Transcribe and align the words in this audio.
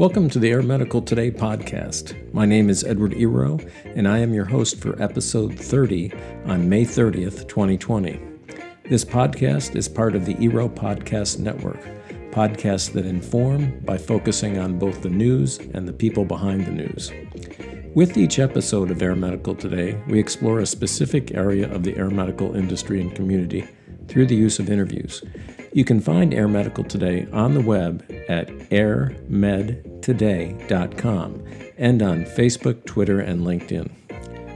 Welcome 0.00 0.30
to 0.30 0.38
the 0.38 0.48
Air 0.48 0.62
Medical 0.62 1.02
Today 1.02 1.30
podcast. 1.30 2.32
My 2.32 2.46
name 2.46 2.70
is 2.70 2.84
Edward 2.84 3.12
Eroe, 3.12 3.70
and 3.84 4.08
I 4.08 4.20
am 4.20 4.32
your 4.32 4.46
host 4.46 4.80
for 4.80 5.00
episode 5.00 5.54
30 5.54 6.10
on 6.46 6.70
May 6.70 6.86
30th, 6.86 7.46
2020. 7.46 8.18
This 8.84 9.04
podcast 9.04 9.76
is 9.76 9.90
part 9.90 10.16
of 10.16 10.24
the 10.24 10.36
Eroe 10.36 10.74
Podcast 10.74 11.38
Network, 11.38 11.82
podcasts 12.30 12.90
that 12.94 13.04
inform 13.04 13.78
by 13.80 13.98
focusing 13.98 14.56
on 14.56 14.78
both 14.78 15.02
the 15.02 15.10
news 15.10 15.58
and 15.74 15.86
the 15.86 15.92
people 15.92 16.24
behind 16.24 16.64
the 16.64 16.72
news. 16.72 17.12
With 17.94 18.16
each 18.16 18.38
episode 18.38 18.90
of 18.90 19.02
Air 19.02 19.14
Medical 19.14 19.54
Today, 19.54 20.02
we 20.08 20.18
explore 20.18 20.60
a 20.60 20.66
specific 20.66 21.34
area 21.34 21.70
of 21.70 21.82
the 21.82 21.94
air 21.98 22.08
medical 22.08 22.56
industry 22.56 23.02
and 23.02 23.14
community 23.14 23.68
through 24.08 24.24
the 24.24 24.34
use 24.34 24.58
of 24.58 24.70
interviews. 24.70 25.22
You 25.74 25.84
can 25.84 26.00
find 26.00 26.32
Air 26.32 26.48
Medical 26.48 26.84
Today 26.84 27.28
on 27.34 27.52
the 27.52 27.60
web 27.60 28.09
at 28.30 28.48
airmedtoday.com 28.70 31.44
and 31.76 32.00
on 32.00 32.24
Facebook, 32.24 32.86
Twitter, 32.86 33.20
and 33.20 33.40
LinkedIn. 33.40 33.90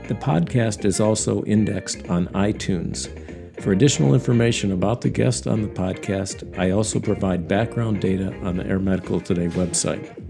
The 0.07 0.15
podcast 0.15 0.85
is 0.85 1.01
also 1.01 1.43
indexed 1.43 2.07
on 2.07 2.27
iTunes. 2.29 3.09
For 3.61 3.73
additional 3.73 4.13
information 4.13 4.71
about 4.71 5.01
the 5.01 5.09
guest 5.09 5.45
on 5.45 5.61
the 5.61 5.67
podcast, 5.67 6.57
I 6.57 6.71
also 6.71 7.01
provide 7.01 7.49
background 7.49 7.99
data 7.99 8.33
on 8.43 8.55
the 8.55 8.65
Air 8.65 8.79
Medical 8.79 9.19
Today 9.19 9.47
website. 9.47 10.21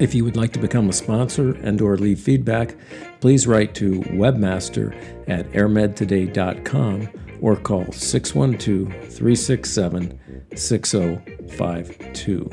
If 0.00 0.14
you 0.14 0.24
would 0.24 0.36
like 0.36 0.54
to 0.54 0.58
become 0.58 0.88
a 0.88 0.94
sponsor 0.94 1.50
and 1.56 1.82
or 1.82 1.98
leave 1.98 2.20
feedback, 2.20 2.74
please 3.20 3.46
write 3.46 3.74
to 3.76 4.00
webmaster 4.00 4.96
at 5.28 5.46
airmedtoday.com 5.52 7.08
or 7.42 7.56
call 7.56 7.92
612 7.92 8.88
367 9.12 10.18
6052. 10.56 12.50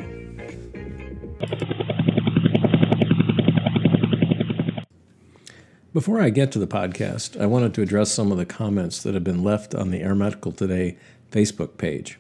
Before 5.92 6.22
I 6.22 6.30
get 6.30 6.52
to 6.52 6.59
the 6.59 6.67
podcast, 6.67 7.39
I 7.42 7.45
wanted 7.45 7.73
to 7.73 7.81
address 7.81 8.11
some 8.11 8.31
of 8.31 8.38
the 8.38 8.45
comments 8.45 9.02
that 9.03 9.16
have 9.16 9.23
been 9.23 9.44
left 9.44 9.73
on 9.73 9.92
the 9.92 10.02
Air 10.02 10.16
Medical 10.16 10.52
Today 10.52 10.97
Facebook 11.31 11.77
page. 11.77 12.20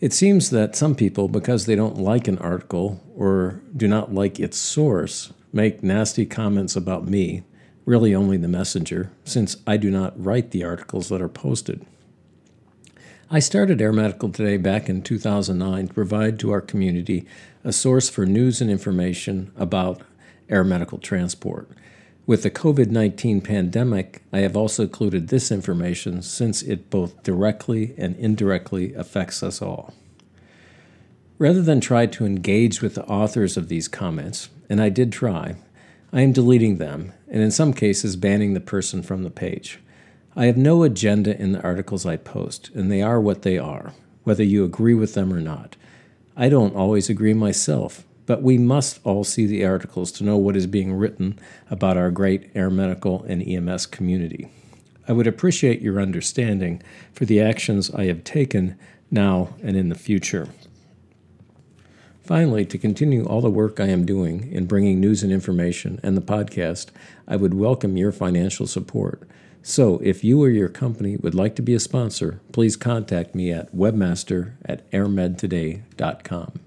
It 0.00 0.12
seems 0.12 0.50
that 0.50 0.76
some 0.76 0.94
people, 0.94 1.28
because 1.28 1.66
they 1.66 1.74
don't 1.74 1.98
like 1.98 2.28
an 2.28 2.38
article 2.38 3.02
or 3.16 3.60
do 3.76 3.88
not 3.88 4.12
like 4.12 4.38
its 4.38 4.58
source, 4.58 5.32
make 5.52 5.82
nasty 5.82 6.26
comments 6.26 6.76
about 6.76 7.08
me 7.08 7.42
really 7.84 8.14
only 8.14 8.36
the 8.36 8.48
messenger, 8.48 9.10
since 9.24 9.56
I 9.66 9.78
do 9.78 9.90
not 9.90 10.12
write 10.22 10.50
the 10.50 10.62
articles 10.62 11.08
that 11.08 11.22
are 11.22 11.28
posted. 11.28 11.86
I 13.30 13.40
started 13.40 13.82
Air 13.82 13.92
Medical 13.92 14.30
Today 14.30 14.56
back 14.56 14.88
in 14.88 15.02
2009 15.02 15.88
to 15.88 15.92
provide 15.92 16.38
to 16.38 16.50
our 16.50 16.62
community 16.62 17.26
a 17.62 17.74
source 17.74 18.08
for 18.08 18.24
news 18.24 18.62
and 18.62 18.70
information 18.70 19.52
about 19.54 20.00
air 20.48 20.64
medical 20.64 20.96
transport. 20.96 21.68
With 22.24 22.42
the 22.42 22.50
COVID 22.50 22.90
19 22.90 23.42
pandemic, 23.42 24.22
I 24.32 24.38
have 24.38 24.56
also 24.56 24.84
included 24.84 25.28
this 25.28 25.52
information 25.52 26.22
since 26.22 26.62
it 26.62 26.88
both 26.88 27.22
directly 27.22 27.94
and 27.98 28.16
indirectly 28.16 28.94
affects 28.94 29.42
us 29.42 29.60
all. 29.60 29.92
Rather 31.36 31.60
than 31.60 31.82
try 31.82 32.06
to 32.06 32.24
engage 32.24 32.80
with 32.80 32.94
the 32.94 33.04
authors 33.04 33.58
of 33.58 33.68
these 33.68 33.88
comments, 33.88 34.48
and 34.70 34.80
I 34.80 34.88
did 34.88 35.12
try, 35.12 35.56
I 36.14 36.22
am 36.22 36.32
deleting 36.32 36.78
them, 36.78 37.12
and 37.30 37.42
in 37.42 37.50
some 37.50 37.74
cases, 37.74 38.16
banning 38.16 38.54
the 38.54 38.60
person 38.60 39.02
from 39.02 39.22
the 39.22 39.30
page. 39.30 39.80
I 40.38 40.46
have 40.46 40.56
no 40.56 40.84
agenda 40.84 41.36
in 41.36 41.50
the 41.50 41.60
articles 41.62 42.06
I 42.06 42.16
post, 42.16 42.70
and 42.72 42.92
they 42.92 43.02
are 43.02 43.20
what 43.20 43.42
they 43.42 43.58
are, 43.58 43.92
whether 44.22 44.44
you 44.44 44.62
agree 44.62 44.94
with 44.94 45.14
them 45.14 45.32
or 45.32 45.40
not. 45.40 45.74
I 46.36 46.48
don't 46.48 46.76
always 46.76 47.10
agree 47.10 47.34
myself, 47.34 48.04
but 48.24 48.40
we 48.40 48.56
must 48.56 49.00
all 49.02 49.24
see 49.24 49.46
the 49.46 49.64
articles 49.64 50.12
to 50.12 50.22
know 50.22 50.36
what 50.36 50.54
is 50.54 50.68
being 50.68 50.92
written 50.92 51.40
about 51.72 51.96
our 51.96 52.12
great 52.12 52.52
air 52.54 52.70
medical 52.70 53.24
and 53.24 53.42
EMS 53.42 53.86
community. 53.86 54.48
I 55.08 55.12
would 55.12 55.26
appreciate 55.26 55.82
your 55.82 56.00
understanding 56.00 56.84
for 57.12 57.24
the 57.24 57.40
actions 57.40 57.90
I 57.90 58.04
have 58.04 58.22
taken 58.22 58.78
now 59.10 59.56
and 59.60 59.76
in 59.76 59.88
the 59.88 59.96
future. 59.96 60.50
Finally, 62.22 62.64
to 62.66 62.78
continue 62.78 63.26
all 63.26 63.40
the 63.40 63.50
work 63.50 63.80
I 63.80 63.88
am 63.88 64.06
doing 64.06 64.52
in 64.52 64.66
bringing 64.66 65.00
news 65.00 65.24
and 65.24 65.32
information 65.32 65.98
and 66.04 66.16
the 66.16 66.20
podcast, 66.20 66.90
I 67.26 67.34
would 67.34 67.54
welcome 67.54 67.96
your 67.96 68.12
financial 68.12 68.68
support. 68.68 69.28
So, 69.62 70.00
if 70.02 70.24
you 70.24 70.42
or 70.42 70.48
your 70.48 70.68
company 70.68 71.16
would 71.16 71.34
like 71.34 71.54
to 71.56 71.62
be 71.62 71.74
a 71.74 71.80
sponsor, 71.80 72.40
please 72.52 72.76
contact 72.76 73.34
me 73.34 73.50
at 73.52 73.74
webmaster 73.74 74.52
at 74.64 74.90
airmedtoday.com. 74.92 76.60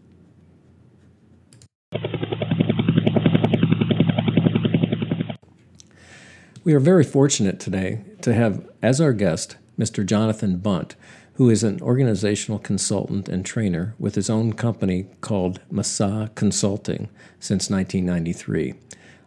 We 6.64 6.74
are 6.76 6.80
very 6.80 7.04
fortunate 7.04 7.60
today 7.60 8.04
to 8.22 8.36
have 8.36 8.70
as 8.84 9.02
our 9.02 9.14
guest 9.14 9.58
Mr. 9.80 10.06
Jonathan 10.06 10.58
Bunt, 10.58 10.94
who 11.34 11.50
is 11.50 11.64
an 11.64 11.82
organizational 11.82 12.60
consultant 12.60 13.28
and 13.28 13.44
trainer 13.44 13.96
with 13.98 14.14
his 14.14 14.30
own 14.30 14.54
company 14.54 15.08
called 15.22 15.60
Masa 15.72 16.34
Consulting 16.36 17.10
since 17.40 17.68
1993. 17.72 18.76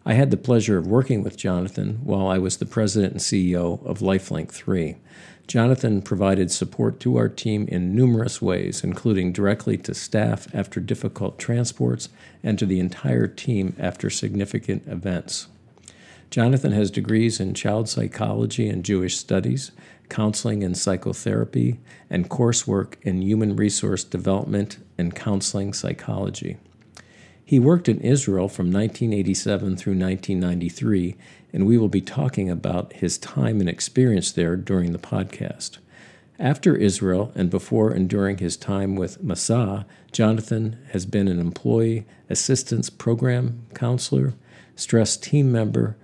I 0.07 0.13
had 0.13 0.31
the 0.31 0.37
pleasure 0.37 0.77
of 0.77 0.87
working 0.87 1.23
with 1.23 1.39
Jonathan 1.39 1.99
while 2.05 2.27
I 2.27 2.37
was 2.37 2.59
the 2.59 2.67
president 2.67 3.13
and 3.15 3.21
CEO 3.23 3.83
of 3.87 4.01
Lifelink 4.01 4.51
3. 4.51 4.97
Jonathan 5.47 6.03
provided 6.03 6.51
support 6.51 7.01
to 7.01 7.17
our 7.17 7.29
team 7.29 7.67
in 7.69 7.95
numerous 7.95 8.43
ways, 8.43 8.85
including 8.85 9.33
directly 9.33 9.79
to 9.79 9.95
staff 9.95 10.47
after 10.55 10.79
difficult 10.79 11.39
transports 11.39 12.11
and 12.43 12.59
to 12.59 12.67
the 12.67 12.81
entire 12.81 13.27
team 13.27 13.75
after 13.79 14.11
significant 14.11 14.87
events. 14.87 15.47
Jonathan 16.31 16.73
has 16.73 16.91
degrees 16.91 17.41
in 17.41 17.55
child 17.55 17.89
psychology 17.89 18.69
and 18.69 18.85
Jewish 18.85 19.17
studies, 19.17 19.71
counseling 20.11 20.63
and 20.63 20.77
psychotherapy, 20.77 21.81
and 22.11 22.29
coursework 22.29 22.97
in 23.03 23.23
human 23.23 23.57
resource 23.57 24.05
development 24.05 24.77
and 24.99 25.15
counseling 25.15 25.73
psychology. 25.73 26.59
He 27.45 27.59
worked 27.59 27.89
in 27.89 28.01
Israel 28.01 28.49
from 28.49 28.67
1987 28.73 29.77
through 29.77 29.99
1993, 29.99 31.15
and 31.53 31.67
we 31.67 31.77
will 31.77 31.89
be 31.89 32.01
talking 32.01 32.51
about 32.51 32.95
his 32.95 33.19
time 33.19 33.61
and 33.61 33.69
experience 33.69 34.33
there 34.33 34.57
during 34.57 34.93
the 34.93 34.99
podcast. 34.99 35.79
After 36.39 36.75
Israel 36.75 37.33
and 37.35 37.51
before 37.51 37.91
and 37.91 38.09
during 38.09 38.39
his 38.39 38.57
time 38.57 38.97
with 38.97 39.23
Masa, 39.23 39.85
Jonathan 40.11 40.79
has 40.91 41.07
been 41.07 41.29
an 41.29 41.39
employee 41.39 42.07
assistance 42.31 42.89
program 42.89 43.67
counselor, 43.75 44.35
stress 44.75 45.17
team 45.17 45.53
member 45.53 45.97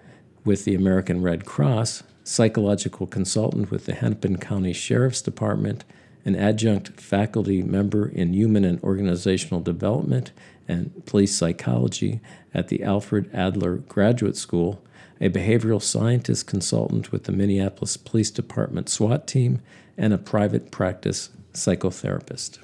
with 0.45 0.65
the 0.65 0.75
American 0.75 1.23
Red 1.23 1.47
Cross, 1.47 2.03
psychological 2.23 3.07
consultant 3.07 3.71
with 3.71 3.87
the 3.87 3.95
Hennepin 3.95 4.37
County 4.37 4.73
Sheriff's 4.73 5.23
Department, 5.23 5.85
an 6.25 6.37
adjunct 6.37 7.01
faculty 7.01 7.63
member 7.63 8.09
in 8.09 8.35
human 8.35 8.65
and 8.65 8.83
organizational 8.83 9.61
development 9.61 10.33
and 10.69 11.05
police 11.07 11.35
psychology 11.35 12.21
at 12.55 12.69
the 12.69 12.83
Alfred 12.83 13.29
Adler 13.35 13.77
Graduate 13.77 14.37
School, 14.37 14.83
a 15.21 15.29
behavioral 15.29 15.83
scientist 15.83 16.47
consultant 16.47 17.13
with 17.13 17.25
the 17.25 17.33
Minneapolis 17.33 17.97
Police 17.97 18.31
Department 18.31 18.89
SWAT 18.89 19.27
team, 19.27 19.61
and 19.99 20.13
a 20.13 20.19
private 20.19 20.71
practice 20.71 21.31
psychotherapist. 21.53 22.59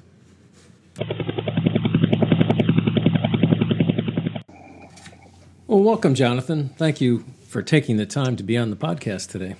Well, 5.67 5.81
welcome, 5.81 6.15
Jonathan. 6.15 6.69
Thank 6.77 7.01
you 7.01 7.25
for 7.47 7.61
taking 7.61 7.97
the 7.97 8.05
time 8.05 8.35
to 8.37 8.43
be 8.43 8.57
on 8.57 8.69
the 8.69 8.75
podcast 8.75 9.29
today. 9.29 9.55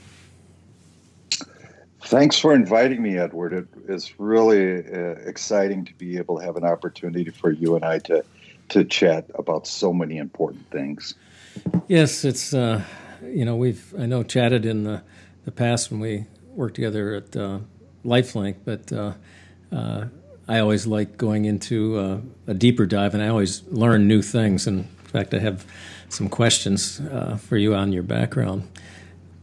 Thanks 2.07 2.39
for 2.39 2.53
inviting 2.53 3.01
me, 3.01 3.17
Edward. 3.17 3.51
It 3.51 3.67
is 3.89 4.17
really 4.17 4.77
uh, 4.77 5.15
exciting 5.25 5.83
to 5.83 5.93
be 5.95 6.17
able 6.17 6.39
to 6.39 6.45
have 6.45 6.55
an 6.55 6.63
opportunity 6.63 7.29
for 7.31 7.51
you 7.51 7.75
and 7.75 7.83
I 7.83 7.99
to 7.99 8.23
to 8.69 8.85
chat 8.85 9.29
about 9.35 9.67
so 9.67 9.91
many 9.91 10.17
important 10.17 10.69
things. 10.71 11.15
Yes, 11.89 12.23
it's 12.23 12.53
uh, 12.53 12.81
you 13.25 13.43
know 13.43 13.57
we've 13.57 13.93
I 13.99 14.05
know 14.05 14.23
chatted 14.23 14.65
in 14.65 14.85
the 14.85 15.03
the 15.43 15.51
past 15.51 15.91
when 15.91 15.99
we 15.99 16.25
worked 16.55 16.75
together 16.75 17.15
at 17.15 17.35
uh, 17.35 17.59
LifeLink, 18.05 18.55
but 18.63 18.93
uh, 18.93 19.11
uh, 19.73 20.05
I 20.47 20.59
always 20.59 20.87
like 20.87 21.17
going 21.17 21.43
into 21.43 21.97
uh, 21.97 22.19
a 22.47 22.53
deeper 22.53 22.85
dive, 22.85 23.15
and 23.15 23.21
I 23.21 23.27
always 23.27 23.63
learn 23.63 24.07
new 24.07 24.21
things. 24.21 24.65
And 24.65 24.79
in 24.79 25.07
fact, 25.07 25.33
I 25.33 25.39
have 25.39 25.65
some 26.07 26.29
questions 26.29 27.01
for 27.37 27.57
you 27.57 27.75
on 27.75 27.91
your 27.91 28.03
background. 28.03 28.65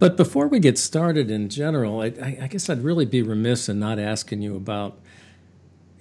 But 0.05 0.19
before 0.19 0.49
we 0.49 0.61
get 0.61 0.77
started 0.77 1.31
in 1.31 1.49
general, 1.49 2.03
I, 2.03 2.09
I, 2.43 2.47
guess 2.47 2.69
I'd 2.69 2.85
really 2.85 3.07
be 3.07 3.23
remiss 3.23 3.71
in 3.71 3.79
not 3.79 3.99
asking 3.99 4.43
you 4.43 4.55
about, 4.55 4.99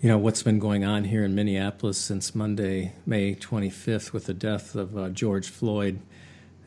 you 0.02 0.10
know, 0.10 0.18
what's 0.18 0.44
been 0.44 0.60
going 0.60 0.84
on 0.84 1.06
here 1.06 1.24
in 1.24 1.34
Minneapolis 1.34 2.00
since 2.00 2.36
Monday, 2.36 2.92
May 3.06 3.34
25th, 3.34 4.12
with 4.12 4.26
the 4.26 4.34
death 4.34 4.76
of 4.76 4.98
uh, 4.98 5.08
George 5.08 5.48
Floyd 5.48 6.02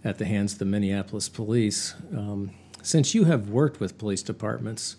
at 0.03 0.17
the 0.17 0.25
hands 0.25 0.55
of 0.55 0.61
the 0.61 0.65
Minneapolis 0.65 1.29
police. 1.29 1.95
Um, 2.11 2.53
since 2.81 3.15
you 3.15 3.25
have 3.25 3.51
worked 3.51 3.81
with 3.81 3.99
police 3.99 4.23
departments, 4.23 4.97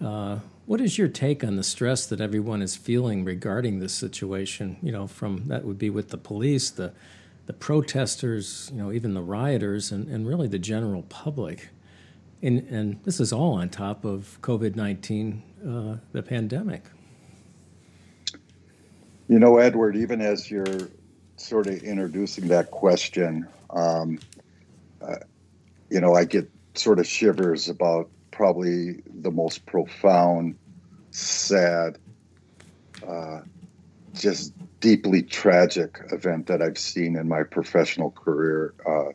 uh, 0.00 0.38
What 0.66 0.80
is 0.80 0.96
your 0.96 1.08
take 1.08 1.42
on 1.42 1.56
the 1.56 1.64
stress 1.64 2.06
that 2.06 2.20
everyone 2.20 2.62
is 2.62 2.76
feeling 2.76 3.24
regarding 3.24 3.80
this 3.80 3.94
situation? 3.94 4.76
You 4.80 4.92
know, 4.92 5.08
from 5.08 5.48
that 5.48 5.64
would 5.64 5.78
be 5.78 5.90
with 5.90 6.10
the 6.10 6.18
police, 6.18 6.70
the 6.70 6.92
the 7.46 7.52
protesters, 7.52 8.70
you 8.72 8.78
know, 8.78 8.92
even 8.92 9.14
the 9.14 9.22
rioters, 9.22 9.92
and, 9.92 10.08
and 10.08 10.26
really 10.26 10.48
the 10.48 10.58
general 10.58 11.02
public. 11.02 11.68
And, 12.42 12.66
and 12.68 13.02
this 13.04 13.20
is 13.20 13.32
all 13.32 13.54
on 13.54 13.68
top 13.68 14.04
of 14.04 14.38
COVID 14.42 14.76
19, 14.76 15.42
uh, 15.66 15.96
the 16.12 16.22
pandemic. 16.22 16.84
You 19.28 19.38
know, 19.38 19.58
Edward, 19.58 19.96
even 19.96 20.20
as 20.20 20.50
you're 20.50 20.90
sort 21.36 21.66
of 21.66 21.82
introducing 21.82 22.48
that 22.48 22.70
question, 22.70 23.46
um, 23.70 24.18
uh, 25.00 25.16
you 25.90 26.00
know, 26.00 26.14
I 26.14 26.24
get 26.24 26.50
sort 26.74 26.98
of 26.98 27.06
shivers 27.06 27.68
about 27.68 28.10
probably 28.30 29.02
the 29.22 29.30
most 29.30 29.64
profound, 29.66 30.56
sad, 31.10 31.98
uh, 33.06 33.40
just 34.12 34.53
deeply 34.84 35.22
tragic 35.22 35.98
event 36.12 36.46
that 36.46 36.60
I've 36.60 36.76
seen 36.76 37.16
in 37.16 37.26
my 37.26 37.42
professional 37.42 38.10
career 38.10 38.74
uh, 38.86 39.12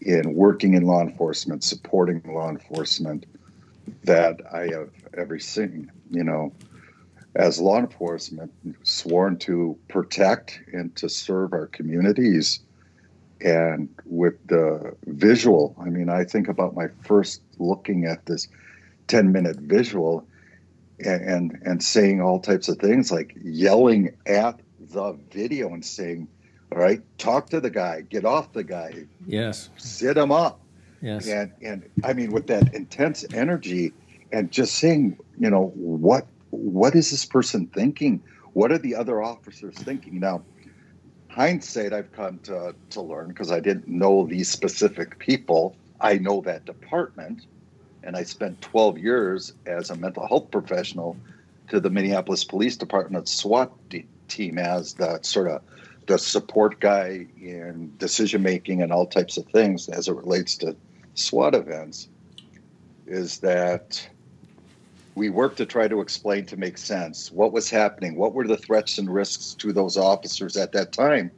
in 0.00 0.32
working 0.32 0.74
in 0.74 0.84
law 0.84 1.02
enforcement, 1.02 1.64
supporting 1.64 2.22
law 2.24 2.48
enforcement 2.48 3.26
that 4.04 4.40
I 4.54 4.68
have 4.68 4.90
ever 5.16 5.40
seen. 5.40 5.90
You 6.12 6.22
know, 6.22 6.52
as 7.34 7.60
law 7.60 7.80
enforcement, 7.80 8.52
sworn 8.84 9.38
to 9.38 9.76
protect 9.88 10.60
and 10.72 10.94
to 10.94 11.08
serve 11.08 11.52
our 11.52 11.66
communities. 11.66 12.60
And 13.40 13.88
with 14.04 14.34
the 14.46 14.94
visual, 15.06 15.74
I 15.80 15.86
mean, 15.86 16.10
I 16.10 16.22
think 16.22 16.46
about 16.46 16.76
my 16.76 16.86
first 17.02 17.42
looking 17.58 18.04
at 18.04 18.24
this 18.26 18.46
10 19.08 19.32
minute 19.32 19.56
visual 19.56 20.28
and, 21.00 21.22
and, 21.22 21.62
and 21.64 21.82
saying 21.82 22.20
all 22.20 22.38
types 22.38 22.68
of 22.68 22.78
things 22.78 23.10
like 23.10 23.36
yelling 23.42 24.14
at 24.24 24.60
the 24.90 25.16
video 25.30 25.72
and 25.72 25.84
saying, 25.84 26.28
all 26.72 26.78
right, 26.78 27.00
talk 27.18 27.50
to 27.50 27.60
the 27.60 27.70
guy, 27.70 28.02
get 28.02 28.24
off 28.24 28.52
the 28.52 28.64
guy. 28.64 29.06
Yes. 29.26 29.70
Sit 29.76 30.16
him 30.16 30.32
up. 30.32 30.60
Yes. 31.00 31.28
And 31.28 31.52
and 31.62 31.88
I 32.04 32.12
mean 32.12 32.32
with 32.32 32.48
that 32.48 32.74
intense 32.74 33.24
energy 33.32 33.92
and 34.32 34.50
just 34.50 34.74
saying, 34.74 35.18
you 35.38 35.48
know, 35.48 35.72
what 35.74 36.26
what 36.50 36.94
is 36.94 37.10
this 37.10 37.24
person 37.24 37.66
thinking? 37.68 38.22
What 38.52 38.72
are 38.72 38.78
the 38.78 38.94
other 38.94 39.22
officers 39.22 39.76
thinking? 39.76 40.18
Now, 40.18 40.42
hindsight, 41.28 41.92
I've 41.92 42.10
come 42.12 42.38
to, 42.40 42.74
to 42.90 43.00
learn 43.00 43.28
because 43.28 43.52
I 43.52 43.60
didn't 43.60 43.86
know 43.86 44.26
these 44.26 44.50
specific 44.50 45.18
people. 45.18 45.76
I 46.00 46.14
know 46.18 46.40
that 46.42 46.64
department, 46.64 47.46
and 48.02 48.16
I 48.16 48.24
spent 48.24 48.60
12 48.62 48.98
years 48.98 49.52
as 49.66 49.90
a 49.90 49.96
mental 49.96 50.26
health 50.26 50.50
professional 50.50 51.16
to 51.68 51.80
the 51.80 51.90
Minneapolis 51.90 52.44
Police 52.44 52.76
Department 52.76 53.28
SWAT 53.28 53.72
team 54.28 54.58
as 54.58 54.94
the 54.94 55.18
sort 55.22 55.48
of 55.48 55.62
the 56.06 56.18
support 56.18 56.80
guy 56.80 57.26
in 57.40 57.92
decision 57.98 58.42
making 58.42 58.82
and 58.82 58.92
all 58.92 59.06
types 59.06 59.36
of 59.36 59.46
things 59.46 59.88
as 59.88 60.08
it 60.08 60.14
relates 60.14 60.56
to 60.56 60.74
SWAT 61.14 61.54
events. 61.54 62.08
Is 63.06 63.38
that 63.38 64.08
we 65.14 65.28
worked 65.28 65.56
to 65.56 65.66
try 65.66 65.88
to 65.88 66.00
explain 66.00 66.46
to 66.46 66.56
make 66.56 66.78
sense 66.78 67.32
what 67.32 67.52
was 67.52 67.68
happening, 67.68 68.16
what 68.16 68.32
were 68.34 68.46
the 68.46 68.56
threats 68.56 68.98
and 68.98 69.12
risks 69.12 69.54
to 69.54 69.72
those 69.72 69.96
officers 69.96 70.56
at 70.56 70.72
that 70.72 70.92
time. 70.92 71.30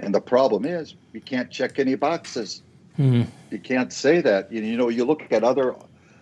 And 0.00 0.14
the 0.14 0.20
problem 0.20 0.64
is, 0.64 0.94
you 1.12 1.20
can't 1.20 1.50
check 1.50 1.78
any 1.78 1.94
boxes. 1.94 2.62
Mm-hmm. 2.98 3.28
You 3.50 3.58
can't 3.58 3.92
say 3.92 4.20
that. 4.20 4.50
You 4.50 4.76
know, 4.76 4.88
you 4.88 5.04
look 5.04 5.30
at 5.30 5.44
other 5.44 5.74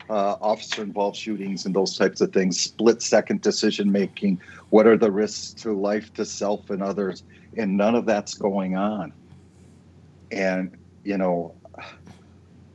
uh, 0.08 0.36
officer 0.40 0.82
involved 0.82 1.16
shootings 1.16 1.66
and 1.66 1.74
those 1.74 1.96
types 1.96 2.20
of 2.20 2.32
things, 2.32 2.58
split 2.58 3.02
second 3.02 3.40
decision 3.40 3.90
making. 3.90 4.40
What 4.70 4.86
are 4.86 4.96
the 4.96 5.10
risks 5.10 5.52
to 5.62 5.72
life, 5.72 6.12
to 6.14 6.24
self, 6.24 6.70
and 6.70 6.82
others? 6.82 7.22
And 7.56 7.76
none 7.76 7.94
of 7.94 8.06
that's 8.06 8.34
going 8.34 8.76
on. 8.76 9.12
And, 10.30 10.76
you 11.04 11.16
know, 11.16 11.54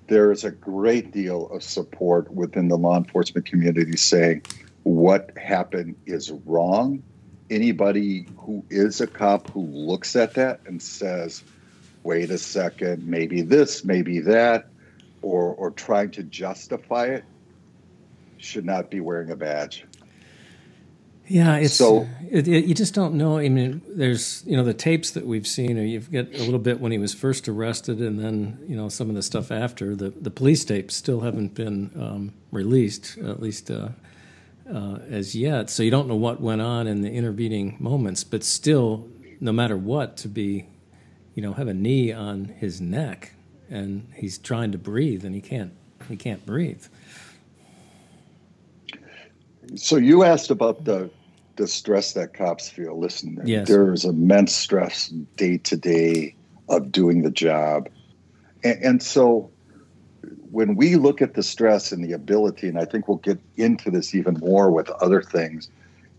there 0.07 0.31
is 0.31 0.43
a 0.43 0.51
great 0.51 1.11
deal 1.11 1.47
of 1.51 1.63
support 1.63 2.31
within 2.31 2.67
the 2.67 2.77
law 2.77 2.97
enforcement 2.97 3.45
community 3.45 3.95
saying 3.95 4.43
what 4.83 5.31
happened 5.37 5.95
is 6.05 6.31
wrong. 6.45 7.01
Anybody 7.49 8.27
who 8.37 8.63
is 8.69 9.01
a 9.01 9.07
cop 9.07 9.49
who 9.51 9.61
looks 9.61 10.15
at 10.15 10.33
that 10.35 10.61
and 10.65 10.81
says, 10.81 11.43
wait 12.03 12.29
a 12.31 12.37
second, 12.37 13.05
maybe 13.05 13.41
this, 13.41 13.85
maybe 13.85 14.19
that, 14.19 14.67
or, 15.21 15.53
or 15.55 15.71
trying 15.71 16.11
to 16.11 16.23
justify 16.23 17.05
it, 17.05 17.23
should 18.37 18.65
not 18.65 18.89
be 18.89 18.99
wearing 18.99 19.31
a 19.31 19.35
badge. 19.35 19.85
Yeah, 21.27 21.55
it's 21.57 21.75
so 21.75 22.09
it, 22.29 22.45
it, 22.45 22.65
you 22.65 22.75
just 22.75 22.93
don't 22.93 23.13
know. 23.13 23.37
I 23.37 23.47
mean, 23.47 23.81
there's 23.87 24.43
you 24.45 24.57
know 24.57 24.65
the 24.65 24.73
tapes 24.73 25.11
that 25.11 25.25
we've 25.25 25.47
seen, 25.47 25.77
or 25.77 25.83
you've 25.83 26.11
got 26.11 26.27
a 26.33 26.43
little 26.43 26.59
bit 26.59 26.81
when 26.81 26.91
he 26.91 26.97
was 26.97 27.13
first 27.13 27.47
arrested, 27.47 27.99
and 27.99 28.19
then 28.19 28.59
you 28.67 28.75
know 28.75 28.89
some 28.89 29.07
of 29.07 29.15
the 29.15 29.21
stuff 29.21 29.49
after. 29.49 29.95
The 29.95 30.09
the 30.09 30.29
police 30.29 30.65
tapes 30.65 30.93
still 30.93 31.21
haven't 31.21 31.53
been 31.53 31.91
um, 31.95 32.33
released, 32.51 33.17
at 33.19 33.41
least 33.41 33.71
uh, 33.71 33.89
uh, 34.69 34.99
as 35.09 35.33
yet. 35.33 35.69
So 35.69 35.83
you 35.83 35.91
don't 35.91 36.09
know 36.09 36.15
what 36.15 36.41
went 36.41 36.61
on 36.61 36.85
in 36.85 37.01
the 37.01 37.11
intervening 37.11 37.77
moments. 37.79 38.25
But 38.25 38.43
still, 38.43 39.07
no 39.39 39.53
matter 39.53 39.77
what, 39.77 40.17
to 40.17 40.27
be, 40.27 40.65
you 41.33 41.41
know, 41.41 41.53
have 41.53 41.69
a 41.69 41.73
knee 41.73 42.11
on 42.11 42.45
his 42.45 42.81
neck, 42.81 43.35
and 43.71 44.07
he's 44.15 44.37
trying 44.37 44.71
to 44.73 44.77
breathe, 44.77 45.25
and 45.25 45.33
he 45.33 45.41
can't 45.41 45.73
he 46.07 46.15
can't 46.15 46.45
breathe. 46.45 46.85
So 49.75 49.95
you 49.95 50.23
asked 50.23 50.51
about 50.51 50.83
the 50.83 51.09
the 51.55 51.67
stress 51.67 52.13
that 52.13 52.33
cops 52.33 52.69
feel. 52.69 52.99
Listen, 52.99 53.39
yes. 53.45 53.67
there 53.67 53.93
is 53.93 54.05
immense 54.05 54.53
stress 54.53 55.07
day 55.37 55.57
to 55.57 55.77
day 55.77 56.35
of 56.69 56.91
doing 56.91 57.21
the 57.21 57.31
job. 57.31 57.89
And, 58.63 58.83
and, 58.83 59.03
so 59.03 59.51
when 60.49 60.75
we 60.75 60.95
look 60.95 61.21
at 61.21 61.33
the 61.33 61.43
stress 61.43 61.91
and 61.91 62.03
the 62.03 62.13
ability, 62.13 62.67
and 62.67 62.79
I 62.79 62.85
think 62.85 63.07
we'll 63.07 63.17
get 63.17 63.39
into 63.57 63.91
this 63.91 64.15
even 64.15 64.35
more 64.35 64.71
with 64.71 64.89
other 64.89 65.21
things, 65.21 65.69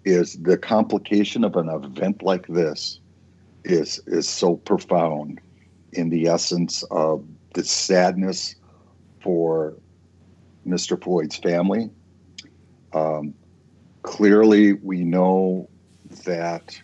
is 0.04 0.34
the 0.34 0.58
complication 0.58 1.44
of 1.44 1.56
an 1.56 1.68
event 1.68 2.22
like 2.22 2.46
this 2.48 2.98
is 3.64 4.00
is 4.06 4.28
so 4.28 4.56
profound 4.56 5.40
in 5.92 6.10
the 6.10 6.26
essence 6.26 6.82
of 6.90 7.24
the 7.54 7.64
sadness 7.64 8.54
for 9.20 9.74
Mr. 10.66 11.02
Floyd's 11.02 11.36
family, 11.36 11.90
um, 12.92 13.34
clearly 14.02 14.74
we 14.74 15.04
know 15.04 15.68
that 16.24 16.80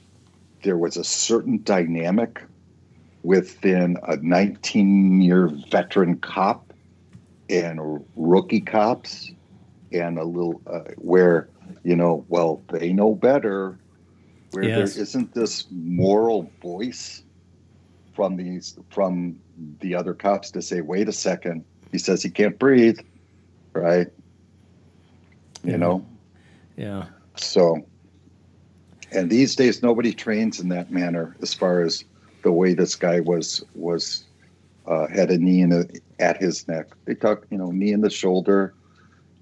there 0.63 0.79
was 0.79 0.97
a 0.97 1.05
certain 1.05 1.63
dynamic 1.63 2.43
within 3.23 3.97
a 4.05 4.17
19 4.17 5.21
year 5.21 5.49
veteran 5.71 6.17
cop 6.19 6.73
and 7.51 8.05
rookie 8.17 8.61
cops 8.61 9.33
and 9.93 10.19
a 10.19 10.25
little 10.25 10.61
uh, 10.67 10.81
where 10.97 11.49
you 11.83 11.97
know 11.97 12.25
well 12.29 12.63
they 12.71 12.93
know 12.93 13.15
better 13.15 13.79
where 14.53 14.65
yes. 14.65 14.95
there 14.95 15.03
isn't 15.03 15.35
this 15.35 15.67
moral 15.71 16.51
voice 16.63 17.23
from 18.19 18.37
these 18.37 18.77
from 18.91 19.39
the 19.79 19.95
other 19.95 20.13
cops 20.13 20.51
to 20.51 20.61
say 20.61 20.81
wait 20.81 21.09
a 21.09 21.13
second 21.13 21.65
he 21.93 21.99
says 21.99 22.21
he 22.21 22.31
can't 22.31 22.59
breathe 22.59 22.99
right 23.75 24.09
you 25.63 25.79
know 25.79 26.05
yeah. 26.79 27.07
So, 27.35 27.85
and 29.11 29.29
these 29.29 29.57
days 29.57 29.83
nobody 29.83 30.15
trains 30.15 30.61
in 30.61 30.69
that 30.69 30.91
manner 30.91 31.37
as 31.43 31.53
far 31.53 31.83
as 31.83 32.05
the 32.45 32.53
way 32.53 32.73
this 32.73 32.95
guy 32.95 33.21
was 33.21 33.65
was 33.75 34.25
uh, 34.87 35.09
had 35.09 35.31
a 35.31 35.39
knee 35.39 35.61
in 35.61 35.73
a, 35.73 35.85
at 36.21 36.37
his 36.39 36.67
neck. 36.69 36.87
They 37.05 37.15
talk, 37.15 37.47
you 37.51 37.59
know, 37.59 37.73
knee 37.73 37.93
in 37.93 38.01
the 38.01 38.11
shoulder 38.11 38.75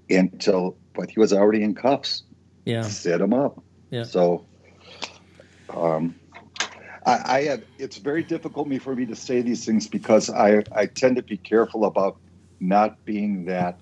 until, 0.09 0.75
but 0.93 1.11
he 1.11 1.19
was 1.19 1.31
already 1.31 1.63
in 1.63 1.75
cuffs. 1.75 2.23
Yeah. 2.65 2.81
Set 2.81 3.21
him 3.21 3.33
up. 3.33 3.63
Yeah. 3.91 4.03
So, 4.03 4.45
um, 5.69 6.15
I, 7.07 7.37
I 7.37 7.43
have, 7.45 7.63
it's 7.77 7.97
very 7.97 8.23
difficult 8.23 8.69
for 8.81 8.95
me 8.95 9.05
to 9.05 9.15
say 9.15 9.41
these 9.41 9.65
things 9.65 9.87
because 9.87 10.29
I, 10.29 10.63
I 10.73 10.87
tend 10.87 11.15
to 11.15 11.23
be 11.23 11.37
careful 11.37 11.85
about 11.85 12.17
not 12.59 13.03
being 13.05 13.45
that, 13.45 13.79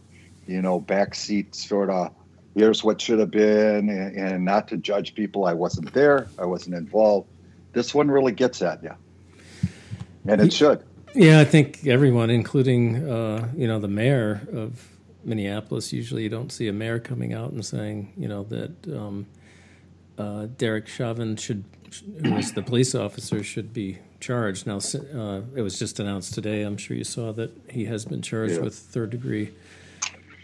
you 0.47 0.61
know, 0.61 0.79
backseat 0.79 1.55
sort 1.55 1.89
of 1.89 2.13
here's 2.55 2.83
what 2.83 3.01
should 3.01 3.19
have 3.19 3.31
been, 3.31 3.89
and, 3.89 4.15
and 4.15 4.45
not 4.45 4.67
to 4.69 4.77
judge 4.77 5.13
people. 5.13 5.45
I 5.45 5.53
wasn't 5.53 5.93
there, 5.93 6.27
I 6.39 6.45
wasn't 6.45 6.75
involved. 6.75 7.27
This 7.73 7.93
one 7.93 8.09
really 8.09 8.31
gets 8.31 8.61
at 8.61 8.81
you, 8.81 8.93
and 10.25 10.39
it 10.41 10.53
should. 10.53 10.83
Yeah, 11.13 11.39
I 11.39 11.45
think 11.45 11.85
everyone, 11.85 12.29
including 12.29 13.09
uh, 13.09 13.49
you 13.55 13.67
know 13.67 13.79
the 13.79 13.89
mayor 13.89 14.47
of 14.53 14.87
Minneapolis. 15.25 15.91
Usually, 15.91 16.23
you 16.23 16.29
don't 16.29 16.51
see 16.51 16.67
a 16.67 16.73
mayor 16.73 16.99
coming 16.99 17.33
out 17.33 17.51
and 17.51 17.65
saying 17.65 18.13
you 18.17 18.29
know 18.29 18.43
that 18.43 18.87
um, 18.95 19.25
uh, 20.17 20.47
Derek 20.57 20.87
Chauvin 20.87 21.35
should, 21.35 21.63
who 22.23 22.33
was 22.33 22.53
the 22.53 22.61
police 22.61 22.95
officer, 22.95 23.43
should 23.43 23.73
be 23.73 23.99
charged. 24.19 24.65
Now, 24.65 24.77
uh, 24.77 25.41
it 25.55 25.61
was 25.61 25.77
just 25.77 25.99
announced 25.99 26.33
today. 26.33 26.63
I'm 26.63 26.77
sure 26.77 26.95
you 26.97 27.03
saw 27.03 27.31
that 27.33 27.51
he 27.69 27.85
has 27.85 28.05
been 28.05 28.21
charged 28.21 28.55
yeah. 28.55 28.61
with 28.61 28.75
third 28.75 29.09
degree 29.09 29.51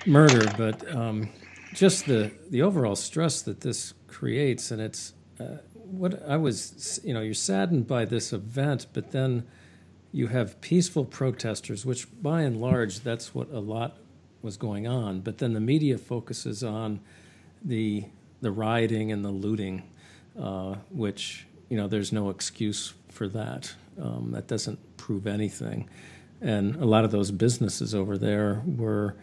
murder, 0.05 0.51
but 0.57 0.95
um, 0.95 1.29
just 1.73 2.05
the 2.05 2.31
the 2.49 2.61
overall 2.61 2.95
stress 2.95 3.41
that 3.43 3.61
this 3.61 3.93
creates, 4.07 4.71
and 4.71 4.81
it's 4.81 5.13
uh, 5.39 5.57
what 5.91 6.21
I 6.27 6.37
was, 6.37 6.99
you 7.03 7.13
know, 7.13 7.21
you're 7.21 7.33
saddened 7.33 7.87
by 7.87 8.05
this 8.05 8.33
event, 8.33 8.87
but 8.93 9.11
then 9.11 9.45
you 10.11 10.27
have 10.27 10.59
peaceful 10.61 11.05
protesters, 11.05 11.85
which 11.85 12.07
by 12.21 12.41
and 12.41 12.59
large, 12.59 12.99
that's 12.99 13.33
what 13.33 13.49
a 13.51 13.59
lot 13.59 13.97
was 14.41 14.57
going 14.57 14.87
on. 14.87 15.21
But 15.21 15.37
then 15.37 15.53
the 15.53 15.59
media 15.59 15.97
focuses 15.97 16.63
on 16.63 16.99
the 17.63 18.05
the 18.41 18.51
rioting 18.51 19.12
and 19.12 19.24
the 19.24 19.31
looting, 19.31 19.83
uh, 20.39 20.75
which 20.89 21.45
you 21.69 21.77
know 21.77 21.88
there's 21.88 22.12
no 22.12 22.29
excuse 22.29 22.93
for 23.10 23.27
that. 23.29 23.74
Um, 24.01 24.31
that 24.31 24.48
doesn't 24.48 24.79
prove 24.98 25.27
anything. 25.27 25.89
And 26.41 26.75
a 26.77 26.86
lot 26.86 27.05
of 27.05 27.12
those 27.12 27.29
businesses 27.29 27.93
over 27.93 28.17
there 28.17 28.63
were, 28.65 29.15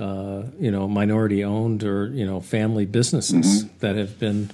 uh, 0.00 0.44
you 0.58 0.70
know, 0.70 0.88
minority 0.88 1.44
owned 1.44 1.84
or 1.84 2.08
you 2.08 2.24
know 2.24 2.40
family 2.40 2.86
businesses 2.86 3.64
mm-hmm. 3.64 3.78
that 3.80 3.96
have 3.96 4.18
been 4.18 4.50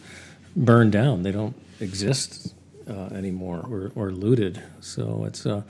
burned 0.56 0.92
down. 0.92 1.23
They 1.23 1.32
don't 1.32 1.56
exist 1.80 2.54
uh, 2.88 3.14
anymore 3.14 3.64
or, 3.71 3.92
or 3.94 4.11
looted. 4.11 4.62
So 4.80 5.25
it's 5.26 5.47
uh, 5.47 5.62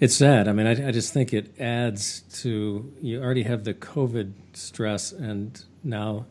it's 0.00 0.16
sad. 0.16 0.48
I 0.48 0.52
mean, 0.52 0.66
I, 0.66 0.88
I 0.88 0.90
just 0.90 1.12
think 1.12 1.32
it 1.32 1.60
adds 1.60 2.20
to 2.42 2.92
you 3.00 3.22
already 3.22 3.44
have 3.44 3.64
the 3.64 3.74
COVID 3.74 4.32
stress, 4.54 5.12
and 5.12 5.62
now 5.84 6.26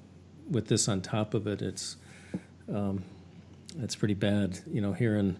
with 0.51 0.67
this 0.67 0.87
on 0.87 1.01
top 1.01 1.33
of 1.33 1.47
it, 1.47 1.61
it's 1.61 1.95
um, 2.71 3.03
it's 3.79 3.95
pretty 3.95 4.13
bad. 4.13 4.59
You 4.71 4.81
know, 4.81 4.93
here 4.93 5.15
in 5.15 5.37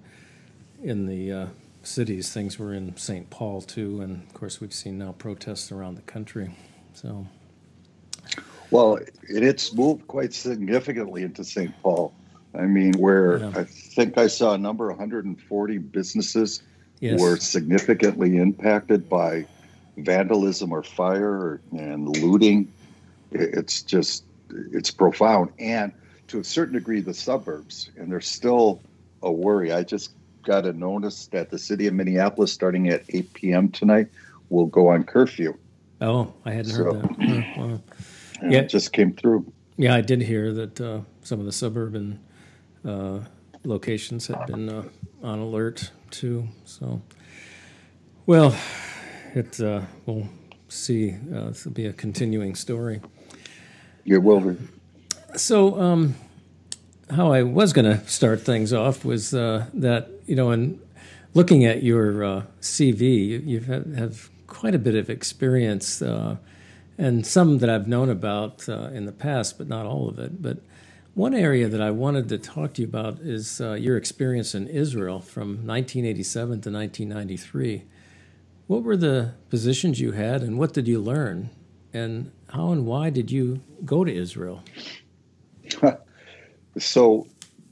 in 0.82 1.06
the 1.06 1.32
uh, 1.32 1.48
cities, 1.84 2.32
things 2.34 2.58
were 2.58 2.74
in 2.74 2.96
St. 2.98 3.30
Paul 3.30 3.62
too, 3.62 4.02
and 4.02 4.24
of 4.24 4.34
course 4.34 4.62
we've 4.62 4.74
seen 4.74 4.98
now 4.98 5.12
protests 5.12 5.72
around 5.72 5.96
the 5.96 6.02
country. 6.04 6.56
So, 6.94 7.28
well, 8.72 9.00
it's 9.24 9.74
moved 9.74 10.08
quite 10.08 10.34
significantly 10.34 11.24
into 11.24 11.44
St. 11.44 11.74
Paul. 11.82 12.14
I 12.54 12.64
mean, 12.64 12.94
where 12.94 13.38
yeah. 13.38 13.52
I 13.56 13.64
think 13.64 14.18
I 14.18 14.28
saw 14.28 14.54
a 14.54 14.58
number 14.58 14.88
140 14.88 15.78
businesses 15.78 16.62
yes. 17.00 17.20
were 17.20 17.38
significantly 17.38 18.38
impacted 18.38 19.10
by 19.10 19.46
vandalism 19.98 20.72
or 20.72 20.84
fire 20.84 21.62
and 21.72 22.10
looting. 22.10 22.72
It's 23.32 23.82
just, 23.84 24.26
it's 24.72 24.92
profound. 24.92 25.52
And 25.60 25.94
to 26.28 26.40
a 26.40 26.44
certain 26.44 26.76
degree, 26.76 27.02
the 27.02 27.14
suburbs, 27.14 27.90
and 27.98 28.12
there's 28.12 28.28
still 28.28 28.82
a 29.22 29.32
worry. 29.32 29.72
I 29.72 29.84
just 29.84 30.14
got 30.44 30.66
a 30.66 30.74
notice 30.74 31.28
that 31.28 31.50
the 31.50 31.60
city 31.60 31.88
of 31.88 31.94
Minneapolis, 31.94 32.52
starting 32.52 32.90
at 32.90 33.04
8 33.10 33.34
p.m. 33.34 33.70
tonight, 33.70 34.08
will 34.50 34.66
go 34.66 34.90
on 34.90 35.04
curfew. 35.04 35.58
Oh, 36.00 36.34
I 36.46 36.52
hadn't 36.52 36.72
so, 36.72 36.84
heard 36.84 37.04
that. 37.04 37.58
wow. 37.58 37.82
Yeah, 38.44 38.60
it 38.60 38.70
just 38.70 38.92
came 38.92 39.14
through. 39.14 39.52
Yeah, 39.78 39.96
I 39.96 40.02
did 40.02 40.22
hear 40.22 40.52
that 40.54 40.82
uh, 40.82 41.02
some 41.24 41.40
of 41.40 41.46
the 41.46 41.52
suburban 41.52 42.20
uh, 42.84 43.20
locations 43.64 44.28
had 44.28 44.46
been 44.48 44.70
uh, 44.70 44.84
on 45.22 45.40
alert 45.40 45.92
too. 46.10 46.48
So, 46.66 47.02
well, 48.26 48.56
it 49.36 49.60
uh, 49.62 49.82
we'll 50.06 50.28
see. 50.68 51.16
Uh, 51.34 51.50
this 51.50 51.66
will 51.66 51.74
be 51.74 51.86
a 51.86 51.94
continuing 51.94 52.56
story. 52.56 53.02
Will 54.06 54.40
be. 54.40 54.58
So, 55.36 55.80
um, 55.80 56.16
how 57.10 57.32
I 57.32 57.44
was 57.44 57.74
going 57.74 57.86
to 57.86 58.08
start 58.08 58.42
things 58.42 58.74
off 58.74 59.06
was 59.06 59.34
uh, 59.34 59.66
that 59.74 60.10
you 60.26 60.36
know, 60.36 60.52
in 60.52 60.80
looking 61.34 61.66
at 61.66 61.84
your 61.84 62.24
uh, 62.24 62.44
CV, 62.62 63.02
you, 63.02 63.40
you 63.40 63.60
have, 63.62 63.94
have, 63.96 64.30
quite 64.48 64.76
a 64.76 64.80
bit 64.80 64.96
of 64.96 65.10
experience, 65.10 66.02
uh, 66.02 66.36
and 66.98 67.26
some 67.26 67.60
that 67.60 67.70
I've 67.70 67.88
known 67.88 68.10
about 68.10 68.68
uh, 68.68 68.90
in 68.94 69.06
the 69.06 69.14
past, 69.14 69.58
but 69.58 69.70
not 69.70 69.86
all 69.86 70.10
of 70.10 70.20
it. 70.20 70.42
But 70.42 70.58
one 71.14 71.34
area 71.34 71.70
that 71.70 71.82
I 71.82 71.90
wanted 71.92 72.28
to 72.30 72.38
talk 72.38 72.74
to 72.74 72.82
you 72.82 72.88
about 72.88 73.20
is 73.20 73.62
uh, 73.62 73.74
your 73.74 73.96
experience 73.96 74.54
in 74.54 74.68
Israel 74.68 75.22
from 75.22 75.66
1987 75.66 76.62
to 76.62 76.70
1993. 76.70 77.84
What 78.68 78.84
were 78.84 78.98
the 78.98 79.34
positions 79.50 80.02
you 80.02 80.12
had, 80.12 80.42
and 80.42 80.60
what 80.60 80.74
did 80.74 80.88
you 80.88 81.00
learn? 81.00 81.50
And 81.94 82.32
how 82.52 82.72
and 82.72 82.86
why 82.86 83.10
did 83.10 83.32
you 83.32 83.62
go 83.86 84.04
to 84.04 84.14
Israel? 84.14 84.64
so, 86.78 87.28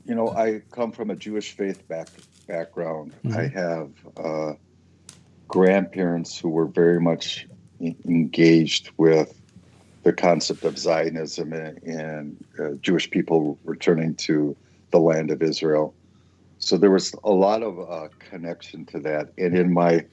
you 0.06 0.16
know, 0.16 0.30
I 0.30 0.62
come 0.72 0.92
from 0.92 1.10
a 1.10 1.16
Jewish 1.16 1.52
faith 1.52 1.88
back, 1.88 2.08
background. 2.48 3.14
Mm-hmm. 3.26 3.38
I 3.38 3.48
have 3.48 3.92
uh, 4.18 4.54
grandparents 5.48 6.38
who 6.38 6.50
were 6.50 6.66
very 6.66 7.02
much 7.02 7.48
engaged 7.82 8.92
with 8.98 9.34
the 10.04 10.14
concept 10.14 10.64
of 10.64 10.78
Zionism 10.78 11.52
and, 11.52 11.84
and 11.84 12.46
uh, 12.58 12.70
Jewish 12.82 13.10
people 13.12 13.58
returning 13.66 14.16
to 14.16 14.56
the 14.92 15.00
land 15.00 15.30
of 15.30 15.42
Israel. 15.42 15.94
So 16.60 16.78
there 16.78 16.92
was 16.92 17.14
a 17.24 17.32
lot 17.32 17.64
of 17.64 17.80
uh, 17.80 18.08
connection 18.20 18.86
to 18.88 19.00
that. 19.02 19.34
And 19.38 19.58
in 19.58 19.74
my 19.74 20.06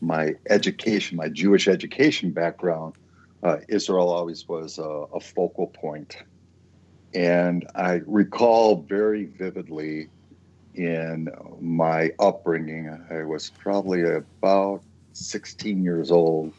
my 0.00 0.34
education, 0.48 1.16
my 1.16 1.28
Jewish 1.28 1.66
education 1.66 2.30
background, 2.30 2.94
uh, 3.42 3.58
Israel 3.68 4.10
always 4.10 4.48
was 4.48 4.78
a, 4.78 4.82
a, 4.82 5.20
focal 5.20 5.68
point. 5.68 6.16
And 7.14 7.66
I 7.74 8.00
recall 8.06 8.82
very 8.82 9.26
vividly 9.26 10.08
in 10.74 11.28
my 11.60 12.12
upbringing, 12.18 12.88
I 13.10 13.22
was 13.24 13.50
probably 13.50 14.02
about 14.02 14.82
16 15.12 15.82
years 15.82 16.10
old 16.10 16.52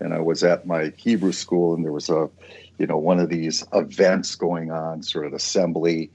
and 0.00 0.12
I 0.12 0.20
was 0.20 0.42
at 0.44 0.66
my 0.66 0.92
Hebrew 0.96 1.32
school, 1.32 1.74
and 1.74 1.84
there 1.84 1.92
was 1.92 2.08
a, 2.08 2.28
you 2.78 2.86
know, 2.86 2.98
one 2.98 3.20
of 3.20 3.28
these 3.28 3.64
events 3.72 4.34
going 4.34 4.70
on, 4.70 5.02
sort 5.02 5.26
of 5.26 5.32
assembly, 5.32 6.10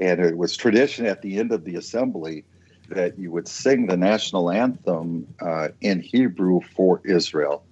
and 0.00 0.20
it 0.20 0.36
was 0.36 0.56
tradition 0.56 1.06
at 1.06 1.22
the 1.22 1.38
end 1.38 1.52
of 1.52 1.64
the 1.64 1.76
assembly 1.76 2.44
that 2.88 3.18
you 3.18 3.30
would 3.30 3.46
sing 3.46 3.86
the 3.86 3.96
national 3.96 4.50
anthem 4.50 5.26
uh, 5.40 5.68
in 5.80 6.00
Hebrew 6.00 6.60
for 6.74 7.00
Israel. 7.04 7.62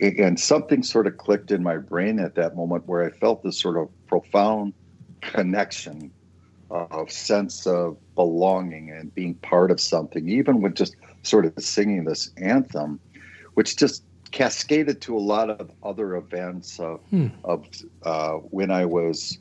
And 0.00 0.38
something 0.38 0.82
sort 0.82 1.06
of 1.06 1.16
clicked 1.16 1.50
in 1.50 1.62
my 1.62 1.76
brain 1.76 2.20
at 2.20 2.36
that 2.36 2.54
moment 2.54 2.86
where 2.86 3.04
I 3.04 3.10
felt 3.10 3.42
this 3.42 3.58
sort 3.58 3.76
of 3.76 3.88
profound 4.06 4.72
connection 5.20 6.12
of 6.70 7.10
sense 7.10 7.66
of 7.66 7.96
belonging 8.14 8.90
and 8.90 9.14
being 9.14 9.34
part 9.34 9.70
of 9.70 9.80
something, 9.80 10.28
even 10.28 10.60
with 10.60 10.74
just 10.74 10.96
sort 11.22 11.46
of 11.46 11.52
singing 11.58 12.04
this 12.04 12.30
anthem, 12.36 13.00
which 13.54 13.76
just 13.76 14.02
cascaded 14.30 15.00
to 15.00 15.16
a 15.16 15.20
lot 15.20 15.50
of 15.50 15.70
other 15.82 16.16
events 16.16 16.78
of, 16.78 17.00
hmm. 17.10 17.28
of 17.44 17.66
uh, 18.02 18.32
when 18.32 18.70
I 18.70 18.84
was 18.84 19.38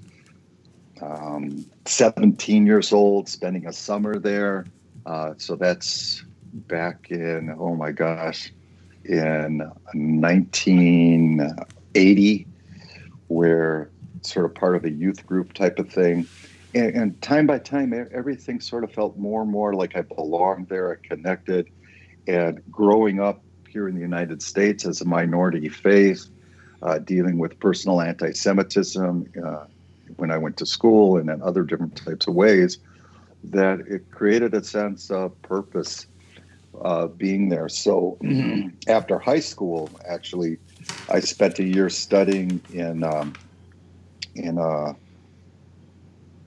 um, 1.01 1.65
17 1.85 2.65
years 2.65 2.93
old, 2.93 3.29
spending 3.29 3.67
a 3.67 3.73
summer 3.73 4.17
there. 4.17 4.65
Uh, 5.05 5.33
so 5.37 5.55
that's 5.55 6.23
back 6.53 7.11
in, 7.11 7.55
oh 7.57 7.75
my 7.75 7.91
gosh, 7.91 8.53
in 9.07 9.59
1980, 9.93 12.47
where 13.27 13.89
sort 14.21 14.45
of 14.45 14.55
part 14.55 14.75
of 14.75 14.83
a 14.85 14.91
youth 14.91 15.25
group 15.25 15.53
type 15.53 15.79
of 15.79 15.89
thing. 15.89 16.27
And, 16.75 16.95
and 16.95 17.19
time 17.21 17.47
by 17.47 17.59
time, 17.59 17.93
everything 18.11 18.59
sort 18.59 18.83
of 18.83 18.91
felt 18.91 19.17
more 19.17 19.41
and 19.41 19.51
more 19.51 19.73
like 19.73 19.95
I 19.95 20.01
belonged 20.01 20.67
there, 20.69 20.91
I 20.91 20.97
connected. 21.07 21.69
And 22.27 22.61
growing 22.69 23.21
up 23.21 23.41
here 23.69 23.87
in 23.87 23.95
the 23.95 24.01
United 24.01 24.41
States 24.41 24.85
as 24.85 24.99
a 25.01 25.05
minority 25.05 25.69
faith, 25.69 26.27
uh, 26.81 26.99
dealing 26.99 27.39
with 27.39 27.57
personal 27.59 28.01
anti 28.01 28.33
Semitism 28.33 29.31
uh, 29.43 29.65
when 30.17 30.31
I 30.31 30.37
went 30.37 30.57
to 30.57 30.65
school 30.65 31.17
and 31.17 31.29
in 31.29 31.41
other 31.41 31.63
different 31.63 31.95
types 31.95 32.27
of 32.27 32.35
ways, 32.35 32.77
that 33.45 33.79
it 33.79 34.11
created 34.11 34.53
a 34.53 34.63
sense 34.63 35.09
of 35.09 35.41
purpose 35.41 36.05
uh, 36.81 37.07
being 37.07 37.49
there. 37.49 37.69
So 37.69 38.17
after 38.87 39.19
high 39.19 39.39
school, 39.39 39.89
actually, 40.07 40.57
I 41.09 41.19
spent 41.19 41.59
a 41.59 41.63
year 41.63 41.89
studying 41.89 42.61
in 42.73 43.03
um, 43.03 43.33
in 44.35 44.57
uh, 44.57 44.93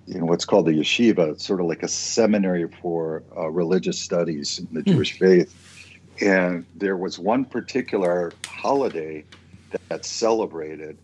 in 0.06 0.26
what's 0.26 0.44
called 0.44 0.66
the 0.66 0.72
yeshiva. 0.72 1.32
It's 1.32 1.46
sort 1.46 1.60
of 1.60 1.66
like 1.66 1.82
a 1.82 1.88
seminary 1.88 2.68
for 2.82 3.22
uh, 3.36 3.48
religious 3.50 3.98
studies 3.98 4.58
in 4.58 4.68
the 4.72 4.80
hmm. 4.80 4.92
Jewish 4.92 5.18
faith. 5.18 5.56
And 6.20 6.66
there 6.74 6.96
was 6.96 7.18
one 7.18 7.44
particular 7.44 8.32
holiday 8.46 9.24
that's 9.88 10.08
celebrated 10.08 10.98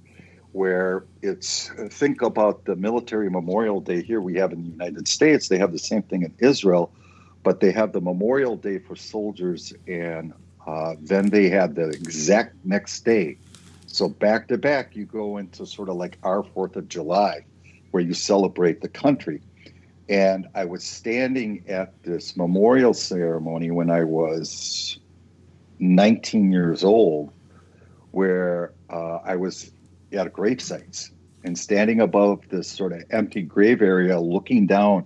where 0.53 1.05
it's 1.23 1.71
think 1.91 2.23
about 2.23 2.65
the 2.65 2.75
military 2.77 3.31
memorial 3.31 3.81
day 3.81 4.03
here 4.03 4.21
we 4.21 4.35
have 4.37 4.53
in 4.53 4.65
the 4.65 4.71
United 4.71 5.07
States. 5.07 5.49
They 5.49 5.59
have 5.59 5.73
the 5.73 5.79
same 5.79 6.03
thing 6.03 6.23
in 6.23 6.35
Israel, 6.39 6.91
but 7.47 7.61
they 7.61 7.71
have 7.71 7.93
the 7.93 8.01
Memorial 8.01 8.57
Day 8.57 8.81
for 8.81 8.97
soldiers, 8.97 9.73
and 9.87 10.33
uh, 10.67 10.97
then 11.01 11.31
they 11.31 11.49
have 11.49 11.77
the 11.77 11.91
exact 11.91 12.57
next 12.65 13.05
day. 13.05 13.39
So 13.87 14.09
back 14.09 14.49
to 14.49 14.59
back, 14.59 14.97
you 14.97 15.05
go 15.05 15.37
into 15.37 15.65
sort 15.65 15.89
of 15.89 15.95
like 15.95 16.19
our 16.25 16.43
Fourth 16.43 16.75
of 16.75 16.89
July, 16.89 17.45
where 17.93 18.03
you 18.03 18.15
celebrate 18.15 18.81
the 18.81 18.89
country. 18.89 19.41
And 20.09 20.49
I 20.57 20.65
was 20.65 20.83
standing 20.83 21.63
at 21.69 22.03
this 22.03 22.37
memorial 22.37 22.93
ceremony 22.93 23.71
when 23.71 23.91
I 23.93 24.03
was 24.03 24.99
19 25.79 26.51
years 26.51 26.83
old 26.83 27.31
where 28.11 28.73
uh, 28.91 29.19
I 29.19 29.37
was 29.37 29.71
at 30.11 30.33
grave 30.33 30.61
sites 30.61 31.13
and 31.45 31.57
standing 31.57 32.01
above 32.01 32.41
this 32.49 32.69
sort 32.69 32.93
of 32.93 33.05
empty 33.11 33.43
grave 33.43 33.83
area, 33.83 34.19
looking 34.19 34.67
down 34.67 35.05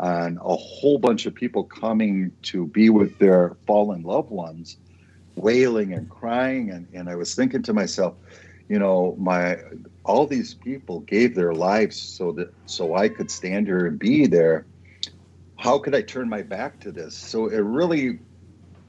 on 0.00 0.38
a 0.42 0.56
whole 0.56 0.98
bunch 0.98 1.26
of 1.26 1.34
people 1.34 1.62
coming 1.62 2.32
to 2.40 2.66
be 2.66 2.88
with 2.88 3.18
their 3.18 3.58
fallen 3.66 4.02
loved 4.02 4.30
ones, 4.30 4.78
wailing 5.36 5.92
and 5.92 6.08
crying. 6.08 6.70
And, 6.70 6.88
and 6.94 7.08
I 7.08 7.16
was 7.16 7.34
thinking 7.34 7.62
to 7.64 7.74
myself, 7.74 8.16
you 8.66 8.78
know, 8.78 9.14
my 9.18 9.58
all 10.04 10.26
these 10.26 10.54
people 10.54 11.00
gave 11.00 11.34
their 11.34 11.52
lives 11.52 12.00
so 12.00 12.32
that 12.32 12.54
so 12.64 12.94
I 12.94 13.10
could 13.10 13.30
stand 13.30 13.66
here 13.66 13.84
and 13.84 13.98
be 13.98 14.26
there. 14.26 14.66
How 15.58 15.78
could 15.78 15.94
I 15.94 16.00
turn 16.00 16.30
my 16.30 16.42
back 16.42 16.80
to 16.80 16.92
this? 16.92 17.18
So 17.18 17.48
it 17.48 17.58
really 17.58 18.20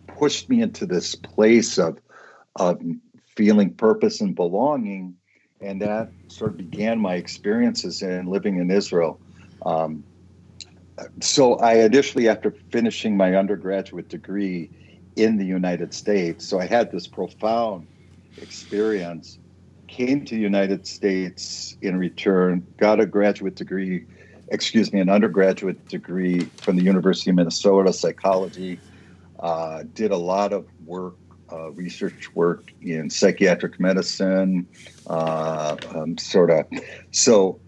pushed 0.07 0.49
me 0.49 0.61
into 0.61 0.85
this 0.85 1.15
place 1.15 1.77
of 1.77 1.99
of 2.55 2.81
feeling 3.35 3.73
purpose 3.73 4.21
and 4.21 4.33
belonging, 4.33 5.15
and 5.59 5.81
that 5.81 6.13
sort 6.29 6.51
of 6.51 6.57
began 6.57 6.99
my 6.99 7.15
experiences 7.15 8.01
in 8.01 8.27
living 8.27 8.59
in 8.59 8.71
Israel. 8.71 9.19
Um, 9.65 10.05
so 11.19 11.55
I 11.55 11.75
initially, 11.75 12.27
after 12.27 12.51
finishing 12.71 13.17
my 13.17 13.35
undergraduate 13.35 14.09
degree 14.09 14.69
in 15.15 15.37
the 15.37 15.45
United 15.45 15.93
States, 15.93 16.47
so 16.47 16.59
I 16.59 16.65
had 16.65 16.91
this 16.91 17.07
profound 17.07 17.87
experience. 18.37 19.37
Came 19.87 20.23
to 20.25 20.35
the 20.35 20.41
United 20.41 20.87
States 20.87 21.75
in 21.81 21.97
return, 21.97 22.65
got 22.77 23.01
a 23.01 23.05
graduate 23.05 23.55
degree, 23.55 24.05
excuse 24.47 24.93
me, 24.93 25.01
an 25.01 25.09
undergraduate 25.09 25.85
degree 25.89 26.41
from 26.57 26.77
the 26.77 26.83
University 26.83 27.29
of 27.29 27.35
Minnesota, 27.35 27.91
psychology. 27.91 28.79
Uh, 29.39 29.83
did 29.93 30.11
a 30.11 30.17
lot 30.17 30.53
of 30.53 30.65
work, 30.85 31.15
uh, 31.51 31.71
research 31.71 32.33
work 32.35 32.71
in 32.81 33.09
psychiatric 33.09 33.79
medicine, 33.79 34.65
uh, 35.07 35.75
um, 35.93 36.17
sort 36.17 36.51
of. 36.51 36.65
So 37.11 37.59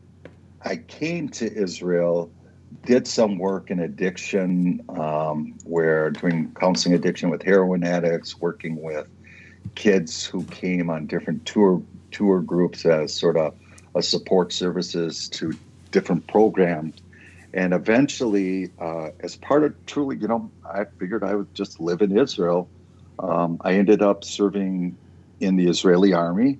I 0.61 0.77
came 0.77 1.27
to 1.29 1.51
Israel 1.51 2.31
did 2.85 3.07
some 3.07 3.37
work 3.37 3.71
in 3.71 3.79
addiction, 3.79 4.83
um, 4.89 5.55
where 5.63 6.11
doing 6.11 6.51
counseling 6.59 6.95
addiction 6.95 7.29
with 7.29 7.41
heroin 7.43 7.83
addicts, 7.83 8.39
working 8.39 8.81
with 8.81 9.07
kids 9.75 10.25
who 10.25 10.43
came 10.45 10.89
on 10.89 11.07
different 11.07 11.45
tour 11.45 11.81
tour 12.11 12.41
groups 12.41 12.85
as 12.85 13.13
sort 13.13 13.37
of 13.37 13.55
a 13.95 14.03
support 14.03 14.53
services 14.53 15.29
to 15.29 15.53
different 15.91 16.25
programs. 16.27 16.95
And 17.53 17.73
eventually, 17.73 18.71
uh, 18.79 19.09
as 19.19 19.35
part 19.35 19.63
of 19.63 19.85
truly, 19.85 20.17
you 20.17 20.27
know, 20.27 20.49
I 20.65 20.85
figured 20.85 21.23
I 21.23 21.35
would 21.35 21.53
just 21.53 21.79
live 21.79 22.01
in 22.01 22.17
Israel. 22.17 22.67
Um, 23.19 23.59
I 23.61 23.73
ended 23.73 24.01
up 24.01 24.23
serving 24.23 24.97
in 25.39 25.55
the 25.55 25.67
Israeli 25.67 26.13
army 26.13 26.57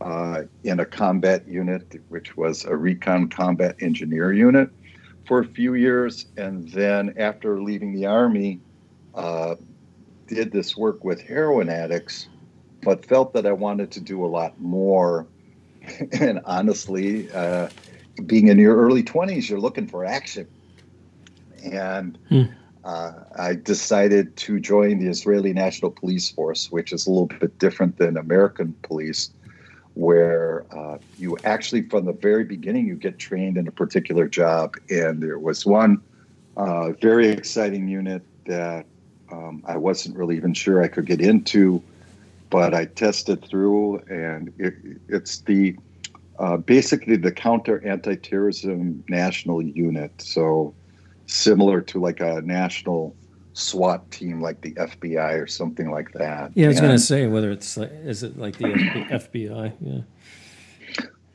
uh, 0.00 0.42
in 0.62 0.80
a 0.80 0.84
combat 0.84 1.48
unit, 1.48 2.00
which 2.10 2.36
was 2.36 2.64
a 2.64 2.76
recon 2.76 3.28
combat 3.28 3.76
engineer 3.80 4.32
unit 4.32 4.70
for 5.26 5.40
a 5.40 5.44
few 5.44 5.74
years, 5.74 6.26
and 6.36 6.68
then 6.68 7.14
after 7.18 7.60
leaving 7.60 7.92
the 7.92 8.06
army, 8.06 8.60
uh, 9.14 9.56
did 10.28 10.52
this 10.52 10.76
work 10.76 11.04
with 11.04 11.20
heroin 11.20 11.68
addicts, 11.68 12.28
but 12.82 13.04
felt 13.04 13.32
that 13.34 13.46
I 13.46 13.52
wanted 13.52 13.90
to 13.92 14.00
do 14.00 14.24
a 14.24 14.28
lot 14.28 14.58
more. 14.60 15.26
and 16.20 16.40
honestly, 16.44 17.30
uh, 17.32 17.68
being 18.24 18.48
in 18.48 18.58
your 18.58 18.76
early 18.76 19.02
20s, 19.02 19.48
you're 19.48 19.60
looking 19.60 19.86
for 19.86 20.04
action. 20.04 20.46
And 21.64 22.18
hmm. 22.28 22.44
uh, 22.84 23.12
I 23.36 23.54
decided 23.54 24.36
to 24.36 24.60
join 24.60 24.98
the 24.98 25.08
Israeli 25.08 25.52
National 25.52 25.90
Police 25.90 26.30
Force, 26.30 26.70
which 26.70 26.92
is 26.92 27.06
a 27.06 27.10
little 27.10 27.26
bit 27.26 27.58
different 27.58 27.98
than 27.98 28.16
American 28.16 28.74
police 28.82 29.30
where 29.96 30.66
uh, 30.76 30.98
you 31.18 31.38
actually, 31.44 31.80
from 31.88 32.04
the 32.04 32.12
very 32.12 32.44
beginning, 32.44 32.86
you 32.86 32.94
get 32.94 33.18
trained 33.18 33.56
in 33.56 33.66
a 33.66 33.72
particular 33.72 34.28
job. 34.28 34.76
And 34.90 35.22
there 35.22 35.38
was 35.38 35.64
one 35.64 36.02
uh, 36.58 36.92
very 36.92 37.28
exciting 37.28 37.88
unit 37.88 38.22
that 38.44 38.84
um, 39.32 39.62
I 39.66 39.78
wasn't 39.78 40.14
really 40.16 40.36
even 40.36 40.52
sure 40.52 40.82
I 40.82 40.88
could 40.88 41.06
get 41.06 41.22
into, 41.22 41.82
but 42.50 42.74
I 42.74 42.84
tested 42.84 43.42
through, 43.48 44.00
and 44.10 44.52
it, 44.58 44.74
it's 45.08 45.40
the 45.40 45.74
uh, 46.38 46.58
basically 46.58 47.16
the 47.16 47.32
counter 47.32 47.82
anti-terrorism 47.86 49.02
national 49.08 49.62
unit. 49.62 50.12
So 50.20 50.74
similar 51.24 51.80
to 51.80 51.98
like 51.98 52.20
a 52.20 52.42
national 52.42 53.16
SWAT 53.56 54.10
team 54.10 54.40
like 54.40 54.60
the 54.60 54.72
FBI 54.72 55.42
or 55.42 55.46
something 55.46 55.90
like 55.90 56.12
that. 56.12 56.52
Yeah, 56.54 56.66
I 56.66 56.68
was 56.68 56.80
going 56.80 56.92
to 56.92 56.98
say 56.98 57.26
whether 57.26 57.50
it's 57.50 57.76
like, 57.78 57.90
is 57.90 58.22
it 58.22 58.38
like 58.38 58.58
the 58.58 58.64
FBI? 58.64 59.72
Yeah. 59.80 60.00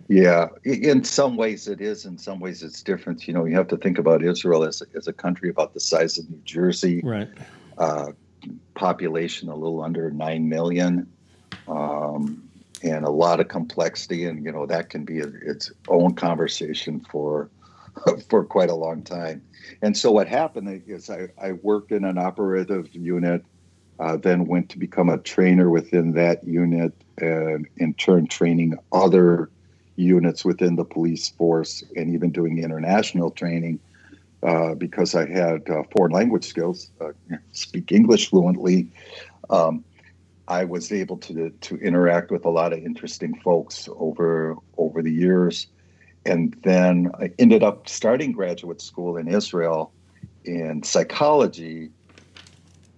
Yeah, 0.08 0.50
in 0.66 1.06
some 1.06 1.38
ways 1.38 1.70
it 1.70 1.80
is. 1.80 2.06
In 2.06 2.18
some 2.18 2.42
ways 2.42 2.64
it's 2.64 2.84
different. 2.84 3.30
You 3.30 3.34
know, 3.34 3.46
you 3.46 3.56
have 3.56 3.70
to 3.70 3.78
think 3.78 3.98
about 3.98 4.22
Israel 4.22 4.66
as 4.66 4.82
a, 4.82 4.86
as 4.98 5.08
a 5.08 5.14
country 5.14 5.50
about 5.50 5.74
the 5.74 5.80
size 5.80 6.18
of 6.18 6.30
New 6.30 6.42
Jersey. 6.44 7.00
Right. 7.02 7.30
Uh, 7.78 8.12
population 8.74 9.48
a 9.48 9.56
little 9.56 9.82
under 9.82 10.12
nine 10.12 10.50
million, 10.50 11.10
um, 11.70 12.44
and 12.84 13.06
a 13.06 13.10
lot 13.10 13.40
of 13.40 13.48
complexity. 13.48 14.26
And 14.26 14.44
you 14.44 14.52
know 14.52 14.66
that 14.66 14.90
can 14.90 15.06
be 15.06 15.22
a, 15.22 15.28
its 15.28 15.72
own 15.88 16.16
conversation 16.16 17.06
for 17.10 17.50
for 18.30 18.44
quite 18.46 18.70
a 18.70 18.76
long 18.76 19.04
time. 19.04 19.42
And 19.82 19.96
so 19.96 20.12
what 20.12 20.28
happened 20.28 20.84
is 20.88 21.10
I, 21.10 21.30
I 21.42 21.54
worked 21.54 21.92
in 21.92 22.04
an 22.04 22.18
operative 22.18 22.94
unit, 22.94 23.44
uh, 24.00 24.18
then 24.18 24.46
went 24.46 24.70
to 24.70 24.80
become 24.80 25.10
a 25.10 25.18
trainer 25.18 25.70
within 25.70 26.14
that 26.14 26.44
unit, 26.46 26.94
and 27.18 27.68
in 27.78 27.94
turn 27.94 28.28
training 28.28 28.78
other 28.92 29.50
units 29.96 30.44
within 30.44 30.76
the 30.76 30.86
police 30.86 31.30
force, 31.30 31.84
and 31.96 32.14
even 32.14 32.32
doing 32.32 32.58
international 32.58 33.32
training. 33.32 33.80
Uh, 34.44 34.74
because 34.74 35.14
I 35.14 35.30
had 35.30 35.70
uh, 35.70 35.84
foreign 35.96 36.14
language 36.14 36.46
skills, 36.46 36.90
uh, 37.00 37.12
speak 37.52 37.92
English 37.92 38.32
fluently, 38.32 38.88
um, 39.52 39.84
I 40.48 40.66
was 40.66 40.92
able 40.92 41.18
to 41.18 41.52
to 41.52 41.76
interact 41.78 42.32
with 42.32 42.46
a 42.46 42.50
lot 42.50 42.74
of 42.74 42.80
interesting 42.80 43.40
folks 43.40 43.88
over 43.96 44.58
over 44.78 45.04
the 45.04 45.12
years 45.12 45.68
and 46.26 46.56
then 46.64 47.12
I 47.20 47.32
ended 47.40 47.64
up 47.64 47.90
starting 47.90 48.32
graduate 48.32 48.82
school 48.82 49.18
in 49.18 49.28
Israel 49.28 49.94
in 50.44 50.84
psychology, 50.84 51.90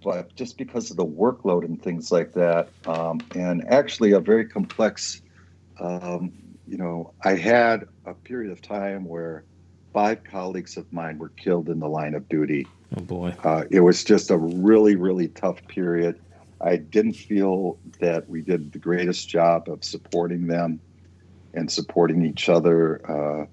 but 0.04 0.36
just 0.36 0.58
because 0.58 0.92
of 0.92 0.98
the 0.98 1.06
workload 1.06 1.64
and 1.66 1.82
things 1.82 2.12
like 2.12 2.34
that, 2.34 2.72
um, 2.86 3.26
and 3.34 3.64
actually 3.70 4.12
a 4.12 4.20
very 4.20 4.48
complex, 4.48 5.22
um, 5.80 6.34
you 6.66 6.78
know, 6.78 7.14
I 7.24 7.36
had 7.36 7.86
a 8.06 8.14
period 8.14 8.52
of 8.52 8.62
time 8.62 9.06
where 9.06 9.46
five 9.94 10.24
colleagues 10.24 10.76
of 10.76 10.92
mine 10.92 11.18
were 11.18 11.32
killed 11.38 11.70
in 11.70 11.80
the 11.80 11.88
line 11.88 12.16
of 12.16 12.28
duty. 12.28 12.72
Oh 12.96 13.02
boy! 13.02 13.36
Uh, 13.44 13.64
it 13.72 13.80
was 13.80 14.04
just 14.04 14.32
a 14.32 14.38
really, 14.38 14.96
really 14.96 15.30
tough 15.30 15.60
period. 15.68 16.20
I 16.62 16.78
didn't 16.78 17.16
feel 17.16 17.80
that 18.00 18.30
we 18.30 18.42
did 18.42 18.72
the 18.72 18.80
greatest 18.80 19.30
job 19.30 19.64
of 19.68 19.84
supporting 19.84 20.48
them 20.48 20.82
and 21.54 21.72
supporting 21.72 22.26
each 22.26 22.50
other 22.50 23.02
uh, 23.10 23.46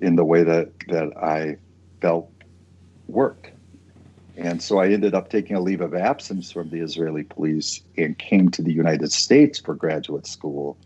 in 0.00 0.16
the 0.16 0.24
way 0.24 0.42
that 0.42 0.70
that 0.88 1.16
I 1.16 1.56
felt 2.00 2.30
worked. 3.08 3.50
And 4.36 4.62
so 4.62 4.78
I 4.78 4.88
ended 4.88 5.14
up 5.14 5.30
taking 5.30 5.56
a 5.56 5.60
leave 5.60 5.80
of 5.80 5.94
absence 5.94 6.52
from 6.52 6.68
the 6.68 6.80
Israeli 6.80 7.22
police 7.22 7.80
and 7.96 8.18
came 8.18 8.50
to 8.50 8.62
the 8.62 8.72
United 8.72 9.10
States 9.10 9.58
for 9.58 9.74
graduate 9.74 10.26
school 10.26 10.76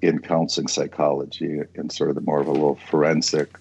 in 0.00 0.20
counseling 0.20 0.68
psychology 0.68 1.60
and 1.74 1.92
sort 1.92 2.08
of 2.08 2.14
the 2.14 2.22
more 2.22 2.40
of 2.40 2.46
a 2.46 2.52
little 2.52 2.76
forensic. 2.76 3.58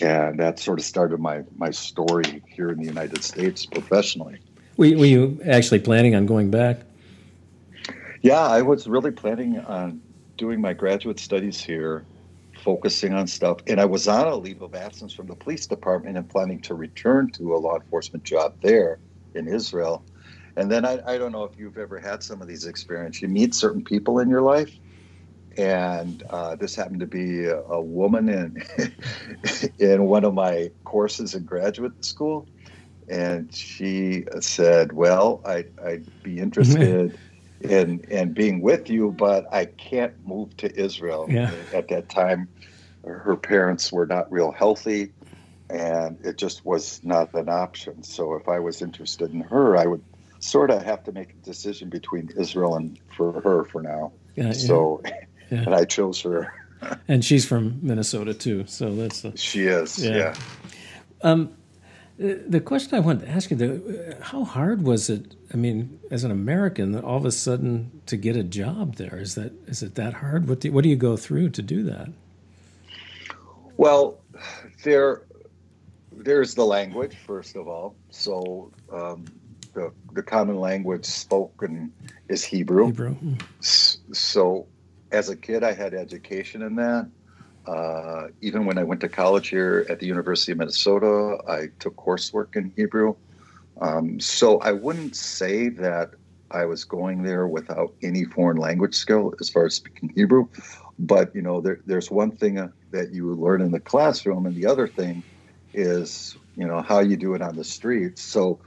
And 0.00 0.40
that 0.40 0.58
sort 0.58 0.78
of 0.78 0.84
started 0.84 1.20
my 1.20 1.44
my 1.56 1.70
story 1.70 2.42
here 2.48 2.70
in 2.70 2.78
the 2.78 2.86
United 2.86 3.22
States 3.22 3.66
professionally. 3.66 4.38
Were 4.76 4.86
you, 4.86 4.98
were 4.98 5.06
you 5.06 5.40
actually 5.46 5.80
planning 5.80 6.14
on 6.14 6.26
going 6.26 6.50
back? 6.50 6.80
Yeah, 8.22 8.40
I 8.40 8.62
was 8.62 8.88
really 8.88 9.12
planning 9.12 9.58
on 9.60 10.00
doing 10.36 10.60
my 10.60 10.72
graduate 10.72 11.20
studies 11.20 11.62
here, 11.62 12.06
focusing 12.56 13.12
on 13.14 13.26
stuff. 13.26 13.58
And 13.66 13.80
I 13.80 13.84
was 13.84 14.08
on 14.08 14.26
a 14.26 14.36
leave 14.36 14.62
of 14.62 14.74
absence 14.74 15.12
from 15.12 15.26
the 15.26 15.36
police 15.36 15.66
department 15.66 16.16
and 16.16 16.28
planning 16.28 16.60
to 16.62 16.74
return 16.74 17.30
to 17.32 17.54
a 17.54 17.58
law 17.58 17.76
enforcement 17.76 18.24
job 18.24 18.54
there 18.62 19.00
in 19.34 19.48
Israel. 19.48 20.06
And 20.56 20.70
then 20.70 20.84
I, 20.84 21.00
I 21.06 21.18
don't 21.18 21.32
know 21.32 21.44
if 21.44 21.58
you've 21.58 21.78
ever 21.78 21.98
had 21.98 22.22
some 22.22 22.40
of 22.40 22.48
these 22.48 22.66
experiences. 22.66 23.22
You 23.22 23.28
meet 23.28 23.54
certain 23.54 23.82
people 23.82 24.20
in 24.20 24.28
your 24.28 24.42
life, 24.42 24.78
and 25.56 26.22
uh, 26.30 26.56
this 26.56 26.76
happened 26.76 27.00
to 27.00 27.06
be 27.06 27.46
a, 27.46 27.58
a 27.62 27.82
woman 27.82 28.28
in 28.28 28.62
in 29.78 30.04
one 30.04 30.24
of 30.24 30.34
my 30.34 30.70
courses 30.84 31.34
in 31.34 31.44
graduate 31.44 32.04
school, 32.04 32.48
and 33.08 33.52
she 33.52 34.24
said, 34.40 34.92
"Well, 34.92 35.42
I, 35.44 35.64
I'd 35.84 36.06
be 36.22 36.38
interested." 36.38 37.18
And 37.64 38.06
and 38.10 38.34
being 38.34 38.60
with 38.60 38.90
you, 38.90 39.10
but 39.12 39.52
I 39.52 39.66
can't 39.66 40.14
move 40.26 40.56
to 40.58 40.74
Israel. 40.78 41.26
Yeah. 41.28 41.52
At 41.72 41.88
that 41.88 42.08
time, 42.08 42.48
her 43.04 43.36
parents 43.36 43.92
were 43.92 44.06
not 44.06 44.30
real 44.30 44.52
healthy, 44.52 45.12
and 45.70 46.18
it 46.24 46.38
just 46.38 46.64
was 46.64 47.00
not 47.02 47.32
an 47.34 47.48
option. 47.48 48.02
So 48.02 48.34
if 48.34 48.48
I 48.48 48.58
was 48.58 48.82
interested 48.82 49.32
in 49.32 49.40
her, 49.40 49.76
I 49.76 49.86
would 49.86 50.02
sort 50.40 50.70
of 50.70 50.82
have 50.82 51.02
to 51.04 51.12
make 51.12 51.30
a 51.30 51.44
decision 51.44 51.88
between 51.88 52.30
Israel 52.36 52.76
and 52.76 52.98
for 53.16 53.40
her 53.40 53.64
for 53.64 53.82
now. 53.82 54.12
Yeah, 54.36 54.52
so, 54.52 55.02
yeah. 55.50 55.62
and 55.62 55.74
I 55.74 55.84
chose 55.84 56.20
her. 56.22 56.52
and 57.08 57.24
she's 57.24 57.46
from 57.46 57.78
Minnesota 57.82 58.34
too, 58.34 58.64
so 58.66 58.94
that's 58.94 59.24
a, 59.24 59.36
she 59.36 59.66
is. 59.66 60.04
Yeah. 60.04 60.16
yeah. 60.16 60.34
Um, 61.22 61.56
the 62.16 62.60
question 62.60 62.94
I 62.94 63.00
wanted 63.00 63.26
to 63.26 63.28
ask 63.30 63.50
you: 63.50 63.56
the, 63.56 64.16
How 64.20 64.44
hard 64.44 64.82
was 64.82 65.10
it? 65.10 65.34
I 65.52 65.56
mean, 65.56 65.98
as 66.10 66.24
an 66.24 66.30
American, 66.30 66.98
all 66.98 67.16
of 67.16 67.24
a 67.24 67.32
sudden 67.32 68.02
to 68.06 68.16
get 68.16 68.36
a 68.36 68.44
job 68.44 68.96
there 68.96 69.18
is 69.18 69.34
that 69.34 69.52
is 69.66 69.82
it 69.82 69.96
that 69.96 70.14
hard? 70.14 70.48
What 70.48 70.60
do 70.60 70.70
what 70.70 70.84
do 70.84 70.88
you 70.88 70.96
go 70.96 71.16
through 71.16 71.50
to 71.50 71.62
do 71.62 71.82
that? 71.84 72.08
Well, 73.76 74.20
there 74.84 75.22
there's 76.12 76.54
the 76.54 76.64
language 76.64 77.16
first 77.26 77.56
of 77.56 77.66
all. 77.66 77.96
So 78.10 78.72
um, 78.92 79.24
the 79.72 79.92
the 80.12 80.22
common 80.22 80.60
language 80.60 81.04
spoken 81.04 81.92
is 82.28 82.44
Hebrew. 82.44 82.86
Hebrew. 82.86 83.14
Hmm. 83.14 83.34
So 83.60 84.66
as 85.10 85.28
a 85.30 85.36
kid, 85.36 85.64
I 85.64 85.72
had 85.72 85.94
education 85.94 86.62
in 86.62 86.76
that. 86.76 87.08
Uh, 87.66 88.28
even 88.40 88.66
when 88.66 88.78
I 88.78 88.84
went 88.84 89.00
to 89.02 89.08
college 89.08 89.48
here 89.48 89.86
at 89.88 89.98
the 89.98 90.06
University 90.06 90.52
of 90.52 90.58
Minnesota, 90.58 91.38
I 91.48 91.68
took 91.78 91.96
coursework 91.96 92.56
in 92.56 92.72
Hebrew. 92.76 93.14
Um, 93.80 94.20
so 94.20 94.58
I 94.58 94.72
wouldn't 94.72 95.16
say 95.16 95.68
that 95.70 96.10
I 96.50 96.66
was 96.66 96.84
going 96.84 97.22
there 97.22 97.48
without 97.48 97.94
any 98.02 98.24
foreign 98.24 98.58
language 98.58 98.94
skill 98.94 99.32
as 99.40 99.48
far 99.48 99.66
as 99.66 99.74
speaking 99.74 100.12
Hebrew. 100.14 100.46
But 100.98 101.34
you 101.34 101.42
know, 101.42 101.60
there, 101.60 101.80
there's 101.86 102.10
one 102.10 102.36
thing 102.36 102.58
uh, 102.58 102.68
that 102.92 103.12
you 103.12 103.34
learn 103.34 103.60
in 103.60 103.72
the 103.72 103.80
classroom, 103.80 104.46
and 104.46 104.54
the 104.54 104.66
other 104.66 104.86
thing 104.86 105.24
is 105.72 106.36
you 106.54 106.66
know 106.66 106.82
how 106.82 107.00
you 107.00 107.16
do 107.16 107.34
it 107.34 107.42
on 107.42 107.56
the 107.56 107.64
streets. 107.64 108.22
So 108.22 108.60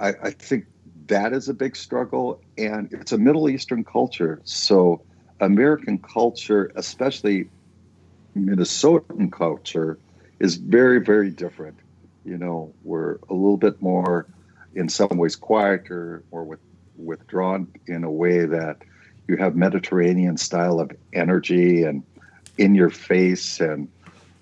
I, 0.00 0.14
I 0.22 0.30
think 0.30 0.64
that 1.06 1.32
is 1.32 1.48
a 1.48 1.54
big 1.54 1.76
struggle, 1.76 2.40
and 2.58 2.88
it's 2.92 3.12
a 3.12 3.18
Middle 3.18 3.48
Eastern 3.48 3.84
culture. 3.84 4.40
So 4.44 5.04
American 5.38 5.98
culture, 5.98 6.72
especially 6.74 7.50
Minnesotan 8.36 9.30
culture, 9.30 9.98
is 10.38 10.56
very, 10.56 11.00
very 11.00 11.30
different. 11.30 11.78
You 12.24 12.38
know, 12.38 12.72
we're 12.82 13.16
a 13.28 13.34
little 13.34 13.56
bit 13.56 13.80
more, 13.80 14.26
in 14.74 14.88
some 14.88 15.16
ways, 15.16 15.36
quieter 15.36 16.24
or 16.30 16.44
with, 16.44 16.60
withdrawn 16.96 17.68
in 17.86 18.04
a 18.04 18.10
way 18.10 18.46
that 18.46 18.78
you 19.28 19.36
have 19.36 19.54
Mediterranean 19.54 20.36
style 20.36 20.80
of 20.80 20.90
energy 21.12 21.84
and 21.84 22.02
in 22.58 22.74
your 22.74 22.90
face 22.90 23.60
and 23.60 23.88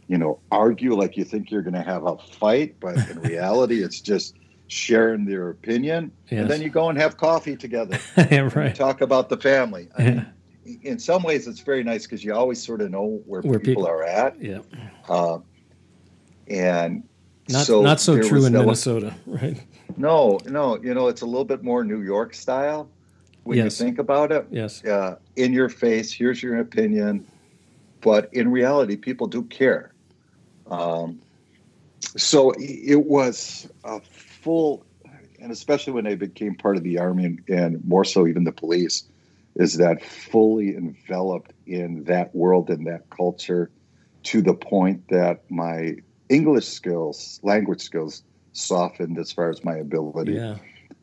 you 0.09 0.17
know 0.19 0.41
argue 0.51 0.95
like 0.95 1.17
you 1.17 1.25
think 1.25 1.51
you're 1.51 1.63
going 1.63 1.75
to 1.75 1.83
have 1.83 2.05
a 2.05 2.17
fight, 2.17 2.77
but 2.81 2.97
in 3.11 3.21
reality, 3.23 3.83
it's 3.83 4.01
just 4.01 4.35
sharing 4.67 5.25
their 5.25 5.51
opinion, 5.51 6.11
yes. 6.31 6.43
and 6.43 6.51
then 6.51 6.63
you 6.63 6.71
go 6.71 6.89
and 6.89 6.99
have 6.99 7.17
coffee 7.17 7.57
together. 7.57 7.99
yeah, 8.17 8.49
right. 8.55 8.75
talk 8.75 9.01
about 9.01 9.29
the 9.29 9.37
family. 9.37 9.89
I 9.97 10.03
mean, 10.03 10.27
in 10.83 10.99
some 10.99 11.23
ways, 11.23 11.47
it's 11.47 11.61
very 11.61 11.83
nice 11.83 12.05
because 12.05 12.25
you 12.25 12.35
always 12.35 12.63
sort 12.63 12.81
of 12.81 12.91
know 12.91 13.23
where, 13.27 13.41
where 13.43 13.59
people, 13.59 13.83
people, 13.83 13.87
are 13.87 14.05
at. 14.05 14.41
Yeah. 14.41 14.61
Uh, 15.09 15.39
and 16.49 17.03
not 17.49 17.67
so 17.67 17.83
not 17.83 18.01
so 18.01 18.21
true 18.23 18.45
in 18.45 18.53
Minnesota, 18.53 19.15
right? 19.27 19.63
No, 19.97 20.39
no. 20.47 20.81
You 20.83 20.95
know, 20.95 21.09
it's 21.09 21.23
a 21.23 21.27
little 21.27 21.45
bit 21.45 21.63
more 21.63 21.85
New 21.85 22.03
York 22.03 22.35
style 22.35 22.91
when 23.45 23.59
yes. 23.59 23.81
you 23.81 23.87
think 23.87 23.99
about 23.99 24.33
it. 24.33 24.47
Yes. 24.51 24.85
Uh, 24.85 25.17
in 25.37 25.53
your 25.53 25.69
face. 25.69 26.13
Here's 26.13 26.43
your 26.43 26.59
opinion, 26.59 27.27
but 28.01 28.33
in 28.33 28.51
reality, 28.51 28.97
people 28.97 29.27
do 29.27 29.43
care. 29.45 29.93
Um, 30.71 31.21
so 32.01 32.53
it 32.59 33.07
was 33.07 33.69
a 33.85 34.01
full, 34.01 34.85
and 35.41 35.51
especially 35.51 35.95
when 35.95 36.07
I 36.07 36.15
became 36.15 36.55
part 36.55 36.77
of 36.77 36.83
the 36.83 36.99
army 36.99 37.25
and, 37.25 37.43
and 37.49 37.85
more 37.85 38.05
so 38.05 38.27
even 38.27 38.45
the 38.45 38.53
police 38.53 39.05
is 39.59 39.77
that 39.77 40.05
fully 40.05 40.75
enveloped 40.75 41.53
in 41.67 42.05
that 42.05 42.35
world 42.35 42.71
and 42.71 42.87
that 42.87 43.03
culture 43.11 43.71
to 44.23 44.41
the 44.41 44.55
point 44.55 45.03
that 45.11 45.43
my 45.51 45.97
English 46.29 46.69
skills, 46.69 47.41
language 47.43 47.81
skills, 47.81 48.23
softened 48.53 49.19
as 49.19 49.33
far 49.33 49.51
as 49.51 49.65
my 49.65 49.77
ability. 49.77 50.33
Yeah. 50.33 50.57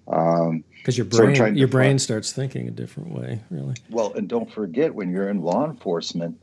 Um, 0.08 0.64
because 0.78 0.98
your 0.98 1.06
brain, 1.06 1.36
so 1.36 1.46
your 1.48 1.68
brain 1.68 1.92
find, 1.92 2.02
starts 2.02 2.32
thinking 2.32 2.68
a 2.68 2.72
different 2.72 3.12
way, 3.12 3.42
really. 3.50 3.76
Well, 3.90 4.14
and 4.14 4.28
don't 4.28 4.52
forget 4.52 4.94
when 4.94 5.12
you're 5.12 5.30
in 5.30 5.42
law 5.42 5.66
enforcement, 5.66 6.40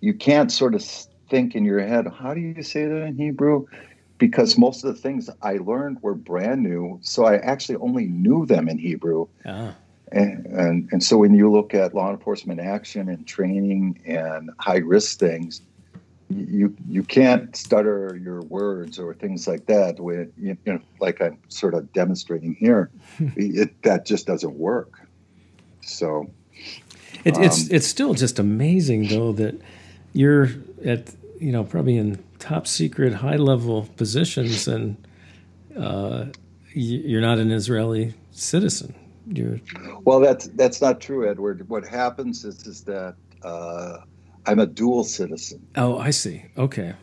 you 0.00 0.14
can't 0.14 0.50
sort 0.50 0.74
of 0.74 0.82
think 1.28 1.54
in 1.54 1.64
your 1.64 1.80
head, 1.80 2.06
how 2.18 2.34
do 2.34 2.40
you 2.40 2.62
say 2.62 2.86
that 2.86 3.02
in 3.02 3.16
Hebrew? 3.16 3.66
Because 4.18 4.56
most 4.56 4.82
of 4.82 4.94
the 4.94 5.00
things 5.00 5.28
I 5.42 5.58
learned 5.58 5.98
were 6.00 6.14
brand 6.14 6.62
new, 6.62 6.98
so 7.02 7.26
I 7.26 7.36
actually 7.36 7.76
only 7.76 8.06
knew 8.06 8.46
them 8.46 8.68
in 8.68 8.78
Hebrew. 8.78 9.26
Ah. 9.44 9.74
And, 10.12 10.46
and, 10.46 10.88
and 10.92 11.02
so 11.02 11.18
when 11.18 11.34
you 11.34 11.50
look 11.50 11.74
at 11.74 11.94
law 11.94 12.10
enforcement 12.10 12.60
action 12.60 13.08
and 13.08 13.26
training 13.26 14.00
and 14.06 14.50
high 14.58 14.78
risk 14.78 15.18
things, 15.18 15.62
you 16.28 16.74
you 16.88 17.04
can't 17.04 17.54
stutter 17.54 18.18
your 18.20 18.42
words 18.42 18.98
or 18.98 19.14
things 19.14 19.46
like 19.46 19.66
that. 19.66 20.00
When 20.00 20.32
you 20.36 20.56
know, 20.66 20.80
like 21.00 21.20
I'm 21.22 21.38
sort 21.48 21.74
of 21.74 21.92
demonstrating 21.92 22.54
here, 22.54 22.90
it, 23.18 23.80
that 23.82 24.06
just 24.06 24.26
doesn't 24.26 24.54
work. 24.54 25.00
So 25.82 26.28
it, 27.24 27.36
it's 27.38 27.62
um, 27.62 27.68
it's 27.70 27.86
still 27.86 28.14
just 28.14 28.38
amazing 28.38 29.08
though 29.08 29.32
that 29.32 29.60
you're 30.12 30.48
at 30.84 31.14
you 31.38 31.52
know 31.52 31.62
probably 31.62 31.96
in 31.96 32.22
top 32.38 32.66
secret 32.66 33.14
high 33.14 33.36
level 33.36 33.88
positions 33.96 34.66
and 34.66 34.96
uh, 35.78 36.26
you're 36.72 37.20
not 37.20 37.38
an 37.38 37.50
Israeli 37.50 38.14
citizen. 38.32 38.94
You're... 39.26 39.60
Well, 40.04 40.20
that's 40.20 40.46
that's 40.48 40.80
not 40.80 41.00
true, 41.00 41.28
Edward. 41.28 41.68
What 41.68 41.86
happens 41.86 42.44
is 42.44 42.66
is 42.66 42.84
that 42.84 43.16
uh, 43.42 43.98
I'm 44.46 44.58
a 44.58 44.66
dual 44.66 45.04
citizen. 45.04 45.66
Oh, 45.76 45.98
I 45.98 46.10
see. 46.10 46.44
Okay. 46.56 46.94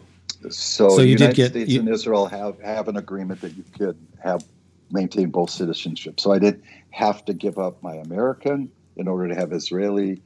So, 0.50 0.90
so 0.90 1.02
you 1.02 1.12
United 1.12 1.28
did 1.28 1.36
get, 1.36 1.52
States 1.52 1.72
you... 1.72 1.80
and 1.80 1.90
Israel 1.90 2.26
have 2.28 2.60
have 2.62 2.88
an 2.88 2.98
agreement 2.98 3.42
that 3.42 3.56
you 3.56 3.64
could 3.78 3.98
have 4.22 4.44
maintain 4.92 5.30
both 5.30 5.50
citizenship. 5.50 6.20
So 6.20 6.32
I 6.32 6.40
didn't 6.40 6.64
have 6.92 7.26
to 7.26 7.34
give 7.34 7.58
up 7.58 7.82
my 7.82 7.96
American 7.96 8.72
in 8.96 9.08
order 9.08 9.28
to 9.28 9.36
have 9.36 9.52
Israeli, 9.52 10.22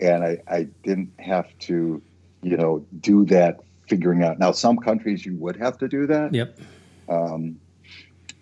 and 0.00 0.22
I, 0.22 0.38
I 0.48 0.68
didn't 0.84 1.12
have 1.18 1.46
to, 1.60 2.00
you 2.42 2.56
know, 2.56 2.84
do 3.00 3.24
that 3.26 3.60
figuring 3.88 4.22
out. 4.22 4.38
Now, 4.38 4.52
some 4.52 4.78
countries 4.78 5.26
you 5.26 5.34
would 5.36 5.56
have 5.56 5.76
to 5.78 5.88
do 5.88 6.06
that. 6.06 6.32
Yep. 6.32 6.58
Um, 7.08 7.58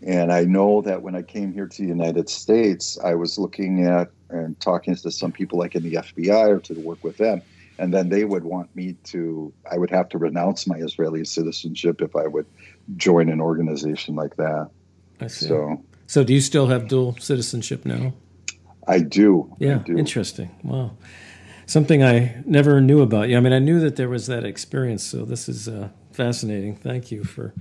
and 0.03 0.33
I 0.33 0.45
know 0.45 0.81
that 0.83 1.03
when 1.03 1.15
I 1.15 1.23
came 1.23 1.53
here 1.53 1.67
to 1.67 1.83
the 1.83 1.89
United 1.89 2.29
States, 2.29 2.99
I 3.03 3.15
was 3.15 3.39
looking 3.39 3.85
at 3.85 4.11
and 4.31 4.59
talking 4.61 4.95
to 4.95 5.11
some 5.11 5.33
people 5.33 5.59
like 5.59 5.75
in 5.75 5.83
the 5.83 5.95
FBI 5.95 6.49
or 6.49 6.61
to 6.61 6.75
work 6.81 7.03
with 7.05 7.17
them. 7.19 7.43
And 7.79 7.93
then 7.93 8.09
they 8.09 8.25
would 8.25 8.45
want 8.45 8.75
me 8.77 8.95
to, 9.05 9.53
I 9.71 9.79
would 9.79 9.91
have 9.91 10.09
to 10.11 10.19
renounce 10.19 10.67
my 10.67 10.77
Israeli 10.77 11.25
citizenship 11.25 12.01
if 12.03 12.15
I 12.15 12.27
would 12.27 12.47
join 12.97 13.29
an 13.29 13.41
organization 13.41 14.15
like 14.15 14.37
that. 14.37 14.71
I 15.21 15.27
see. 15.27 15.47
So, 15.47 15.83
so 16.07 16.25
do 16.25 16.33
you 16.33 16.41
still 16.41 16.67
have 16.67 16.89
dual 16.89 17.17
citizenship 17.19 17.85
now? 17.85 18.13
I 18.87 19.01
do. 19.01 19.55
Yeah, 19.59 19.77
I 19.77 19.79
do. 19.79 19.97
interesting. 19.97 20.51
Wow. 20.63 20.93
Something 21.67 22.03
I 22.03 22.43
never 22.47 22.81
knew 22.81 23.01
about 23.01 23.29
you. 23.29 23.37
I 23.37 23.41
mean, 23.41 23.53
I 23.53 23.61
knew 23.61 23.81
that 23.81 23.97
there 23.97 24.09
was 24.09 24.27
that 24.27 24.45
experience, 24.45 25.03
so 25.03 25.25
this 25.25 25.49
is 25.49 25.69
uh, 25.69 25.91
fascinating. 26.13 26.77
Thank 26.77 27.13
you 27.13 27.23
for 27.23 27.55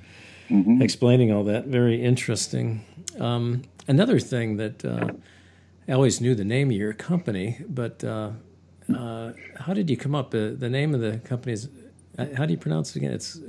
mm-hmm. 0.49 0.81
explaining 0.81 1.31
all 1.31 1.43
that. 1.45 1.65
Very 1.65 2.03
interesting. 2.03 2.85
Um, 3.19 3.63
another 3.87 4.19
thing 4.19 4.57
that 4.57 4.83
uh, 4.85 5.11
I 5.87 5.91
always 5.93 6.21
knew 6.21 6.35
the 6.35 6.45
name 6.45 6.69
of 6.69 6.77
your 6.77 6.93
company, 6.93 7.57
but 7.67 8.03
uh, 8.03 8.31
uh 8.93 9.33
how 9.59 9.73
did 9.73 9.89
you 9.89 9.97
come 9.97 10.15
up? 10.15 10.33
Uh, 10.33 10.51
the 10.55 10.69
name 10.69 10.93
of 10.95 11.01
the 11.01 11.17
company 11.19 11.53
is 11.53 11.69
uh, 12.17 12.25
how 12.35 12.45
do 12.45 12.51
you 12.51 12.57
pronounce 12.57 12.95
it 12.95 12.97
again? 12.97 13.13
It's 13.13 13.39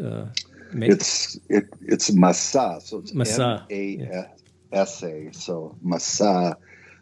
it's 0.73 1.39
it, 1.49 1.65
it's 1.81 2.11
Masa. 2.11 2.81
So 2.83 2.99
it's 2.99 3.13
Masa. 3.13 3.63
M 3.71 4.07
A 4.11 4.77
S 4.77 5.03
A. 5.03 5.31
So 5.33 5.77
Masa. 5.85 6.57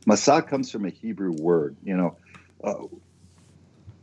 Masa 0.06 0.46
comes 0.46 0.70
from 0.70 0.86
a 0.86 0.90
Hebrew 0.90 1.32
word. 1.32 1.76
You 1.84 1.96
know, 1.96 2.16
uh, 2.64 2.84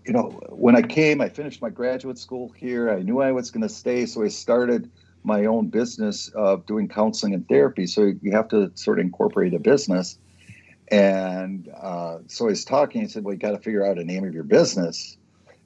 you 0.06 0.14
know, 0.14 0.30
when 0.50 0.76
I 0.76 0.82
came, 0.82 1.20
I 1.20 1.30
finished 1.30 1.62
my 1.62 1.70
graduate 1.70 2.20
school 2.20 2.50
here. 2.50 2.92
I 2.92 3.02
knew 3.02 3.22
I 3.22 3.32
was 3.32 3.50
going 3.50 3.64
to 3.64 3.70
stay, 3.70 4.06
so 4.06 4.24
I 4.24 4.28
started 4.28 4.92
my 5.26 5.46
own 5.46 5.68
business 5.68 6.30
of 6.30 6.66
doing 6.66 6.88
counseling 6.88 7.34
and 7.34 7.48
therapy. 7.48 7.88
So 7.88 8.14
you 8.22 8.32
have 8.32 8.48
to 8.50 8.72
sort 8.76 9.00
of 9.00 9.06
incorporate 9.06 9.54
a 9.54 9.60
business. 9.60 10.18
And 10.90 11.70
uh, 11.76 12.20
so 12.28 12.48
he's 12.48 12.64
talking. 12.64 13.02
He 13.02 13.08
said, 13.08 13.24
"Well, 13.24 13.34
you 13.34 13.40
got 13.40 13.52
to 13.52 13.60
figure 13.60 13.86
out 13.86 13.98
a 13.98 14.04
name 14.04 14.24
of 14.24 14.34
your 14.34 14.44
business." 14.44 15.18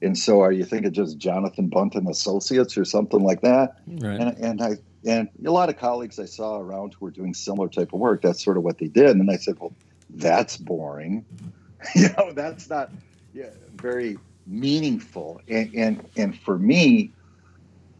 And 0.02 0.16
so, 0.16 0.40
are 0.40 0.52
you 0.52 0.64
thinking 0.64 0.92
just 0.92 1.18
Jonathan 1.18 1.68
Bunt 1.68 1.94
and 1.94 2.08
Associates 2.08 2.78
or 2.78 2.86
something 2.86 3.20
like 3.20 3.42
that? 3.42 3.76
Right. 3.86 4.18
And, 4.18 4.38
and 4.38 4.62
I 4.62 4.76
and 5.04 5.28
a 5.44 5.50
lot 5.50 5.68
of 5.68 5.78
colleagues 5.78 6.18
I 6.18 6.24
saw 6.24 6.58
around 6.58 6.94
who 6.94 7.06
were 7.06 7.10
doing 7.10 7.34
similar 7.34 7.68
type 7.68 7.92
of 7.92 8.00
work. 8.00 8.22
That's 8.22 8.42
sort 8.42 8.56
of 8.56 8.62
what 8.62 8.78
they 8.78 8.88
did. 8.88 9.10
And 9.10 9.30
I 9.30 9.36
said, 9.36 9.58
"Well, 9.58 9.74
that's 10.08 10.56
boring. 10.56 11.24
you 11.94 12.08
know, 12.16 12.32
that's 12.32 12.70
not 12.70 12.90
yeah, 13.34 13.50
very 13.74 14.18
meaningful." 14.46 15.42
And 15.48 15.74
and 15.74 16.08
and 16.16 16.38
for 16.40 16.58
me, 16.58 17.12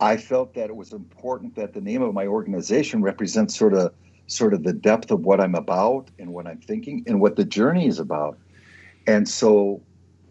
I 0.01 0.17
felt 0.17 0.55
that 0.55 0.71
it 0.71 0.77
was 0.77 0.93
important 0.93 1.57
that 1.57 1.75
the 1.75 1.81
name 1.81 2.03
of 2.03 2.15
my 2.15 2.27
organization 2.27 3.03
represents 3.03 3.57
sort 3.57 3.75
of 3.75 3.93
sort 4.27 4.55
of 4.55 4.63
the 4.63 4.73
depth 4.73 5.11
of 5.11 5.21
what 5.21 5.41
I'm 5.41 5.55
about 5.55 6.11
and 6.19 6.33
what 6.33 6.47
I'm 6.47 6.61
thinking 6.61 7.05
and 7.07 7.21
what 7.21 7.37
the 7.37 7.45
journey 7.45 7.87
is 7.87 7.99
about. 7.99 8.39
And 9.07 9.29
so 9.29 9.83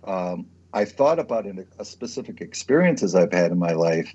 um, 0.06 0.48
I 0.74 0.86
thought 0.86 1.20
about 1.20 1.46
an, 1.46 1.68
a 1.78 1.86
specific 1.86 2.42
experiences 2.42 3.14
I've 3.14 3.34
had 3.34 3.52
in 3.52 3.60
my 3.60 3.74
life 3.74 4.14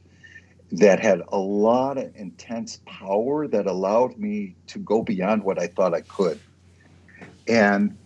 that 0.73 1.01
had 1.01 1.21
a 1.29 1.39
lot 1.39 1.99
of 1.99 2.11
intense 2.17 2.81
power 2.87 3.47
that 3.47 3.67
allowed 3.67 4.19
me 4.19 4.57
to 4.69 4.79
go 4.79 5.03
beyond 5.03 5.45
what 5.45 5.61
I 5.61 5.67
thought 5.67 5.95
I 5.95 6.01
could. 6.01 6.41
And 7.47 7.97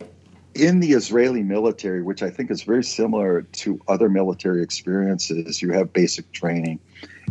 in 0.55 0.81
the 0.81 0.93
Israeli 0.93 1.43
military, 1.43 2.03
which 2.03 2.23
I 2.23 2.31
think 2.31 2.51
is 2.51 2.63
very 2.63 2.83
similar 2.83 3.43
to 3.43 3.81
other 3.87 4.09
military 4.09 4.63
experiences, 4.63 5.63
you 5.63 5.73
have 5.73 5.93
basic 5.93 6.31
training. 6.33 6.81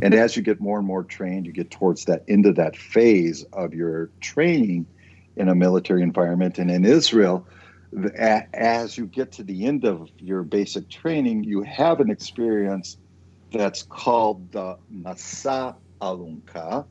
And 0.01 0.13
as 0.13 0.35
you 0.35 0.43
get 0.43 0.59
more 0.59 0.77
and 0.77 0.87
more 0.87 1.03
trained, 1.03 1.45
you 1.45 1.51
get 1.51 1.71
towards 1.71 2.05
that 2.05 2.23
into 2.27 2.53
that 2.53 2.77
phase 2.77 3.43
of 3.53 3.73
your 3.73 4.09
training 4.21 4.85
in 5.35 5.49
a 5.49 5.55
military 5.55 6.03
environment. 6.03 6.59
And 6.59 6.69
in 6.69 6.85
Israel, 6.85 7.47
as 8.53 8.97
you 8.97 9.05
get 9.07 9.31
to 9.33 9.43
the 9.43 9.65
end 9.65 9.85
of 9.85 10.09
your 10.19 10.43
basic 10.43 10.89
training, 10.89 11.43
you 11.45 11.63
have 11.63 11.99
an 11.99 12.11
experience 12.11 12.97
that's 13.51 13.83
called 13.83 14.51
the 14.51 14.77
Masa 14.93 15.75
Alunka, 16.01 16.85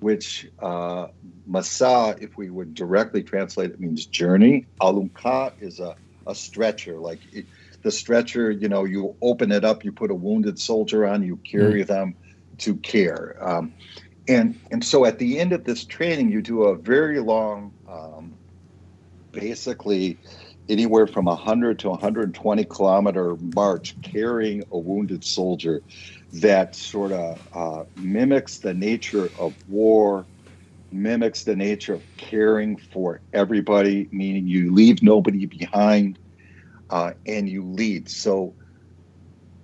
which 0.00 0.48
uh, 0.60 1.08
Masa, 1.50 2.22
if 2.22 2.36
we 2.36 2.50
would 2.50 2.74
directly 2.74 3.22
translate 3.22 3.72
it, 3.72 3.80
means 3.80 4.06
journey. 4.06 4.66
Alunka 4.80 5.52
is 5.60 5.80
a, 5.80 5.96
a 6.26 6.34
stretcher. 6.34 6.98
Like 6.98 7.18
it, 7.32 7.46
the 7.82 7.90
stretcher, 7.90 8.50
you 8.50 8.68
know, 8.68 8.84
you 8.84 9.16
open 9.20 9.52
it 9.52 9.64
up, 9.64 9.84
you 9.84 9.92
put 9.92 10.10
a 10.10 10.14
wounded 10.14 10.58
soldier 10.58 11.06
on, 11.06 11.22
you 11.22 11.36
carry 11.36 11.84
mm. 11.84 11.86
them 11.86 12.14
to 12.58 12.76
care. 12.76 13.36
Um, 13.40 13.72
and, 14.26 14.58
and 14.70 14.84
so 14.84 15.04
at 15.04 15.18
the 15.18 15.38
end 15.38 15.52
of 15.52 15.64
this 15.64 15.84
training, 15.84 16.30
you 16.30 16.42
do 16.42 16.64
a 16.64 16.76
very 16.76 17.20
long, 17.20 17.72
um, 17.88 18.34
basically 19.32 20.18
anywhere 20.68 21.06
from 21.06 21.24
100 21.24 21.78
to 21.80 21.88
120 21.88 22.64
kilometer 22.64 23.36
march 23.54 23.94
carrying 24.02 24.62
a 24.70 24.78
wounded 24.78 25.24
soldier 25.24 25.82
that 26.32 26.74
sort 26.74 27.12
of 27.12 27.48
uh, 27.54 27.84
mimics 27.96 28.58
the 28.58 28.74
nature 28.74 29.30
of 29.38 29.54
war, 29.68 30.26
mimics 30.92 31.44
the 31.44 31.56
nature 31.56 31.94
of 31.94 32.02
caring 32.16 32.76
for 32.76 33.20
everybody, 33.32 34.08
meaning 34.12 34.46
you 34.46 34.72
leave 34.74 35.02
nobody 35.02 35.46
behind 35.46 36.18
uh, 36.90 37.12
and 37.26 37.48
you 37.48 37.64
lead. 37.64 38.08
So, 38.08 38.54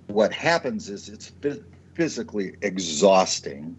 what 0.07 0.33
happens 0.33 0.89
is 0.89 1.09
it's 1.09 1.31
physically 1.95 2.55
exhausting. 2.63 3.77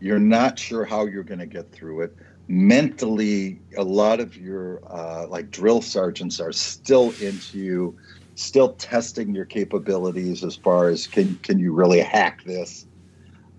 You're 0.00 0.18
not 0.18 0.58
sure 0.58 0.84
how 0.84 1.06
you're 1.06 1.24
going 1.24 1.40
to 1.40 1.46
get 1.46 1.72
through 1.72 2.02
it 2.02 2.16
mentally 2.50 3.62
a 3.76 3.84
lot 3.84 4.18
of 4.18 4.36
your 4.36 4.80
uh, 4.92 5.24
like 5.28 5.52
drill 5.52 5.80
sergeants 5.80 6.40
are 6.40 6.50
still 6.50 7.12
into 7.20 7.58
you 7.58 7.96
still 8.34 8.72
testing 8.72 9.32
your 9.32 9.44
capabilities 9.44 10.42
as 10.42 10.56
far 10.56 10.88
as 10.88 11.06
can 11.06 11.36
can 11.44 11.60
you 11.60 11.72
really 11.72 12.00
hack 12.00 12.40
this 12.44 12.86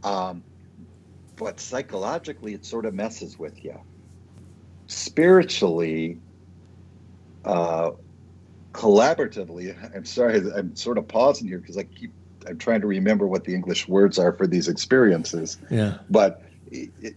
um, 0.04 0.44
but 1.38 1.62
psychologically 1.62 2.54
it 2.54 2.66
sort 2.66 2.86
of 2.86 2.94
messes 2.94 3.40
with 3.40 3.64
you 3.64 3.80
spiritually 4.88 6.20
uh, 7.46 7.92
collaboratively 8.74 9.74
i'm 9.96 10.04
sorry 10.04 10.42
i'm 10.54 10.76
sort 10.76 10.98
of 10.98 11.08
pausing 11.08 11.48
here 11.48 11.60
because 11.60 11.78
i 11.78 11.84
keep 11.84 12.12
i'm 12.48 12.58
trying 12.58 12.82
to 12.82 12.88
remember 12.88 13.28
what 13.28 13.44
the 13.46 13.54
english 13.54 13.88
words 13.88 14.18
are 14.20 14.34
for 14.34 14.48
these 14.48 14.68
experiences. 14.68 15.58
Yeah. 15.70 15.98
But 16.10 16.44
it, 16.72 17.16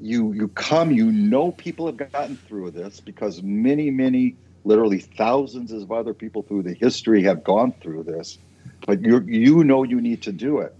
you 0.00 0.32
you 0.32 0.48
come 0.48 0.90
you 0.90 1.10
know 1.12 1.52
people 1.52 1.86
have 1.86 1.96
gotten 1.96 2.36
through 2.36 2.70
this 2.70 3.00
because 3.00 3.42
many 3.42 3.90
many 3.90 4.36
literally 4.64 4.98
thousands 4.98 5.72
of 5.72 5.92
other 5.92 6.14
people 6.14 6.42
through 6.42 6.62
the 6.62 6.74
history 6.74 7.22
have 7.22 7.44
gone 7.44 7.72
through 7.82 8.02
this 8.02 8.38
but 8.86 9.02
you 9.02 9.20
you 9.26 9.62
know 9.64 9.82
you 9.82 10.00
need 10.00 10.22
to 10.22 10.32
do 10.32 10.58
it. 10.58 10.74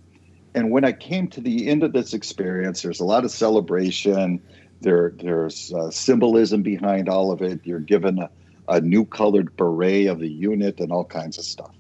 And 0.55 0.71
when 0.71 0.85
i 0.85 0.93
came 0.93 1.29
to 1.29 1.41
the 1.41 1.69
end 1.69 1.83
of 1.83 1.93
this 1.93 2.15
experience 2.15 2.83
there's 2.83 3.01
a 3.01 3.05
lot 3.05 3.25
of 3.25 3.31
celebration. 3.31 4.43
There 4.81 5.13
there's 5.17 5.73
uh, 5.73 5.91
symbolism 5.91 6.63
behind 6.63 7.09
all 7.09 7.33
of 7.33 7.41
it. 7.43 7.61
You're 7.65 7.81
given 7.81 8.19
a, 8.19 8.31
a 8.69 8.81
new 8.81 9.05
colored 9.05 9.57
beret 9.57 10.09
of 10.09 10.19
the 10.19 10.29
unit 10.29 10.81
and 10.81 10.93
all 10.93 11.05
kinds 11.05 11.39
of 11.39 11.45
stuff 11.45 11.75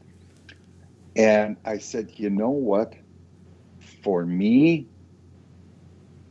and 1.17 1.57
i 1.65 1.79
said 1.79 2.11
you 2.17 2.31
know 2.31 2.51
what 2.51 2.95
for 4.03 4.25
me 4.25 4.87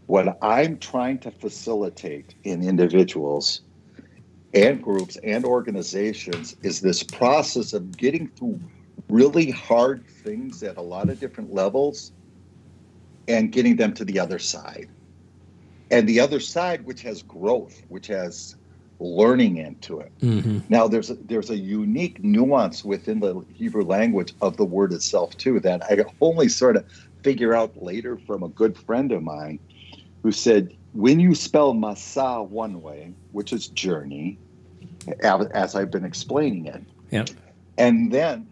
what 0.06 0.38
I'm 0.42 0.78
trying 0.78 1.20
to 1.20 1.32
facilitate 1.32 2.36
in 2.44 2.68
individuals 2.68 3.62
and 4.54 4.82
groups 4.82 5.18
and 5.24 5.46
organizations 5.46 6.56
is 6.62 6.82
this 6.82 7.04
process 7.04 7.74
of 7.74 7.98
getting 7.98 8.28
through 8.28 8.60
really 9.10 9.50
hard 9.50 10.06
things 10.08 10.62
at 10.62 10.78
a 10.78 10.82
lot 10.82 11.10
of 11.10 11.20
different 11.20 11.54
levels 11.54 12.12
and 13.28 13.52
getting 13.52 13.78
them 13.78 13.94
to 13.94 14.06
the 14.06 14.20
other 14.20 14.40
side. 14.40 14.90
And 15.90 16.08
the 16.08 16.20
other 16.20 16.40
side, 16.40 16.86
which 16.86 17.02
has 17.02 17.24
growth, 17.24 17.82
which 17.88 18.08
has 18.08 18.56
learning 19.00 19.58
into 19.58 20.00
it. 20.00 20.12
Mm-hmm. 20.20 20.60
Now, 20.70 20.88
there's 20.88 21.10
a, 21.10 21.16
there's 21.16 21.50
a 21.50 21.58
unique 21.58 22.24
nuance 22.24 22.84
within 22.84 23.20
the 23.20 23.44
Hebrew 23.54 23.84
language 23.84 24.34
of 24.42 24.58
the 24.58 24.66
word 24.66 24.94
itself 24.94 25.36
too 25.38 25.60
that 25.62 25.84
I 25.84 26.04
only 26.22 26.50
sort 26.50 26.78
of 26.78 26.86
figure 27.24 27.54
out 27.54 27.82
later 27.82 28.18
from 28.18 28.44
a 28.44 28.50
good 28.50 28.78
friend 28.78 29.12
of 29.12 29.24
mine 29.24 29.60
who 30.22 30.32
said, 30.32 30.76
when 30.94 31.20
you 31.20 31.36
spell 31.36 31.74
Masa 31.74 32.48
one 32.48 32.82
way, 32.82 33.14
which 33.32 33.52
is 33.52 33.68
journey, 33.68 34.38
as 35.22 35.76
I've 35.76 35.92
been 35.92 36.06
explaining 36.06 36.68
it, 36.68 36.84
yeah. 37.12 37.26
and 37.78 38.12
then 38.12 38.48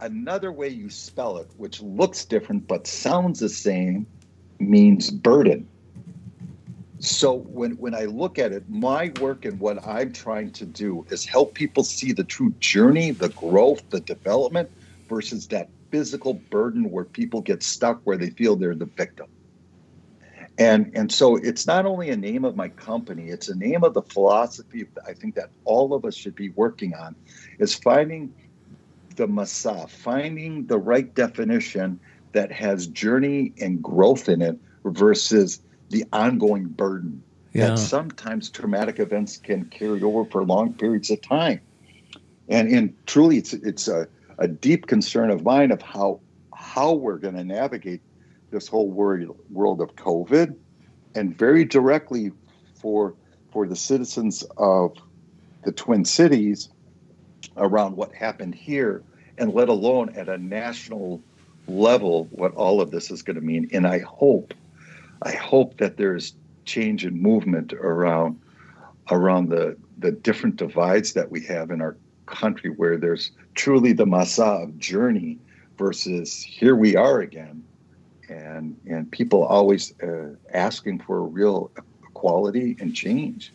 another 0.00 0.52
way 0.52 0.68
you 0.68 0.90
spell 0.90 1.38
it, 1.38 1.48
which 1.56 1.80
looks 1.80 2.24
different 2.24 2.68
but 2.68 2.86
sounds 2.86 3.40
the 3.40 3.48
same, 3.48 4.06
means 4.58 5.10
burden. 5.10 5.68
So 6.98 7.34
when, 7.34 7.72
when 7.72 7.94
I 7.94 8.04
look 8.04 8.38
at 8.38 8.52
it, 8.52 8.64
my 8.68 9.12
work 9.20 9.44
and 9.44 9.60
what 9.60 9.86
I'm 9.86 10.12
trying 10.12 10.52
to 10.52 10.66
do 10.66 11.04
is 11.10 11.26
help 11.26 11.54
people 11.54 11.84
see 11.84 12.12
the 12.12 12.24
true 12.24 12.54
journey, 12.58 13.10
the 13.10 13.28
growth, 13.30 13.82
the 13.90 14.00
development 14.00 14.70
versus 15.08 15.46
that 15.48 15.70
physical 15.90 16.34
burden 16.50 16.90
where 16.90 17.04
people 17.04 17.40
get 17.40 17.62
stuck 17.62 18.00
where 18.04 18.16
they 18.16 18.30
feel 18.30 18.56
they're 18.56 18.74
the 18.74 18.90
victim. 18.96 19.26
And 20.58 20.90
and 20.94 21.12
so 21.12 21.36
it's 21.36 21.66
not 21.66 21.84
only 21.84 22.10
a 22.10 22.16
name 22.16 22.44
of 22.44 22.56
my 22.56 22.68
company 22.68 23.28
it's 23.28 23.48
a 23.48 23.54
name 23.54 23.84
of 23.84 23.92
the 23.92 24.02
philosophy 24.02 24.86
i 25.06 25.12
think 25.12 25.34
that 25.34 25.50
all 25.64 25.92
of 25.92 26.04
us 26.06 26.16
should 26.16 26.34
be 26.34 26.48
working 26.50 26.94
on 26.94 27.14
is 27.58 27.74
finding 27.74 28.32
the 29.16 29.28
masa 29.28 29.88
finding 29.90 30.66
the 30.66 30.78
right 30.78 31.14
definition 31.14 32.00
that 32.32 32.50
has 32.52 32.86
journey 32.86 33.52
and 33.60 33.82
growth 33.82 34.30
in 34.30 34.40
it 34.40 34.58
versus 34.86 35.60
the 35.90 36.04
ongoing 36.12 36.64
burden 36.64 37.22
yeah. 37.52 37.68
that 37.68 37.78
sometimes 37.78 38.50
traumatic 38.50 38.98
events 38.98 39.36
can 39.36 39.64
carry 39.66 40.02
over 40.02 40.24
for 40.24 40.44
long 40.44 40.72
periods 40.74 41.10
of 41.10 41.20
time 41.22 41.60
and 42.48 42.68
and 42.68 42.94
truly 43.06 43.38
it's 43.38 43.52
it's 43.52 43.88
a, 43.88 44.06
a 44.38 44.48
deep 44.48 44.86
concern 44.86 45.30
of 45.30 45.44
mine 45.44 45.70
of 45.70 45.82
how 45.82 46.20
how 46.54 46.92
we're 46.92 47.18
going 47.18 47.34
to 47.34 47.44
navigate 47.44 48.00
this 48.50 48.68
whole 48.68 48.90
world 48.90 49.36
world 49.50 49.80
of 49.80 49.94
COVID, 49.96 50.54
and 51.14 51.36
very 51.36 51.64
directly 51.64 52.32
for 52.80 53.14
for 53.52 53.66
the 53.66 53.76
citizens 53.76 54.44
of 54.56 54.96
the 55.64 55.72
Twin 55.72 56.04
Cities 56.04 56.68
around 57.56 57.96
what 57.96 58.14
happened 58.14 58.54
here, 58.54 59.02
and 59.38 59.52
let 59.52 59.68
alone 59.68 60.10
at 60.10 60.28
a 60.28 60.38
national 60.38 61.22
level 61.66 62.28
what 62.30 62.54
all 62.54 62.80
of 62.80 62.90
this 62.90 63.10
is 63.10 63.22
going 63.22 63.36
to 63.36 63.42
mean. 63.42 63.68
And 63.72 63.86
I 63.86 63.98
hope, 64.00 64.54
I 65.22 65.32
hope 65.32 65.78
that 65.78 65.96
there's 65.96 66.34
change 66.64 67.04
and 67.04 67.20
movement 67.20 67.72
around 67.72 68.40
around 69.10 69.48
the 69.48 69.76
the 69.98 70.12
different 70.12 70.56
divides 70.56 71.12
that 71.14 71.30
we 71.30 71.40
have 71.44 71.70
in 71.70 71.80
our 71.80 71.96
country, 72.26 72.70
where 72.70 72.96
there's 72.96 73.30
truly 73.54 73.92
the 73.92 74.04
masa 74.04 74.76
journey 74.78 75.38
versus 75.78 76.42
here 76.42 76.74
we 76.74 76.96
are 76.96 77.20
again 77.20 77.62
and 78.28 78.76
and 78.86 79.10
people 79.10 79.44
always 79.44 79.94
uh, 80.02 80.34
asking 80.52 81.00
for 81.00 81.22
real 81.22 81.70
equality 82.08 82.76
and 82.80 82.94
change. 82.94 83.52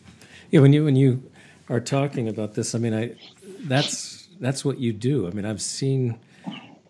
Yeah, 0.50 0.62
when 0.62 0.74
you 0.74 0.84
when 0.86 0.95
you 0.95 1.24
are 1.69 1.80
talking 1.80 2.28
about 2.28 2.54
this, 2.54 2.76
I 2.76 2.80
mean, 2.80 2.93
I 2.93 3.15
that's 3.63 4.28
that's 4.39 4.65
what 4.65 4.80
you 4.80 4.93
do. 4.93 5.28
I 5.28 5.32
mean, 5.32 5.45
I've 5.45 5.62
seen 5.62 6.19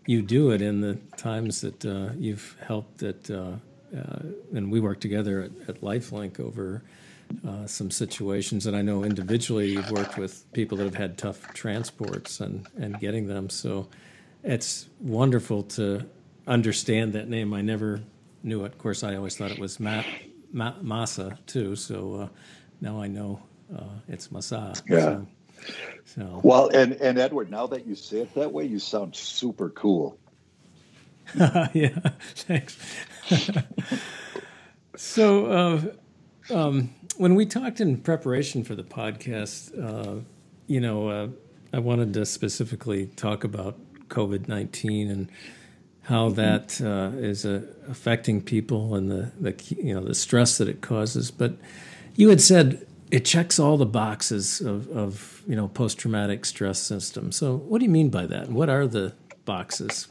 you 0.06 0.22
do 0.22 0.52
it 0.52 0.62
in 0.62 0.82
the 0.82 0.96
times 1.18 1.62
that 1.62 1.86
uh, 1.86 2.10
you've 2.18 2.56
helped 2.66 3.04
at, 3.04 3.30
uh, 3.30 3.52
and 4.54 4.72
we 4.72 4.80
worked 4.80 5.02
together 5.02 5.44
at, 5.44 5.70
at 5.70 5.82
LifeLink 5.82 6.40
over. 6.40 6.84
Uh, 7.48 7.66
some 7.68 7.92
situations, 7.92 8.68
and 8.68 8.76
I 8.76 8.84
know 8.84 9.04
individually 9.04 9.72
you've 9.72 9.92
worked 9.92 10.18
with 10.18 10.52
people 10.54 10.78
that 10.80 10.86
have 10.86 10.96
had 10.96 11.18
tough 11.18 11.54
transports 11.54 12.42
and, 12.42 12.68
and 12.78 13.00
getting 13.00 13.28
them. 13.28 13.50
So 13.50 13.88
it's 14.44 14.90
wonderful 15.00 15.64
to 15.64 16.06
understand 16.48 17.14
that 17.14 17.30
name. 17.30 17.54
I 17.54 17.62
never 17.62 18.02
knew 18.44 18.64
it. 18.66 18.74
Of 18.74 18.80
course, 18.80 19.04
I 19.04 19.16
always 19.16 19.38
thought 19.38 19.52
it 19.52 19.60
was 19.60 19.80
Ma- 19.80 20.04
Ma- 20.54 20.76
Masa 20.84 21.38
too. 21.48 21.76
So 21.76 22.16
uh, 22.16 22.30
now 22.82 23.02
I 23.02 23.08
know 23.08 23.42
uh, 23.76 23.84
it's 24.08 24.32
Massa. 24.32 24.84
Yeah. 24.90 25.00
So, 25.00 25.28
So. 26.06 26.42
Well, 26.44 26.70
and 26.70 26.94
and 26.94 27.20
Edward, 27.20 27.52
now 27.52 27.68
that 27.68 27.88
you 27.88 27.96
say 27.96 28.22
it 28.22 28.36
that 28.36 28.54
way, 28.54 28.66
you 28.66 28.80
sound 28.80 29.16
super 29.16 29.70
cool. 29.72 30.21
yeah, 31.74 31.98
thanks. 32.36 32.78
so, 34.96 35.46
uh, 35.46 36.54
um, 36.54 36.90
when 37.18 37.36
we 37.36 37.46
talked 37.46 37.80
in 37.80 37.98
preparation 37.98 38.64
for 38.64 38.76
the 38.76 38.84
podcast, 38.84 39.72
uh, 39.82 40.22
you 40.68 40.80
know, 40.80 41.08
uh, 41.08 41.28
I 41.74 41.80
wanted 41.80 42.14
to 42.16 42.26
specifically 42.26 43.08
talk 43.08 43.44
about 43.44 43.78
COVID 44.10 44.48
nineteen 44.48 45.10
and 45.10 45.30
how 46.04 46.30
mm-hmm. 46.30 46.36
that 46.36 46.82
uh, 46.82 47.18
is 47.18 47.46
uh, 47.46 47.62
affecting 47.90 48.42
people 48.42 48.96
and 48.96 49.10
the, 49.10 49.32
the 49.40 49.56
you 49.82 49.94
know 49.94 50.04
the 50.04 50.16
stress 50.16 50.58
that 50.58 50.68
it 50.68 50.82
causes. 50.82 51.32
But 51.32 51.54
you 52.16 52.30
had 52.30 52.42
said 52.42 52.86
it 53.12 53.26
checks 53.26 53.60
all 53.60 53.78
the 53.78 53.86
boxes 53.86 54.62
of, 54.62 54.90
of 54.90 55.44
you 55.48 55.56
know 55.56 55.68
post 55.68 56.00
traumatic 56.00 56.46
stress 56.46 56.80
system. 56.80 57.32
So 57.32 57.58
what 57.58 57.80
do 57.80 57.86
you 57.86 57.92
mean 57.92 58.10
by 58.10 58.26
that? 58.26 58.50
What 58.50 58.70
are 58.70 58.88
the 58.88 59.14
boxes? 59.46 60.08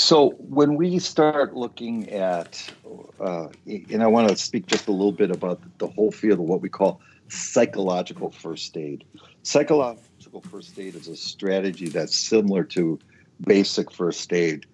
So 0.00 0.30
when 0.38 0.76
we 0.76 0.98
start 0.98 1.54
looking 1.54 2.08
at, 2.08 2.72
uh, 3.20 3.48
and 3.66 4.02
I 4.02 4.06
want 4.06 4.30
to 4.30 4.36
speak 4.36 4.66
just 4.66 4.88
a 4.88 4.92
little 4.92 5.12
bit 5.12 5.30
about 5.30 5.60
the 5.76 5.88
whole 5.88 6.10
field 6.10 6.40
of 6.40 6.46
what 6.46 6.62
we 6.62 6.70
call 6.70 7.02
psychological 7.28 8.30
first 8.30 8.78
aid. 8.78 9.04
Psychological 9.42 10.40
first 10.40 10.78
aid 10.78 10.94
is 10.94 11.06
a 11.06 11.16
strategy 11.16 11.90
that's 11.90 12.16
similar 12.16 12.64
to 12.64 12.98
basic 13.46 13.90
first 13.90 14.32
aid, 14.32 14.64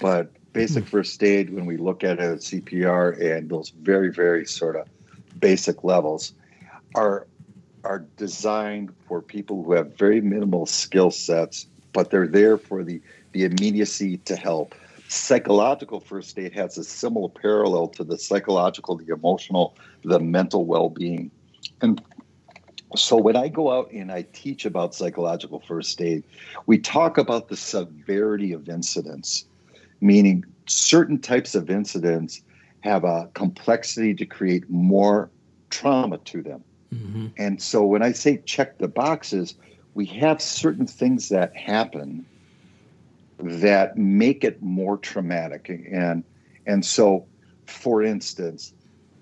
but 0.00 0.32
basic 0.52 0.82
hmm. 0.82 0.90
first 0.90 1.22
aid, 1.22 1.54
when 1.54 1.64
we 1.64 1.76
look 1.76 2.02
at 2.02 2.18
it 2.18 2.24
at 2.24 2.38
CPR 2.38 3.38
and 3.38 3.48
those 3.48 3.70
very, 3.70 4.10
very 4.10 4.44
sort 4.44 4.74
of 4.74 4.88
basic 5.38 5.84
levels, 5.84 6.34
are 6.96 7.28
are 7.84 8.04
designed 8.16 8.92
for 9.06 9.22
people 9.22 9.62
who 9.62 9.74
have 9.74 9.96
very 9.96 10.20
minimal 10.20 10.66
skill 10.66 11.12
sets, 11.12 11.68
but 11.92 12.10
they're 12.10 12.26
there 12.26 12.58
for 12.58 12.82
the 12.82 13.00
the 13.32 13.44
immediacy 13.44 14.18
to 14.18 14.36
help. 14.36 14.74
Psychological 15.08 16.00
first 16.00 16.38
aid 16.38 16.52
has 16.54 16.78
a 16.78 16.84
similar 16.84 17.28
parallel 17.28 17.88
to 17.88 18.04
the 18.04 18.18
psychological, 18.18 18.96
the 18.96 19.12
emotional, 19.12 19.76
the 20.04 20.18
mental 20.18 20.64
well 20.64 20.88
being. 20.88 21.30
And 21.82 22.02
so 22.96 23.16
when 23.16 23.36
I 23.36 23.48
go 23.48 23.70
out 23.70 23.90
and 23.92 24.10
I 24.10 24.22
teach 24.32 24.64
about 24.64 24.94
psychological 24.94 25.60
first 25.60 26.00
aid, 26.00 26.24
we 26.66 26.78
talk 26.78 27.18
about 27.18 27.48
the 27.48 27.56
severity 27.56 28.52
of 28.52 28.68
incidents, 28.68 29.44
meaning 30.00 30.44
certain 30.66 31.18
types 31.18 31.54
of 31.54 31.70
incidents 31.70 32.42
have 32.80 33.04
a 33.04 33.28
complexity 33.34 34.14
to 34.14 34.26
create 34.26 34.68
more 34.68 35.30
trauma 35.70 36.18
to 36.18 36.42
them. 36.42 36.64
Mm-hmm. 36.94 37.28
And 37.38 37.62
so 37.62 37.84
when 37.84 38.02
I 38.02 38.12
say 38.12 38.38
check 38.38 38.78
the 38.78 38.88
boxes, 38.88 39.54
we 39.94 40.04
have 40.06 40.42
certain 40.42 40.86
things 40.86 41.28
that 41.30 41.56
happen 41.56 42.26
that 43.38 43.96
make 43.96 44.44
it 44.44 44.62
more 44.62 44.96
traumatic. 44.96 45.70
And 45.90 46.24
and 46.66 46.84
so, 46.84 47.26
for 47.66 48.02
instance, 48.02 48.72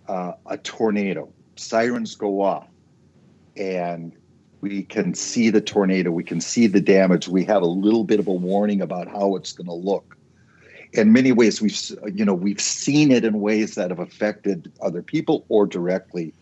uh, 0.08 0.32
a 0.46 0.58
tornado, 0.58 1.32
sirens 1.56 2.14
go 2.14 2.42
off, 2.42 2.68
and 3.56 4.12
we 4.60 4.82
can 4.82 5.14
see 5.14 5.48
the 5.48 5.60
tornado, 5.60 6.10
we 6.10 6.24
can 6.24 6.40
see 6.40 6.66
the 6.66 6.80
damage. 6.80 7.28
We 7.28 7.44
have 7.44 7.62
a 7.62 7.66
little 7.66 8.04
bit 8.04 8.20
of 8.20 8.26
a 8.26 8.32
warning 8.32 8.82
about 8.82 9.08
how 9.08 9.36
it's 9.36 9.52
going 9.52 9.68
to 9.68 9.72
look. 9.72 10.16
In 10.92 11.12
many 11.12 11.32
ways, 11.32 11.62
we've 11.62 11.78
you 12.12 12.24
know 12.24 12.34
we've 12.34 12.60
seen 12.60 13.10
it 13.10 13.24
in 13.24 13.40
ways 13.40 13.76
that 13.76 13.90
have 13.90 14.00
affected 14.00 14.70
other 14.82 15.02
people 15.02 15.46
or 15.48 15.66
directly, 15.66 16.34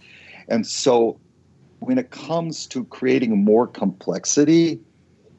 and 0.48 0.66
so 0.66 1.20
when 1.80 1.98
it 1.98 2.10
comes 2.10 2.66
to 2.66 2.84
creating 2.86 3.44
more 3.44 3.66
complexity, 3.66 4.80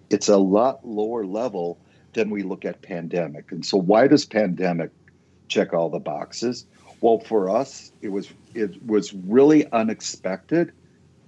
it's 0.09 0.29
a 0.29 0.37
lot 0.37 0.87
lower 0.87 1.25
level 1.25 1.79
then 2.13 2.29
we 2.29 2.43
look 2.43 2.65
at 2.65 2.81
pandemic. 2.81 3.51
And 3.51 3.65
so 3.65 3.77
why 3.77 4.07
does 4.07 4.25
pandemic 4.25 4.91
check 5.47 5.73
all 5.73 5.89
the 5.89 5.99
boxes? 5.99 6.65
Well, 7.01 7.19
for 7.19 7.49
us, 7.49 7.91
it 8.01 8.09
was 8.09 8.29
it 8.53 8.85
was 8.85 9.13
really 9.13 9.69
unexpected 9.71 10.71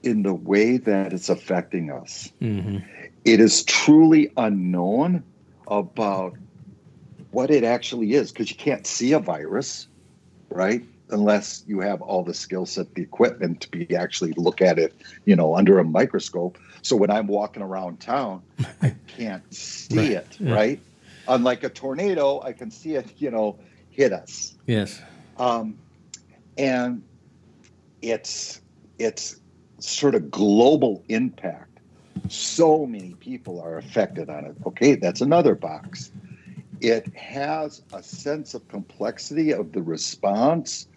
in 0.04 0.24
the 0.24 0.34
way 0.34 0.78
that 0.78 1.14
it's 1.14 1.30
affecting 1.30 1.92
us. 1.92 2.32
Mm-hmm. 2.42 2.80
It 3.24 3.40
is 3.40 3.64
truly 3.64 4.32
unknown 4.36 5.24
about 5.68 6.36
what 7.32 7.52
it 7.52 7.64
actually 7.64 8.14
is 8.14 8.32
because 8.32 8.50
you 8.50 8.58
can't 8.58 8.86
see 8.86 9.14
a 9.14 9.20
virus, 9.20 9.88
right? 10.50 10.84
Unless 11.10 11.64
you 11.68 11.80
have 11.82 12.02
all 12.02 12.24
the 12.24 12.34
skill 12.34 12.66
set, 12.66 12.94
the 12.96 13.02
equipment 13.02 13.62
to 13.62 13.70
be 13.70 13.96
actually 13.96 14.34
look 14.34 14.62
at 14.62 14.80
it, 14.80 14.94
you 15.26 15.36
know, 15.36 15.56
under 15.56 15.80
a 15.80 15.84
microscope. 15.84 16.58
So 16.82 16.96
when 16.96 17.12
I'm 17.12 17.28
walking 17.28 17.62
around 17.62 18.00
town, 18.00 18.42
I 18.82 18.96
can't 19.08 19.44
see 19.54 19.98
right. 19.98 20.12
it, 20.12 20.38
yeah. 20.40 20.54
right? 20.54 20.80
Unlike 21.28 21.64
a 21.64 21.70
tornado, 21.70 22.42
I 22.42 22.54
can 22.54 22.72
see 22.72 22.96
it, 22.96 23.14
you 23.18 23.30
know, 23.30 23.60
hit 23.90 24.12
us. 24.14 24.56
Yes. 24.66 25.02
Um, 25.38 25.78
and 26.58 27.04
it's 28.02 28.62
it's 28.98 29.40
sort 29.80 30.16
of 30.16 30.30
global 30.30 31.04
impact. 31.10 31.80
So 32.30 32.86
many 32.86 33.16
people 33.16 33.62
are 33.62 33.78
affected 33.78 34.30
on 34.30 34.46
it. 34.46 34.56
Okay, 34.66 34.96
that's 34.96 35.22
another 35.22 35.56
box. 35.56 36.12
It 36.82 37.16
has 37.16 37.84
a 37.94 38.02
sense 38.02 38.54
of 38.54 38.68
complexity 38.68 39.52
of 39.52 39.72
the 39.72 39.82
response 39.82 40.88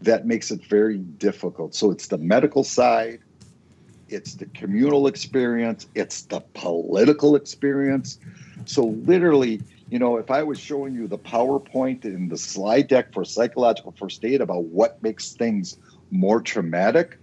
that 0.00 0.26
makes 0.26 0.50
it 0.50 0.64
very 0.66 0.98
difficult. 0.98 1.74
So 1.74 1.90
it's 1.90 2.08
the 2.08 2.18
medical 2.18 2.64
side, 2.64 3.20
it's 4.08 4.34
the 4.34 4.46
communal 4.46 5.06
experience, 5.06 5.86
it's 5.94 6.22
the 6.22 6.40
political 6.54 7.36
experience. 7.36 8.18
So, 8.64 8.86
literally, 9.04 9.60
you 9.90 9.98
know, 9.98 10.16
if 10.16 10.30
I 10.30 10.42
was 10.42 10.58
showing 10.58 10.94
you 10.94 11.06
the 11.06 11.18
PowerPoint 11.18 12.04
and 12.04 12.30
the 12.30 12.36
slide 12.36 12.88
deck 12.88 13.12
for 13.12 13.24
psychological 13.24 13.94
first 13.98 14.24
aid 14.24 14.40
about 14.40 14.64
what 14.64 15.02
makes 15.02 15.32
things 15.32 15.78
more 16.10 16.40
traumatic, 16.40 17.18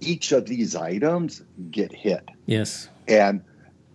each 0.00 0.32
of 0.32 0.46
these 0.46 0.74
items 0.74 1.42
get 1.70 1.92
hit. 1.92 2.28
Yes. 2.46 2.88
And 3.08 3.42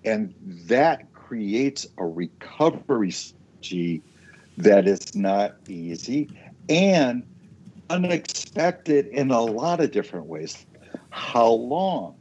and 0.06 0.34
that 0.68 1.12
creates 1.14 1.86
a 1.98 2.06
recovery 2.06 3.12
strategy 3.12 4.02
that 4.58 4.88
is 4.88 5.16
not 5.16 5.56
easy 5.68 6.30
and 6.70 7.24
unexpected 7.90 9.08
in 9.08 9.32
a 9.32 9.42
lot 9.42 9.80
of 9.80 9.92
different 9.92 10.26
ways. 10.26 10.66
How 11.10 11.50
long? 11.50 12.17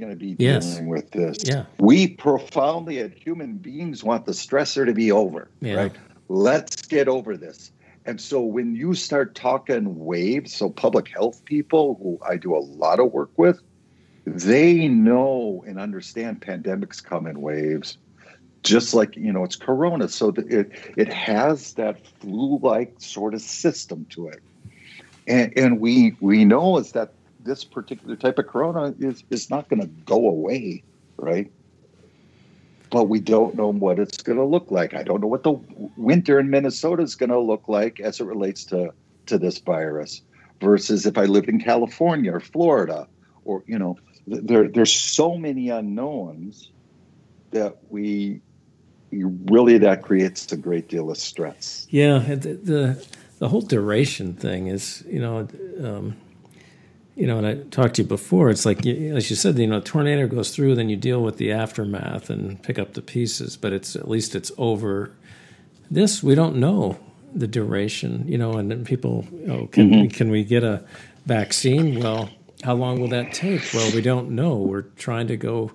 Going 0.00 0.10
to 0.10 0.16
be 0.16 0.36
yes. 0.38 0.66
dealing 0.66 0.88
with 0.88 1.10
this. 1.10 1.38
Yeah. 1.44 1.66
We 1.78 2.08
profoundly, 2.08 2.98
as 2.98 3.12
human 3.12 3.58
beings, 3.58 4.02
want 4.02 4.26
the 4.26 4.32
stressor 4.32 4.86
to 4.86 4.92
be 4.92 5.12
over. 5.12 5.48
Yeah. 5.60 5.74
Right. 5.74 5.92
Let's 6.28 6.82
get 6.82 7.08
over 7.08 7.36
this. 7.36 7.70
And 8.06 8.20
so 8.20 8.40
when 8.40 8.74
you 8.74 8.94
start 8.94 9.34
talking 9.34 10.04
waves, 10.04 10.54
so 10.54 10.70
public 10.70 11.08
health 11.08 11.44
people 11.44 11.98
who 12.02 12.18
I 12.26 12.36
do 12.36 12.56
a 12.56 12.58
lot 12.58 12.98
of 12.98 13.12
work 13.12 13.30
with, 13.36 13.60
they 14.26 14.88
know 14.88 15.64
and 15.66 15.78
understand 15.78 16.40
pandemics 16.40 17.02
come 17.02 17.26
in 17.26 17.40
waves, 17.40 17.98
just 18.62 18.94
like 18.94 19.16
you 19.16 19.32
know 19.32 19.44
it's 19.44 19.56
Corona. 19.56 20.08
So 20.08 20.32
it 20.36 20.72
it 20.96 21.12
has 21.12 21.74
that 21.74 22.06
flu-like 22.20 22.94
sort 22.98 23.34
of 23.34 23.40
system 23.40 24.06
to 24.10 24.28
it, 24.28 24.40
and 25.26 25.52
and 25.56 25.80
we 25.80 26.16
we 26.20 26.44
know 26.44 26.78
is 26.78 26.92
that 26.92 27.12
this 27.42 27.64
particular 27.64 28.16
type 28.16 28.38
of 28.38 28.46
corona 28.46 28.94
is, 28.98 29.24
is 29.30 29.50
not 29.50 29.68
going 29.68 29.80
to 29.80 29.86
go 29.86 30.28
away, 30.28 30.82
right? 31.16 31.50
But 32.90 33.04
we 33.04 33.20
don't 33.20 33.54
know 33.54 33.72
what 33.72 33.98
it's 33.98 34.22
going 34.22 34.38
to 34.38 34.44
look 34.44 34.70
like. 34.70 34.94
I 34.94 35.02
don't 35.02 35.20
know 35.20 35.28
what 35.28 35.42
the 35.42 35.52
winter 35.96 36.40
in 36.40 36.50
Minnesota 36.50 37.02
is 37.02 37.14
going 37.14 37.30
to 37.30 37.38
look 37.38 37.68
like 37.68 38.00
as 38.00 38.20
it 38.20 38.24
relates 38.24 38.64
to, 38.66 38.92
to 39.26 39.38
this 39.38 39.58
virus 39.58 40.22
versus 40.60 41.06
if 41.06 41.16
I 41.16 41.24
lived 41.24 41.48
in 41.48 41.60
California 41.60 42.34
or 42.34 42.40
Florida 42.40 43.06
or, 43.44 43.62
you 43.66 43.78
know, 43.78 43.96
there, 44.26 44.68
there's 44.68 44.92
so 44.92 45.36
many 45.36 45.70
unknowns 45.70 46.70
that 47.52 47.78
we 47.88 48.40
really 49.12 49.78
that 49.78 50.02
creates 50.02 50.50
a 50.52 50.56
great 50.56 50.88
deal 50.88 51.10
of 51.10 51.16
stress. 51.16 51.86
Yeah, 51.90 52.18
the 52.18 52.54
the, 52.54 53.06
the 53.38 53.48
whole 53.48 53.62
duration 53.62 54.34
thing 54.34 54.68
is 54.68 55.04
you 55.08 55.20
know 55.20 55.48
um, 55.82 56.16
you 57.16 57.26
know, 57.26 57.38
and 57.38 57.46
I 57.46 57.54
talked 57.70 57.96
to 57.96 58.02
you 58.02 58.08
before, 58.08 58.50
it's 58.50 58.64
like, 58.64 58.86
as 58.86 59.30
you 59.30 59.36
said, 59.36 59.58
you 59.58 59.66
know, 59.66 59.78
a 59.78 59.80
tornado 59.80 60.26
goes 60.26 60.54
through, 60.54 60.74
then 60.74 60.88
you 60.88 60.96
deal 60.96 61.22
with 61.22 61.36
the 61.36 61.52
aftermath 61.52 62.30
and 62.30 62.62
pick 62.62 62.78
up 62.78 62.94
the 62.94 63.02
pieces, 63.02 63.56
but 63.56 63.72
it's 63.72 63.96
at 63.96 64.08
least 64.08 64.34
it's 64.34 64.52
over. 64.56 65.12
This, 65.90 66.22
we 66.22 66.34
don't 66.34 66.56
know 66.56 66.98
the 67.34 67.46
duration, 67.46 68.24
you 68.26 68.38
know, 68.38 68.52
and 68.54 68.70
then 68.70 68.84
people, 68.84 69.26
oh, 69.48 69.66
can, 69.66 69.90
mm-hmm. 69.90 70.00
we, 70.02 70.08
can 70.08 70.30
we 70.30 70.44
get 70.44 70.64
a 70.64 70.84
vaccine? 71.26 72.00
Well, 72.00 72.30
how 72.62 72.74
long 72.74 73.00
will 73.00 73.08
that 73.08 73.32
take? 73.32 73.62
Well, 73.74 73.90
we 73.94 74.02
don't 74.02 74.30
know. 74.30 74.56
We're 74.56 74.82
trying 74.82 75.26
to 75.28 75.36
go 75.36 75.72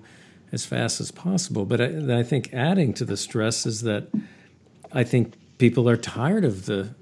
as 0.52 0.64
fast 0.64 1.00
as 1.00 1.10
possible. 1.10 1.64
But 1.64 1.80
I, 1.80 2.18
I 2.18 2.22
think 2.22 2.52
adding 2.52 2.94
to 2.94 3.04
the 3.04 3.16
stress 3.16 3.66
is 3.66 3.82
that 3.82 4.08
I 4.92 5.04
think 5.04 5.34
people 5.58 5.88
are 5.88 5.96
tired 5.96 6.44
of 6.44 6.66
the 6.66 6.94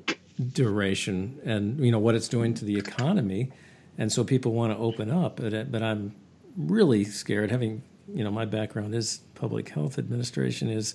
duration 0.52 1.40
and, 1.44 1.78
you 1.78 1.92
know, 1.92 1.98
what 1.98 2.14
it's 2.14 2.28
doing 2.28 2.54
to 2.54 2.64
the 2.64 2.78
economy 2.78 3.52
and 3.98 4.12
so 4.12 4.24
people 4.24 4.52
want 4.52 4.72
to 4.72 4.78
open 4.78 5.10
up. 5.10 5.36
But 5.36 5.70
but 5.70 5.82
I'm 5.82 6.14
really 6.56 7.04
scared, 7.04 7.50
having 7.50 7.82
you 8.12 8.24
know 8.24 8.30
my 8.30 8.44
background 8.44 8.94
is 8.94 9.20
public 9.34 9.68
health 9.68 9.98
administration, 9.98 10.68
is 10.68 10.94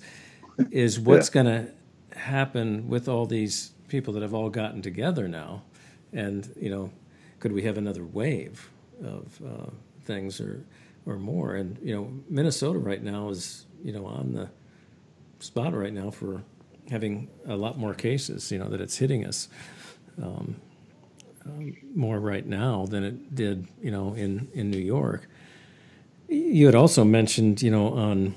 is 0.70 0.98
what's 0.98 1.28
yeah. 1.28 1.42
going 1.42 1.46
to 1.46 2.18
happen 2.18 2.88
with 2.88 3.08
all 3.08 3.26
these 3.26 3.72
people 3.88 4.12
that 4.14 4.22
have 4.22 4.34
all 4.34 4.50
gotten 4.50 4.82
together 4.82 5.28
now, 5.28 5.62
and 6.12 6.52
you 6.60 6.70
know, 6.70 6.90
could 7.38 7.52
we 7.52 7.62
have 7.62 7.78
another 7.78 8.04
wave 8.04 8.70
of 9.04 9.40
uh, 9.44 9.70
things 10.02 10.40
or 10.40 10.64
or 11.06 11.16
more? 11.16 11.54
And 11.54 11.78
you 11.82 11.94
know, 11.94 12.12
Minnesota 12.28 12.78
right 12.78 13.02
now 13.02 13.28
is 13.30 13.66
you 13.82 13.92
know 13.92 14.06
on 14.06 14.32
the 14.32 14.50
spot 15.38 15.74
right 15.74 15.92
now 15.92 16.10
for 16.10 16.42
having 16.90 17.28
a 17.46 17.56
lot 17.56 17.78
more 17.78 17.94
cases. 17.94 18.50
You 18.52 18.58
know 18.58 18.68
that 18.68 18.80
it's 18.80 18.96
hitting 18.96 19.24
us. 19.24 19.48
Um, 20.22 20.56
more 21.94 22.18
right 22.18 22.46
now 22.46 22.86
than 22.86 23.04
it 23.04 23.34
did, 23.34 23.66
you 23.80 23.90
know, 23.90 24.14
in, 24.14 24.48
in 24.54 24.70
New 24.70 24.78
York. 24.78 25.28
You 26.28 26.66
had 26.66 26.74
also 26.74 27.04
mentioned, 27.04 27.60
you 27.62 27.70
know, 27.70 27.92
on 27.92 28.34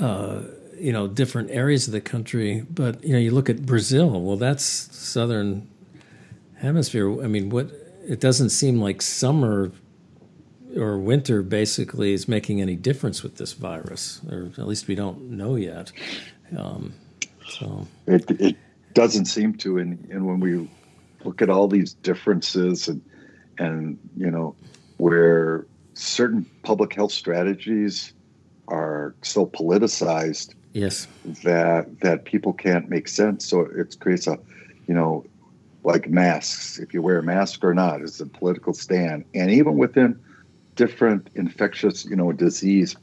uh, 0.00 0.42
you 0.78 0.92
know 0.92 1.08
different 1.08 1.50
areas 1.50 1.86
of 1.86 1.92
the 1.92 2.00
country, 2.00 2.64
but 2.70 3.02
you 3.04 3.12
know, 3.12 3.18
you 3.18 3.30
look 3.30 3.50
at 3.50 3.64
Brazil. 3.66 4.20
Well, 4.20 4.36
that's 4.36 4.64
southern 4.64 5.68
hemisphere. 6.56 7.22
I 7.22 7.26
mean, 7.26 7.50
what 7.50 7.70
it 8.06 8.20
doesn't 8.20 8.50
seem 8.50 8.80
like 8.80 9.02
summer 9.02 9.72
or 10.76 10.98
winter 10.98 11.42
basically 11.42 12.12
is 12.12 12.28
making 12.28 12.60
any 12.60 12.76
difference 12.76 13.22
with 13.22 13.36
this 13.36 13.52
virus, 13.52 14.20
or 14.30 14.50
at 14.58 14.66
least 14.66 14.86
we 14.88 14.94
don't 14.94 15.30
know 15.30 15.56
yet. 15.56 15.92
Um, 16.56 16.94
so 17.48 17.86
it, 18.06 18.30
it 18.40 18.56
doesn't 18.94 19.26
seem 19.26 19.54
to, 19.54 19.78
and, 19.78 20.06
and 20.10 20.26
when 20.26 20.40
we 20.40 20.68
look 21.26 21.42
at 21.42 21.50
all 21.50 21.68
these 21.68 21.94
differences 21.94 22.88
and 22.88 23.02
and 23.58 23.98
you 24.16 24.30
know 24.30 24.54
where 24.96 25.66
certain 25.94 26.46
public 26.62 26.94
health 26.94 27.12
strategies 27.12 28.12
are 28.68 29.14
so 29.22 29.46
politicized 29.46 30.54
yes. 30.72 31.08
that 31.44 32.00
that 32.00 32.24
people 32.24 32.52
can't 32.52 32.88
make 32.88 33.08
sense. 33.08 33.46
So 33.46 33.60
it 33.60 33.96
creates 34.00 34.26
a 34.26 34.38
you 34.86 34.94
know 34.94 35.24
like 35.82 36.08
masks 36.08 36.78
if 36.78 36.92
you 36.92 37.00
wear 37.02 37.18
a 37.18 37.22
mask 37.22 37.62
or 37.64 37.74
not 37.74 38.02
is 38.02 38.20
a 38.20 38.26
political 38.26 38.74
stand. 38.74 39.24
And 39.34 39.50
even 39.50 39.76
within 39.76 40.18
different 40.74 41.28
infectious 41.34 42.04
you 42.04 42.16
know 42.16 42.32
disease 42.32 42.96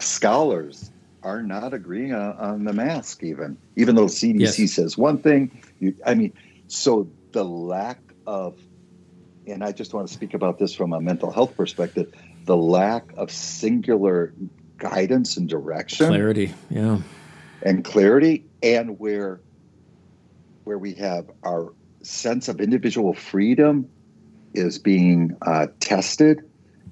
scholars 0.00 0.90
are 1.22 1.42
not 1.42 1.74
agreeing 1.74 2.14
on, 2.14 2.32
on 2.38 2.64
the 2.64 2.72
mask 2.72 3.22
even 3.22 3.56
even 3.76 3.94
though 3.94 4.06
cdc 4.06 4.58
yes. 4.58 4.72
says 4.72 4.98
one 4.98 5.18
thing. 5.18 5.62
You, 5.78 5.94
i 6.04 6.14
mean 6.14 6.32
so 6.66 7.08
the 7.32 7.44
lack 7.44 8.00
of, 8.26 8.58
and 9.46 9.64
I 9.64 9.72
just 9.72 9.94
want 9.94 10.08
to 10.08 10.14
speak 10.14 10.34
about 10.34 10.58
this 10.58 10.74
from 10.74 10.92
a 10.92 11.00
mental 11.00 11.30
health 11.30 11.56
perspective, 11.56 12.12
the 12.44 12.56
lack 12.56 13.12
of 13.16 13.30
singular 13.30 14.32
guidance 14.78 15.36
and 15.36 15.48
direction, 15.48 16.06
clarity, 16.06 16.54
yeah, 16.68 17.00
and 17.62 17.84
clarity, 17.84 18.46
and 18.62 18.98
where 18.98 19.40
where 20.64 20.78
we 20.78 20.94
have 20.94 21.30
our 21.42 21.72
sense 22.02 22.48
of 22.48 22.60
individual 22.60 23.12
freedom 23.12 23.88
is 24.54 24.78
being 24.78 25.36
uh, 25.42 25.66
tested, 25.80 26.42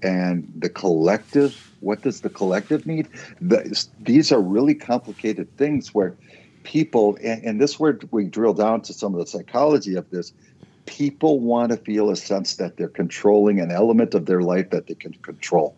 and 0.02 0.50
the 0.56 0.68
collective. 0.68 1.64
What 1.80 2.02
does 2.02 2.22
the 2.22 2.28
collective 2.28 2.86
need? 2.86 3.06
The, 3.40 3.86
these 4.00 4.32
are 4.32 4.40
really 4.40 4.74
complicated 4.74 5.56
things 5.56 5.94
where 5.94 6.16
people, 6.62 7.16
and, 7.22 7.42
and 7.44 7.60
this 7.60 7.78
where 7.78 7.98
we 8.10 8.24
drill 8.24 8.54
down 8.54 8.82
to 8.82 8.92
some 8.92 9.14
of 9.14 9.20
the 9.20 9.26
psychology 9.26 9.94
of 9.94 10.08
this, 10.10 10.32
people 10.86 11.40
want 11.40 11.70
to 11.70 11.76
feel 11.76 12.10
a 12.10 12.16
sense 12.16 12.56
that 12.56 12.76
they're 12.76 12.88
controlling 12.88 13.60
an 13.60 13.70
element 13.70 14.14
of 14.14 14.26
their 14.26 14.40
life 14.40 14.70
that 14.70 14.86
they 14.86 14.94
can 14.94 15.12
control. 15.14 15.76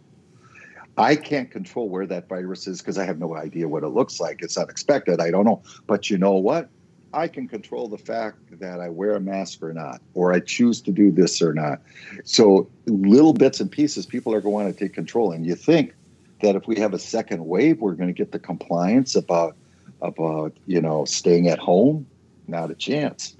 I 0.96 1.16
can't 1.16 1.50
control 1.50 1.88
where 1.88 2.06
that 2.06 2.28
virus 2.28 2.66
is 2.66 2.80
because 2.80 2.98
I 2.98 3.04
have 3.04 3.18
no 3.18 3.34
idea 3.34 3.68
what 3.68 3.82
it 3.82 3.88
looks 3.88 4.20
like. 4.20 4.42
It's 4.42 4.58
unexpected. 4.58 5.20
I 5.20 5.30
don't 5.30 5.44
know. 5.44 5.62
But 5.86 6.10
you 6.10 6.18
know 6.18 6.34
what? 6.34 6.68
I 7.12 7.26
can 7.26 7.48
control 7.48 7.88
the 7.88 7.98
fact 7.98 8.38
that 8.60 8.80
I 8.80 8.88
wear 8.88 9.16
a 9.16 9.20
mask 9.20 9.62
or 9.62 9.72
not, 9.72 10.00
or 10.14 10.32
I 10.32 10.40
choose 10.40 10.80
to 10.82 10.92
do 10.92 11.10
this 11.10 11.42
or 11.42 11.52
not. 11.52 11.80
So, 12.24 12.68
little 12.86 13.32
bits 13.32 13.60
and 13.60 13.70
pieces, 13.70 14.06
people 14.06 14.32
are 14.32 14.40
going 14.40 14.72
to 14.72 14.78
take 14.78 14.94
control. 14.94 15.32
And 15.32 15.44
you 15.44 15.56
think 15.56 15.94
that 16.42 16.54
if 16.54 16.68
we 16.68 16.76
have 16.76 16.94
a 16.94 16.98
second 16.98 17.46
wave, 17.46 17.80
we're 17.80 17.94
going 17.94 18.08
to 18.08 18.14
get 18.14 18.30
the 18.30 18.38
compliance 18.38 19.16
about 19.16 19.56
about 20.02 20.52
you 20.66 20.80
know 20.80 21.04
staying 21.04 21.48
at 21.48 21.58
home 21.58 22.06
not 22.46 22.70
a 22.70 22.74
chance 22.74 23.36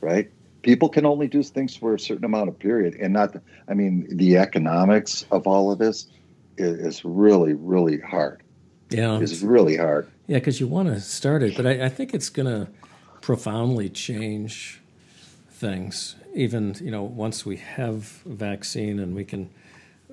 right? 0.00 0.30
People 0.62 0.88
can 0.88 1.06
only 1.06 1.28
do 1.28 1.42
things 1.42 1.76
for 1.76 1.94
a 1.94 1.98
certain 1.98 2.24
amount 2.24 2.48
of 2.48 2.58
period 2.58 2.94
and 2.94 3.12
not 3.12 3.36
i 3.68 3.74
mean 3.74 4.06
the 4.16 4.36
economics 4.36 5.24
of 5.30 5.46
all 5.46 5.70
of 5.70 5.78
this 5.78 6.06
is, 6.56 6.78
is 6.78 7.04
really 7.04 7.54
really 7.54 8.00
hard. 8.00 8.42
Yeah. 8.90 9.18
It's 9.20 9.42
really 9.42 9.76
hard. 9.76 10.10
Yeah 10.26 10.38
because 10.38 10.60
you 10.60 10.66
want 10.66 10.88
to 10.88 11.00
start 11.00 11.42
it 11.42 11.56
but 11.56 11.66
I, 11.66 11.86
I 11.86 11.88
think 11.88 12.14
it's 12.14 12.28
going 12.28 12.46
to 12.46 12.70
profoundly 13.20 13.88
change 13.88 14.80
things. 15.50 16.16
Even 16.34 16.76
you 16.80 16.90
know 16.90 17.02
once 17.02 17.46
we 17.46 17.56
have 17.56 18.22
a 18.26 18.30
vaccine 18.30 18.98
and 18.98 19.14
we 19.14 19.24
can 19.24 19.50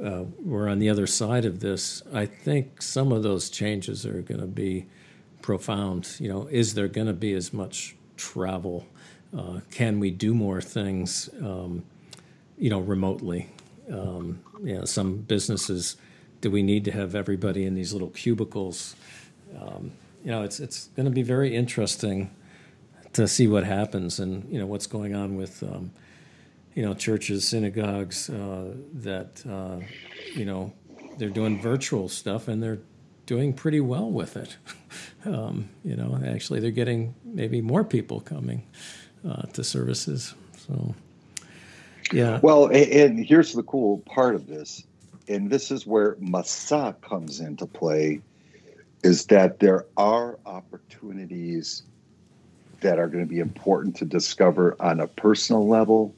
uh, 0.02 0.24
we're 0.44 0.68
on 0.68 0.80
the 0.80 0.90
other 0.90 1.08
side 1.08 1.46
of 1.46 1.62
this 1.62 2.04
i 2.14 2.26
think 2.26 2.82
some 2.82 3.14
of 3.14 3.24
those 3.24 3.50
changes 3.50 4.06
are 4.06 4.22
going 4.22 4.42
to 4.42 4.48
be 4.48 4.86
profound. 5.46 6.16
You 6.20 6.28
know, 6.28 6.48
is 6.48 6.74
there 6.74 6.88
going 6.88 7.06
to 7.06 7.14
be 7.14 7.34
as 7.34 7.54
much 7.54 7.96
travel? 8.18 8.88
Uh, 9.38 9.60
can 9.70 10.00
we 10.00 10.10
do 10.10 10.34
more 10.34 10.60
things? 10.60 11.30
Um, 11.40 11.84
you 12.58 12.72
know, 12.72 12.80
remotely. 12.80 13.52
Um, 13.92 14.40
you 14.64 14.76
know, 14.76 14.86
some 14.86 15.18
businesses. 15.18 15.98
Do 16.42 16.50
we 16.50 16.64
need 16.64 16.84
to 16.86 16.92
have 16.92 17.14
everybody 17.14 17.64
in 17.64 17.76
these 17.76 17.94
little 17.94 18.10
cubicles? 18.10 18.96
Um, 19.62 19.92
you 20.24 20.32
know, 20.32 20.42
it's 20.42 20.60
it's 20.60 20.88
going 20.96 21.06
to 21.06 21.12
be 21.12 21.22
very 21.22 21.56
interesting 21.56 22.32
to 23.14 23.28
see 23.28 23.48
what 23.48 23.64
happens 23.64 24.20
and 24.20 24.52
you 24.52 24.60
know 24.60 24.66
what's 24.66 24.88
going 24.88 25.14
on 25.14 25.36
with 25.36 25.62
um, 25.62 25.92
you 26.74 26.84
know 26.84 26.96
churches, 26.96 27.48
synagogues 27.48 28.32
uh, 28.32 28.74
that 28.94 29.44
uh, 29.48 29.78
you 30.34 30.46
know 30.46 30.74
they're 31.20 31.30
doing 31.30 31.62
virtual 31.62 32.10
stuff 32.10 32.48
and 32.48 32.64
they're 32.64 32.80
doing 33.26 33.54
pretty 33.54 33.80
well 33.80 34.10
with 34.10 34.38
it. 34.38 34.58
um, 35.26 35.70
you 35.84 35.96
know, 35.96 36.20
actually, 36.26 36.60
they're 36.60 36.72
getting 36.72 37.16
maybe 37.24 37.62
more 37.62 37.84
people 37.84 38.20
coming 38.20 38.64
uh, 39.28 39.44
to 39.54 39.64
services. 39.64 40.34
So, 40.68 40.96
yeah. 42.12 42.40
Well, 42.42 42.68
and 42.68 43.26
here's 43.26 43.54
the 43.54 43.64
cool 43.64 44.00
part 44.00 44.36
of 44.36 44.48
this, 44.48 44.84
and 45.28 45.50
this 45.50 45.72
is 45.72 45.86
where 45.86 46.16
Masa 46.16 47.00
comes 47.02 47.40
into 47.40 47.66
play, 47.66 48.22
is 49.04 49.26
that 49.28 49.60
there 49.60 49.86
are 49.98 50.38
opportunities 50.46 51.84
that 52.82 53.00
are 53.00 53.08
going 53.08 53.24
to 53.24 53.30
be 53.30 53.40
important 53.40 53.96
to 53.98 54.06
discover 54.06 54.76
on 54.80 55.00
a 55.00 55.08
personal 55.08 55.68
level 55.68 56.14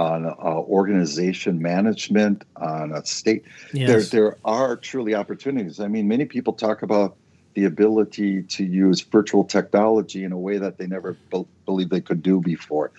on 0.00 0.24
uh, 0.24 0.32
organization 0.32 1.60
management, 1.60 2.44
on 2.56 2.90
a 2.90 3.04
state. 3.04 3.44
Yes. 3.74 4.08
There, 4.08 4.30
there 4.30 4.38
are 4.46 4.74
truly 4.76 5.14
opportunities. 5.14 5.78
I 5.78 5.88
mean, 5.88 6.08
many 6.08 6.24
people 6.24 6.54
talk 6.54 6.82
about 6.82 7.16
the 7.52 7.66
ability 7.66 8.44
to 8.44 8.64
use 8.64 9.02
virtual 9.02 9.44
technology 9.44 10.24
in 10.24 10.32
a 10.32 10.38
way 10.38 10.56
that 10.56 10.78
they 10.78 10.86
never 10.86 11.18
be- 11.30 11.44
believed 11.66 11.90
they 11.90 12.00
could 12.00 12.22
do 12.22 12.40
before. 12.40 12.92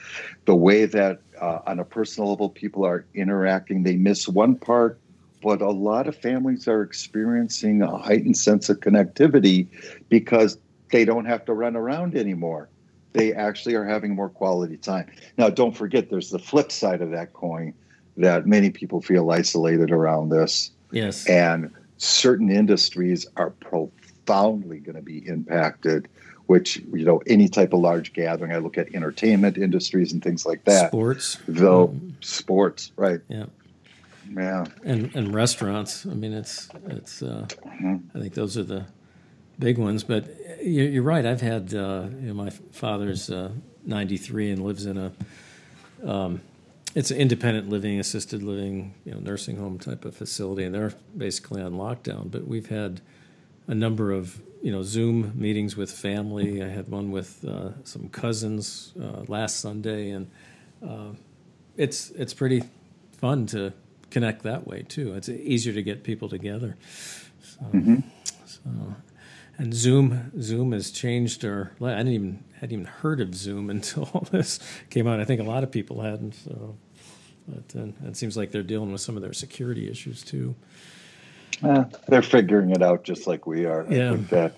The 0.46 0.56
way 0.56 0.86
that, 0.86 1.22
uh, 1.42 1.60
on 1.66 1.80
a 1.80 1.86
personal 1.86 2.30
level, 2.30 2.50
people 2.50 2.86
are 2.86 3.04
interacting, 3.16 3.82
they 3.82 3.96
miss 3.96 4.28
one 4.28 4.56
part, 4.56 5.00
but 5.42 5.60
a 5.62 5.72
lot 5.72 6.08
of 6.08 6.16
families 6.16 6.68
are 6.68 6.84
experiencing 6.84 7.82
a 7.82 7.98
heightened 7.98 8.38
sense 8.38 8.70
of 8.70 8.80
connectivity 8.80 9.68
because 10.10 10.60
they 10.92 11.06
don't 11.06 11.26
have 11.26 11.46
to 11.46 11.54
run 11.54 11.76
around 11.76 12.16
anymore 12.16 12.70
they 13.14 13.34
actually 13.34 13.76
are 13.76 13.86
having 13.86 14.16
more 14.16 14.30
quality 14.30 14.78
time. 14.78 15.12
Now, 15.38 15.50
don't 15.50 15.76
forget, 15.76 16.10
there's 16.10 16.30
the 16.30 16.40
flip 16.40 16.72
side 16.72 17.02
of 17.02 17.12
that 17.12 17.34
coin 17.34 17.74
that 18.18 18.46
many 18.46 18.70
people 18.70 19.02
feel 19.02 19.30
isolated 19.32 19.92
around 19.92 20.30
this. 20.30 20.72
Yes. 20.92 21.28
And 21.28 21.74
certain 21.98 22.50
industries 22.50 23.26
are 23.36 23.52
profoundly 23.52 24.80
going 24.80 24.96
to 24.96 25.02
be 25.02 25.26
impacted, 25.28 26.08
which, 26.48 26.78
you 26.94 27.06
know, 27.06 27.22
any 27.28 27.48
type 27.48 27.74
of 27.74 27.80
large 27.80 28.14
gathering, 28.14 28.52
I 28.52 28.58
look 28.58 28.78
at 28.78 28.94
entertainment 28.96 29.58
industries 29.58 30.12
and 30.14 30.24
things 30.24 30.46
like 30.46 30.64
that. 30.66 30.90
Sports. 30.90 31.38
Though, 31.48 31.88
mm-hmm. 31.90 32.10
sports, 32.22 32.92
right. 32.96 33.22
Yeah. 33.28 33.46
Yeah. 34.34 34.66
And, 34.86 35.14
and 35.16 35.34
restaurants. 35.34 36.06
I 36.06 36.14
mean, 36.14 36.32
it's, 36.32 36.70
it's, 36.88 37.22
uh, 37.22 37.48
mm-hmm. 37.66 37.98
I 38.16 38.20
think 38.22 38.34
those 38.34 38.58
are 38.58 38.64
the, 38.64 38.86
big 39.62 39.78
ones. 39.78 40.04
But 40.04 40.26
you're 40.62 41.04
right. 41.04 41.26
I've 41.26 41.40
had 41.42 41.74
uh, 41.74 42.08
you 42.20 42.28
know, 42.28 42.34
my 42.34 42.50
father's 42.50 43.30
uh, 43.30 43.52
93 43.86 44.52
and 44.52 44.64
lives 44.66 44.86
in 44.86 44.98
a 44.98 45.12
um, 46.04 46.42
it's 46.94 47.10
an 47.12 47.18
independent 47.18 47.70
living, 47.70 48.00
assisted 48.00 48.44
living, 48.44 48.94
you 49.06 49.14
know, 49.14 49.20
nursing 49.20 49.56
home 49.56 49.80
type 49.80 50.04
of 50.04 50.14
facility, 50.16 50.64
and 50.66 50.76
they're 50.76 50.94
basically 51.16 51.62
on 51.62 51.74
lockdown. 51.76 52.30
But 52.30 52.46
we've 52.48 52.68
had 52.68 53.00
a 53.68 53.74
number 53.76 54.12
of 54.12 54.42
you 54.62 54.72
know 54.74 54.84
Zoom 54.84 55.32
meetings 55.36 55.78
with 55.78 55.90
family. 55.92 56.62
I 56.62 56.68
had 56.68 56.90
one 56.90 57.12
with 57.12 57.46
uh, 57.46 57.70
some 57.86 58.10
cousins 58.10 58.94
uh, 59.02 59.24
last 59.28 59.60
Sunday, 59.62 60.10
and 60.10 60.30
uh, 60.86 61.12
it's 61.78 62.10
it's 62.12 62.34
pretty 62.34 62.64
fun 63.20 63.46
to 63.48 63.72
connect 64.10 64.44
that 64.44 64.68
way 64.68 64.82
too. 64.82 65.14
It's 65.14 65.30
easier 65.30 65.74
to 65.74 65.84
get 65.84 66.04
people 66.04 66.28
together. 66.28 66.76
So, 67.42 67.60
Mm-hmm. 67.74 67.96
so 68.46 68.70
and 69.58 69.74
Zoom 69.74 70.32
Zoom 70.42 70.72
has 70.72 70.92
changed 70.92 71.44
or 71.44 71.74
I 71.82 71.98
didn't 71.98 72.14
even 72.14 72.44
hadn't 72.56 72.74
even 72.74 72.86
heard 72.86 73.22
of 73.22 73.36
Zoom 73.36 73.70
until 73.70 74.10
all 74.14 74.28
this 74.32 74.60
came 74.90 75.08
out. 75.08 75.20
I 75.20 75.26
think 75.26 75.42
a 75.42 75.46
lot 75.46 75.64
of 75.64 75.72
people 75.72 76.02
hadn't. 76.02 76.34
So, 76.36 76.76
but 77.48 77.76
it 78.06 78.16
seems 78.16 78.38
like 78.38 78.52
they're 78.52 78.64
dealing 78.64 78.92
with 78.92 79.02
some 79.02 79.16
of 79.16 79.22
their 79.22 79.34
security 79.34 79.90
issues 79.90 80.24
too. 80.24 80.56
Eh, 81.64 81.84
they're 82.08 82.22
figuring 82.22 82.72
it 82.72 82.82
out 82.82 83.04
just 83.04 83.28
like 83.28 83.46
we 83.46 83.66
are. 83.66 83.86
Yeah. 83.90 84.12
I 84.12 84.16
think 84.16 84.30
that 84.30 84.56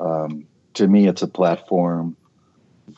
um, 0.00 0.46
to 0.74 0.86
me, 0.86 1.06
it's 1.06 1.22
a 1.22 1.28
platform 1.28 2.16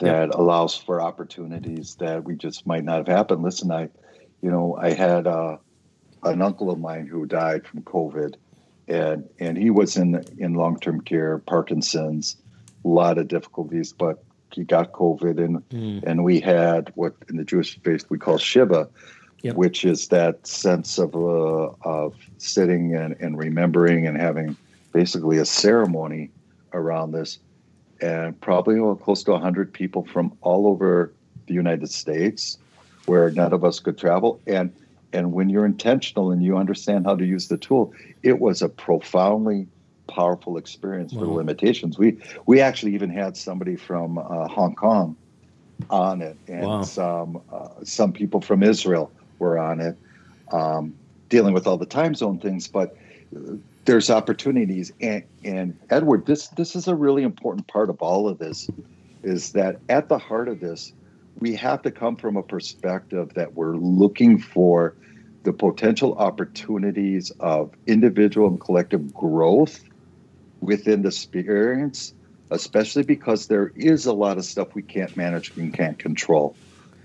that 0.00 0.34
allows 0.34 0.76
for 0.76 1.00
opportunities 1.00 1.96
that 1.96 2.24
we 2.24 2.34
just 2.36 2.66
might 2.66 2.84
not 2.84 2.98
have 2.98 3.08
happened. 3.08 3.42
Listen, 3.42 3.70
I, 3.70 3.88
you 4.40 4.50
know, 4.50 4.76
I 4.80 4.92
had 4.92 5.26
uh, 5.26 5.58
an 6.22 6.42
uncle 6.42 6.70
of 6.70 6.78
mine 6.78 7.06
who 7.06 7.26
died 7.26 7.66
from 7.66 7.82
COVID, 7.82 8.34
and 8.88 9.28
and 9.38 9.56
he 9.56 9.70
was 9.70 9.96
in 9.96 10.24
in 10.38 10.54
long 10.54 10.78
term 10.78 11.00
care, 11.00 11.38
Parkinson's, 11.38 12.36
a 12.84 12.88
lot 12.88 13.18
of 13.18 13.28
difficulties, 13.28 13.92
but 13.92 14.22
he 14.52 14.62
got 14.64 14.92
COVID, 14.92 15.42
and 15.44 15.68
Mm. 15.70 16.02
and 16.04 16.24
we 16.24 16.40
had 16.40 16.92
what 16.94 17.14
in 17.28 17.36
the 17.36 17.44
Jewish 17.44 17.78
faith 17.82 18.04
we 18.08 18.18
call 18.18 18.38
Shiva, 18.38 18.88
Yep. 19.42 19.56
which 19.56 19.84
is 19.84 20.08
that 20.08 20.46
sense 20.46 20.98
of 20.98 21.14
uh, 21.14 21.70
of 21.82 22.14
sitting 22.38 22.94
and, 22.94 23.16
and 23.20 23.36
remembering 23.38 24.06
and 24.06 24.16
having 24.16 24.56
basically 24.92 25.38
a 25.38 25.44
ceremony 25.44 26.30
around 26.72 27.12
this, 27.12 27.38
and 28.00 28.40
probably 28.40 28.80
well, 28.80 28.94
close 28.96 29.22
to 29.24 29.36
hundred 29.38 29.72
people 29.72 30.04
from 30.04 30.32
all 30.40 30.66
over 30.66 31.12
the 31.46 31.54
United 31.54 31.90
States, 31.90 32.58
where 33.06 33.30
none 33.30 33.52
of 33.52 33.64
us 33.64 33.80
could 33.80 33.98
travel, 33.98 34.40
and 34.46 34.72
and 35.14 35.32
when 35.32 35.48
you're 35.48 35.64
intentional 35.64 36.30
and 36.32 36.42
you 36.42 36.58
understand 36.58 37.06
how 37.06 37.14
to 37.14 37.24
use 37.24 37.48
the 37.48 37.56
tool, 37.56 37.92
it 38.22 38.40
was 38.40 38.60
a 38.62 38.68
profoundly 38.68 39.68
powerful 40.08 40.58
experience 40.58 41.12
for 41.14 41.20
the 41.20 41.30
limitations. 41.30 41.98
We 41.98 42.18
we 42.46 42.60
actually 42.60 42.94
even 42.94 43.10
had 43.10 43.36
somebody 43.36 43.76
from 43.76 44.18
uh, 44.18 44.48
Hong 44.48 44.74
Kong 44.74 45.16
on 45.88 46.20
it, 46.22 46.38
and 46.48 46.66
Wow. 46.66 46.82
some 46.82 47.42
uh, 47.50 47.68
some 47.84 48.12
people 48.12 48.40
from 48.40 48.62
Israel 48.62 49.12
were 49.38 49.58
on 49.58 49.80
it, 49.80 49.96
um, 50.52 50.94
dealing 51.30 51.54
with 51.54 51.66
all 51.66 51.78
the 51.78 51.86
time 51.86 52.14
zone 52.14 52.38
things. 52.40 52.68
But 52.68 52.96
uh, 53.36 53.56
there's 53.86 54.10
opportunities, 54.10 54.92
and 55.00 55.24
and 55.44 55.78
Edward, 55.90 56.26
this 56.26 56.48
this 56.48 56.74
is 56.76 56.88
a 56.88 56.94
really 56.94 57.22
important 57.22 57.68
part 57.68 57.88
of 57.88 57.96
all 58.00 58.28
of 58.28 58.38
this, 58.38 58.68
is 59.22 59.52
that 59.52 59.80
at 59.88 60.08
the 60.08 60.18
heart 60.18 60.48
of 60.48 60.60
this, 60.60 60.92
we 61.40 61.54
have 61.56 61.82
to 61.82 61.90
come 61.90 62.16
from 62.16 62.36
a 62.36 62.42
perspective 62.42 63.30
that 63.34 63.54
we're 63.54 63.76
looking 63.76 64.38
for 64.38 64.96
the 65.44 65.52
potential 65.52 66.14
opportunities 66.14 67.30
of 67.40 67.72
individual 67.86 68.48
and 68.48 68.60
collective 68.60 69.12
growth 69.12 69.78
within 70.60 71.02
the 71.02 71.08
experience, 71.08 72.14
especially 72.50 73.02
because 73.02 73.46
there 73.46 73.72
is 73.76 74.06
a 74.06 74.12
lot 74.12 74.38
of 74.38 74.44
stuff 74.44 74.68
we 74.74 74.82
can't 74.82 75.16
manage 75.16 75.52
and 75.56 75.74
can't 75.74 75.98
control. 75.98 76.58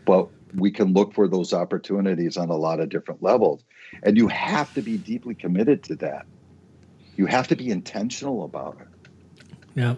But 0.06 0.30
we 0.54 0.72
can 0.72 0.94
look 0.94 1.14
for 1.14 1.28
those 1.28 1.54
opportunities 1.54 2.38
on 2.38 2.50
a 2.50 2.56
lot 2.56 2.80
of 2.80 2.90
different 2.90 3.22
levels. 3.22 3.64
And 4.04 4.18
you 4.18 4.28
have 4.30 4.72
to 4.74 4.82
be 4.82 4.98
deeply 4.98 5.36
committed 5.36 5.84
to 5.84 5.96
that. 5.98 6.26
You 7.18 7.26
have 7.26 7.50
to 7.50 7.56
be 7.56 7.70
intentional 7.70 8.46
about 8.46 8.78
it. 8.80 8.88
Yeah. 9.76 9.96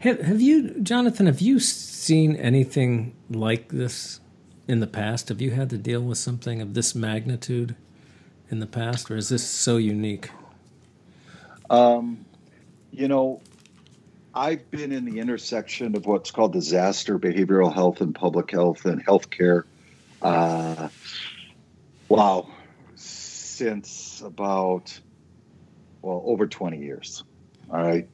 Have, 0.00 0.20
have 0.20 0.40
you, 0.40 0.78
Jonathan? 0.80 1.26
Have 1.26 1.40
you 1.40 1.58
seen 1.58 2.36
anything 2.36 3.16
like 3.28 3.70
this 3.70 4.20
in 4.68 4.78
the 4.78 4.86
past? 4.86 5.28
Have 5.28 5.40
you 5.40 5.50
had 5.50 5.70
to 5.70 5.78
deal 5.78 6.00
with 6.00 6.18
something 6.18 6.62
of 6.62 6.74
this 6.74 6.94
magnitude 6.94 7.74
in 8.48 8.60
the 8.60 8.66
past, 8.66 9.10
or 9.10 9.16
is 9.16 9.28
this 9.28 9.44
so 9.44 9.76
unique? 9.76 10.30
Um, 11.68 12.24
you 12.92 13.08
know, 13.08 13.40
I've 14.32 14.70
been 14.70 14.92
in 14.92 15.04
the 15.04 15.18
intersection 15.18 15.96
of 15.96 16.06
what's 16.06 16.30
called 16.30 16.52
disaster 16.52 17.18
behavioral 17.18 17.74
health 17.74 18.00
and 18.00 18.14
public 18.14 18.52
health 18.52 18.84
and 18.84 19.04
healthcare. 19.04 19.64
Uh, 20.22 20.88
wow, 22.08 22.48
since 22.94 24.22
about 24.24 24.96
well 26.02 26.22
over 26.24 26.46
20 26.46 26.78
years. 26.78 27.24
All 27.68 27.82
right, 27.82 28.08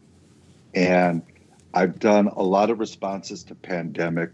and 0.74 1.22
I've 1.74 1.98
done 1.98 2.28
a 2.28 2.42
lot 2.42 2.70
of 2.70 2.78
responses 2.78 3.42
to 3.44 3.54
pandemic. 3.54 4.30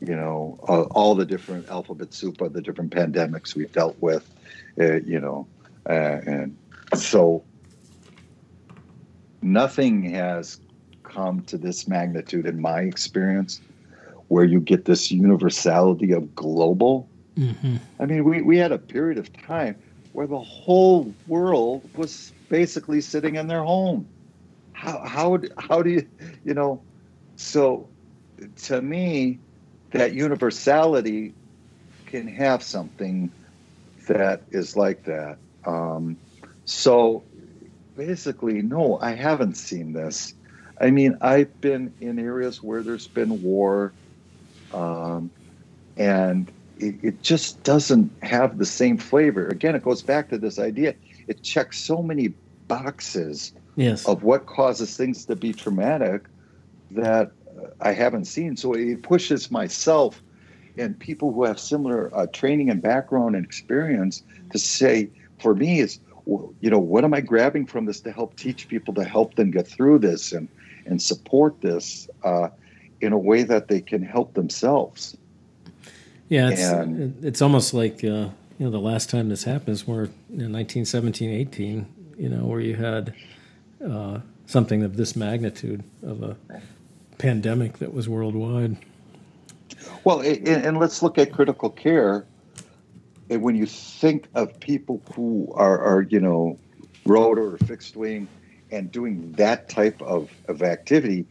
You 0.00 0.16
know, 0.16 0.58
uh, 0.68 0.82
all 0.90 1.14
the 1.14 1.24
different 1.24 1.68
alphabet 1.68 2.12
soup 2.12 2.40
of 2.40 2.52
the 2.52 2.60
different 2.60 2.90
pandemics 2.90 3.54
we've 3.54 3.72
dealt 3.72 3.96
with. 4.00 4.28
Uh, 4.78 4.94
you 4.94 5.20
know, 5.20 5.46
uh, 5.88 6.20
and 6.26 6.56
so 6.94 7.44
nothing 9.40 10.02
has 10.10 10.58
come 11.02 11.42
to 11.42 11.56
this 11.56 11.86
magnitude 11.86 12.46
in 12.46 12.60
my 12.60 12.80
experience 12.80 13.60
where 14.28 14.44
you 14.44 14.58
get 14.58 14.86
this 14.86 15.10
universality 15.12 16.12
of 16.12 16.34
global. 16.34 17.08
Mm-hmm. 17.36 17.76
I 18.00 18.06
mean, 18.06 18.24
we, 18.24 18.42
we 18.42 18.56
had 18.56 18.72
a 18.72 18.78
period 18.78 19.18
of 19.18 19.32
time 19.32 19.76
where 20.12 20.26
the 20.26 20.40
whole 20.40 21.12
world 21.26 21.88
was 21.94 22.32
basically 22.48 23.00
sitting 23.00 23.36
in 23.36 23.48
their 23.48 23.62
home. 23.62 24.08
How, 24.84 24.98
how, 24.98 25.38
how 25.56 25.82
do 25.82 25.90
you, 25.90 26.06
you 26.44 26.52
know, 26.52 26.82
so 27.36 27.88
to 28.64 28.82
me, 28.82 29.38
that 29.92 30.12
universality 30.12 31.32
can 32.04 32.28
have 32.28 32.62
something 32.62 33.30
that 34.08 34.42
is 34.50 34.76
like 34.76 35.04
that. 35.04 35.38
Um, 35.64 36.18
so 36.66 37.22
basically, 37.96 38.60
no, 38.60 38.98
I 39.00 39.12
haven't 39.12 39.56
seen 39.56 39.94
this. 39.94 40.34
I 40.78 40.90
mean, 40.90 41.16
I've 41.22 41.60
been 41.62 41.94
in 42.02 42.18
areas 42.18 42.62
where 42.62 42.82
there's 42.82 43.06
been 43.06 43.42
war, 43.42 43.92
um, 44.74 45.30
and 45.96 46.52
it, 46.78 46.96
it 47.02 47.22
just 47.22 47.62
doesn't 47.62 48.12
have 48.22 48.58
the 48.58 48.66
same 48.66 48.98
flavor. 48.98 49.48
Again, 49.48 49.76
it 49.76 49.82
goes 49.82 50.02
back 50.02 50.28
to 50.28 50.36
this 50.36 50.58
idea. 50.58 50.94
It 51.26 51.42
checks 51.42 51.78
so 51.78 52.02
many 52.02 52.34
boxes 52.68 53.54
Yes. 53.76 54.06
of 54.06 54.22
what 54.22 54.46
causes 54.46 54.96
things 54.96 55.24
to 55.26 55.36
be 55.36 55.52
traumatic 55.52 56.26
that 56.92 57.32
I 57.80 57.92
haven't 57.92 58.26
seen. 58.26 58.56
So 58.56 58.74
it 58.74 59.02
pushes 59.02 59.50
myself 59.50 60.22
and 60.76 60.98
people 60.98 61.32
who 61.32 61.44
have 61.44 61.58
similar 61.58 62.14
uh, 62.16 62.26
training 62.26 62.70
and 62.70 62.82
background 62.82 63.36
and 63.36 63.44
experience 63.44 64.22
to 64.50 64.58
say, 64.58 65.10
for 65.40 65.54
me, 65.54 65.80
is 65.80 65.98
you 66.26 66.70
know, 66.70 66.78
what 66.78 67.04
am 67.04 67.12
I 67.12 67.20
grabbing 67.20 67.66
from 67.66 67.84
this 67.84 68.00
to 68.00 68.12
help 68.12 68.36
teach 68.36 68.68
people 68.68 68.94
to 68.94 69.04
help 69.04 69.34
them 69.34 69.50
get 69.50 69.68
through 69.68 69.98
this 69.98 70.32
and 70.32 70.48
and 70.86 71.00
support 71.00 71.60
this 71.60 72.08
uh, 72.24 72.48
in 73.00 73.12
a 73.12 73.18
way 73.18 73.42
that 73.42 73.68
they 73.68 73.80
can 73.80 74.02
help 74.02 74.34
themselves. 74.34 75.16
Yeah, 76.28 76.50
it's 76.50 76.62
And- 76.62 77.24
it's 77.24 77.42
almost 77.42 77.74
like 77.74 78.02
uh, 78.04 78.28
you 78.58 78.66
know 78.66 78.70
the 78.70 78.80
last 78.80 79.10
time 79.10 79.28
this 79.28 79.44
happened 79.44 79.74
is 79.74 79.86
where 79.86 80.04
in 80.30 80.52
1917, 80.52 81.30
18, 81.30 81.86
you 82.18 82.28
know, 82.28 82.46
where 82.46 82.60
you 82.60 82.76
had 82.76 83.14
uh, 83.84 84.20
something 84.46 84.82
of 84.82 84.96
this 84.96 85.16
magnitude 85.16 85.82
of 86.02 86.22
a 86.22 86.36
pandemic 87.18 87.78
that 87.78 87.92
was 87.92 88.08
worldwide. 88.08 88.76
Well, 90.04 90.20
and, 90.20 90.78
let's 90.78 91.02
look 91.02 91.18
at 91.18 91.32
critical 91.32 91.70
care. 91.70 92.26
And 93.30 93.42
when 93.42 93.56
you 93.56 93.66
think 93.66 94.28
of 94.34 94.58
people 94.60 95.02
who 95.14 95.52
are, 95.54 95.80
are 95.80 96.02
you 96.02 96.20
know, 96.20 96.58
rotor 97.06 97.54
or 97.54 97.58
fixed 97.58 97.96
wing 97.96 98.28
and 98.70 98.90
doing 98.92 99.32
that 99.32 99.68
type 99.68 100.00
of, 100.02 100.30
of 100.48 100.62
activity, 100.62 101.26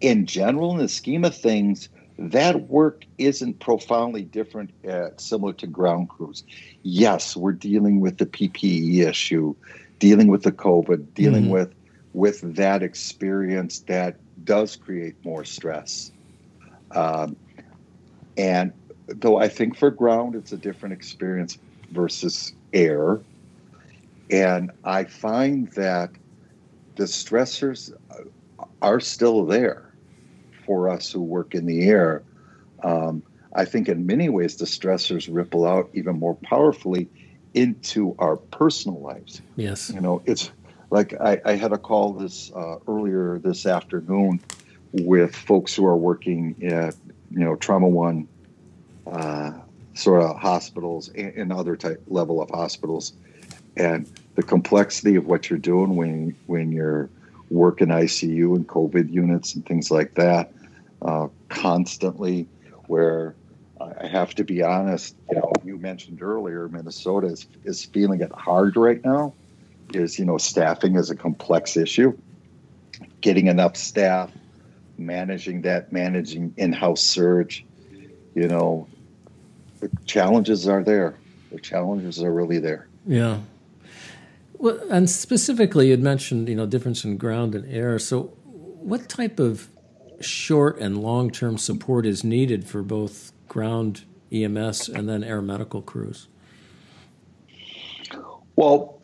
in 0.00 0.26
general, 0.26 0.72
in 0.72 0.78
the 0.78 0.88
scheme 0.88 1.24
of 1.24 1.36
things, 1.36 1.88
that 2.18 2.68
work 2.68 3.04
isn't 3.18 3.60
profoundly 3.60 4.22
different, 4.22 4.70
uh, 4.88 5.08
similar 5.16 5.52
to 5.54 5.66
ground 5.66 6.08
crews. 6.08 6.44
Yes, 6.82 7.36
we're 7.36 7.52
dealing 7.52 8.00
with 8.00 8.18
the 8.18 8.26
PPE 8.26 9.06
issue, 9.08 9.54
dealing 10.02 10.26
with 10.26 10.42
the 10.42 10.50
COVID, 10.50 11.14
dealing 11.14 11.44
Mhm. 11.44 11.50
with 11.50 11.74
with 12.12 12.40
that 12.56 12.82
experience 12.82 13.82
that 13.86 14.18
does 14.44 14.76
create 14.76 15.14
more 15.24 15.44
stress. 15.44 16.10
Um, 16.90 17.36
and 18.36 18.72
though 19.06 19.38
I 19.38 19.48
think 19.48 19.76
for 19.76 19.90
ground, 19.92 20.34
it's 20.34 20.52
a 20.52 20.58
different 20.58 20.92
experience 20.92 21.56
versus 21.92 22.52
air. 22.72 23.22
And 24.28 24.72
I 24.84 25.04
find 25.04 25.70
that 25.76 26.10
the 26.96 27.04
stressors 27.04 27.90
are 28.82 29.00
still 29.00 29.46
there 29.46 29.94
for 30.66 30.88
us 30.90 31.10
who 31.12 31.22
work 31.22 31.54
in 31.54 31.64
the 31.64 31.88
air. 31.88 32.24
Um, 32.82 33.22
I 33.54 33.64
think 33.64 33.88
in 33.88 34.04
many 34.04 34.28
ways 34.28 34.56
the 34.56 34.66
stressors 34.66 35.32
ripple 35.32 35.64
out 35.64 35.90
even 35.94 36.18
more 36.18 36.36
powerfully 36.44 37.08
into 37.54 38.14
our 38.18 38.36
personal 38.36 39.00
lives. 39.00 39.42
Yes. 39.56 39.90
You 39.90 40.00
know, 40.00 40.22
it's 40.26 40.50
like 40.90 41.14
I, 41.20 41.40
I 41.44 41.52
had 41.52 41.72
a 41.72 41.78
call 41.78 42.12
this 42.12 42.52
uh, 42.54 42.76
earlier 42.86 43.38
this 43.38 43.66
afternoon 43.66 44.40
with 44.92 45.34
folks 45.34 45.74
who 45.74 45.86
are 45.86 45.96
working 45.96 46.54
at, 46.64 46.94
you 47.30 47.40
know, 47.40 47.56
Trauma 47.56 47.88
One 47.88 48.28
uh, 49.06 49.52
sort 49.94 50.22
of 50.22 50.38
hospitals 50.38 51.08
and, 51.08 51.34
and 51.34 51.52
other 51.52 51.76
type 51.76 52.02
level 52.08 52.42
of 52.42 52.50
hospitals, 52.50 53.14
and 53.76 54.10
the 54.34 54.42
complexity 54.42 55.16
of 55.16 55.26
what 55.26 55.50
you're 55.50 55.58
doing 55.58 55.96
when 55.96 56.36
when 56.46 56.72
you're 56.72 57.08
working 57.50 57.88
ICU 57.88 58.56
and 58.56 58.66
COVID 58.66 59.10
units 59.10 59.54
and 59.54 59.64
things 59.66 59.90
like 59.90 60.14
that, 60.14 60.52
uh, 61.02 61.28
constantly. 61.48 62.46
Where 62.86 63.34
I 64.00 64.06
have 64.06 64.34
to 64.36 64.44
be 64.44 64.62
honest, 64.62 65.16
you 65.30 65.36
know, 65.36 65.52
you 65.64 65.78
mentioned 65.78 66.22
earlier, 66.22 66.68
Minnesota 66.68 67.28
is, 67.28 67.46
is 67.64 67.84
feeling 67.84 68.20
it 68.20 68.32
hard 68.32 68.76
right 68.76 69.02
now. 69.04 69.34
Is 69.92 70.18
you 70.18 70.24
know, 70.24 70.38
staffing 70.38 70.96
is 70.96 71.10
a 71.10 71.16
complex 71.16 71.76
issue. 71.76 72.16
Getting 73.20 73.46
enough 73.48 73.76
staff, 73.76 74.30
managing 74.98 75.62
that, 75.62 75.92
managing 75.92 76.54
in-house 76.56 77.02
surge, 77.02 77.64
you 78.34 78.48
know, 78.48 78.88
the 79.80 79.90
challenges 80.06 80.68
are 80.68 80.82
there. 80.82 81.16
The 81.50 81.60
challenges 81.60 82.22
are 82.22 82.32
really 82.32 82.58
there. 82.58 82.88
Yeah. 83.06 83.40
Well, 84.58 84.78
and 84.90 85.10
specifically, 85.10 85.88
you'd 85.88 86.02
mentioned 86.02 86.48
you 86.48 86.54
know 86.54 86.66
difference 86.66 87.04
in 87.04 87.16
ground 87.16 87.54
and 87.54 87.70
air. 87.72 87.98
So, 87.98 88.32
what 88.44 89.08
type 89.08 89.40
of 89.40 89.68
short 90.20 90.78
and 90.78 90.98
long 90.98 91.30
term 91.30 91.58
support 91.58 92.06
is 92.06 92.22
needed 92.22 92.66
for 92.66 92.82
both 92.82 93.31
ground 93.52 94.06
EMS 94.32 94.88
and 94.88 95.06
then 95.06 95.22
air 95.22 95.42
medical 95.42 95.82
crews? 95.82 96.26
Well, 98.56 99.02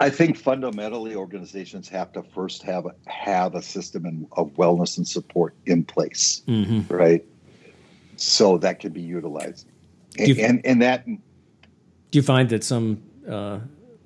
I 0.00 0.08
think 0.08 0.38
fundamentally 0.38 1.14
organizations 1.14 1.86
have 1.90 2.10
to 2.12 2.22
first 2.22 2.62
have 2.62 2.86
have 3.06 3.54
a 3.54 3.60
system 3.60 4.06
in, 4.06 4.26
of 4.32 4.48
wellness 4.54 4.96
and 4.96 5.06
support 5.06 5.54
in 5.66 5.84
place, 5.84 6.42
mm-hmm. 6.48 6.90
right? 6.92 7.22
So 8.16 8.56
that 8.58 8.80
can 8.80 8.92
be 8.92 9.02
utilized, 9.02 9.66
and, 10.18 10.28
you, 10.28 10.42
and, 10.42 10.64
and 10.64 10.80
that. 10.80 11.04
Do 11.06 11.18
you 12.12 12.22
find 12.22 12.48
that 12.48 12.64
some 12.64 13.02
uh, 13.28 13.58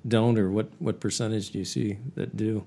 don't, 0.05 0.37
or 0.37 0.51
what 0.51 0.69
what 0.79 0.99
percentage 0.99 1.51
do 1.51 1.59
you 1.59 1.65
see 1.65 1.97
that 2.15 2.35
do? 2.35 2.65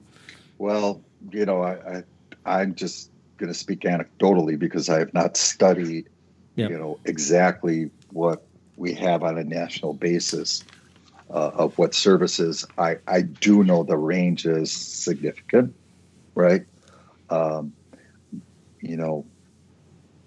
Well, 0.57 1.02
you 1.30 1.44
know, 1.44 1.62
I, 1.62 1.74
I 1.96 2.02
I'm 2.46 2.74
just 2.74 3.11
going 3.36 3.52
to 3.52 3.59
speak 3.59 3.80
anecdotally 3.80 4.59
because 4.59 4.88
I 4.88 4.98
have 5.00 5.12
not 5.12 5.36
studied, 5.36 6.09
yep. 6.57 6.70
you 6.70 6.78
know, 6.78 6.98
exactly 7.05 7.90
what 8.11 8.46
we 8.76 8.94
have 8.94 9.22
on 9.22 9.38
a 9.38 9.44
national 9.44 9.94
basis 9.94 10.62
uh, 11.30 11.50
of 11.55 11.76
what 11.78 11.94
services. 11.94 12.66
I, 12.78 12.96
I 13.07 13.22
do 13.22 13.64
know 13.64 13.82
the 13.82 13.96
range 13.96 14.46
is 14.46 14.70
significant, 14.70 15.74
right? 16.34 16.66
Um, 17.30 17.72
you 18.80 18.96
know, 18.96 19.26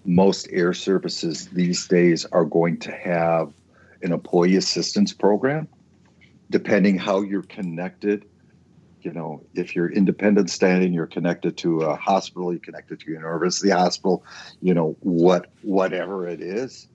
most 0.04 0.48
air 0.50 0.72
services 0.72 1.48
these 1.48 1.86
days 1.86 2.24
are 2.26 2.44
going 2.44 2.78
to 2.80 2.92
have 2.92 3.52
an 4.02 4.12
employee 4.12 4.56
assistance 4.56 5.12
program, 5.12 5.68
depending 6.50 6.98
how 6.98 7.20
you're 7.20 7.42
connected 7.42 8.24
you 9.08 9.14
know, 9.14 9.42
if 9.54 9.74
you're 9.74 9.90
independent 9.90 10.50
standing, 10.50 10.92
you're 10.92 11.06
connected 11.06 11.56
to 11.56 11.80
a 11.80 11.96
hospital, 11.96 12.52
you're 12.52 12.60
connected 12.60 13.00
to 13.00 13.10
a 13.10 13.14
university 13.14 13.70
hospital, 13.70 14.22
you 14.60 14.74
know, 14.74 14.96
what 15.00 15.46
whatever 15.62 16.28
it 16.28 16.42
is 16.42 16.88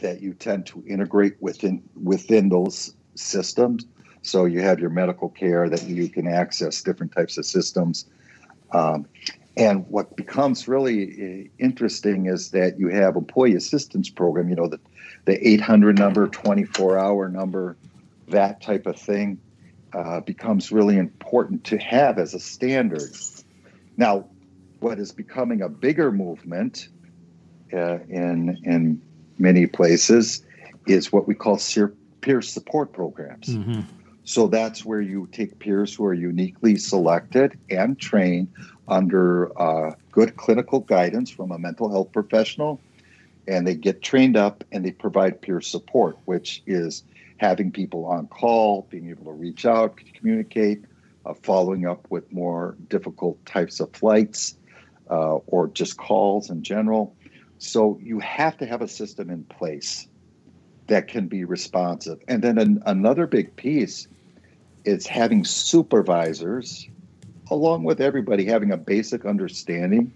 that 0.00 0.22
you 0.22 0.32
tend 0.32 0.66
to 0.66 0.84
integrate 0.86 1.34
within 1.40 1.82
within 2.00 2.50
those 2.50 2.94
systems. 3.16 3.84
So 4.22 4.44
you 4.44 4.60
have 4.60 4.78
your 4.78 4.90
medical 4.90 5.28
care 5.28 5.68
that 5.68 5.82
you 5.82 6.08
can 6.08 6.28
access 6.28 6.82
different 6.82 7.10
types 7.10 7.36
of 7.36 7.44
systems. 7.44 8.06
Um, 8.70 9.06
and 9.56 9.84
what 9.88 10.14
becomes 10.14 10.68
really 10.68 11.02
uh, 11.02 11.48
interesting 11.58 12.26
is 12.26 12.52
that 12.52 12.78
you 12.78 12.88
have 12.90 13.16
employee 13.16 13.56
assistance 13.56 14.08
program, 14.08 14.48
you 14.48 14.54
know, 14.54 14.68
the, 14.68 14.78
the 15.24 15.48
800 15.48 15.98
number, 15.98 16.28
24 16.28 16.96
hour 16.96 17.28
number, 17.28 17.76
that 18.28 18.60
type 18.60 18.86
of 18.86 18.96
thing 18.96 19.40
uh, 19.92 20.20
becomes 20.20 20.72
really 20.72 20.96
important 20.96 21.64
to 21.64 21.78
have 21.78 22.18
as 22.18 22.34
a 22.34 22.40
standard. 22.40 23.10
Now, 23.96 24.26
what 24.80 24.98
is 24.98 25.12
becoming 25.12 25.62
a 25.62 25.68
bigger 25.68 26.10
movement 26.10 26.88
uh, 27.72 27.98
in 28.08 28.58
in 28.64 29.02
many 29.38 29.66
places 29.66 30.44
is 30.86 31.12
what 31.12 31.26
we 31.26 31.34
call 31.34 31.58
peer 32.20 32.42
support 32.42 32.92
programs. 32.92 33.48
Mm-hmm. 33.48 33.80
So 34.24 34.46
that's 34.48 34.84
where 34.84 35.00
you 35.00 35.28
take 35.32 35.58
peers 35.58 35.94
who 35.94 36.04
are 36.04 36.14
uniquely 36.14 36.76
selected 36.76 37.58
and 37.70 37.98
trained 37.98 38.48
under 38.86 39.50
uh, 39.60 39.94
good 40.12 40.36
clinical 40.36 40.80
guidance 40.80 41.30
from 41.30 41.50
a 41.52 41.58
mental 41.58 41.90
health 41.90 42.12
professional, 42.12 42.80
and 43.48 43.66
they 43.66 43.74
get 43.74 44.02
trained 44.02 44.36
up 44.36 44.62
and 44.72 44.84
they 44.84 44.92
provide 44.92 45.40
peer 45.40 45.60
support, 45.60 46.16
which 46.26 46.62
is 46.66 47.02
having 47.40 47.72
people 47.72 48.04
on 48.04 48.26
call, 48.26 48.86
being 48.90 49.08
able 49.08 49.24
to 49.24 49.32
reach 49.32 49.64
out, 49.64 49.98
communicate, 50.12 50.84
uh, 51.24 51.32
following 51.42 51.86
up 51.86 52.06
with 52.10 52.30
more 52.30 52.76
difficult 52.88 53.42
types 53.46 53.80
of 53.80 53.90
flights 53.94 54.58
uh, 55.10 55.36
or 55.46 55.66
just 55.68 55.96
calls 55.96 56.50
in 56.50 56.62
general. 56.62 57.16
So 57.56 57.98
you 58.02 58.18
have 58.18 58.58
to 58.58 58.66
have 58.66 58.82
a 58.82 58.88
system 58.88 59.30
in 59.30 59.44
place 59.44 60.06
that 60.88 61.08
can 61.08 61.28
be 61.28 61.44
responsive. 61.44 62.18
And 62.28 62.42
then 62.42 62.58
an, 62.58 62.82
another 62.84 63.26
big 63.26 63.56
piece 63.56 64.06
is 64.84 65.06
having 65.06 65.42
supervisors, 65.42 66.86
along 67.50 67.84
with 67.84 68.02
everybody, 68.02 68.44
having 68.44 68.70
a 68.70 68.76
basic 68.76 69.24
understanding 69.24 70.12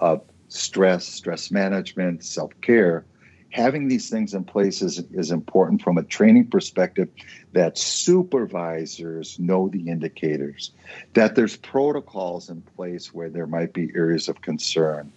of 0.00 0.22
stress, 0.48 1.04
stress 1.04 1.50
management, 1.50 2.24
self 2.24 2.50
care 2.62 3.04
having 3.52 3.86
these 3.86 4.08
things 4.08 4.34
in 4.34 4.44
place 4.44 4.82
is, 4.82 4.98
is 5.12 5.30
important 5.30 5.82
from 5.82 5.98
a 5.98 6.02
training 6.02 6.46
perspective 6.46 7.08
that 7.52 7.78
supervisors 7.78 9.38
know 9.38 9.68
the 9.68 9.88
indicators, 9.88 10.72
that 11.14 11.34
there's 11.34 11.56
protocols 11.56 12.48
in 12.48 12.62
place 12.76 13.12
where 13.12 13.28
there 13.28 13.46
might 13.46 13.72
be 13.72 13.92
areas 13.94 14.28
of 14.28 14.40
concern, 14.40 15.12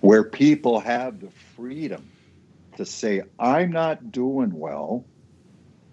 where 0.00 0.24
people 0.24 0.80
have 0.80 1.20
the 1.20 1.30
freedom 1.56 2.04
to 2.76 2.84
say, 2.84 3.22
I'm 3.38 3.70
not 3.70 4.10
doing 4.10 4.58
well, 4.58 5.04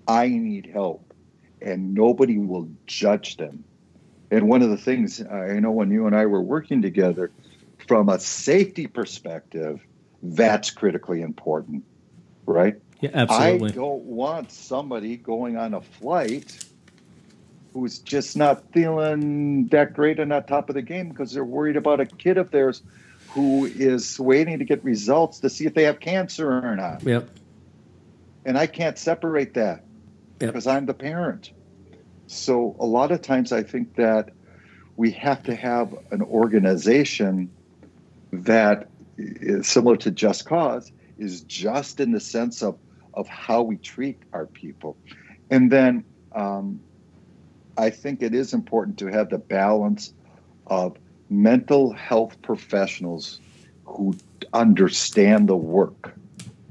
I 0.08 0.28
need 0.30 0.66
help, 0.66 1.14
and 1.62 1.94
nobody 1.94 2.40
will 2.40 2.68
judge 2.88 3.38
them. 3.38 3.64
And 4.32 4.50
one 4.50 4.64
of 4.64 4.72
the 4.72 4.78
things 4.78 5.22
I 5.22 5.60
know 5.60 5.72
when 5.72 5.92
you 5.92 6.08
and 6.08 6.16
I 6.16 6.26
were 6.26 6.42
working 6.42 6.82
together, 6.82 7.30
from 7.88 8.10
a 8.10 8.20
safety 8.20 8.88
perspective, 8.88 9.80
that's 10.22 10.70
critically 10.70 11.22
important, 11.22 11.84
right? 12.46 12.76
Yeah, 13.00 13.12
absolutely. 13.14 13.72
I 13.72 13.74
don't 13.74 14.04
want 14.04 14.52
somebody 14.52 15.18
going 15.18 15.58
on 15.58 15.74
a 15.74 15.82
flight 15.82 16.64
who's 17.74 18.00
just 18.00 18.38
not 18.38 18.72
feeling 18.74 19.68
that 19.68 19.94
great 19.94 20.20
and 20.20 20.30
not 20.30 20.48
top 20.48 20.70
of 20.70 20.76
the 20.76 20.82
game 20.82 21.10
because 21.10 21.32
they're 21.34 21.44
worried 21.44 21.78
about 21.78 22.00
a 22.00 22.06
kid 22.06 22.38
of 22.38 22.52
theirs 22.52 22.84
who 23.30 23.66
is 23.66 24.20
waiting 24.20 24.60
to 24.60 24.66
get 24.66 24.84
results 24.84 25.40
to 25.40 25.50
see 25.50 25.66
if 25.66 25.74
they 25.74 25.84
have 25.84 26.00
cancer 26.00 26.52
or 26.52 26.76
not. 26.76 27.02
Yep. 27.02 27.30
And 28.46 28.58
I 28.58 28.68
can't 28.68 28.98
separate 28.98 29.54
that 29.54 29.84
yep. 30.40 30.50
because 30.50 30.68
I'm 30.68 30.86
the 30.86 30.94
parent. 30.94 31.52
So 32.28 32.76
a 32.80 32.86
lot 32.86 33.12
of 33.12 33.22
times 33.22 33.52
I 33.52 33.64
think 33.64 33.96
that 33.96 34.32
we 34.98 35.12
have 35.12 35.44
to 35.44 35.56
have 35.56 35.96
an 36.12 36.22
organization 36.22 37.50
that 38.32 38.91
similar 39.62 39.98
to 39.98 40.12
Just 40.12 40.46
Cause, 40.46 40.92
is 41.18 41.42
just 41.42 42.00
in 42.00 42.12
the 42.12 42.20
sense 42.20 42.62
of 42.62 42.78
of 43.14 43.28
how 43.28 43.62
we 43.62 43.76
treat 43.76 44.18
our 44.32 44.46
people, 44.46 44.98
and 45.50 45.72
then 45.72 46.04
um, 46.34 46.80
I 47.78 47.90
think 47.90 48.22
it 48.22 48.34
is 48.34 48.54
important 48.54 48.98
to 49.00 49.08
have 49.08 49.30
the 49.30 49.38
balance 49.38 50.14
of 50.68 50.98
mental 51.30 51.92
health 51.94 52.42
professionals 52.42 53.40
who 53.86 54.16
understand 54.54 55.50
the 55.50 55.56
work. 55.56 56.14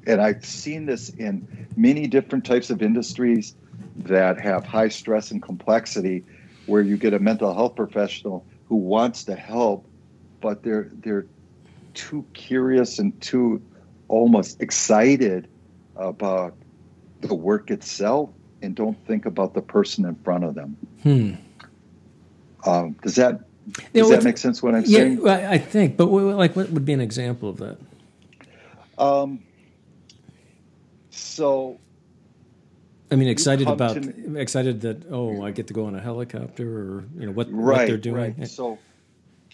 And 0.06 0.20
I've 0.20 0.44
seen 0.44 0.86
this 0.86 1.10
in 1.10 1.68
many 1.76 2.06
different 2.06 2.44
types 2.44 2.70
of 2.70 2.82
industries 2.82 3.54
that 3.96 4.40
have 4.40 4.64
high 4.64 4.88
stress 4.88 5.30
and 5.30 5.42
complexity, 5.42 6.24
where 6.66 6.82
you 6.82 6.96
get 6.96 7.12
a 7.12 7.18
mental 7.18 7.52
health 7.54 7.76
professional 7.76 8.46
who 8.66 8.76
wants 8.76 9.24
to 9.24 9.34
help, 9.34 9.86
but 10.40 10.62
they're 10.62 10.90
they're 11.02 11.26
too 12.00 12.24
curious 12.32 12.98
and 12.98 13.18
too 13.20 13.62
almost 14.08 14.62
excited 14.62 15.48
about 15.96 16.54
the 17.20 17.34
work 17.34 17.70
itself 17.70 18.30
and 18.62 18.74
don't 18.74 18.96
think 19.06 19.26
about 19.26 19.52
the 19.52 19.60
person 19.60 20.06
in 20.06 20.14
front 20.16 20.44
of 20.44 20.54
them. 20.54 20.76
Hmm. 21.02 21.34
Um, 22.66 22.96
does 23.02 23.16
that 23.16 23.40
does 23.70 23.84
you 23.92 24.02
know, 24.02 24.10
that 24.10 24.24
make 24.24 24.38
sense? 24.38 24.62
What 24.62 24.74
I'm 24.74 24.84
yeah, 24.86 24.98
saying? 24.98 25.28
I 25.28 25.58
think, 25.58 25.98
but 25.98 26.06
like, 26.06 26.56
what 26.56 26.70
would 26.70 26.84
be 26.86 26.94
an 26.94 27.00
example 27.00 27.50
of 27.50 27.58
that? 27.58 27.78
Um. 28.98 29.42
So. 31.10 31.78
I 33.12 33.16
mean, 33.16 33.28
excited 33.28 33.68
about 33.68 33.96
excited 34.36 34.82
that 34.82 35.10
oh, 35.10 35.42
I 35.42 35.50
get 35.50 35.66
to 35.66 35.74
go 35.74 35.86
on 35.86 35.94
a 35.96 36.00
helicopter, 36.00 36.64
or 36.64 37.04
you 37.18 37.26
know 37.26 37.32
what, 37.32 37.52
right, 37.52 37.78
what 37.78 37.86
they're 37.88 37.96
doing. 37.96 38.36
Right. 38.38 38.48
So, 38.48 38.78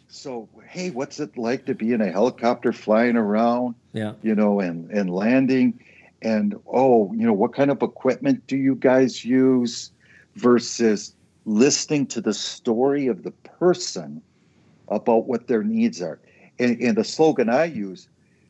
so 0.09 0.49
hey, 0.67 0.91
what's 0.91 1.21
it 1.21 1.37
like 1.37 1.67
to 1.67 1.75
be 1.75 1.93
in 1.93 2.01
a 2.01 2.11
helicopter 2.11 2.73
flying 2.73 3.17
around? 3.17 3.75
Yeah. 3.93 4.13
You 4.23 4.35
know, 4.35 4.61
and 4.61 4.91
and 4.91 5.11
landing, 5.11 5.81
and 6.23 6.55
oh, 6.67 7.13
you 7.13 7.27
know, 7.27 7.33
what 7.33 7.55
kind 7.55 7.71
of 7.71 7.83
equipment 7.83 8.47
do 8.47 8.57
you 8.57 8.75
guys 8.75 9.25
use 9.25 9.91
versus 10.37 11.15
listening 11.45 12.07
to 12.09 12.21
the 12.21 12.35
story 12.35 13.07
of 13.07 13.23
the 13.23 13.31
person 13.31 14.21
about 14.89 15.27
what 15.27 15.47
their 15.47 15.63
needs 15.63 16.03
are. 16.03 16.19
And, 16.59 16.81
and 16.81 16.97
the 16.97 17.05
slogan 17.05 17.49
I 17.49 17.65
use 17.65 18.09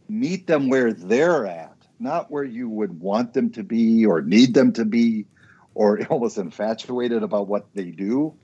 meet 0.08 0.46
them 0.46 0.68
where 0.68 0.92
they're 0.92 1.46
at, 1.46 1.76
not 1.98 2.30
where 2.30 2.44
you 2.44 2.68
would 2.68 3.00
want 3.00 3.34
them 3.34 3.50
to 3.50 3.62
be 3.62 4.06
or 4.06 4.22
need 4.22 4.54
them 4.54 4.72
to 4.74 4.84
be 4.84 5.26
or 5.74 6.02
almost 6.10 6.38
infatuated 6.38 7.22
about 7.22 7.48
what 7.48 7.66
they 7.74 7.90
do. 7.90 8.34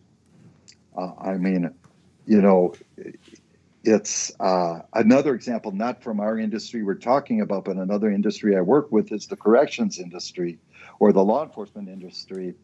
Uh, 0.96 1.12
I 1.18 1.34
mean, 1.34 1.72
you 2.26 2.40
know, 2.40 2.74
it's 3.84 4.32
uh, 4.38 4.80
another 4.92 5.34
example, 5.34 5.72
not 5.72 6.02
from 6.02 6.20
our 6.20 6.38
industry 6.38 6.82
we're 6.82 6.94
talking 6.94 7.40
about, 7.40 7.64
but 7.64 7.76
another 7.76 8.10
industry 8.10 8.56
I 8.56 8.60
work 8.60 8.92
with 8.92 9.10
is 9.12 9.26
the 9.26 9.36
corrections 9.36 9.98
industry 9.98 10.58
or 11.00 11.12
the 11.12 11.24
law 11.24 11.44
enforcement 11.44 11.88
industry. 11.88 12.54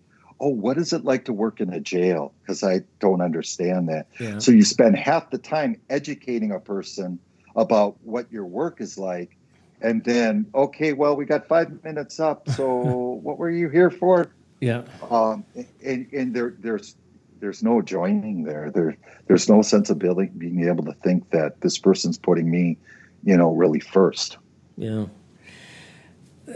Oh, 0.40 0.50
what 0.50 0.78
is 0.78 0.92
it 0.92 1.04
like 1.04 1.24
to 1.24 1.32
work 1.32 1.60
in 1.60 1.72
a 1.72 1.80
jail? 1.80 2.32
Because 2.40 2.62
I 2.62 2.82
don't 3.00 3.20
understand 3.20 3.88
that. 3.88 4.06
Yeah. 4.20 4.38
So 4.38 4.52
you 4.52 4.62
spend 4.62 4.96
half 4.96 5.30
the 5.30 5.38
time 5.38 5.80
educating 5.90 6.52
a 6.52 6.60
person 6.60 7.18
about 7.56 7.96
what 8.04 8.30
your 8.30 8.44
work 8.44 8.80
is 8.80 8.96
like. 8.96 9.36
And 9.80 10.04
then, 10.04 10.46
okay, 10.54 10.92
well, 10.92 11.16
we 11.16 11.24
got 11.24 11.48
five 11.48 11.82
minutes 11.82 12.20
up. 12.20 12.48
So 12.50 12.66
what 13.22 13.38
were 13.38 13.50
you 13.50 13.68
here 13.68 13.90
for? 13.90 14.30
Yeah. 14.60 14.82
Um, 15.10 15.44
and, 15.84 16.06
and 16.12 16.34
there, 16.34 16.54
there's 16.58 16.94
there's 17.40 17.62
no 17.62 17.82
joining 17.82 18.44
there. 18.44 18.70
There 18.70 18.96
there's 19.26 19.48
no 19.48 19.62
sensibility 19.62 20.30
being 20.36 20.68
able 20.68 20.84
to 20.84 20.92
think 20.92 21.30
that 21.30 21.60
this 21.60 21.78
person's 21.78 22.18
putting 22.18 22.50
me, 22.50 22.78
you 23.24 23.36
know, 23.36 23.52
really 23.52 23.80
first. 23.80 24.38
Yeah. 24.76 25.06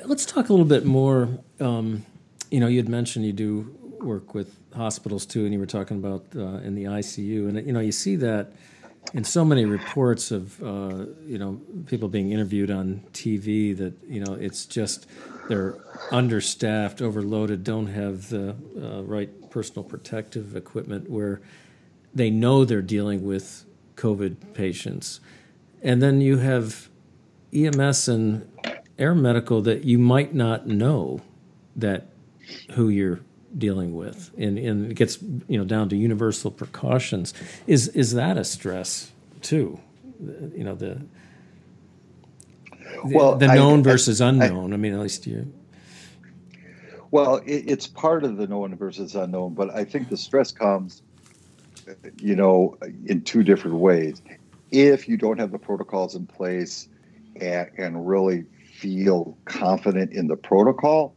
Let's 0.04 0.24
talk 0.24 0.48
a 0.48 0.52
little 0.52 0.66
bit 0.66 0.86
more. 0.86 1.28
Um, 1.60 2.06
you 2.50 2.60
know, 2.60 2.66
you 2.66 2.78
had 2.78 2.88
mentioned 2.88 3.26
you 3.26 3.32
do 3.32 3.76
work 4.00 4.34
with 4.34 4.56
hospitals 4.74 5.26
too, 5.26 5.44
and 5.44 5.52
you 5.52 5.58
were 5.58 5.66
talking 5.66 5.98
about 5.98 6.24
uh, 6.34 6.58
in 6.64 6.74
the 6.74 6.84
ICU, 6.84 7.48
and 7.48 7.66
you 7.66 7.72
know, 7.72 7.80
you 7.80 7.92
see 7.92 8.16
that 8.16 8.52
in 9.14 9.24
so 9.24 9.44
many 9.44 9.64
reports 9.64 10.30
of 10.30 10.62
uh, 10.62 11.06
you 11.26 11.38
know 11.38 11.60
people 11.86 12.08
being 12.08 12.32
interviewed 12.32 12.70
on 12.70 13.02
TV 13.12 13.76
that 13.76 13.94
you 14.08 14.24
know 14.24 14.34
it's 14.34 14.64
just 14.64 15.06
they're 15.48 15.76
understaffed, 16.10 17.02
overloaded, 17.02 17.64
don't 17.64 17.88
have 17.88 18.28
the 18.28 18.56
uh, 18.80 19.02
right 19.02 19.30
personal 19.52 19.84
protective 19.84 20.56
equipment, 20.56 21.10
where 21.10 21.40
they 22.14 22.30
know 22.30 22.64
they're 22.64 22.82
dealing 22.82 23.24
with 23.24 23.64
COVID 23.96 24.54
patients, 24.54 25.20
and 25.82 26.02
then 26.02 26.20
you 26.20 26.38
have 26.38 26.88
EMS 27.52 28.08
and 28.08 28.50
air 28.98 29.14
medical 29.14 29.60
that 29.62 29.84
you 29.84 29.98
might 29.98 30.34
not 30.34 30.66
know 30.66 31.20
that 31.76 32.06
who 32.72 32.88
you're 32.88 33.20
dealing 33.56 33.94
with, 33.94 34.30
and, 34.38 34.58
and 34.58 34.90
it 34.90 34.94
gets 34.94 35.20
you 35.46 35.58
know 35.58 35.64
down 35.64 35.88
to 35.90 35.96
universal 35.96 36.50
precautions. 36.50 37.34
Is 37.66 37.88
is 37.88 38.14
that 38.14 38.38
a 38.38 38.44
stress 38.44 39.12
too? 39.42 39.78
You 40.20 40.64
know 40.64 40.74
the 40.74 41.02
the, 43.04 43.16
well, 43.16 43.36
the 43.36 43.48
known 43.48 43.80
I, 43.80 43.82
versus 43.82 44.20
unknown. 44.20 44.72
I, 44.72 44.74
I, 44.74 44.78
mean, 44.78 44.94
at 44.94 45.00
least 45.00 45.26
you. 45.26 45.52
Well, 47.12 47.36
it, 47.44 47.70
it's 47.70 47.86
part 47.86 48.24
of 48.24 48.38
the 48.38 48.46
known 48.46 48.74
versus 48.74 49.14
unknown, 49.14 49.52
but 49.52 49.70
I 49.70 49.84
think 49.84 50.08
the 50.08 50.16
stress 50.16 50.50
comes, 50.50 51.02
you 52.18 52.34
know, 52.34 52.76
in 53.04 53.20
two 53.20 53.42
different 53.42 53.76
ways. 53.76 54.20
If 54.70 55.08
you 55.08 55.18
don't 55.18 55.38
have 55.38 55.52
the 55.52 55.58
protocols 55.58 56.14
in 56.14 56.26
place 56.26 56.88
and, 57.38 57.70
and 57.76 58.08
really 58.08 58.46
feel 58.64 59.36
confident 59.44 60.12
in 60.12 60.26
the 60.26 60.36
protocol 60.36 61.14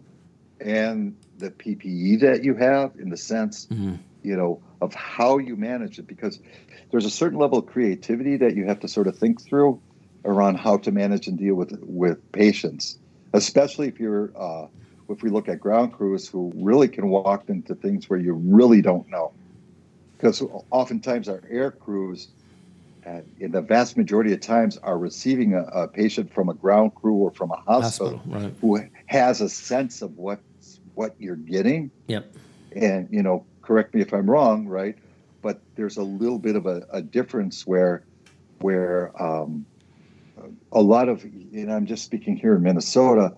and 0.60 1.16
the 1.38 1.50
PPE 1.50 2.20
that 2.20 2.44
you 2.44 2.56
have 2.56 2.92
in 3.00 3.10
the 3.10 3.18
sense, 3.18 3.66
mm-hmm. 3.68 3.96
you 4.22 4.36
know, 4.36 4.62
of 4.82 4.94
how 4.94 5.38
you 5.38 5.56
manage 5.56 5.98
it, 5.98 6.08
because 6.08 6.42
there's 6.92 7.06
a 7.06 7.10
certain 7.10 7.40
level 7.40 7.60
of 7.60 7.68
creativity 7.68 8.36
that 8.36 8.54
you 8.54 8.66
have 8.66 8.82
to 8.82 8.90
sort 8.90 9.08
of 9.08 9.18
think 9.18 9.42
through 9.42 9.82
around 10.26 10.56
how 10.56 10.76
to 10.76 10.92
manage 10.92 11.28
and 11.28 11.38
deal 11.38 11.56
with 11.56 11.72
with 11.84 12.20
patients, 12.34 13.00
especially 13.32 13.88
if 13.88 13.98
you're 13.98 14.32
uh, 14.38 14.68
if 15.10 15.22
we 15.22 15.30
look 15.30 15.48
at 15.48 15.60
ground 15.60 15.94
crews 15.94 16.28
who 16.28 16.52
really 16.56 16.88
can 16.88 17.10
walk 17.10 17.50
into 17.50 17.76
things 17.76 18.10
where 18.10 18.20
you 18.20 18.34
really 18.34 18.82
don't 18.82 19.08
know, 19.10 19.34
because 20.18 20.42
oftentimes 20.72 21.30
our 21.30 21.42
air 21.50 21.72
crews. 21.72 22.30
Uh, 23.08 23.22
in 23.40 23.52
the 23.52 23.62
vast 23.62 23.98
majority 23.98 24.34
of 24.34 24.42
times, 24.42 24.78
are 24.78 24.98
receiving 24.98 25.54
a, 25.54 25.62
a 25.66 25.88
patient 25.88 26.34
from 26.34 26.50
a 26.50 26.56
ground 26.56 26.96
crew 26.96 27.14
or 27.14 27.30
from 27.30 27.52
a 27.52 27.56
hospital, 27.58 28.18
hospital 28.18 28.42
right. 28.42 28.54
who 28.62 28.80
has 29.06 29.42
a 29.42 29.48
sense 29.48 30.02
of 30.02 30.18
what 30.18 30.40
what 30.96 31.14
you're 31.20 31.36
getting. 31.36 31.92
Yep. 32.08 32.34
And 32.76 33.08
you 33.12 33.22
know, 33.22 33.46
correct 33.62 33.94
me 33.94 34.02
if 34.02 34.12
I'm 34.12 34.28
wrong, 34.28 34.68
right? 34.68 34.98
But 35.44 35.62
there's 35.76 35.98
a 35.98 36.02
little 36.02 36.40
bit 36.40 36.56
of 36.56 36.66
a, 36.66 36.88
a 36.92 37.04
difference 37.04 37.68
where 37.68 38.04
where 38.62 39.12
um, 39.22 39.68
a 40.72 40.82
lot 40.82 41.08
of, 41.08 41.24
and 41.24 41.72
I'm 41.72 41.86
just 41.86 42.04
speaking 42.06 42.36
here 42.36 42.56
in 42.56 42.64
Minnesota, 42.64 43.36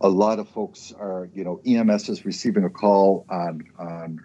a 0.00 0.08
lot 0.08 0.38
of 0.38 0.48
folks 0.48 0.92
are, 0.98 1.28
you 1.34 1.44
know, 1.44 1.60
EMS 1.66 2.08
is 2.08 2.24
receiving 2.24 2.64
a 2.64 2.70
call 2.70 3.26
on 3.28 3.64
on 3.78 4.20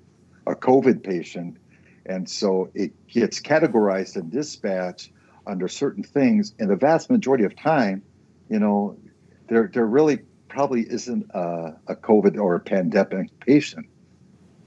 a 0.48 0.56
COVID 0.56 1.04
patient, 1.04 1.58
and 2.06 2.30
so 2.30 2.70
it 2.74 2.92
gets 3.08 3.40
categorized 3.42 4.16
and 4.16 4.32
dispatched 4.32 5.12
under 5.48 5.68
certain 5.68 6.04
things. 6.04 6.54
And 6.60 6.70
the 6.70 6.76
vast 6.76 7.10
majority 7.10 7.44
of 7.44 7.56
time, 7.56 8.04
you 8.50 8.60
know, 8.60 8.98
there 9.48 9.70
there 9.74 9.86
really 9.86 10.20
probably 10.56 10.82
isn't 10.90 11.30
a, 11.34 11.76
a 11.88 11.96
COVID 11.96 12.38
or 12.38 12.56
a 12.56 12.60
pandemic 12.62 13.38
patient. 13.42 13.88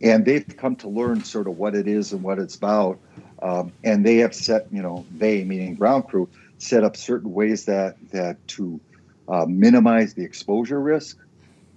And 0.01 0.25
they've 0.25 0.47
come 0.47 0.77
to 0.77 0.89
learn 0.89 1.25
sort 1.25 1.49
of 1.49 1.59
what 1.59 1.75
it 1.75 1.89
is 1.89 2.13
and 2.13 2.23
what 2.23 2.39
it's 2.39 2.55
about. 2.55 3.01
Um, 3.43 3.73
and 3.83 4.05
they 4.05 4.19
have 4.19 4.35
set, 4.35 4.67
you 4.71 4.83
know, 4.83 5.07
they, 5.11 5.43
meaning 5.45 5.75
ground 5.75 6.07
crew, 6.07 6.29
set 6.59 6.85
up 6.85 6.97
certain 6.97 7.33
ways 7.33 7.65
that, 7.65 7.97
that 8.11 8.47
to 8.49 8.81
uh, 9.29 9.47
minimize 9.47 10.15
the 10.15 10.25
exposure 10.25 10.81
risk 10.81 11.19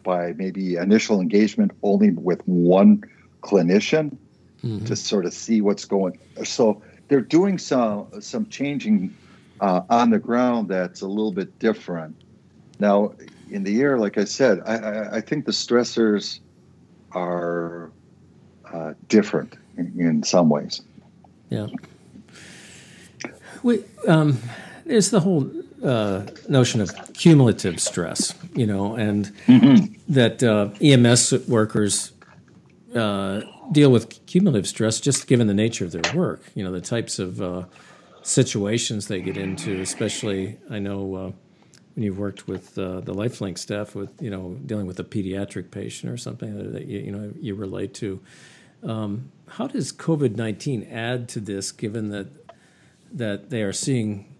by 0.03 0.33
maybe 0.33 0.75
initial 0.75 1.19
engagement 1.19 1.71
only 1.83 2.11
with 2.11 2.41
one 2.47 3.03
clinician 3.41 4.17
mm-hmm. 4.63 4.85
to 4.85 4.95
sort 4.95 5.25
of 5.25 5.33
see 5.33 5.61
what's 5.61 5.85
going. 5.85 6.17
So 6.43 6.81
they're 7.07 7.21
doing 7.21 7.57
some 7.57 8.07
some 8.21 8.47
changing 8.47 9.15
uh, 9.59 9.81
on 9.89 10.09
the 10.09 10.19
ground 10.19 10.69
that's 10.69 11.01
a 11.01 11.07
little 11.07 11.31
bit 11.31 11.59
different. 11.59 12.15
Now, 12.79 13.13
in 13.49 13.63
the 13.63 13.79
air, 13.81 13.99
like 13.99 14.17
I 14.17 14.23
said, 14.23 14.61
I, 14.65 14.75
I, 14.75 15.15
I 15.17 15.21
think 15.21 15.45
the 15.45 15.51
stressors 15.51 16.39
are 17.11 17.91
uh, 18.73 18.93
different 19.07 19.55
in, 19.77 19.93
in, 19.99 20.23
some 20.23 20.49
ways. 20.49 20.81
Yeah. 21.49 21.67
We, 23.61 23.83
um, 24.07 24.39
there's 24.85 25.11
the 25.11 25.19
whole 25.19 25.51
uh, 25.83 26.25
notion 26.47 26.81
of 26.81 26.91
cumulative 27.13 27.79
stress, 27.79 28.33
you 28.53 28.67
know, 28.67 28.95
and 28.95 29.27
mm-hmm. 29.47 29.93
that 30.09 30.43
uh, 30.43 30.69
EMS 30.81 31.47
workers 31.47 32.11
uh, 32.95 33.41
deal 33.71 33.91
with 33.91 34.25
cumulative 34.25 34.67
stress 34.67 34.99
just 34.99 35.27
given 35.27 35.47
the 35.47 35.53
nature 35.53 35.85
of 35.85 35.91
their 35.91 36.13
work. 36.13 36.43
You 36.55 36.63
know, 36.63 36.71
the 36.71 36.81
types 36.81 37.19
of 37.19 37.41
uh, 37.41 37.65
situations 38.21 39.07
they 39.07 39.21
get 39.21 39.37
into, 39.37 39.79
especially 39.81 40.57
I 40.69 40.79
know 40.79 41.15
uh, 41.15 41.31
when 41.95 42.03
you've 42.03 42.19
worked 42.19 42.47
with 42.47 42.77
uh, 42.77 43.01
the 43.01 43.13
LifeLink 43.13 43.57
staff 43.57 43.95
with 43.95 44.21
you 44.21 44.29
know 44.29 44.57
dealing 44.65 44.87
with 44.87 44.99
a 44.99 45.03
pediatric 45.03 45.71
patient 45.71 46.11
or 46.11 46.17
something 46.17 46.73
that 46.73 46.85
you, 46.85 46.99
you 46.99 47.11
know 47.11 47.33
you 47.39 47.55
relate 47.55 47.93
to. 47.95 48.19
Um, 48.83 49.31
how 49.47 49.67
does 49.67 49.91
COVID 49.91 50.35
nineteen 50.35 50.87
add 50.91 51.29
to 51.29 51.39
this, 51.39 51.71
given 51.71 52.09
that 52.09 52.27
that 53.13 53.49
they 53.49 53.61
are 53.61 53.73
seeing 53.73 54.30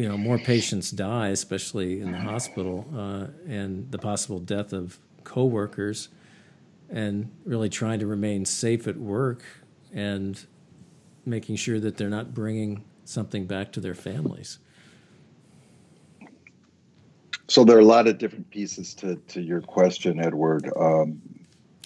you 0.00 0.08
know 0.08 0.16
more 0.16 0.38
patients 0.38 0.90
die, 0.90 1.28
especially 1.28 2.00
in 2.00 2.12
the 2.12 2.18
hospital, 2.18 2.86
uh, 2.96 3.26
and 3.46 3.90
the 3.90 3.98
possible 3.98 4.38
death 4.38 4.72
of 4.72 4.98
coworkers, 5.24 6.08
and 6.88 7.30
really 7.44 7.68
trying 7.68 7.98
to 7.98 8.06
remain 8.06 8.46
safe 8.46 8.88
at 8.88 8.96
work 8.96 9.42
and 9.92 10.46
making 11.26 11.56
sure 11.56 11.78
that 11.78 11.98
they're 11.98 12.08
not 12.08 12.32
bringing 12.32 12.82
something 13.04 13.44
back 13.44 13.72
to 13.72 13.80
their 13.80 13.94
families. 13.94 14.58
So 17.48 17.64
there 17.64 17.76
are 17.76 17.80
a 17.80 17.84
lot 17.84 18.06
of 18.06 18.16
different 18.16 18.48
pieces 18.50 18.94
to, 18.94 19.16
to 19.16 19.42
your 19.42 19.60
question, 19.60 20.18
Edward. 20.18 20.70
Um, 20.76 21.20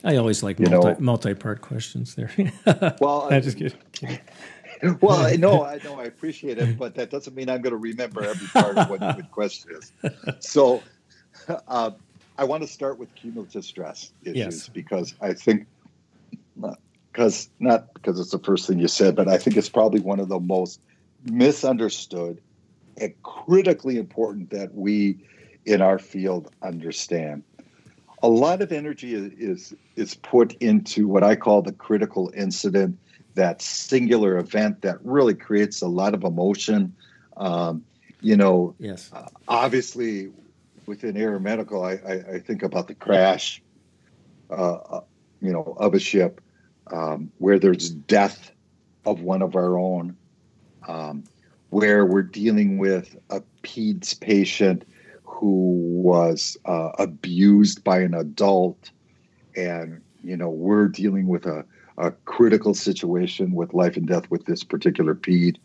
I 0.05 0.17
always 0.17 0.43
like 0.43 0.61
multi, 0.61 1.03
multi-part 1.03 1.62
questions 1.62 2.15
there. 2.15 2.31
well, 3.01 3.27
I 3.29 3.41
just 3.41 3.57
kidding. 3.57 4.21
Well, 5.01 5.25
I 5.25 5.37
know, 5.37 5.64
I 5.66 5.79
know, 5.85 5.99
I 5.99 6.05
appreciate 6.05 6.59
it, 6.59 6.79
but 6.79 6.95
that 6.97 7.11
doesn't 7.11 7.35
mean 7.35 7.49
I'm 7.49 7.62
going 7.62 7.72
to 7.72 7.77
remember 7.77 8.25
every 8.25 8.47
part 8.49 8.77
of 8.77 8.91
what 8.91 9.01
the 9.01 9.27
question 9.31 9.72
is. 9.77 9.93
So, 10.41 10.83
uh, 11.68 11.91
I 12.37 12.45
want 12.45 12.62
to 12.62 12.68
start 12.68 12.99
with 12.99 13.14
cumulative 13.14 13.64
stress 13.64 14.12
issues 14.22 14.37
yes. 14.37 14.68
because 14.68 15.14
I 15.20 15.35
think, 15.35 15.66
because 17.12 17.49
not 17.61 17.93
because 17.95 18.18
it's 18.18 18.31
the 18.31 18.39
first 18.39 18.66
thing 18.66 18.79
you 18.79 18.89
said, 18.89 19.14
but 19.14 19.29
I 19.29 19.39
think 19.39 19.57
it's 19.57 19.68
probably 19.68 20.01
one 20.01 20.20
of 20.20 20.29
the 20.29 20.41
most 20.41 20.81
misunderstood 21.25 22.41
and 22.97 23.14
critically 23.22 23.99
important 23.99 24.51
that 24.51 24.75
we 24.75 25.18
in 25.64 25.81
our 25.81 25.99
field 25.99 26.51
understand. 26.62 27.43
A 28.22 28.29
lot 28.29 28.62
of 28.62 28.72
energy 28.72 29.14
is, 29.14 29.75
is 29.97 30.14
put 30.14 30.55
into 30.55 31.07
what 31.07 31.22
I 31.22 31.37
call 31.37 31.62
the 31.62 31.72
critical 31.72 32.33
incident, 32.35 32.99
that 33.35 33.61
singular 33.62 34.39
event 34.39 34.82
that 34.82 34.99
really 35.05 35.35
creates 35.35 35.82
a 35.82 35.89
lot 35.89 36.14
of 36.14 36.24
emotion. 36.24 36.95
Um, 37.37 37.85
you 38.20 38.37
know, 38.37 38.74
yes. 38.78 39.11
Uh, 39.12 39.26
obviously, 39.49 40.30
within 40.87 41.14
aeromedical, 41.14 41.85
I, 41.85 42.12
I, 42.12 42.37
I, 42.37 42.39
think 42.39 42.62
about 42.62 42.89
the 42.89 42.95
crash, 42.95 43.62
uh, 44.51 44.74
uh, 44.74 45.01
you 45.41 45.53
know, 45.53 45.76
of 45.78 45.95
a 45.95 45.99
ship 45.99 46.41
um, 46.89 47.30
where 47.39 47.59
there's 47.59 47.91
death 47.91 48.53
of 49.05 49.20
one 49.20 49.43
of 49.43 49.57
our 49.57 49.78
own, 49.78 50.16
um, 50.87 51.24
where 51.70 52.07
we're 52.07 52.22
dealing 52.22 52.78
with 52.78 53.16
a 53.30 53.43
PEDS 53.62 54.14
patient 54.14 54.85
who 55.24 55.72
was 56.03 56.57
uh, 56.64 56.91
abused 56.99 57.82
by 57.82 58.01
an 58.01 58.14
adult, 58.14 58.91
and 59.57 60.01
you 60.22 60.37
know 60.37 60.49
we're 60.49 60.89
dealing 60.89 61.26
with 61.26 61.47
a, 61.47 61.64
a 61.97 62.11
critical 62.11 62.74
situation 62.74 63.53
with 63.53 63.74
life 63.74 63.97
and 63.97 64.07
death 64.07 64.30
with 64.30 64.45
this 64.47 64.64
particular 64.64 65.14
peed, 65.14 65.57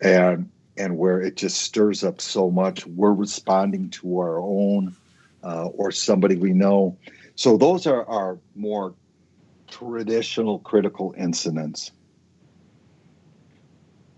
and 0.00 0.50
and 0.76 0.96
where 0.96 1.20
it 1.20 1.36
just 1.36 1.60
stirs 1.60 2.02
up 2.04 2.20
so 2.20 2.50
much. 2.50 2.86
We're 2.86 3.12
responding 3.12 3.90
to 3.90 4.18
our 4.18 4.38
own 4.38 4.96
uh, 5.42 5.66
or 5.66 5.90
somebody 5.90 6.36
we 6.36 6.52
know. 6.52 6.96
So 7.34 7.56
those 7.56 7.86
are 7.86 8.06
our 8.06 8.38
more 8.54 8.94
traditional 9.68 10.58
critical 10.60 11.14
incidents. 11.16 11.90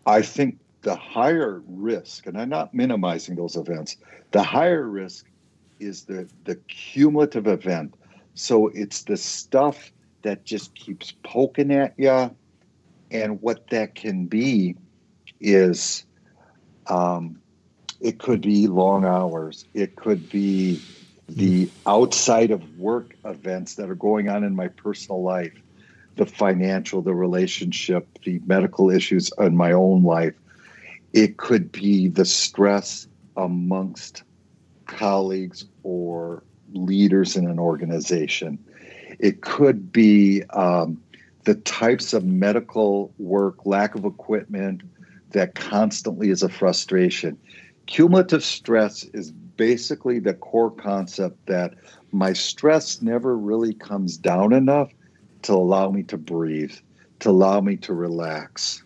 I 0.07 0.23
think 0.23 0.59
the 0.83 0.97
higher 0.97 1.63
risk, 1.67 2.27
and 2.27 2.37
I'm 2.37 2.49
not 2.49 2.75
minimizing 2.75 3.37
those 3.37 3.57
events, 3.57 3.97
the 4.33 4.43
higher 4.43 4.87
risk 4.89 5.27
is 5.79 6.05
the, 6.05 6.29
the 6.45 6.57
cumulative 6.69 7.47
event. 7.47 7.95
So 8.35 8.69
it's 8.69 9.05
the 9.05 9.17
stuff 9.17 9.93
that 10.23 10.45
just 10.45 10.75
keeps 10.75 11.13
poking 11.23 11.71
at 11.71 11.95
you. 11.97 12.35
And 13.11 13.43
what 13.43 13.69
that 13.71 13.95
can 13.95 14.27
be 14.27 14.77
is 15.41 16.05
um, 16.87 17.41
it 18.01 18.19
could 18.19 18.41
be 18.41 18.67
long 18.67 19.05
hours, 19.05 19.65
it 19.75 19.97
could 19.97 20.29
be 20.31 20.81
the 21.29 21.71
outside 21.87 22.51
of 22.51 22.79
work 22.79 23.15
events 23.25 23.77
that 23.77 23.89
are 23.89 23.95
going 23.95 24.29
on 24.29 24.45
in 24.45 24.57
my 24.57 24.69
personal 24.69 25.23
life, 25.23 25.53
the 26.17 26.27
financial, 26.27 27.01
the 27.01 27.15
relationship, 27.15 28.07
the 28.25 28.41
medical 28.47 28.91
issues 28.91 29.31
in 29.39 29.57
my 29.57 29.73
own 29.73 30.03
life. 30.03 30.35
It 31.13 31.37
could 31.37 31.71
be 31.71 32.09
the 32.09 32.25
stress 32.25 33.07
amongst 33.37 34.23
colleagues 34.87 35.65
or 35.83 36.43
leaders 36.73 37.37
in 37.37 37.49
an 37.49 37.59
organization. 37.59 38.59
It 39.23 39.41
could 39.41 39.93
be 39.93 40.43
um, 40.51 41.01
the 41.45 41.55
types 41.55 42.13
of 42.13 42.25
medical 42.25 43.15
work, 43.19 43.65
lack 43.65 43.95
of 43.95 44.05
equipment 44.05 44.83
that 45.31 45.55
constantly 45.55 46.29
is 46.31 46.43
a 46.43 46.49
frustration. 46.49 47.39
Cumulative 47.87 48.43
stress 48.43 49.05
is 49.15 49.31
basically 49.31 50.19
the 50.19 50.35
core 50.35 50.73
concept 50.73 51.47
that 51.47 51.75
my 52.11 52.33
stress 52.33 53.01
never 53.01 53.39
really 53.39 53.73
comes 53.73 54.17
down 54.17 54.53
enough 54.53 54.91
to 55.43 55.53
allow 55.53 55.89
me 55.91 56.03
to 56.03 56.19
breathe, 56.19 56.75
to 57.21 57.31
allow 57.31 57.61
me 57.61 57.77
to 57.77 57.95
relax. 57.95 58.83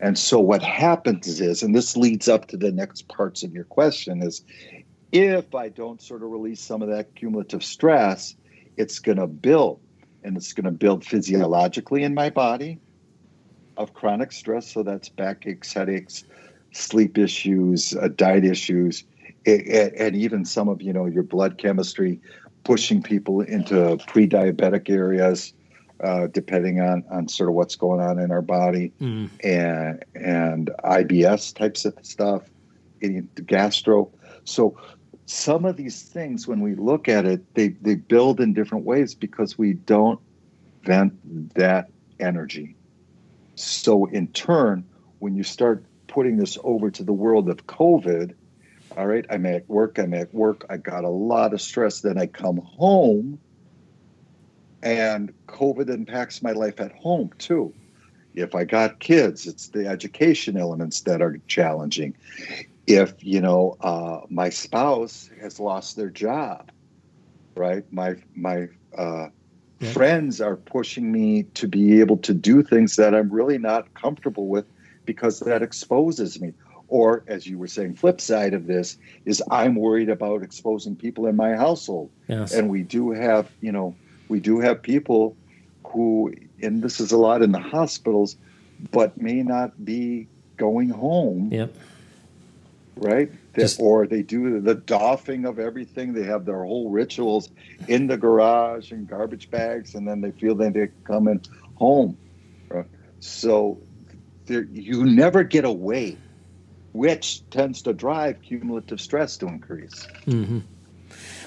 And 0.00 0.18
so 0.18 0.40
what 0.40 0.62
happens 0.62 1.42
is, 1.42 1.62
and 1.62 1.74
this 1.74 1.94
leads 1.94 2.26
up 2.26 2.46
to 2.48 2.56
the 2.56 2.72
next 2.72 3.06
parts 3.08 3.42
of 3.42 3.52
your 3.52 3.64
question, 3.64 4.22
is 4.22 4.42
if 5.12 5.54
I 5.54 5.68
don't 5.68 6.00
sort 6.00 6.22
of 6.22 6.30
release 6.30 6.60
some 6.60 6.80
of 6.80 6.88
that 6.88 7.14
cumulative 7.14 7.64
stress, 7.64 8.34
it's 8.76 8.98
going 8.98 9.18
to 9.18 9.26
build 9.26 9.80
and 10.22 10.36
it's 10.36 10.52
going 10.52 10.64
to 10.64 10.70
build 10.70 11.04
physiologically 11.04 12.02
in 12.02 12.14
my 12.14 12.30
body 12.30 12.78
of 13.76 13.94
chronic 13.94 14.32
stress. 14.32 14.72
So 14.72 14.82
that's 14.82 15.08
backaches, 15.08 15.72
headaches, 15.72 16.24
sleep 16.72 17.18
issues, 17.18 17.94
uh, 17.94 18.08
diet 18.08 18.44
issues, 18.44 19.04
and 19.46 20.16
even 20.16 20.44
some 20.44 20.68
of 20.68 20.82
you 20.82 20.92
know 20.92 21.06
your 21.06 21.22
blood 21.22 21.58
chemistry 21.58 22.20
pushing 22.64 23.00
people 23.00 23.40
into 23.42 23.96
pre-diabetic 24.08 24.90
areas 24.90 25.52
uh, 26.02 26.26
depending 26.26 26.80
on 26.80 27.04
on 27.10 27.28
sort 27.28 27.48
of 27.48 27.54
what's 27.54 27.76
going 27.76 28.00
on 28.00 28.18
in 28.18 28.30
our 28.30 28.42
body 28.42 28.92
mm. 29.00 29.30
and 29.42 30.04
and 30.14 30.70
IBS 30.84 31.54
types 31.54 31.84
of 31.84 31.94
stuff, 32.02 32.42
gastro. 33.46 34.10
So 34.44 34.76
some 35.26 35.64
of 35.64 35.76
these 35.76 36.02
things, 36.02 36.46
when 36.46 36.60
we 36.60 36.74
look 36.74 37.08
at 37.08 37.26
it, 37.26 37.54
they 37.54 37.68
they 37.68 37.96
build 37.96 38.40
in 38.40 38.54
different 38.54 38.84
ways 38.84 39.14
because 39.14 39.58
we 39.58 39.74
don't 39.74 40.20
vent 40.84 41.54
that 41.54 41.90
energy. 42.20 42.76
So 43.56 44.06
in 44.06 44.28
turn, 44.28 44.84
when 45.18 45.34
you 45.34 45.42
start 45.42 45.84
putting 46.06 46.36
this 46.36 46.56
over 46.62 46.90
to 46.90 47.02
the 47.02 47.12
world 47.12 47.48
of 47.48 47.66
COVID, 47.66 48.34
all 48.96 49.06
right, 49.06 49.26
I'm 49.28 49.44
at 49.46 49.68
work, 49.68 49.98
I'm 49.98 50.14
at 50.14 50.32
work, 50.32 50.64
I 50.70 50.76
got 50.76 51.04
a 51.04 51.10
lot 51.10 51.52
of 51.52 51.60
stress. 51.60 52.00
Then 52.00 52.18
I 52.18 52.26
come 52.26 52.58
home 52.58 53.38
and 54.82 55.32
COVID 55.48 55.90
impacts 55.90 56.42
my 56.42 56.52
life 56.52 56.80
at 56.80 56.92
home 56.92 57.30
too. 57.38 57.74
If 58.34 58.54
I 58.54 58.64
got 58.64 59.00
kids, 59.00 59.46
it's 59.46 59.68
the 59.68 59.88
education 59.88 60.56
elements 60.56 61.00
that 61.02 61.20
are 61.20 61.40
challenging. 61.48 62.14
If, 62.86 63.14
you 63.24 63.40
know, 63.40 63.76
uh, 63.80 64.20
my 64.28 64.48
spouse 64.48 65.30
has 65.40 65.58
lost 65.58 65.96
their 65.96 66.10
job, 66.10 66.70
right? 67.56 67.84
My, 67.92 68.16
my, 68.34 68.68
uh, 68.96 69.28
yeah. 69.80 69.92
friends 69.92 70.40
are 70.40 70.56
pushing 70.56 71.10
me 71.12 71.42
to 71.54 71.68
be 71.68 72.00
able 72.00 72.16
to 72.18 72.32
do 72.32 72.62
things 72.62 72.96
that 72.96 73.14
I'm 73.14 73.30
really 73.30 73.58
not 73.58 73.92
comfortable 73.94 74.46
with 74.46 74.64
because 75.04 75.40
that 75.40 75.62
exposes 75.62 76.40
me. 76.40 76.52
Or, 76.88 77.24
as 77.26 77.46
you 77.46 77.58
were 77.58 77.66
saying, 77.66 77.96
flip 77.96 78.20
side 78.20 78.54
of 78.54 78.68
this 78.68 78.96
is 79.24 79.42
I'm 79.50 79.74
worried 79.74 80.08
about 80.08 80.44
exposing 80.44 80.94
people 80.94 81.26
in 81.26 81.34
my 81.34 81.56
household. 81.56 82.10
Yes. 82.28 82.54
And 82.54 82.70
we 82.70 82.82
do 82.82 83.10
have, 83.10 83.50
you 83.60 83.72
know, 83.72 83.96
we 84.28 84.38
do 84.38 84.60
have 84.60 84.80
people 84.80 85.36
who, 85.84 86.32
and 86.62 86.82
this 86.82 87.00
is 87.00 87.10
a 87.10 87.16
lot 87.16 87.42
in 87.42 87.50
the 87.50 87.58
hospitals, 87.58 88.36
but 88.92 89.20
may 89.20 89.42
not 89.42 89.84
be 89.84 90.28
going 90.56 90.90
home. 90.90 91.50
Yep. 91.50 91.74
Right? 92.96 93.30
Just, 93.54 93.78
or 93.78 94.06
they 94.06 94.22
do 94.22 94.60
the 94.60 94.74
doffing 94.74 95.44
of 95.44 95.58
everything. 95.58 96.14
They 96.14 96.24
have 96.24 96.46
their 96.46 96.64
whole 96.64 96.90
rituals 96.90 97.50
in 97.88 98.06
the 98.06 98.16
garage 98.16 98.90
and 98.90 99.06
garbage 99.06 99.50
bags, 99.50 99.94
and 99.94 100.08
then 100.08 100.22
they 100.22 100.30
feel 100.30 100.54
that 100.56 100.72
they're 100.72 100.92
coming 101.04 101.42
home. 101.74 102.16
Right? 102.68 102.86
So 103.20 103.78
there, 104.46 104.62
you 104.62 105.04
never 105.04 105.44
get 105.44 105.64
away 105.64 106.16
which 106.96 107.42
tends 107.50 107.82
to 107.82 107.92
drive 107.92 108.40
cumulative 108.40 109.00
stress 109.00 109.36
to 109.36 109.46
increase. 109.46 110.06
Mm-hmm. 110.26 110.60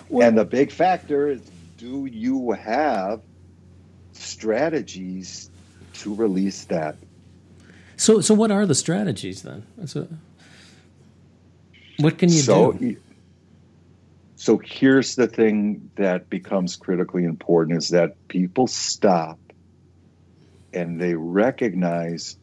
Well, 0.08 0.28
and 0.28 0.38
the 0.38 0.46
big 0.46 0.72
factor 0.72 1.28
is 1.28 1.42
do 1.78 2.06
you 2.06 2.52
have 2.52 3.22
strategies 4.14 5.50
to 5.96 6.14
release 6.14 6.66
that? 6.66 6.98
So, 7.98 8.22
so 8.22 8.34
what 8.36 8.52
are 8.52 8.66
the 8.66 8.76
strategies 8.76 9.42
then? 9.42 9.66
A, 9.82 10.08
what 12.00 12.18
can 12.18 12.30
you 12.30 12.40
so, 12.40 12.72
do? 12.74 12.98
So 14.36 14.58
here's 14.58 15.16
the 15.16 15.28
thing 15.28 15.92
that 15.96 16.30
becomes 16.30 16.76
critically 16.76 17.26
important 17.26 17.78
is 17.78 17.90
that 17.90 18.16
people 18.30 18.68
stop 18.68 19.38
and 20.74 21.00
they 21.00 21.14
recognize 21.14 22.38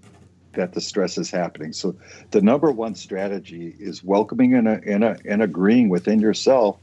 that 0.52 0.72
the 0.72 0.80
stress 0.80 1.16
is 1.16 1.30
happening. 1.30 1.72
So 1.72 1.96
the 2.32 2.42
number 2.42 2.70
one 2.70 2.94
strategy 2.94 3.74
is 3.78 4.02
welcoming 4.02 4.54
and, 4.54 4.68
and, 4.68 5.04
and 5.04 5.42
agreeing 5.42 5.88
within 5.88 6.20
yourself 6.20 6.78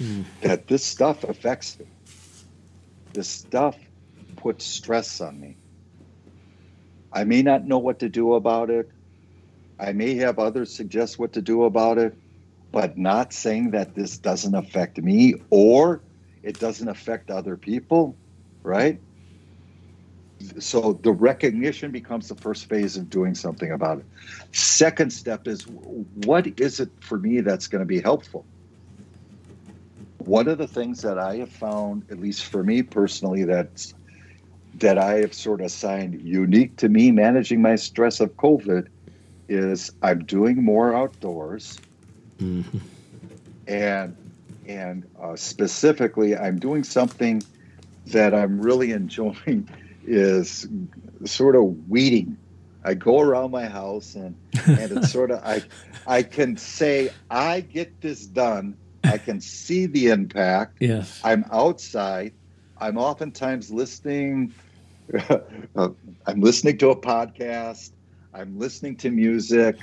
mm. 0.00 0.24
that 0.42 0.66
this 0.66 0.84
stuff 0.84 1.24
affects 1.24 1.78
me. 1.78 1.86
This 3.12 3.28
stuff 3.28 3.76
puts 4.36 4.64
stress 4.64 5.20
on 5.20 5.40
me. 5.40 5.56
I 7.12 7.24
may 7.24 7.42
not 7.42 7.66
know 7.66 7.78
what 7.78 8.00
to 8.00 8.08
do 8.08 8.34
about 8.34 8.70
it. 8.70 8.90
I 9.80 9.92
may 9.92 10.14
have 10.16 10.38
others 10.38 10.72
suggest 10.72 11.18
what 11.18 11.32
to 11.32 11.42
do 11.42 11.64
about 11.64 11.98
it, 11.98 12.14
but 12.70 12.98
not 12.98 13.32
saying 13.32 13.70
that 13.70 13.94
this 13.94 14.18
doesn't 14.18 14.54
affect 14.54 14.98
me 14.98 15.34
or 15.50 16.00
it 16.42 16.58
doesn't 16.58 16.88
affect 16.88 17.30
other 17.30 17.56
people, 17.56 18.14
right? 18.62 19.00
so 20.58 20.98
the 21.02 21.12
recognition 21.12 21.90
becomes 21.90 22.28
the 22.28 22.34
first 22.34 22.66
phase 22.66 22.96
of 22.96 23.10
doing 23.10 23.34
something 23.34 23.72
about 23.72 23.98
it. 23.98 24.04
Second 24.52 25.12
step 25.12 25.46
is 25.46 25.66
what 26.24 26.46
is 26.58 26.80
it 26.80 26.90
for 27.00 27.18
me 27.18 27.40
that's 27.40 27.66
going 27.66 27.80
to 27.80 27.86
be 27.86 28.00
helpful? 28.00 28.44
One 30.18 30.48
of 30.48 30.58
the 30.58 30.66
things 30.66 31.02
that 31.02 31.18
I 31.18 31.36
have 31.36 31.50
found, 31.50 32.04
at 32.10 32.20
least 32.20 32.46
for 32.46 32.62
me 32.62 32.82
personally, 32.82 33.44
that's 33.44 33.94
that 34.76 34.98
I 34.98 35.20
have 35.20 35.34
sort 35.34 35.60
of 35.60 35.66
assigned 35.66 36.22
unique 36.22 36.76
to 36.76 36.88
me 36.88 37.10
managing 37.10 37.60
my 37.60 37.74
stress 37.74 38.20
of 38.20 38.36
COVID 38.36 38.86
is 39.50 39.90
I'm 40.02 40.24
doing 40.24 40.64
more 40.64 40.94
outdoors. 40.94 41.78
Mm-hmm. 42.38 42.78
and 43.66 44.16
and 44.66 45.04
uh, 45.20 45.36
specifically, 45.36 46.36
I'm 46.36 46.58
doing 46.58 46.84
something 46.84 47.42
that 48.06 48.32
I'm 48.32 48.62
really 48.62 48.92
enjoying 49.02 49.68
is 50.06 50.66
sort 51.26 51.56
of 51.56 51.88
weeding. 51.88 52.38
I 52.82 52.94
go 52.94 53.20
around 53.20 53.50
my 53.50 53.66
house 53.66 54.14
and 54.14 54.34
and 54.66 54.92
it's 54.92 55.12
sort 55.12 55.30
of 55.30 55.44
I 55.44 55.62
I 56.06 56.22
can 56.22 56.56
say 56.56 57.10
I 57.30 57.60
get 57.60 58.00
this 58.00 58.24
done. 58.24 58.76
I 59.04 59.18
can 59.18 59.40
see 59.40 59.86
the 59.86 60.08
impact. 60.08 60.76
Yes. 60.80 61.20
I'm 61.22 61.44
outside. 61.52 62.32
I'm 62.78 62.96
oftentimes 62.96 63.70
listening. 63.70 64.54
I'm 65.76 66.40
listening 66.40 66.78
to 66.78 66.90
a 66.90 66.96
podcast. 66.96 67.90
I'm 68.32 68.58
listening 68.58 68.96
to 68.98 69.10
music. 69.10 69.76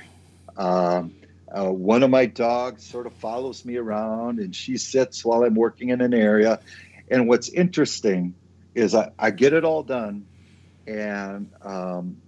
Um, 0.56 1.14
uh, 1.50 1.70
one 1.70 2.02
of 2.02 2.10
my 2.10 2.26
dogs 2.26 2.84
sort 2.84 3.06
of 3.06 3.14
follows 3.14 3.64
me 3.64 3.76
around 3.76 4.38
and 4.38 4.54
she 4.54 4.76
sits 4.76 5.24
while 5.24 5.44
I'm 5.44 5.54
working 5.54 5.90
in 5.90 6.00
an 6.00 6.14
area. 6.14 6.60
And 7.10 7.28
what's 7.28 7.48
interesting 7.48 8.34
is 8.74 8.94
I, 8.94 9.10
I 9.18 9.30
get 9.30 9.52
it 9.52 9.64
all 9.64 9.82
done. 9.82 10.26
And 10.86 11.50
um, 11.62 12.18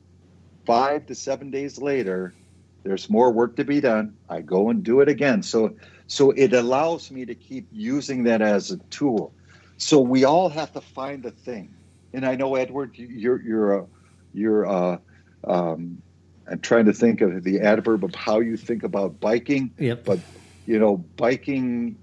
five 0.67 1.07
to 1.07 1.15
seven 1.15 1.51
days 1.51 1.79
later, 1.79 2.35
there's 2.83 3.09
more 3.09 3.31
work 3.33 3.57
to 3.57 3.65
be 3.65 3.81
done. 3.81 4.17
I 4.29 4.41
go 4.41 4.71
and 4.71 4.83
do 4.83 5.01
it 5.01 5.09
again. 5.09 5.43
So, 5.43 5.77
so 6.07 6.31
it 6.31 6.53
allows 6.53 7.11
me 7.11 7.27
to 7.27 7.35
keep 7.35 7.69
using 7.73 8.25
that 8.25 8.43
as 8.43 8.71
a 8.71 8.79
tool. 8.91 9.33
So 9.77 10.01
we 10.01 10.25
all 10.25 10.51
have 10.51 10.73
to 10.75 10.81
find 10.81 11.23
the 11.23 11.31
thing. 11.31 11.75
And 12.13 12.27
I 12.27 12.35
know 12.37 12.57
Edward, 12.57 12.93
you're 12.97 13.41
you're 13.41 13.79
a 13.79 13.87
you're 14.35 14.65
a, 14.65 15.01
um, 15.45 16.03
I'm 16.51 16.61
trying 16.61 16.87
to 16.87 16.93
think 16.93 17.21
of 17.21 17.45
the 17.45 17.61
adverb 17.61 18.05
of 18.05 18.15
how 18.15 18.41
you 18.41 18.57
think 18.57 18.83
about 18.83 19.21
biking. 19.21 19.73
Yep. 19.79 20.05
But 20.05 20.19
you 20.67 20.79
know, 20.79 20.97
biking 21.17 21.97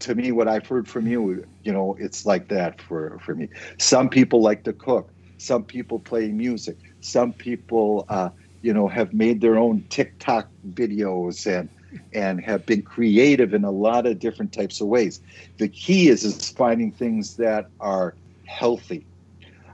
to 0.00 0.14
me, 0.14 0.32
what 0.32 0.48
I've 0.48 0.66
heard 0.66 0.88
from 0.88 1.06
you, 1.06 1.46
you 1.62 1.72
know, 1.72 1.96
it's 1.98 2.26
like 2.26 2.48
that 2.48 2.80
for 2.82 3.18
for 3.24 3.34
me. 3.34 3.48
Some 3.78 4.08
people 4.08 4.42
like 4.42 4.64
to 4.64 4.72
cook. 4.72 5.12
Some 5.38 5.64
people 5.64 6.00
play 6.00 6.28
music. 6.28 6.76
Some 7.00 7.32
people, 7.32 8.04
uh, 8.08 8.30
you 8.62 8.74
know, 8.74 8.88
have 8.88 9.14
made 9.14 9.40
their 9.40 9.56
own 9.56 9.84
TikTok 9.88 10.48
videos 10.70 11.46
and 11.46 11.68
and 12.12 12.40
have 12.44 12.66
been 12.66 12.82
creative 12.82 13.54
in 13.54 13.64
a 13.64 13.70
lot 13.70 14.06
of 14.06 14.18
different 14.18 14.52
types 14.52 14.80
of 14.80 14.88
ways. 14.88 15.20
The 15.58 15.68
key 15.68 16.08
is 16.08 16.24
is 16.24 16.50
finding 16.50 16.90
things 16.90 17.36
that 17.36 17.70
are 17.78 18.14
healthy 18.46 19.06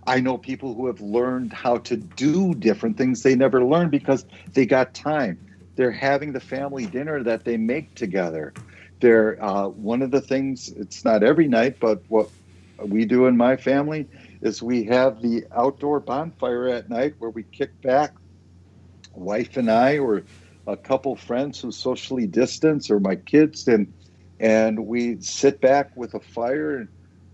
I 0.07 0.21
know 0.21 0.39
people 0.39 0.75
who 0.75 0.87
have 0.87 1.01
learned 1.01 1.53
how 1.53 1.79
to 1.79 1.97
do 1.97 2.55
different 2.55 2.97
things 2.97 3.23
they 3.23 3.35
never 3.35 3.65
learned 3.65 3.91
because 3.91 4.25
they 4.53 4.65
got 4.67 4.95
time. 4.95 5.39
They're 5.77 5.91
having 5.91 6.33
the 6.33 6.41
family 6.41 6.87
dinner 6.87 7.23
that 7.23 7.45
they 7.45 7.57
make 7.57 7.95
together. 7.95 8.55
They're 9.01 9.43
uh, 9.43 9.69
one 9.69 10.03
of 10.03 10.11
the 10.11 10.21
things. 10.21 10.69
It's 10.69 11.05
not 11.05 11.23
every 11.23 11.49
night, 11.49 11.79
but 11.81 12.03
what 12.09 12.31
we 12.85 13.05
do 13.05 13.27
in 13.27 13.37
my 13.37 13.57
family 13.57 14.07
is 14.41 14.63
we 14.63 14.85
have 14.85 15.23
the 15.23 15.45
outdoor 15.55 16.01
bonfire 16.01 16.69
at 16.69 16.89
night 16.89 17.15
where 17.19 17.31
we 17.31 17.43
kick 17.43 17.81
back, 17.83 18.15
wife 19.15 19.57
and 19.57 19.71
I, 19.71 19.99
or 19.99 20.23
a 20.67 20.77
couple 20.77 21.17
friends 21.17 21.61
who 21.61 21.73
socially 21.73 22.27
distance, 22.27 22.91
or 22.91 23.01
my 23.01 23.17
kids, 23.17 23.67
and 23.69 23.93
and 24.39 24.87
we 24.87 25.21
sit 25.21 25.61
back 25.61 25.97
with 25.97 26.15
a 26.15 26.21
fire 26.21 26.77
and 26.77 26.89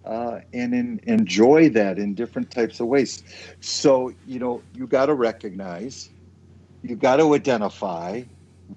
uh, 0.05 0.41
and 0.53 0.75
in, 0.75 1.01
enjoy 1.05 1.69
that 1.71 1.99
in 1.99 2.15
different 2.15 2.51
types 2.51 2.81
of 2.81 2.87
ways. 2.87 3.23
So, 3.61 4.13
you 4.27 4.39
know, 4.39 4.63
you 4.75 4.87
got 4.87 5.07
to 5.07 5.15
recognize, 5.15 6.11
you 6.83 6.97
got 6.97 7.17
to 7.17 7.35
identify 7.35 8.23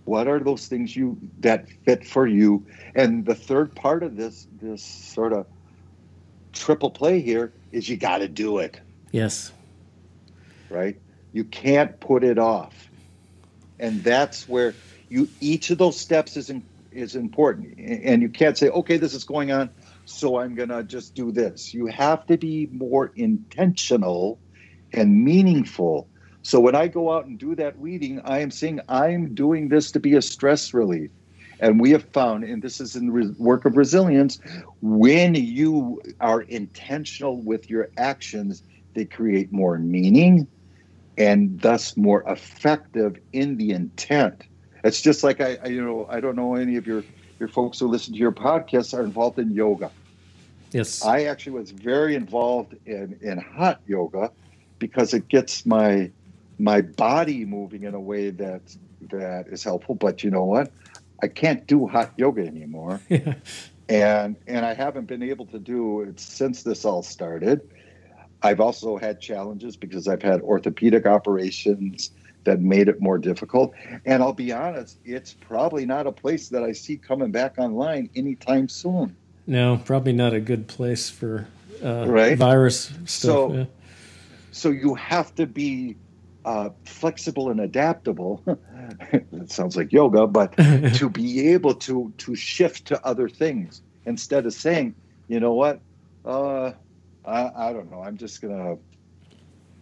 what 0.03 0.28
are 0.28 0.39
those 0.39 0.67
things 0.67 0.95
you 0.95 1.17
that 1.39 1.67
fit 1.86 2.05
for 2.05 2.28
you. 2.28 2.65
And 2.93 3.26
the 3.26 3.36
third 3.36 3.73
part 3.76 4.03
of 4.03 4.17
this 4.17 4.47
this 4.61 4.84
sort 4.84 5.34
of 5.34 5.47
triple 6.53 6.91
play 6.91 7.21
here 7.21 7.51
is 7.71 7.88
you 7.88 7.97
got 7.97 8.19
to 8.19 8.28
do 8.28 8.59
it. 8.59 8.80
Yes. 9.11 9.51
Right? 10.69 10.99
You 11.34 11.43
can't 11.45 11.99
put 11.99 12.23
it 12.23 12.38
off. 12.38 12.89
And 13.80 14.03
that's 14.03 14.47
where 14.47 14.73
you 15.09 15.30
each 15.39 15.69
of 15.69 15.78
those 15.78 15.99
steps 15.99 16.38
is 16.38 16.49
in, 16.49 16.63
is 16.91 17.15
important. 17.15 17.78
And 17.80 18.21
you 18.21 18.30
can't 18.30 18.57
say, 18.57 18.69
"Okay, 18.69 18.97
this 18.97 19.13
is 19.13 19.23
going 19.23 19.51
on 19.51 19.69
so 20.05 20.39
I'm 20.39 20.55
going 20.55 20.69
to 20.69 20.83
just 20.83 21.15
do 21.15 21.31
this. 21.31 21.73
You 21.73 21.87
have 21.87 22.25
to 22.27 22.37
be 22.37 22.69
more 22.71 23.11
intentional 23.15 24.39
and 24.93 25.23
meaningful. 25.23 26.09
So 26.43 26.59
when 26.59 26.75
I 26.75 26.87
go 26.87 27.11
out 27.11 27.25
and 27.25 27.39
do 27.39 27.55
that 27.55 27.77
weeding, 27.79 28.21
I 28.23 28.39
am 28.39 28.51
saying 28.51 28.79
I'm 28.87 29.33
doing 29.33 29.69
this 29.69 29.91
to 29.91 29.99
be 29.99 30.15
a 30.15 30.21
stress 30.21 30.73
relief. 30.73 31.09
And 31.59 31.79
we 31.79 31.91
have 31.91 32.03
found, 32.11 32.43
and 32.43 32.61
this 32.61 32.79
is 32.79 32.95
in 32.95 33.07
the 33.07 33.35
work 33.39 33.65
of 33.65 33.77
resilience, 33.77 34.39
when 34.81 35.35
you 35.35 36.01
are 36.19 36.41
intentional 36.41 37.41
with 37.41 37.69
your 37.69 37.89
actions, 37.97 38.61
they 38.93 39.05
create 39.05 39.51
more 39.51 39.77
meaning 39.77 40.47
and 41.17 41.59
thus 41.61 41.95
more 41.95 42.23
effective 42.27 43.15
in 43.31 43.57
the 43.57 43.71
intent. 43.71 44.43
It's 44.83 45.01
just 45.01 45.23
like 45.23 45.41
I, 45.41 45.57
I 45.63 45.67
you 45.67 45.83
know, 45.83 46.05
I 46.09 46.19
don't 46.19 46.35
know 46.35 46.55
any 46.55 46.75
of 46.75 46.85
your 46.85 47.03
your 47.39 47.49
folks 47.49 47.79
who 47.79 47.88
listen 47.88 48.13
to 48.13 48.19
your 48.19 48.31
podcast 48.31 48.97
are 48.97 49.03
involved 49.03 49.39
in 49.39 49.51
yoga. 49.51 49.91
Yes. 50.71 51.05
I 51.05 51.25
actually 51.25 51.53
was 51.53 51.71
very 51.71 52.15
involved 52.15 52.75
in, 52.86 53.17
in 53.21 53.38
hot 53.38 53.81
yoga 53.88 54.31
because 54.79 55.13
it 55.13 55.27
gets 55.27 55.65
my 55.65 56.11
my 56.57 56.81
body 56.81 57.43
moving 57.43 57.83
in 57.83 57.93
a 57.93 57.99
way 57.99 58.29
that 58.29 58.61
that 59.09 59.47
is 59.47 59.63
helpful. 59.63 59.95
But 59.95 60.23
you 60.23 60.31
know 60.31 60.45
what? 60.45 60.71
I 61.21 61.27
can't 61.27 61.65
do 61.67 61.88
hot 61.88 62.13
yoga 62.17 62.45
anymore. 62.45 63.01
and 63.89 64.36
and 64.47 64.65
I 64.65 64.73
haven't 64.73 65.05
been 65.05 65.23
able 65.23 65.45
to 65.47 65.59
do 65.59 66.01
it 66.01 66.19
since 66.19 66.63
this 66.63 66.86
all 66.86 67.03
started. 67.03 67.61
I've 68.41 68.59
also 68.59 68.97
had 68.97 69.19
challenges 69.19 69.75
because 69.75 70.07
I've 70.07 70.21
had 70.21 70.41
orthopedic 70.41 71.05
operations 71.05 72.11
that 72.45 72.61
made 72.61 72.87
it 72.87 73.01
more 73.01 73.17
difficult. 73.17 73.73
And 74.05 74.23
I'll 74.23 74.33
be 74.33 74.51
honest, 74.51 74.97
it's 75.03 75.33
probably 75.33 75.85
not 75.85 76.07
a 76.07 76.11
place 76.11 76.49
that 76.49 76.63
I 76.63 76.71
see 76.71 76.97
coming 76.97 77.31
back 77.31 77.55
online 77.57 78.09
anytime 78.15 78.69
soon. 78.69 79.15
No, 79.47 79.79
probably 79.83 80.13
not 80.13 80.33
a 80.33 80.39
good 80.39 80.67
place 80.67 81.09
for 81.09 81.47
uh, 81.83 82.05
right? 82.07 82.37
virus 82.37 82.85
stuff. 82.85 83.07
So, 83.07 83.53
yeah. 83.53 83.65
so 84.51 84.69
you 84.69 84.95
have 84.95 85.35
to 85.35 85.45
be 85.45 85.97
uh, 86.45 86.69
flexible 86.85 87.49
and 87.49 87.59
adaptable. 87.59 88.43
it 89.11 89.51
sounds 89.51 89.75
like 89.75 89.91
yoga, 89.91 90.27
but 90.27 90.55
to 90.95 91.09
be 91.09 91.49
able 91.49 91.75
to 91.75 92.13
to 92.19 92.35
shift 92.35 92.85
to 92.85 93.05
other 93.05 93.27
things 93.27 93.81
instead 94.05 94.45
of 94.45 94.53
saying, 94.53 94.95
you 95.27 95.39
know 95.39 95.53
what, 95.53 95.79
uh, 96.23 96.71
I, 97.25 97.51
I 97.55 97.73
don't 97.73 97.91
know, 97.91 98.01
I'm 98.01 98.17
just 98.17 98.41
gonna 98.41 98.77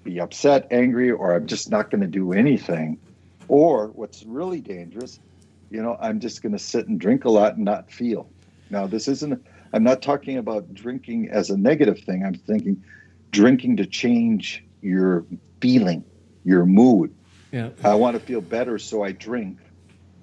be 0.04 0.20
upset, 0.20 0.68
angry, 0.72 1.12
or 1.12 1.36
I'm 1.36 1.47
just 1.47 1.70
not 1.70 1.89
going 1.89 2.01
to 2.01 2.08
do 2.08 2.34
anything. 2.34 2.99
Or 3.47 3.88
what's 3.88 4.24
really 4.24 4.62
dangerous, 4.62 5.20
you 5.70 5.82
know, 5.82 5.97
I'm 5.99 6.20
just 6.20 6.41
going 6.41 6.54
to 6.54 6.60
sit 6.60 6.88
and 6.88 6.99
drink 6.99 7.26
a 7.26 7.30
lot 7.30 7.56
and 7.56 7.66
not 7.66 7.91
feel. 7.91 8.30
Now, 8.70 8.88
this 8.88 9.08
isn't, 9.08 9.45
I'm 9.74 9.84
not 9.84 10.01
talking 10.01 10.38
about 10.38 10.74
drinking 10.74 11.30
as 11.30 11.49
a 11.49 11.58
negative 11.58 11.99
thing. 11.99 12.24
I'm 12.26 12.36
thinking 12.36 12.84
drinking 13.32 13.78
to 13.78 13.86
change 13.86 14.64
your 14.82 15.26
feeling, 15.60 16.04
your 16.43 16.66
mood. 16.66 17.14
Yeah. 17.51 17.70
I 17.84 17.95
want 17.95 18.16
to 18.16 18.20
feel 18.20 18.41
better, 18.41 18.80
so 18.80 19.04
I 19.04 19.12
drink 19.12 19.58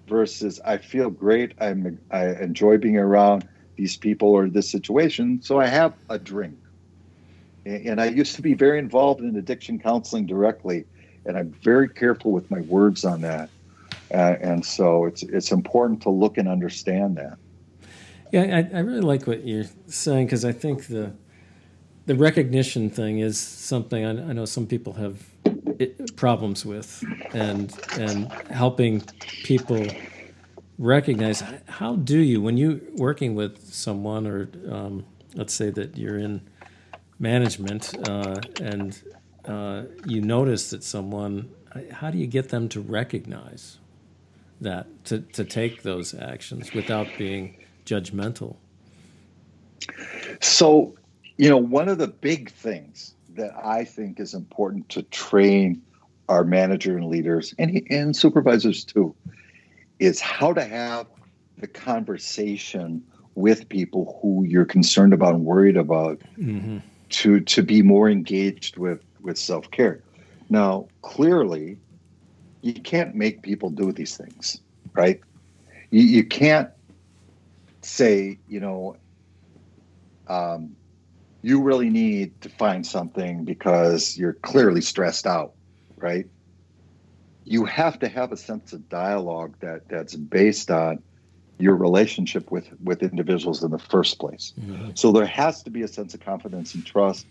versus 0.07 0.61
I 0.64 0.78
feel 0.78 1.11
great. 1.11 1.55
I'm, 1.61 1.99
I 2.11 2.26
enjoy 2.26 2.78
being 2.78 2.97
around 2.97 3.49
these 3.76 3.97
people 3.97 4.28
or 4.28 4.49
this 4.49 4.70
situation, 4.70 5.41
so 5.43 5.61
I 5.61 5.66
have 5.66 5.95
a 6.09 6.18
drink. 6.18 6.59
And 7.71 8.01
I 8.01 8.07
used 8.07 8.35
to 8.37 8.43
be 8.43 8.55
very 8.55 8.79
involved 8.79 9.21
in 9.21 9.37
addiction 9.37 9.79
counseling 9.79 10.27
directly, 10.27 10.85
and 11.25 11.37
I'm 11.37 11.53
very 11.62 11.89
careful 11.89 12.33
with 12.33 12.51
my 12.51 12.61
words 12.62 13.05
on 13.05 13.21
that. 13.21 13.51
Uh, 14.12 14.37
and 14.41 14.64
so 14.64 15.05
it's 15.05 15.23
it's 15.23 15.53
important 15.53 16.03
to 16.03 16.11
look 16.11 16.37
and 16.37 16.49
understand 16.49 17.16
that. 17.16 17.39
Yeah, 18.33 18.43
I, 18.43 18.77
I 18.77 18.81
really 18.81 19.01
like 19.01 19.27
what 19.27 19.47
you're 19.47 19.66
saying 19.87 20.27
because 20.27 20.45
I 20.45 20.53
think 20.53 20.87
the 20.89 21.12
the 22.07 22.16
recognition 22.16 22.91
thing 22.91 23.21
is 23.21 23.39
something 23.39 24.05
I, 24.05 24.11
I 24.11 24.33
know 24.33 24.47
some 24.47 24.66
people 24.66 24.95
have 24.95 25.25
problems 26.16 26.66
with, 26.66 27.05
and 27.33 27.73
and 27.99 28.33
helping 28.51 29.03
people 29.45 29.87
recognize 30.79 31.45
how 31.68 31.95
do 31.97 32.18
you 32.18 32.41
when 32.41 32.57
you're 32.57 32.81
working 32.95 33.35
with 33.35 33.73
someone 33.73 34.27
or 34.27 34.49
um, 34.68 35.05
let's 35.35 35.55
say 35.55 35.71
that 35.71 35.97
you're 35.97 36.18
in 36.18 36.41
management 37.21 37.95
uh, 38.09 38.41
and 38.61 39.01
uh, 39.45 39.83
you 40.07 40.21
notice 40.21 40.71
that 40.71 40.83
someone, 40.83 41.51
how 41.93 42.11
do 42.11 42.18
you 42.18 42.27
get 42.27 42.49
them 42.49 42.68
to 42.71 42.81
recognize 42.81 43.79
that, 44.61 44.87
to, 45.05 45.21
to 45.21 45.45
take 45.45 45.83
those 45.83 46.14
actions 46.14 46.75
without 46.75 47.07
being 47.16 47.57
judgmental? 47.85 48.57
So, 50.41 50.95
you 51.37 51.49
know, 51.49 51.57
one 51.57 51.89
of 51.89 51.99
the 51.99 52.09
big 52.09 52.51
things 52.51 53.14
that 53.35 53.53
I 53.62 53.85
think 53.85 54.18
is 54.18 54.35
important 54.35 54.89
to 54.91 55.03
train 55.03 55.83
our 56.29 56.45
manager 56.45 56.97
and 56.97 57.07
leaders 57.07 57.55
and, 57.59 57.83
and 57.91 58.16
supervisors 58.16 58.85
too 58.85 59.14
is 59.99 60.21
how 60.21 60.53
to 60.53 60.64
have 60.64 61.07
the 61.59 61.66
conversation 61.66 63.03
with 63.35 63.68
people 63.68 64.18
who 64.21 64.45
you're 64.45 64.64
concerned 64.64 65.12
about 65.12 65.35
and 65.35 65.45
worried 65.45 65.77
about 65.77 66.21
mm-hmm. 66.39 66.79
To 67.11 67.41
to 67.41 67.63
be 67.63 67.83
more 67.83 68.09
engaged 68.09 68.77
with 68.77 69.03
with 69.21 69.39
self-care. 69.39 70.03
Now 70.49 70.89
clearly 71.03 71.79
you 72.63 72.75
can't 72.75 73.15
make 73.15 73.43
people 73.43 73.71
do 73.71 73.93
these 73.93 74.17
things 74.17 74.61
right? 74.95 75.21
You, 75.91 76.03
you 76.03 76.25
can't 76.25 76.71
say 77.83 78.39
you 78.49 78.61
know 78.61 78.97
um, 80.29 80.77
you 81.43 81.63
really 81.63 81.91
need 81.91 82.41
to 82.43 82.49
find 82.49 82.87
something 82.87 83.45
because 83.45 84.17
you're 84.17 84.35
clearly 84.35 84.81
stressed 84.81 85.27
out 85.27 85.55
right? 85.97 86.27
You 87.45 87.65
have 87.65 87.99
to 88.01 88.09
have 88.09 88.33
a 88.33 88.37
sense 88.37 88.73
of 88.73 88.89
dialogue 88.89 89.57
that 89.61 89.89
that's 89.89 90.15
based 90.15 90.71
on 90.71 91.03
your 91.61 91.77
relationship 91.77 92.51
with 92.51 92.69
with 92.83 93.03
individuals 93.03 93.63
in 93.63 93.71
the 93.71 93.79
first 93.79 94.19
place. 94.19 94.53
Mm-hmm. 94.61 94.91
So 94.95 95.13
there 95.13 95.27
has 95.27 95.63
to 95.65 95.71
be 95.71 95.83
a 95.83 95.89
sense 95.89 96.15
of 96.15 96.21
confidence 96.21 96.75
and 96.75 96.85
trust 96.85 97.27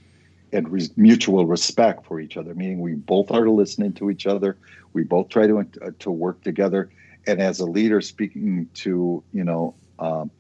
and 0.52 0.70
re- 0.70 0.90
mutual 0.96 1.46
respect 1.46 2.06
for 2.06 2.20
each 2.20 2.38
other. 2.38 2.54
Meaning 2.56 2.80
we 2.80 2.94
both 2.94 3.32
are 3.32 3.50
listening 3.50 3.94
to 3.94 4.10
each 4.10 4.26
other. 4.26 4.58
We 4.94 5.04
both 5.04 5.30
try 5.30 5.48
to 5.48 5.60
uh, 5.60 5.92
to 6.00 6.12
work 6.12 6.42
together. 6.42 6.90
And 7.28 7.42
as 7.42 7.60
a 7.60 7.66
leader, 7.66 8.02
speaking 8.02 8.70
to 8.76 9.24
you 9.34 9.44
know 9.44 9.76
um, 10.00 10.32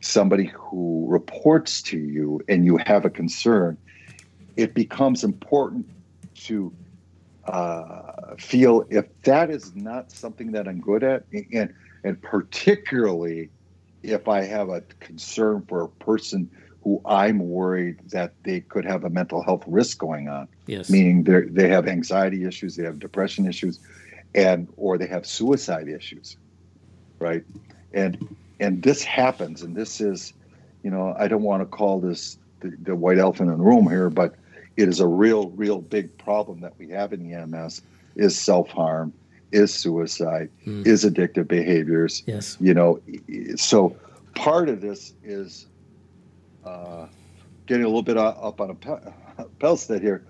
somebody 0.00 0.46
who 0.46 1.06
reports 1.08 1.82
to 1.82 1.98
you 1.98 2.40
and 2.48 2.64
you 2.64 2.76
have 2.78 3.04
a 3.04 3.10
concern, 3.10 3.76
it 4.56 4.74
becomes 4.74 5.24
important 5.24 5.88
to 6.34 6.72
uh, 7.46 8.34
feel 8.38 8.84
if 8.90 9.06
that 9.22 9.50
is 9.50 9.74
not 9.74 10.10
something 10.10 10.52
that 10.52 10.66
I'm 10.66 10.80
good 10.80 11.02
at, 11.04 11.24
and 11.52 11.72
and 12.06 12.22
particularly 12.22 13.50
if 14.04 14.28
I 14.28 14.42
have 14.42 14.68
a 14.68 14.82
concern 15.00 15.62
for 15.68 15.82
a 15.82 15.88
person 15.88 16.48
who 16.84 17.02
I'm 17.04 17.40
worried 17.40 17.98
that 18.10 18.32
they 18.44 18.60
could 18.60 18.84
have 18.84 19.02
a 19.02 19.10
mental 19.10 19.42
health 19.42 19.64
risk 19.66 19.98
going 19.98 20.28
on. 20.28 20.46
Yes. 20.68 20.88
Meaning 20.88 21.24
they 21.24 21.40
they 21.40 21.68
have 21.68 21.88
anxiety 21.88 22.44
issues, 22.44 22.76
they 22.76 22.84
have 22.84 23.00
depression 23.00 23.44
issues, 23.44 23.80
and 24.36 24.68
or 24.76 24.98
they 24.98 25.08
have 25.08 25.26
suicide 25.26 25.88
issues, 25.88 26.36
right? 27.18 27.42
And 27.92 28.36
and 28.60 28.84
this 28.84 29.02
happens, 29.02 29.62
and 29.62 29.74
this 29.74 30.00
is, 30.00 30.32
you 30.84 30.90
know, 30.92 31.12
I 31.18 31.26
don't 31.26 31.42
want 31.42 31.62
to 31.62 31.66
call 31.66 31.98
this 31.98 32.38
the, 32.60 32.72
the 32.80 32.94
white 32.94 33.18
elephant 33.18 33.50
in 33.50 33.58
the 33.58 33.64
room 33.64 33.88
here, 33.88 34.10
but 34.10 34.36
it 34.76 34.88
is 34.88 35.00
a 35.00 35.08
real, 35.08 35.50
real 35.50 35.80
big 35.80 36.16
problem 36.18 36.60
that 36.60 36.74
we 36.78 36.90
have 36.90 37.12
in 37.12 37.28
the 37.28 37.34
EMS 37.34 37.82
is 38.14 38.38
self 38.38 38.68
harm 38.68 39.12
is 39.52 39.72
suicide, 39.72 40.50
mm. 40.66 40.86
is 40.86 41.04
addictive 41.04 41.48
behaviors. 41.48 42.22
Yes. 42.26 42.56
You 42.60 42.74
know, 42.74 43.00
so 43.56 43.96
part 44.34 44.68
of 44.68 44.80
this 44.80 45.14
is 45.22 45.66
uh, 46.64 47.06
getting 47.66 47.84
a 47.84 47.88
little 47.88 48.02
bit 48.02 48.16
up 48.16 48.60
on 48.60 48.70
a 48.70 49.44
pedestal 49.58 49.98
here, 49.98 50.26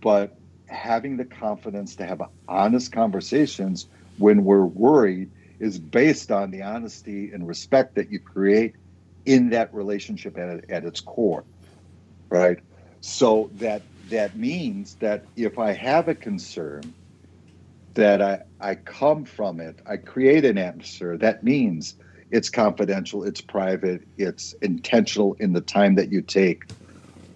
but 0.00 0.36
having 0.66 1.16
the 1.16 1.24
confidence 1.24 1.94
to 1.96 2.06
have 2.06 2.22
honest 2.48 2.92
conversations 2.92 3.86
when 4.18 4.44
we're 4.44 4.64
worried 4.64 5.30
is 5.60 5.78
based 5.78 6.32
on 6.32 6.50
the 6.50 6.62
honesty 6.62 7.30
and 7.32 7.46
respect 7.46 7.94
that 7.94 8.10
you 8.10 8.18
create 8.18 8.74
in 9.26 9.50
that 9.50 9.72
relationship 9.72 10.36
at, 10.36 10.68
at 10.68 10.84
its 10.84 11.00
core, 11.00 11.44
right? 12.28 12.58
So 13.00 13.50
that 13.54 13.82
that 14.08 14.36
means 14.36 14.96
that 14.96 15.24
if 15.36 15.58
I 15.58 15.72
have 15.72 16.08
a 16.08 16.14
concern 16.14 16.92
that 17.94 18.22
I, 18.22 18.40
I 18.60 18.74
come 18.74 19.24
from 19.24 19.60
it. 19.60 19.80
I 19.86 19.96
create 19.96 20.44
an 20.44 20.58
atmosphere. 20.58 21.16
That 21.18 21.44
means 21.44 21.94
it's 22.30 22.48
confidential, 22.48 23.24
it's 23.24 23.40
private, 23.40 24.06
it's 24.16 24.54
intentional 24.62 25.34
in 25.34 25.52
the 25.52 25.60
time 25.60 25.96
that 25.96 26.10
you 26.10 26.22
take. 26.22 26.62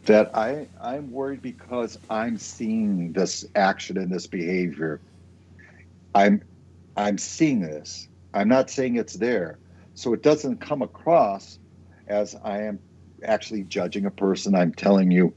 That 0.07 0.31
I, 0.35 0.69
I'm 0.81 1.11
worried 1.11 1.43
because 1.43 1.99
I'm 2.09 2.39
seeing 2.39 3.13
this 3.13 3.45
action 3.55 3.99
and 3.99 4.13
this 4.13 4.27
behavior. 4.27 5.03
I'm 6.15 6.43
I'm 6.97 7.19
seeing 7.19 7.61
this. 7.61 8.09
I'm 8.33 8.49
not 8.49 8.71
saying 8.71 8.97
it's 8.97 9.15
there. 9.15 9.59
So 9.95 10.15
it 10.15 10.23
doesn't 10.23 10.61
come 10.61 10.83
across 10.83 11.59
as 12.07 12.35
I 12.43 12.63
am 12.63 12.79
actually 13.25 13.65
judging 13.65 14.07
a 14.07 14.11
person. 14.11 14.55
I'm 14.55 14.73
telling 14.73 15.11
you 15.11 15.35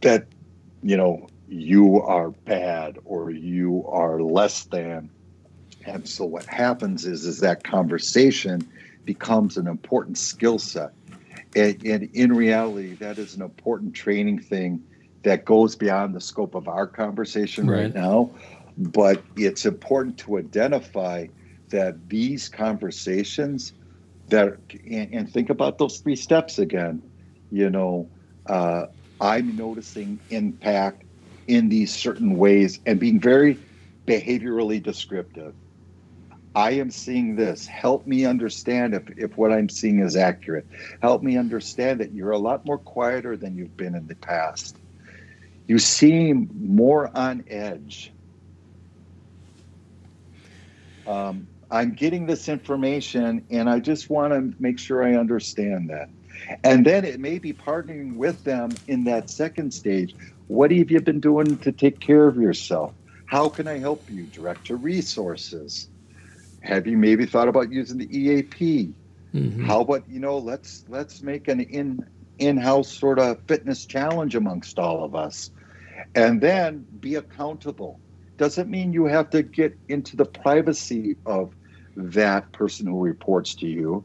that, 0.00 0.26
you 0.82 0.96
know, 0.96 1.28
you 1.52 2.00
are 2.00 2.30
bad 2.30 2.98
or 3.04 3.30
you 3.30 3.84
are 3.86 4.20
less 4.22 4.64
than. 4.64 5.10
And 5.84 6.08
so 6.08 6.24
what 6.24 6.46
happens 6.46 7.04
is 7.04 7.26
is 7.26 7.40
that 7.40 7.62
conversation 7.62 8.66
becomes 9.04 9.56
an 9.56 9.66
important 9.66 10.16
skill 10.16 10.58
set. 10.58 10.92
And, 11.54 11.84
and 11.84 12.08
in 12.14 12.32
reality, 12.32 12.94
that 12.94 13.18
is 13.18 13.36
an 13.36 13.42
important 13.42 13.94
training 13.94 14.38
thing 14.38 14.82
that 15.24 15.44
goes 15.44 15.76
beyond 15.76 16.14
the 16.14 16.20
scope 16.20 16.54
of 16.54 16.68
our 16.68 16.86
conversation 16.86 17.68
right, 17.68 17.82
right 17.82 17.94
now. 17.94 18.30
But 18.78 19.22
it's 19.36 19.66
important 19.66 20.18
to 20.18 20.38
identify 20.38 21.26
that 21.68 22.08
these 22.08 22.48
conversations 22.48 23.72
that 24.28 24.56
and, 24.88 25.12
and, 25.12 25.30
think 25.30 25.50
about 25.50 25.76
those 25.76 25.98
three 25.98 26.16
steps 26.16 26.58
again. 26.58 27.02
You 27.50 27.68
know, 27.68 28.08
uh, 28.46 28.86
I'm 29.20 29.54
noticing 29.56 30.18
impact 30.30 31.04
in 31.46 31.68
these 31.68 31.94
certain 31.94 32.36
ways 32.36 32.80
and 32.86 32.98
being 32.98 33.20
very 33.20 33.58
behaviorally 34.06 34.82
descriptive. 34.82 35.54
I 36.54 36.72
am 36.72 36.90
seeing 36.90 37.36
this. 37.36 37.66
Help 37.66 38.06
me 38.06 38.26
understand 38.26 38.94
if, 38.94 39.04
if 39.16 39.36
what 39.38 39.52
I'm 39.52 39.68
seeing 39.68 40.00
is 40.00 40.16
accurate. 40.16 40.66
Help 41.00 41.22
me 41.22 41.38
understand 41.38 42.00
that 42.00 42.12
you're 42.12 42.32
a 42.32 42.38
lot 42.38 42.66
more 42.66 42.78
quieter 42.78 43.36
than 43.36 43.56
you've 43.56 43.76
been 43.76 43.94
in 43.94 44.06
the 44.06 44.14
past. 44.14 44.76
You 45.66 45.78
seem 45.78 46.50
more 46.60 47.10
on 47.16 47.44
edge. 47.48 48.12
Um, 51.06 51.46
I'm 51.70 51.94
getting 51.94 52.26
this 52.26 52.50
information 52.50 53.46
and 53.50 53.70
I 53.70 53.78
just 53.80 54.10
want 54.10 54.34
to 54.34 54.54
make 54.62 54.78
sure 54.78 55.02
I 55.02 55.14
understand 55.14 55.88
that. 55.88 56.10
And 56.64 56.84
then 56.84 57.04
it 57.04 57.18
may 57.18 57.38
be 57.38 57.54
partnering 57.54 58.16
with 58.16 58.44
them 58.44 58.72
in 58.88 59.04
that 59.04 59.30
second 59.30 59.72
stage 59.72 60.14
what 60.52 60.70
have 60.70 60.90
you 60.90 61.00
been 61.00 61.20
doing 61.20 61.56
to 61.58 61.72
take 61.72 61.98
care 61.98 62.28
of 62.28 62.36
yourself? 62.36 62.92
How 63.24 63.48
can 63.48 63.66
I 63.66 63.78
help 63.78 64.10
you? 64.10 64.24
Direct 64.24 64.66
to 64.66 64.76
resources. 64.76 65.88
Have 66.60 66.86
you 66.86 66.98
maybe 66.98 67.24
thought 67.24 67.48
about 67.48 67.72
using 67.72 67.96
the 67.96 68.18
EAP? 68.18 68.92
Mm-hmm. 69.34 69.64
How 69.64 69.80
about 69.80 70.08
you 70.10 70.20
know 70.20 70.36
let's 70.36 70.84
let's 70.88 71.22
make 71.22 71.48
an 71.48 71.60
in 71.60 72.06
in-house 72.38 72.92
sort 72.92 73.18
of 73.18 73.40
fitness 73.48 73.86
challenge 73.86 74.34
amongst 74.34 74.78
all 74.78 75.04
of 75.04 75.14
us, 75.14 75.50
and 76.14 76.40
then 76.40 76.86
be 77.00 77.14
accountable. 77.14 77.98
Doesn't 78.36 78.68
mean 78.68 78.92
you 78.92 79.06
have 79.06 79.30
to 79.30 79.42
get 79.42 79.78
into 79.88 80.16
the 80.16 80.26
privacy 80.26 81.16
of 81.24 81.54
that 81.96 82.52
person 82.52 82.86
who 82.88 83.00
reports 83.00 83.54
to 83.56 83.66
you. 83.66 84.04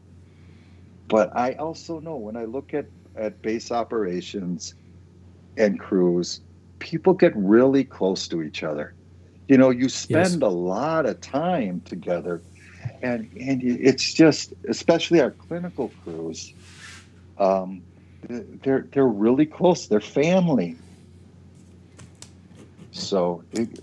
But 1.08 1.36
I 1.36 1.52
also 1.54 2.00
know 2.00 2.16
when 2.16 2.36
I 2.36 2.44
look 2.44 2.72
at, 2.72 2.86
at 3.16 3.42
base 3.42 3.70
operations, 3.70 4.74
and 5.58 5.78
crews, 5.78 6.40
people 6.78 7.12
get 7.12 7.32
really 7.36 7.84
close 7.84 8.28
to 8.28 8.42
each 8.42 8.62
other. 8.62 8.94
You 9.48 9.58
know, 9.58 9.70
you 9.70 9.88
spend 9.88 10.34
yes. 10.34 10.42
a 10.42 10.48
lot 10.48 11.06
of 11.06 11.20
time 11.20 11.80
together, 11.84 12.42
and 13.02 13.30
and 13.38 13.62
it's 13.62 14.12
just, 14.12 14.52
especially 14.68 15.20
our 15.20 15.30
clinical 15.30 15.90
crews, 16.04 16.52
um, 17.38 17.82
they're 18.28 18.86
they're 18.92 19.06
really 19.06 19.46
close. 19.46 19.86
They're 19.86 20.00
family. 20.00 20.76
So. 22.92 23.42
It, 23.52 23.80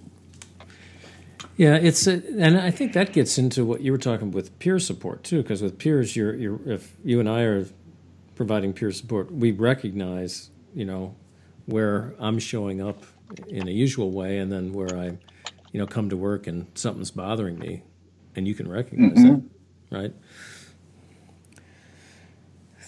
yeah, 1.58 1.76
it's 1.76 2.06
a, 2.06 2.22
and 2.38 2.60
I 2.60 2.70
think 2.70 2.92
that 2.94 3.14
gets 3.14 3.38
into 3.38 3.64
what 3.64 3.80
you 3.80 3.94
were 3.94 3.98
talking 3.98 4.32
with 4.32 4.60
peer 4.60 4.78
support 4.78 5.24
too, 5.24 5.42
because 5.42 5.62
with 5.62 5.80
peers, 5.80 6.14
you're, 6.14 6.36
you're 6.36 6.60
if 6.66 6.94
you 7.04 7.22
and 7.22 7.30
I 7.30 7.44
are 7.44 7.66
providing 8.36 8.74
peer 8.74 8.92
support, 8.92 9.32
we 9.32 9.52
recognize 9.52 10.50
you 10.74 10.84
know 10.84 11.16
where 11.66 12.14
I'm 12.20 12.40
showing 12.40 12.82
up 12.82 13.04
in 13.48 13.68
a 13.68 13.72
usual 13.72 14.12
way, 14.12 14.38
and 14.38 14.52
then 14.52 14.74
where 14.74 14.96
I, 14.96 15.18
you 15.72 15.80
know, 15.80 15.88
come 15.88 16.10
to 16.10 16.18
work 16.18 16.48
and 16.48 16.68
something's 16.76 17.12
bothering 17.12 17.58
me, 17.58 17.84
and 18.36 18.48
you 18.48 18.54
can 18.56 18.68
recognize 18.68 19.18
mm-hmm. 19.18 19.48
that, 19.90 19.98
right? 19.98 20.14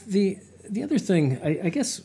The 0.05 0.37
the 0.69 0.83
other 0.83 0.99
thing, 0.99 1.39
I, 1.43 1.59
I, 1.65 1.69
guess, 1.69 2.01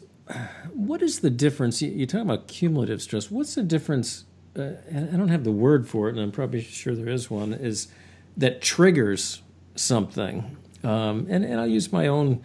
what 0.73 1.03
is 1.03 1.20
the 1.20 1.31
difference? 1.31 1.82
You, 1.82 1.90
you 1.90 2.07
talk 2.07 2.23
about 2.23 2.49
cumulative 2.49 3.03
stress. 3.03 3.31
What's 3.31 3.55
the 3.55 3.62
difference? 3.62 4.24
Uh, 4.57 4.73
I 4.90 5.16
don't 5.16 5.28
have 5.28 5.44
the 5.44 5.53
word 5.53 5.89
for 5.89 6.09
it, 6.09 6.12
and 6.12 6.20
I'm 6.20 6.32
probably 6.32 6.62
sure 6.62 6.94
there 6.94 7.09
is 7.09 7.31
one. 7.31 7.53
Is 7.53 7.89
that 8.36 8.62
triggers 8.62 9.43
something? 9.74 10.57
Um, 10.85 11.27
and, 11.28 11.44
and 11.44 11.61
I'll 11.61 11.66
use 11.66 11.93
my 11.93 12.07
own 12.07 12.43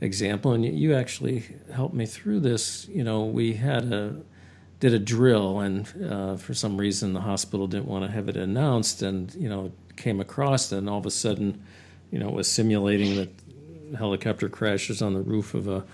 example, 0.00 0.52
and 0.52 0.64
you 0.64 0.94
actually 0.94 1.44
helped 1.72 1.94
me 1.94 2.06
through 2.06 2.40
this. 2.40 2.88
You 2.88 3.04
know, 3.04 3.24
we 3.24 3.54
had 3.54 3.92
a 3.92 4.16
did 4.80 4.92
a 4.92 4.98
drill, 4.98 5.60
and 5.60 5.86
uh, 6.10 6.36
for 6.36 6.54
some 6.54 6.76
reason 6.76 7.12
the 7.12 7.20
hospital 7.20 7.66
didn't 7.66 7.88
want 7.88 8.04
to 8.04 8.10
have 8.10 8.28
it 8.28 8.36
announced, 8.36 9.02
and 9.02 9.34
you 9.34 9.48
know 9.48 9.72
came 9.96 10.20
across, 10.20 10.72
and 10.72 10.88
all 10.88 10.98
of 10.98 11.06
a 11.06 11.10
sudden 11.10 11.62
you 12.14 12.20
know, 12.20 12.30
was 12.30 12.48
simulating 12.48 13.16
that 13.16 13.28
helicopter 13.98 14.48
crashes 14.48 15.02
on 15.02 15.14
the 15.14 15.20
roof 15.20 15.52
of 15.52 15.66
a 15.66 15.84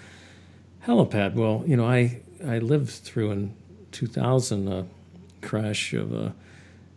helipad. 0.86 1.32
Well, 1.32 1.64
you 1.66 1.78
know, 1.78 1.86
I 1.86 2.20
I 2.46 2.58
lived 2.58 2.90
through 2.90 3.30
in 3.30 3.54
2000 3.92 4.68
a 4.68 4.86
crash 5.40 5.94
of 5.94 6.12
a 6.12 6.34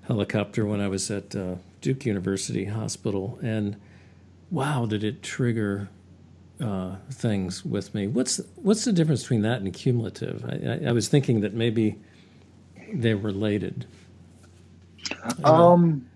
helicopter 0.08 0.66
when 0.66 0.82
I 0.82 0.90
was 0.90 1.10
at 1.10 1.34
uh, 1.34 1.56
Duke 1.80 2.06
University 2.06 2.66
Hospital, 2.66 3.40
and 3.42 3.78
wow, 4.52 4.86
did 4.86 5.06
it 5.06 5.24
trigger 5.24 5.88
uh, 6.64 6.96
things 7.12 7.66
with 7.66 7.94
me. 7.94 8.08
What's 8.08 8.40
what's 8.56 8.86
the 8.86 8.94
difference 8.94 9.24
between 9.24 9.42
that 9.42 9.62
and 9.62 9.74
cumulative? 9.74 10.46
I, 10.46 10.86
I, 10.86 10.90
I 10.90 10.92
was 10.92 11.08
thinking 11.08 11.42
that 11.42 11.54
maybe 11.54 12.00
they're 12.94 13.18
related. 13.18 13.86
Um, 15.44 16.08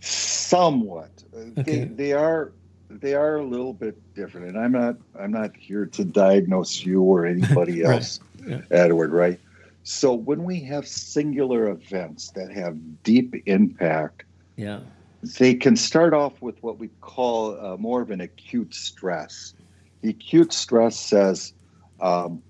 somewhat. 0.00 1.10
Okay. 1.58 1.62
They, 1.62 1.84
they 1.84 2.12
are 2.12 2.52
they 2.90 3.14
are 3.14 3.36
a 3.36 3.42
little 3.42 3.72
bit 3.72 3.96
different, 4.14 4.48
and 4.48 4.58
I'm 4.58 4.72
not 4.72 4.96
I'm 5.18 5.32
not 5.32 5.56
here 5.56 5.86
to 5.86 6.04
diagnose 6.04 6.84
you 6.84 7.02
or 7.02 7.26
anybody 7.26 7.82
else, 7.84 8.20
yeah. 8.46 8.60
Edward. 8.70 9.12
Right. 9.12 9.40
So 9.82 10.14
when 10.14 10.44
we 10.44 10.60
have 10.60 10.86
singular 10.86 11.68
events 11.68 12.30
that 12.30 12.50
have 12.52 13.02
deep 13.02 13.34
impact, 13.46 14.24
yeah, 14.56 14.80
they 15.24 15.54
can 15.54 15.76
start 15.76 16.14
off 16.14 16.40
with 16.42 16.62
what 16.62 16.78
we 16.78 16.88
call 17.00 17.58
uh, 17.58 17.76
more 17.76 18.02
of 18.02 18.10
an 18.10 18.20
acute 18.20 18.74
stress. 18.74 19.54
The 20.02 20.10
acute 20.10 20.52
stress 20.52 20.98
says, 20.98 21.52
um, 22.00 22.42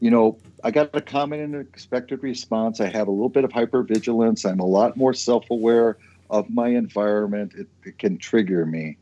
you 0.00 0.10
know, 0.10 0.38
I 0.64 0.70
got 0.70 0.90
a 0.94 1.00
common 1.00 1.40
and 1.40 1.54
expected 1.54 2.22
response. 2.22 2.80
I 2.80 2.88
have 2.88 3.08
a 3.08 3.10
little 3.10 3.28
bit 3.28 3.44
of 3.44 3.50
hypervigilance. 3.50 4.48
I'm 4.48 4.60
a 4.60 4.66
lot 4.66 4.96
more 4.96 5.14
self 5.14 5.44
aware 5.50 5.98
of 6.30 6.48
my 6.50 6.68
environment. 6.68 7.52
It, 7.54 7.68
it 7.84 7.98
can 7.98 8.18
trigger 8.18 8.64
me. 8.66 8.96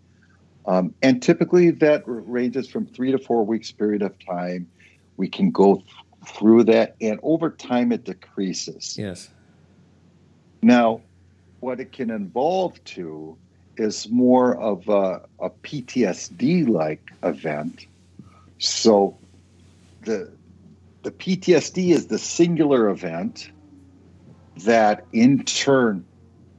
Um, 0.66 0.94
and 1.02 1.23
typically 1.23 1.70
that 1.70 2.02
ranges 2.07 2.69
from 2.69 2.86
three 2.86 3.12
to 3.12 3.19
four 3.19 3.47
weeks 3.47 3.73
period 3.73 4.02
of 4.02 4.15
time. 4.24 4.69
We 5.16 5.28
can 5.28 5.51
go 5.51 5.77
th- 5.77 5.86
through 6.27 6.65
that, 6.65 6.97
and 7.01 7.19
over 7.23 7.51
time 7.51 7.93
it 7.93 8.05
decreases. 8.05 8.97
Yes. 8.98 9.31
Now, 10.62 11.01
what 11.61 11.81
it 11.81 11.93
can 11.93 12.11
involve 12.11 12.82
to 12.85 13.37
is 13.77 14.09
more 14.09 14.57
of 14.59 14.89
a, 14.89 15.23
a 15.41 15.51
PTSD 15.51 16.69
like 16.69 17.01
event. 17.23 17.87
So 18.59 19.16
the 20.03 20.31
the 21.03 21.11
PTSD 21.11 21.93
is 21.93 22.07
the 22.07 22.19
singular 22.19 22.91
event 22.91 23.51
that 24.59 25.07
in 25.12 25.45
turn, 25.45 26.05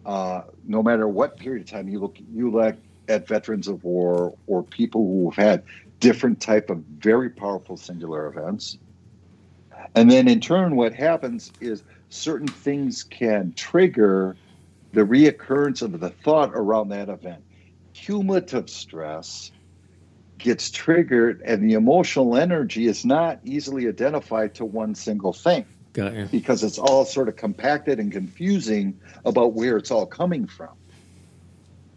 uh, 0.06 0.42
no 0.68 0.82
matter 0.82 1.08
what 1.08 1.38
period 1.38 1.62
of 1.62 1.70
time 1.70 1.88
you 1.90 2.00
look 2.00 2.18
you 2.34 2.50
look 2.50 2.76
at 3.08 3.28
veterans 3.28 3.68
of 3.68 3.84
war 3.84 4.34
or 4.48 4.64
people 4.64 5.06
who've 5.06 5.36
had 5.36 5.64
different 6.00 6.42
type 6.42 6.70
of 6.70 6.78
very 6.98 7.30
powerful 7.30 7.78
singular 7.78 8.28
events. 8.28 8.78
And 9.94 10.10
then 10.10 10.28
in 10.28 10.40
turn, 10.40 10.76
what 10.76 10.94
happens 10.94 11.52
is 11.60 11.84
certain 12.10 12.48
things 12.48 13.04
can 13.04 13.54
trigger 13.56 14.36
the 14.94 15.02
reoccurrence 15.02 15.82
of 15.82 16.00
the 16.00 16.10
thought 16.10 16.52
around 16.54 16.90
that 16.90 17.10
event. 17.10 17.44
Cumulative 17.94 18.70
stress 18.70 19.52
gets 20.38 20.72
triggered, 20.72 21.42
and 21.46 21.70
the 21.70 21.74
emotional 21.74 22.36
energy 22.36 22.88
is 22.88 23.06
not 23.06 23.40
easily 23.44 23.88
identified 23.88 24.56
to 24.56 24.66
one 24.66 24.96
single 24.96 25.34
thing. 25.34 25.66
Because 26.32 26.64
it's 26.64 26.80
all 26.80 27.06
sort 27.06 27.28
of 27.28 27.36
compacted 27.36 28.00
and 28.00 28.12
confusing 28.12 29.00
about 29.26 29.54
where 29.54 29.78
it's 29.78 29.92
all 29.92 30.06
coming 30.06 30.48
from. 30.48 30.70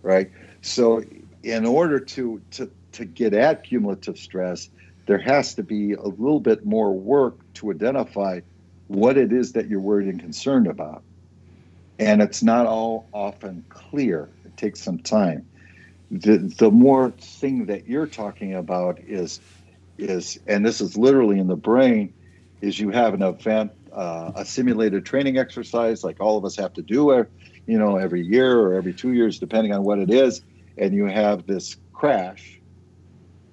Right? 0.03 0.31
So, 0.63 1.03
in 1.43 1.65
order 1.65 2.01
to, 2.01 2.41
to, 2.53 2.71
to 2.93 3.05
get 3.05 3.35
at 3.35 3.65
cumulative 3.65 4.19
stress, 4.19 4.69
there 5.07 5.19
has 5.19 5.55
to 5.55 5.63
be 5.63 5.93
a 5.93 6.03
little 6.03 6.41
bit 6.41 6.65
more 6.65 6.93
work 6.93 7.39
to 7.55 7.71
identify 7.71 8.41
what 8.89 9.17
it 9.17 9.33
is 9.33 9.53
that 9.53 9.69
you're 9.69 9.81
worried 9.81 10.09
and 10.09 10.21
concerned 10.21 10.67
about 10.67 11.03
and 11.99 12.23
it's 12.23 12.43
not 12.43 12.67
all 12.67 13.09
often 13.13 13.65
clear. 13.69 14.31
It 14.45 14.57
takes 14.57 14.81
some 14.81 14.99
time. 14.99 15.47
The 16.11 16.39
the 16.39 16.71
more 16.71 17.11
thing 17.11 17.67
that 17.67 17.89
you're 17.89 18.07
talking 18.07 18.55
about 18.55 18.99
is 19.01 19.41
is 19.99 20.39
and 20.47 20.65
this 20.65 20.81
is 20.81 20.97
literally 20.97 21.39
in 21.39 21.47
the 21.47 21.57
brain 21.57 22.13
is 22.61 22.79
you 22.79 22.91
have 22.91 23.15
an 23.15 23.23
event 23.23 23.73
uh, 23.93 24.33
a 24.35 24.45
simulated 24.45 25.07
training 25.07 25.39
exercise 25.39 26.03
like 26.03 26.21
all 26.21 26.37
of 26.37 26.45
us 26.45 26.57
have 26.57 26.73
to 26.75 26.83
do 26.83 27.11
uh, 27.11 27.25
you 27.67 27.79
know 27.79 27.97
every 27.97 28.23
year 28.23 28.59
or 28.59 28.75
every 28.75 28.93
two 28.93 29.13
years 29.13 29.39
depending 29.39 29.73
on 29.73 29.85
what 29.85 29.99
it 29.99 30.11
is 30.11 30.43
and 30.77 30.95
you 30.95 31.07
have 31.07 31.47
this 31.47 31.77
crash 31.93 32.61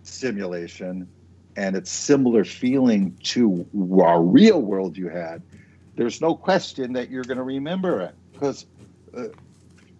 simulation 0.03 1.09
and 1.55 1.75
it's 1.75 1.91
similar 1.91 2.43
feeling 2.43 3.17
to 3.23 3.67
our 4.03 4.21
real 4.21 4.61
world 4.61 4.97
you 4.97 5.09
had 5.09 5.43
there's 5.95 6.21
no 6.21 6.35
question 6.35 6.93
that 6.93 7.09
you're 7.11 7.23
going 7.23 7.37
to 7.37 7.43
remember 7.43 8.01
it 8.01 8.15
because 8.41 8.65
uh, 9.15 9.23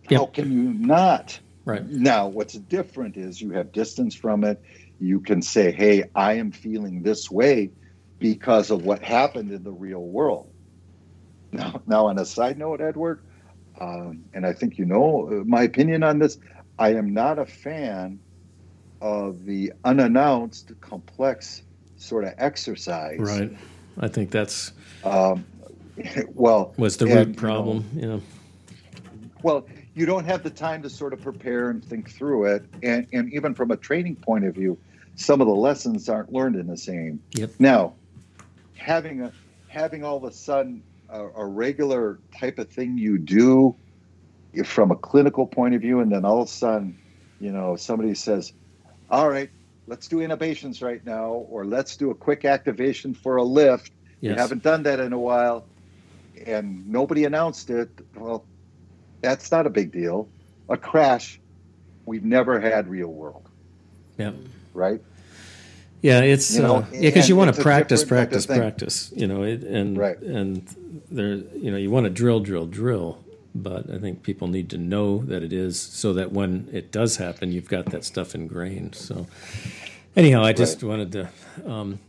yep. 0.10 0.20
how 0.20 0.26
can 0.26 0.52
you 0.52 0.74
not? 0.74 1.40
Right. 1.64 1.88
Now, 1.88 2.28
what's 2.28 2.56
different 2.56 3.18
is 3.18 3.40
you 3.40 3.52
have 3.52 3.72
distance 3.72 4.16
from 4.16 4.44
it. 4.44 4.60
You 5.00 5.20
can 5.20 5.44
say, 5.44 5.72
hey, 5.72 6.06
I 6.16 6.34
am 6.34 6.52
feeling 6.52 7.04
this 7.04 7.30
way 7.30 7.70
because 8.18 8.72
of 8.72 8.84
what 8.84 9.02
happened 9.04 9.52
in 9.52 9.64
the 9.64 9.72
real 9.72 10.02
world. 10.02 10.52
Now, 11.52 11.82
now 11.88 12.08
on 12.08 12.18
a 12.18 12.26
side 12.26 12.58
note, 12.58 12.82
Edward, 12.82 13.22
um, 13.80 14.26
and 14.34 14.46
I 14.46 14.54
think 14.54 14.80
you 14.80 14.86
know 14.86 15.28
uh, 15.28 15.44
my 15.46 15.64
opinion 15.64 16.02
on 16.02 16.18
this, 16.18 16.40
I 16.80 16.96
am 16.96 17.14
not 17.14 17.38
a 17.38 17.46
fan 17.46 18.20
of 19.02 19.46
the 19.46 19.74
unannounced, 19.84 20.72
complex 20.82 21.62
sort 21.98 22.24
of 22.24 22.34
exercise. 22.40 23.20
Right. 23.20 23.56
I 24.00 24.08
think 24.08 24.32
that's. 24.32 24.74
Um, 25.04 25.46
well, 26.34 26.74
was 26.78 26.98
the 26.98 27.08
root 27.08 27.36
problem? 27.36 27.90
You 27.96 28.08
know, 28.08 28.22
Well, 29.44 29.66
you 29.94 30.06
don't 30.06 30.26
have 30.26 30.44
the 30.44 30.50
time 30.50 30.82
to 30.84 30.90
sort 30.90 31.14
of 31.14 31.22
prepare 31.22 31.70
and 31.70 31.84
think 31.84 32.10
through 32.10 32.46
it, 32.46 32.66
and 32.84 33.08
and 33.14 33.34
even 33.34 33.54
from 33.54 33.72
a 33.72 33.78
training 33.78 34.16
point 34.16 34.46
of 34.46 34.56
view, 34.56 34.78
some 35.16 35.42
of 35.42 35.48
the 35.48 35.54
lessons 35.54 36.08
aren't 36.10 36.32
learned 36.32 36.56
in 36.56 36.68
the 36.68 36.78
same. 36.78 37.22
Yep. 37.34 37.52
Now, 37.60 37.94
having 38.76 39.22
a 39.22 39.32
having 39.68 40.04
all 40.04 40.18
of 40.18 40.24
a 40.24 40.32
sudden 40.32 40.84
a, 41.10 41.24
a 41.36 41.46
regular 41.46 42.20
type 42.38 42.60
of 42.60 42.70
thing 42.70 42.98
you 42.98 43.18
do 43.18 43.76
from 44.66 44.92
a 44.92 44.96
clinical 44.96 45.48
point 45.48 45.76
of 45.76 45.82
view, 45.82 46.00
and 46.00 46.12
then 46.12 46.26
all 46.26 46.42
of 46.42 46.48
a 46.48 46.52
sudden, 46.52 46.98
you 47.40 47.52
know, 47.52 47.76
somebody 47.76 48.16
says, 48.16 48.54
"All 49.10 49.30
right, 49.30 49.50
let's 49.88 50.08
do 50.08 50.18
intubations 50.18 50.82
right 50.82 51.06
now, 51.06 51.46
or 51.50 51.66
let's 51.66 51.98
do 51.98 52.12
a 52.12 52.16
quick 52.16 52.46
activation 52.46 53.14
for 53.14 53.36
a 53.36 53.44
lift." 53.44 53.92
Yes. 54.22 54.36
You 54.36 54.42
haven't 54.42 54.64
done 54.64 54.84
that 54.84 55.00
in 55.00 55.14
a 55.14 55.20
while 55.20 55.66
and 56.46 56.88
nobody 56.88 57.26
announced 57.26 57.70
it, 57.70 57.90
well, 58.16 58.46
that's 59.22 59.52
not 59.52 59.66
a 59.66 59.70
big 59.70 59.92
deal. 59.92 60.28
A 60.70 60.78
crash, 60.78 61.40
we've 62.06 62.24
never 62.24 62.60
had 62.60 62.88
real 62.88 63.10
world. 63.10 63.48
Yeah. 64.18 64.32
Right. 64.74 65.02
Yeah, 66.02 66.22
it's 66.22 66.56
you 66.56 66.64
know, 66.64 66.78
uh, 66.78 66.86
yeah 66.92 67.02
because 67.02 67.30
you 67.30 67.36
want 67.36 67.56
to 67.56 67.62
practice, 67.62 68.04
practice, 68.04 68.48
practice. 68.48 69.14
You 69.16 69.28
know, 69.28 69.44
it, 69.44 69.64
and 69.64 69.98
right. 69.98 70.18
and 70.20 70.66
there, 71.12 71.36
you 71.36 71.70
know, 71.70 71.78
you 71.78 71.92
want 71.92 72.06
to 72.06 72.10
drill, 72.10 72.40
drill, 72.40 72.66
drill. 72.66 73.24
But 73.54 73.90
I 73.92 74.00
think 74.00 74.24
people 74.24 74.48
need 74.48 74.70
to 74.72 74.78
know 74.78 75.20
that 75.26 75.44
it 75.44 75.54
is, 75.54 75.80
so 75.80 76.14
that 76.14 76.32
when 76.32 76.70
it 76.72 76.92
does 76.92 77.18
happen, 77.18 77.52
you've 77.52 77.68
got 77.68 77.88
that 77.88 78.04
stuff 78.04 78.34
ingrained. 78.34 78.96
So, 78.96 79.28
anyhow, 80.16 80.44
I 80.44 80.54
just 80.54 80.82
right. 80.82 80.90
wanted 80.90 81.12
to. 81.12 81.30
Um, 81.70 82.00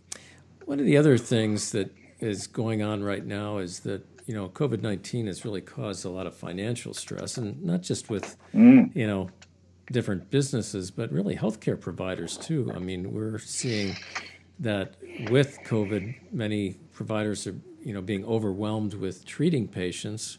one 0.64 0.78
of 0.80 0.86
the 0.86 0.96
other 0.96 1.18
things 1.18 1.72
that 1.72 1.90
is 2.20 2.46
going 2.46 2.82
on 2.82 3.02
right 3.02 3.26
now 3.26 3.58
is 3.58 3.80
that 3.80 4.06
you 4.26 4.34
know, 4.34 4.48
COVID 4.48 4.82
19 4.82 5.26
has 5.26 5.44
really 5.44 5.60
caused 5.60 6.04
a 6.04 6.08
lot 6.08 6.26
of 6.26 6.34
financial 6.34 6.94
stress, 6.94 7.36
and 7.36 7.62
not 7.62 7.82
just 7.82 8.10
with, 8.10 8.36
mm. 8.54 8.94
you 8.94 9.06
know, 9.06 9.28
different 9.90 10.30
businesses, 10.30 10.90
but 10.90 11.10
really 11.12 11.36
healthcare 11.36 11.78
providers 11.78 12.36
too. 12.36 12.72
I 12.74 12.78
mean, 12.78 13.12
we're 13.12 13.38
seeing 13.38 13.96
that 14.60 14.94
with 15.30 15.58
COVID, 15.64 16.14
many 16.32 16.74
providers 16.92 17.46
are, 17.46 17.56
you 17.82 17.92
know, 17.92 18.00
being 18.00 18.24
overwhelmed 18.24 18.94
with 18.94 19.26
treating 19.26 19.66
patients. 19.66 20.38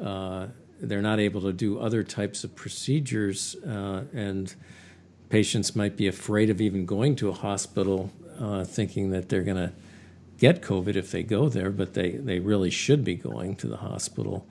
Uh, 0.00 0.48
they're 0.80 1.02
not 1.02 1.18
able 1.18 1.40
to 1.42 1.52
do 1.52 1.80
other 1.80 2.02
types 2.02 2.44
of 2.44 2.54
procedures, 2.54 3.56
uh, 3.66 4.04
and 4.12 4.54
patients 5.30 5.74
might 5.74 5.96
be 5.96 6.06
afraid 6.06 6.50
of 6.50 6.60
even 6.60 6.86
going 6.86 7.16
to 7.16 7.28
a 7.28 7.32
hospital, 7.32 8.12
uh, 8.38 8.62
thinking 8.64 9.10
that 9.10 9.28
they're 9.28 9.42
going 9.42 9.56
to 9.56 9.72
get 10.38 10.62
COVID 10.62 10.96
if 10.96 11.10
they 11.10 11.22
go 11.22 11.48
there, 11.48 11.70
but 11.70 11.94
they, 11.94 12.12
they 12.12 12.38
really 12.38 12.70
should 12.70 13.04
be 13.04 13.14
going 13.14 13.56
to 13.56 13.66
the 13.66 13.78
hospital. 13.78 14.46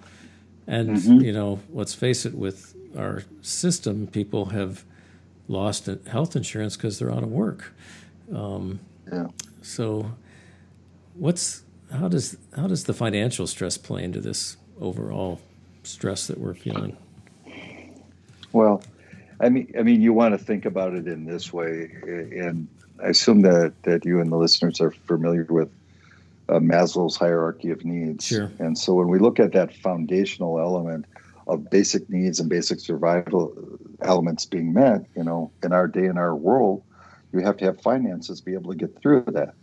And, 0.67 0.97
mm-hmm. 0.97 1.21
you 1.21 1.31
know, 1.31 1.59
let's 1.71 1.93
face 1.93 2.25
it, 2.25 2.33
with 2.35 2.75
our 2.97 3.23
system, 3.41 4.07
people 4.07 4.47
have 4.47 4.83
lost 5.47 5.89
health 6.07 6.35
insurance 6.35 6.75
because 6.75 6.97
they're 6.97 7.11
out 7.11 7.23
of 7.23 7.31
work. 7.31 7.73
Um, 8.33 8.79
yeah. 9.11 9.27
So, 9.61 10.11
what's 11.13 11.63
how 11.91 12.07
does 12.07 12.37
how 12.55 12.67
does 12.67 12.85
the 12.85 12.93
financial 12.93 13.47
stress 13.47 13.77
play 13.77 14.03
into 14.03 14.19
this 14.19 14.57
overall 14.79 15.39
stress 15.83 16.27
that 16.27 16.39
we're 16.39 16.53
feeling? 16.53 16.97
Well, 18.51 18.81
I 19.39 19.49
mean, 19.49 19.73
I 19.77 19.83
mean, 19.83 20.01
you 20.01 20.13
want 20.13 20.33
to 20.33 20.43
think 20.43 20.65
about 20.65 20.93
it 20.93 21.07
in 21.07 21.25
this 21.25 21.51
way, 21.53 21.91
and 22.03 22.67
I 23.03 23.09
assume 23.09 23.41
that 23.41 23.73
that 23.83 24.05
you 24.05 24.19
and 24.19 24.31
the 24.31 24.37
listeners 24.37 24.81
are 24.81 24.91
familiar 24.91 25.45
with 25.49 25.69
uh, 26.49 26.59
Maslow's 26.59 27.17
hierarchy 27.17 27.71
of 27.71 27.83
needs. 27.83 28.25
Sure. 28.25 28.51
And 28.59 28.77
so 28.77 28.93
when 28.93 29.07
we 29.07 29.19
look 29.19 29.39
at 29.39 29.51
that 29.53 29.73
foundational 29.73 30.59
element 30.59 31.05
of 31.47 31.69
basic 31.69 32.09
needs 32.09 32.39
and 32.39 32.49
basic 32.49 32.79
survival 32.79 33.53
elements 34.01 34.45
being 34.45 34.73
met, 34.73 35.05
you 35.15 35.23
know, 35.23 35.51
in 35.63 35.73
our 35.73 35.87
day 35.87 36.05
in 36.05 36.17
our 36.17 36.35
world, 36.35 36.83
you 37.33 37.39
have 37.39 37.57
to 37.57 37.65
have 37.65 37.81
finances 37.81 38.39
to 38.39 38.45
be 38.45 38.53
able 38.53 38.71
to 38.71 38.77
get 38.77 38.99
through 39.01 39.25
that. 39.27 39.53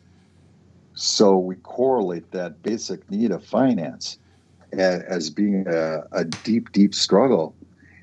So 0.94 1.38
we 1.38 1.56
correlate 1.56 2.30
that 2.32 2.62
basic 2.62 3.10
need 3.10 3.30
of 3.30 3.44
finance 3.44 4.18
as, 4.72 5.02
as 5.02 5.30
being 5.30 5.66
a, 5.66 6.04
a 6.12 6.24
deep, 6.24 6.70
deep 6.72 6.94
struggle. 6.94 7.54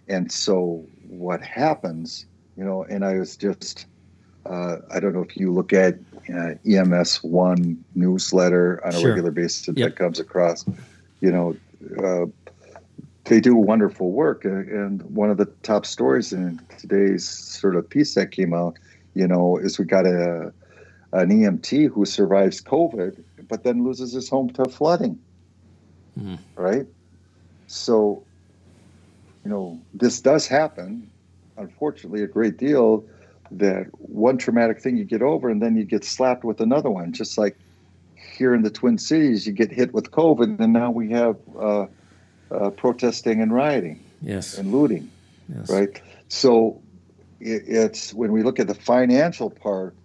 And 0.07 0.31
so 0.31 0.85
what 1.07 1.41
happens, 1.41 2.25
you 2.57 2.63
know, 2.63 2.83
and 2.83 3.05
I 3.05 3.17
was 3.19 3.37
just, 3.37 3.85
uh, 4.49 4.77
I 4.91 4.99
don't 4.99 5.13
know 5.13 5.21
if 5.23 5.37
you 5.37 5.53
look 5.53 5.73
at 5.73 5.95
uh, 6.33 6.55
EMS 6.67 7.23
One 7.23 7.83
newsletter 7.95 8.81
on 8.85 8.93
a 8.95 8.99
Sure. 8.99 9.09
regular 9.09 9.31
basis 9.31 9.67
Yep. 9.67 9.75
that 9.77 9.95
comes 9.95 10.19
across, 10.19 10.65
you 11.21 11.31
know, 11.31 11.55
uh, 12.03 12.25
they 13.25 13.39
do 13.39 13.55
wonderful 13.55 14.11
work. 14.11 14.45
Uh, 14.45 14.49
And 14.49 15.03
one 15.03 15.29
of 15.29 15.37
the 15.37 15.45
top 15.63 15.85
stories 15.85 16.33
in 16.33 16.59
today's 16.79 17.27
sort 17.27 17.75
of 17.75 17.87
piece 17.89 18.15
that 18.15 18.31
came 18.31 18.53
out, 18.53 18.77
you 19.13 19.27
know, 19.27 19.57
is 19.57 19.77
we 19.79 19.85
got 19.85 20.05
a 20.05 20.51
an 21.11 21.29
EMT 21.31 21.87
who 21.91 22.05
survives 22.05 22.61
COVID, 22.61 23.23
but 23.47 23.63
then 23.63 23.83
loses 23.83 24.13
his 24.13 24.29
home 24.29 24.49
to 24.51 24.65
flooding. 24.65 25.17
Mhm. 26.19 26.37
Right. 26.55 26.85
So, 27.65 28.23
you 29.43 29.49
know, 29.49 29.79
this 29.93 30.21
does 30.21 30.47
happen. 30.47 31.09
Unfortunately, 31.57 32.21
a 32.23 32.27
great 32.27 32.57
deal. 32.57 33.05
That 33.51 33.87
one 33.93 34.37
traumatic 34.37 34.79
thing 34.79 34.97
you 34.97 35.05
get 35.05 35.21
over, 35.21 35.49
and 35.49 35.61
then 35.61 35.75
you 35.75 35.83
get 35.83 36.03
slapped 36.03 36.43
with 36.43 36.61
another 36.61 36.89
one. 36.89 37.13
Just 37.13 37.37
like 37.37 37.57
here 38.37 38.53
in 38.53 38.61
the 38.61 38.69
Twin 38.69 38.97
Cities, 38.97 39.47
you 39.47 39.53
get 39.53 39.71
hit 39.71 39.93
with 39.93 40.11
COVID, 40.11 40.59
and 40.59 40.71
now 40.73 40.91
we 40.91 41.09
have 41.11 41.37
uh, 41.59 41.87
uh, 42.51 42.69
protesting 42.71 43.41
and 43.41 43.53
rioting 43.53 44.03
Yes. 44.21 44.57
and 44.57 44.71
looting 44.71 45.09
yes. 45.53 45.69
right? 45.69 46.01
So 46.27 46.81
it, 47.39 47.63
it's 47.67 48.13
when 48.13 48.31
we 48.31 48.43
look 48.43 48.59
at 48.59 48.67
the 48.67 48.75
financial 48.75 49.49
part, 49.49 49.95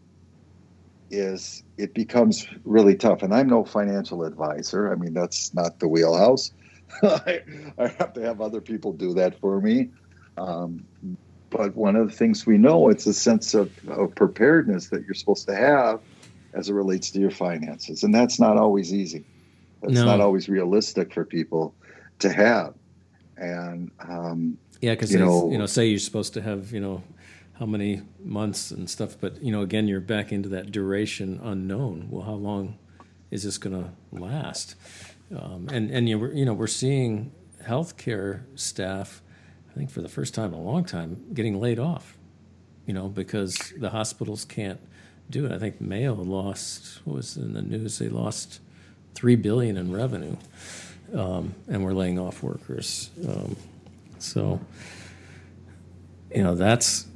is 1.10 1.62
it 1.76 1.94
becomes 1.94 2.46
really 2.64 2.96
tough. 2.96 3.22
And 3.22 3.32
I'm 3.34 3.48
no 3.48 3.64
financial 3.64 4.24
advisor. 4.24 4.90
I 4.90 4.96
mean, 4.96 5.14
that's 5.14 5.54
not 5.54 5.78
the 5.78 5.88
wheelhouse. 5.88 6.52
I, 7.02 7.42
I 7.78 7.88
have 7.88 8.12
to 8.14 8.20
have 8.22 8.40
other 8.40 8.60
people 8.60 8.92
do 8.92 9.14
that 9.14 9.38
for 9.40 9.60
me. 9.60 9.90
Um, 10.36 10.84
but 11.56 11.76
one 11.76 11.94
of 11.96 12.08
the 12.10 12.14
things 12.16 12.46
we 12.46 12.58
know, 12.58 12.88
it's 12.88 13.06
a 13.06 13.14
sense 13.14 13.54
of, 13.54 13.70
of 13.88 14.14
preparedness 14.14 14.88
that 14.88 15.04
you're 15.04 15.14
supposed 15.14 15.46
to 15.46 15.54
have 15.54 16.00
as 16.52 16.68
it 16.68 16.72
relates 16.74 17.10
to 17.12 17.20
your 17.20 17.30
finances, 17.30 18.02
and 18.02 18.14
that's 18.14 18.38
not 18.40 18.56
always 18.56 18.92
easy. 18.92 19.24
That's 19.82 19.94
No. 19.94 20.04
not 20.04 20.20
always 20.20 20.48
realistic 20.48 21.12
for 21.14 21.24
people 21.24 21.74
to 22.20 22.32
have. 22.32 22.74
And 23.36 23.90
um, 24.00 24.58
Yeah, 24.80 24.92
because 24.94 25.12
you 25.12 25.18
know- 25.18 25.26
know, 25.46 25.50
you 25.52 25.58
know, 25.58 25.66
say 25.66 25.86
you're 25.86 25.98
supposed 25.98 26.34
to 26.34 26.42
have 26.42 26.72
you 26.72 26.80
know 26.80 27.02
how 27.54 27.66
many 27.66 28.02
months 28.24 28.70
and 28.72 28.88
stuff, 28.90 29.16
but 29.20 29.42
you 29.42 29.52
know, 29.52 29.62
again, 29.62 29.86
you're 29.86 30.00
back 30.00 30.32
into 30.32 30.48
that 30.50 30.72
duration 30.72 31.40
unknown. 31.42 32.08
Well, 32.10 32.22
how 32.24 32.34
long 32.34 32.78
is 33.30 33.42
this 33.44 33.58
going 33.58 33.76
to 33.80 33.90
last? 34.18 34.74
Um, 35.34 35.68
and 35.72 35.90
and 35.90 36.08
you 36.08 36.16
know, 36.16 36.22
we're, 36.22 36.32
you 36.32 36.44
know 36.44 36.54
we're 36.54 36.66
seeing 36.66 37.30
healthcare 37.64 38.42
staff, 38.56 39.22
I 39.74 39.78
think 39.78 39.90
for 39.90 40.02
the 40.02 40.08
first 40.08 40.34
time 40.34 40.54
in 40.54 40.60
a 40.60 40.62
long 40.62 40.84
time, 40.84 41.24
getting 41.34 41.60
laid 41.60 41.78
off. 41.78 42.16
You 42.86 42.92
know, 42.92 43.08
because 43.08 43.72
the 43.78 43.88
hospitals 43.90 44.44
can't 44.44 44.78
do 45.30 45.46
it. 45.46 45.52
I 45.52 45.58
think 45.58 45.80
Mayo 45.80 46.14
lost 46.14 47.00
what 47.04 47.16
was 47.16 47.36
in 47.38 47.54
the 47.54 47.62
news. 47.62 47.98
They 47.98 48.10
lost 48.10 48.60
three 49.14 49.36
billion 49.36 49.78
in 49.78 49.90
revenue, 49.90 50.36
um, 51.14 51.54
and 51.66 51.82
we're 51.82 51.94
laying 51.94 52.18
off 52.18 52.42
workers. 52.42 53.08
Um, 53.26 53.56
so, 54.18 54.60
you 56.34 56.42
know, 56.42 56.54
that's 56.54 57.06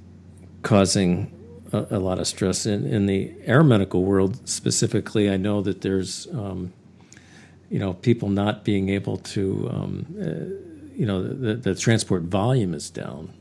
causing 0.62 1.30
a, 1.72 1.86
a 1.90 1.98
lot 1.98 2.18
of 2.18 2.26
stress 2.26 2.64
in, 2.64 2.86
in 2.86 3.04
the 3.04 3.34
air 3.44 3.62
medical 3.62 4.04
world 4.04 4.48
specifically. 4.48 5.30
I 5.30 5.36
know 5.36 5.60
that 5.60 5.82
there's, 5.82 6.26
um, 6.28 6.72
you 7.68 7.78
know, 7.78 7.92
people 7.92 8.30
not 8.30 8.64
being 8.64 8.88
able 8.88 9.18
to, 9.18 9.68
um, 9.70 10.06
uh, 10.18 10.67
you 10.98 11.06
know, 11.06 11.22
the, 11.22 11.54
the 11.54 11.76
transport 11.76 12.22
volume 12.22 12.74
is 12.74 12.90
down. 12.90 13.32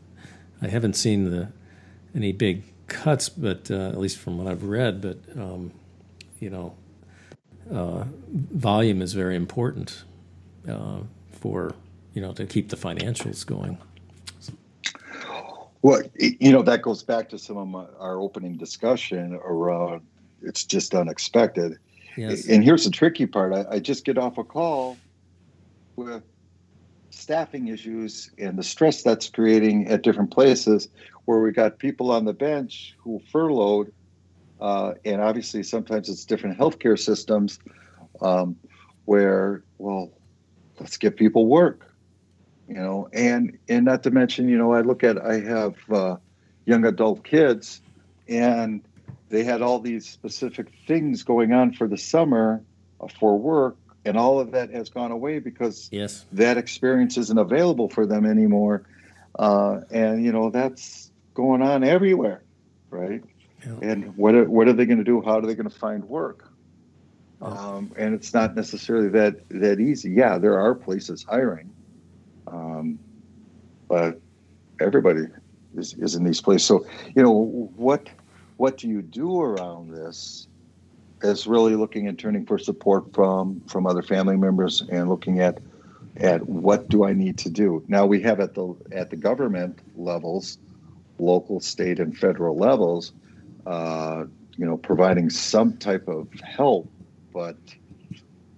I 0.61 0.67
haven't 0.67 0.93
seen 0.93 1.31
the 1.31 1.49
any 2.15 2.31
big 2.31 2.63
cuts, 2.85 3.29
but 3.29 3.71
uh, 3.71 3.89
at 3.89 3.97
least 3.97 4.19
from 4.19 4.37
what 4.37 4.47
I've 4.47 4.63
read, 4.63 5.01
but 5.01 5.17
um, 5.35 5.71
you 6.39 6.51
know, 6.51 6.75
uh, 7.73 8.05
volume 8.31 9.01
is 9.01 9.13
very 9.13 9.35
important 9.35 10.03
uh, 10.69 10.99
for 11.31 11.73
you 12.13 12.21
know 12.21 12.31
to 12.33 12.45
keep 12.45 12.69
the 12.69 12.77
financials 12.77 13.43
going. 13.43 13.79
Well, 15.81 16.03
you 16.19 16.51
know, 16.51 16.61
that 16.61 16.83
goes 16.83 17.01
back 17.01 17.29
to 17.29 17.39
some 17.39 17.57
of 17.57 17.67
my, 17.67 17.85
our 17.99 18.19
opening 18.19 18.57
discussion 18.57 19.33
around 19.43 20.01
it's 20.43 20.63
just 20.63 20.93
unexpected. 20.93 21.79
Yes. 22.15 22.47
And 22.47 22.63
here's 22.63 22.83
the 22.83 22.91
tricky 22.91 23.25
part 23.25 23.53
I, 23.53 23.65
I 23.75 23.79
just 23.79 24.05
get 24.05 24.17
off 24.17 24.37
a 24.37 24.43
call 24.43 24.97
with 25.95 26.23
staffing 27.17 27.67
issues 27.67 28.31
and 28.37 28.57
the 28.57 28.63
stress 28.63 29.03
that's 29.03 29.29
creating 29.29 29.87
at 29.87 30.03
different 30.03 30.31
places 30.31 30.87
where 31.25 31.39
we 31.39 31.51
got 31.51 31.79
people 31.79 32.11
on 32.11 32.25
the 32.25 32.33
bench 32.33 32.95
who 33.03 33.21
furloughed. 33.31 33.91
Uh, 34.59 34.93
and 35.05 35.21
obviously, 35.21 35.63
sometimes 35.63 36.09
it's 36.09 36.25
different 36.25 36.57
healthcare 36.57 36.97
systems 36.97 37.59
um, 38.21 38.55
where, 39.05 39.63
well, 39.77 40.11
let's 40.79 40.97
get 40.97 41.15
people 41.15 41.47
work 41.47 41.87
you 42.67 42.75
know 42.75 43.09
and 43.13 43.57
and 43.69 43.85
not 43.85 44.03
to 44.03 44.11
mention 44.11 44.49
you 44.49 44.57
know 44.57 44.73
i 44.73 44.81
look 44.81 45.03
at 45.03 45.17
i 45.23 45.39
have 45.39 45.75
uh, 45.91 46.15
young 46.65 46.85
adult 46.85 47.23
kids 47.23 47.81
and 48.27 48.81
they 49.29 49.43
had 49.43 49.61
all 49.61 49.79
these 49.79 50.07
specific 50.07 50.67
things 50.85 51.23
going 51.23 51.53
on 51.53 51.73
for 51.73 51.87
the 51.87 51.97
summer 51.97 52.61
uh, 53.01 53.07
for 53.19 53.37
work 53.37 53.77
and 54.07 54.17
all 54.17 54.39
of 54.39 54.51
that 54.51 54.71
has 54.71 54.89
gone 54.89 55.11
away 55.11 55.39
because 55.39 55.89
Yes. 55.91 56.25
that 56.31 56.57
experience 56.57 57.17
isn't 57.17 57.37
available 57.37 57.89
for 57.89 58.05
them 58.05 58.25
anymore 58.25 58.83
uh, 59.37 59.81
and 59.91 60.23
you 60.23 60.31
know 60.31 60.49
that's 60.49 61.11
going 61.35 61.61
on 61.61 61.83
everywhere 61.83 62.43
right 62.89 63.21
Yeah. 63.65 63.77
and 63.81 64.15
what 64.17 64.33
are, 64.35 64.49
what 64.49 64.67
are 64.67 64.73
they 64.73 64.85
going 64.85 64.97
to 64.97 65.03
do 65.03 65.21
how 65.21 65.37
are 65.37 65.41
they 65.45 65.55
going 65.55 65.69
to 65.69 65.75
find 65.77 66.03
work 66.05 66.43
Yeah. 67.41 67.47
um, 67.49 67.91
and 67.97 68.15
it's 68.15 68.33
not 68.33 68.55
necessarily 68.55 69.09
that 69.09 69.35
that 69.49 69.79
easy 69.79 70.11
yeah 70.11 70.37
there 70.37 70.59
are 70.59 70.73
places 70.73 71.23
hiring 71.27 71.73
um, 72.47 72.99
but 73.89 74.21
everybody 74.79 75.23
is, 75.75 75.93
is 75.93 76.15
in 76.15 76.23
these 76.23 76.41
places 76.41 76.65
so 76.67 76.85
you 77.15 77.21
know 77.23 77.69
what 77.75 78.09
what 78.57 78.77
do 78.77 78.87
you 78.87 79.01
do 79.03 79.39
around 79.41 79.91
this 79.91 80.47
is 81.21 81.47
really 81.47 81.75
looking 81.75 82.07
and 82.07 82.17
turning 82.17 82.45
for 82.45 82.57
support 82.57 83.13
from 83.13 83.61
from 83.67 83.85
other 83.87 84.01
family 84.01 84.37
members 84.37 84.81
and 84.89 85.09
looking 85.09 85.39
at 85.39 85.59
at 86.17 86.47
what 86.47 86.89
do 86.89 87.05
I 87.05 87.13
need 87.13 87.37
to 87.39 87.49
do 87.49 87.83
now 87.87 88.05
we 88.05 88.21
have 88.21 88.39
at 88.39 88.53
the 88.53 88.75
at 88.91 89.09
the 89.09 89.15
government 89.15 89.79
levels 89.95 90.57
local 91.19 91.59
state 91.59 91.99
and 91.99 92.15
federal 92.17 92.55
levels 92.57 93.13
uh, 93.65 94.25
you 94.57 94.65
know 94.65 94.77
providing 94.77 95.29
some 95.29 95.77
type 95.77 96.07
of 96.07 96.27
help 96.43 96.89
but 97.33 97.57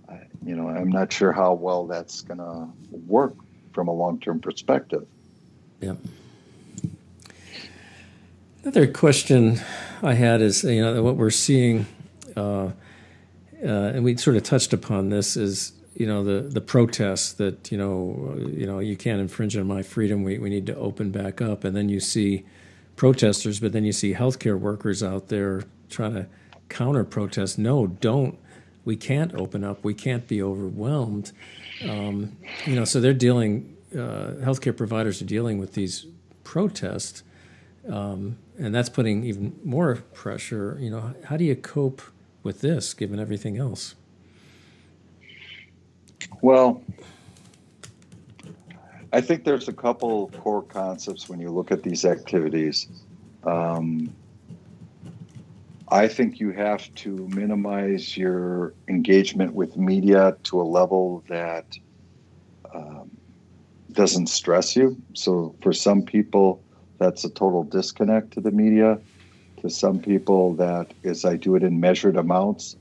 I- 0.10 0.28
you 0.46 0.56
know 0.56 0.68
I'm 0.68 0.90
not 0.90 1.12
sure 1.14 1.32
how 1.32 1.54
well 1.54 1.88
that's 1.88 2.22
going 2.22 2.40
to 2.40 2.68
work 3.08 3.36
from 3.74 3.88
a 3.88 3.94
long-term 3.94 4.40
perspective 4.42 5.06
Yep. 5.82 5.98
Another 8.64 8.88
question 8.88 9.62
I 10.04 10.14
had 10.16 10.42
is, 10.42 10.64
you 10.66 10.82
know, 10.82 11.02
what 11.02 11.16
we're 11.16 11.30
seeing, 11.30 11.86
uh, 12.40 12.72
uh, 13.64 13.92
and 13.94 14.04
we 14.04 14.16
sort 14.18 14.38
of 14.38 14.44
touched 14.44 14.74
upon 14.74 15.10
this, 15.10 15.36
is 15.36 15.74
you 15.96 16.08
know 16.08 16.24
the 16.24 16.48
the 16.48 16.62
protests 16.62 17.34
that 17.34 17.72
you 17.72 17.78
know 17.78 18.36
you 18.48 18.66
know 18.66 18.80
you 18.80 18.96
can't 18.96 19.20
infringe 19.20 19.58
on 19.58 19.68
my 19.68 19.84
freedom. 19.84 20.24
We 20.24 20.38
we 20.38 20.50
need 20.50 20.66
to 20.68 20.76
open 20.76 21.12
back 21.12 21.42
up, 21.42 21.64
and 21.64 21.76
then 21.76 21.90
you 21.90 22.00
see 22.00 22.46
protesters, 22.96 23.60
but 23.60 23.74
then 23.74 23.84
you 23.84 23.92
see 23.92 24.14
healthcare 24.14 24.58
workers 24.58 25.04
out 25.04 25.28
there 25.28 25.64
trying 25.90 26.14
to 26.14 26.28
counter 26.70 27.04
protest. 27.04 27.60
No, 27.60 27.88
don't. 27.88 28.38
We 28.86 28.96
can't 28.96 29.34
open 29.36 29.64
up. 29.64 29.84
We 29.84 29.94
can't 29.94 30.28
be 30.28 30.42
overwhelmed. 30.42 31.32
Um, 31.84 32.38
you 32.66 32.76
know, 32.76 32.86
so 32.86 33.02
they're 33.02 33.14
dealing. 33.14 33.76
Uh, 33.94 34.38
healthcare 34.44 34.76
providers 34.76 35.22
are 35.22 35.26
dealing 35.26 35.58
with 35.58 35.74
these 35.74 36.06
protests, 36.44 37.24
um, 37.90 38.38
and 38.58 38.74
that's 38.74 38.90
putting 38.90 39.24
even 39.26 39.60
more 39.64 39.96
pressure. 40.14 40.78
You 40.80 40.92
know, 40.92 41.14
how 41.26 41.38
do 41.38 41.44
you 41.44 41.56
cope 41.56 42.02
with 42.50 42.62
this, 42.62 42.96
given 42.96 43.20
everything 43.20 43.58
else? 43.58 43.94
Well, 46.42 46.82
I 49.14 49.22
think 49.22 49.44
there's 49.44 49.68
a 49.68 49.74
couple 49.74 50.30
core 50.30 50.64
concepts 50.64 51.30
when 51.30 51.40
you 51.40 51.52
look 51.52 51.72
at 51.72 51.84
these 51.84 52.06
activities. 52.06 52.88
Um, 53.44 54.12
I 55.90 56.08
think 56.08 56.40
you 56.40 56.50
have 56.54 56.92
to 56.96 57.28
minimize 57.28 58.18
your 58.18 58.74
engagement 58.88 59.54
with 59.54 59.78
media 59.78 60.36
to 60.46 60.60
a 60.60 60.68
level 60.80 61.24
that 61.30 61.78
um, 62.74 63.12
doesn't 63.92 64.26
stress 64.26 64.76
you. 64.76 65.00
So, 65.14 65.54
for 65.62 65.72
some 65.72 66.02
people, 66.02 66.64
that's 66.98 67.24
a 67.24 67.30
total 67.30 67.64
disconnect 67.64 68.32
to 68.32 68.42
the 68.42 68.52
media. 68.52 69.00
To 69.62 69.70
some 69.70 70.00
people, 70.00 70.54
that 70.56 70.94
is 71.04 71.26
I 71.26 71.36
do 71.36 71.56
it 71.56 71.64
in 71.64 71.80
measured 71.80 72.16
amounts 72.16 72.76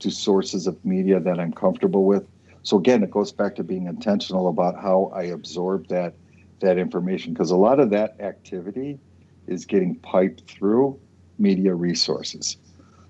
to 0.00 0.10
sources 0.10 0.66
of 0.66 0.82
media 0.84 1.20
that 1.20 1.38
I'm 1.38 1.52
comfortable 1.52 2.04
with. 2.04 2.26
So 2.62 2.76
again, 2.76 3.02
it 3.02 3.10
goes 3.10 3.32
back 3.32 3.56
to 3.56 3.64
being 3.64 3.86
intentional 3.86 4.48
about 4.48 4.80
how 4.80 5.10
I 5.14 5.24
absorb 5.24 5.88
that 5.88 6.14
that 6.60 6.76
information 6.78 7.32
because 7.32 7.50
a 7.50 7.56
lot 7.56 7.80
of 7.80 7.90
that 7.90 8.20
activity 8.20 8.98
is 9.46 9.64
getting 9.64 9.94
piped 9.96 10.48
through 10.50 10.98
media 11.38 11.74
resources. 11.74 12.58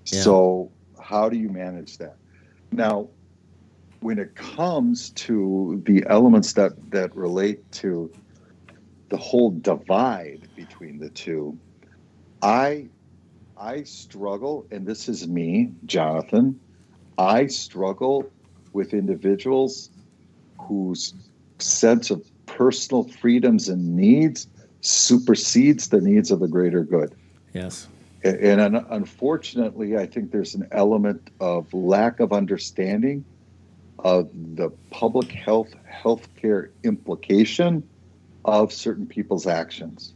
Yeah. 0.05 0.21
So 0.21 0.71
how 1.01 1.29
do 1.29 1.37
you 1.37 1.49
manage 1.49 1.97
that? 1.97 2.15
Now, 2.71 3.09
when 3.99 4.17
it 4.17 4.35
comes 4.35 5.11
to 5.11 5.81
the 5.85 6.05
elements 6.07 6.53
that 6.53 6.71
that 6.91 7.15
relate 7.15 7.71
to 7.73 8.11
the 9.09 9.17
whole 9.17 9.51
divide 9.51 10.47
between 10.55 10.97
the 10.97 11.09
two, 11.09 11.57
I 12.41 12.87
I 13.61 13.83
struggle, 13.83 14.65
and 14.71 14.87
this 14.87 15.07
is 15.07 15.27
me, 15.27 15.71
Jonathan. 15.85 16.59
I 17.19 17.45
struggle 17.45 18.27
with 18.73 18.91
individuals 18.91 19.91
whose 20.59 21.13
sense 21.59 22.09
of 22.09 22.25
personal 22.47 23.03
freedoms 23.03 23.69
and 23.69 23.95
needs 23.95 24.47
supersedes 24.81 25.89
the 25.89 26.01
needs 26.01 26.31
of 26.31 26.39
the 26.39 26.47
greater 26.47 26.83
good. 26.83 27.13
Yes. 27.53 27.87
And, 28.23 28.77
unfortunately, 28.89 29.95
I 29.95 30.07
think 30.07 30.31
there's 30.31 30.55
an 30.55 30.67
element 30.71 31.29
of 31.39 31.71
lack 31.71 32.19
of 32.19 32.33
understanding 32.33 33.23
of 33.99 34.31
the 34.55 34.71
public 34.89 35.31
health 35.31 35.75
healthcare 35.87 36.69
implication 36.83 37.87
of 38.43 38.73
certain 38.73 39.05
people's 39.05 39.45
actions, 39.45 40.15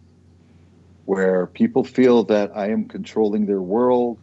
where 1.06 1.48
people 1.48 1.84
feel 1.84 2.24
that 2.26 2.52
I 2.56 2.70
am 2.70 2.88
controlling 2.88 3.46
their 3.46 3.62
world 3.62 4.20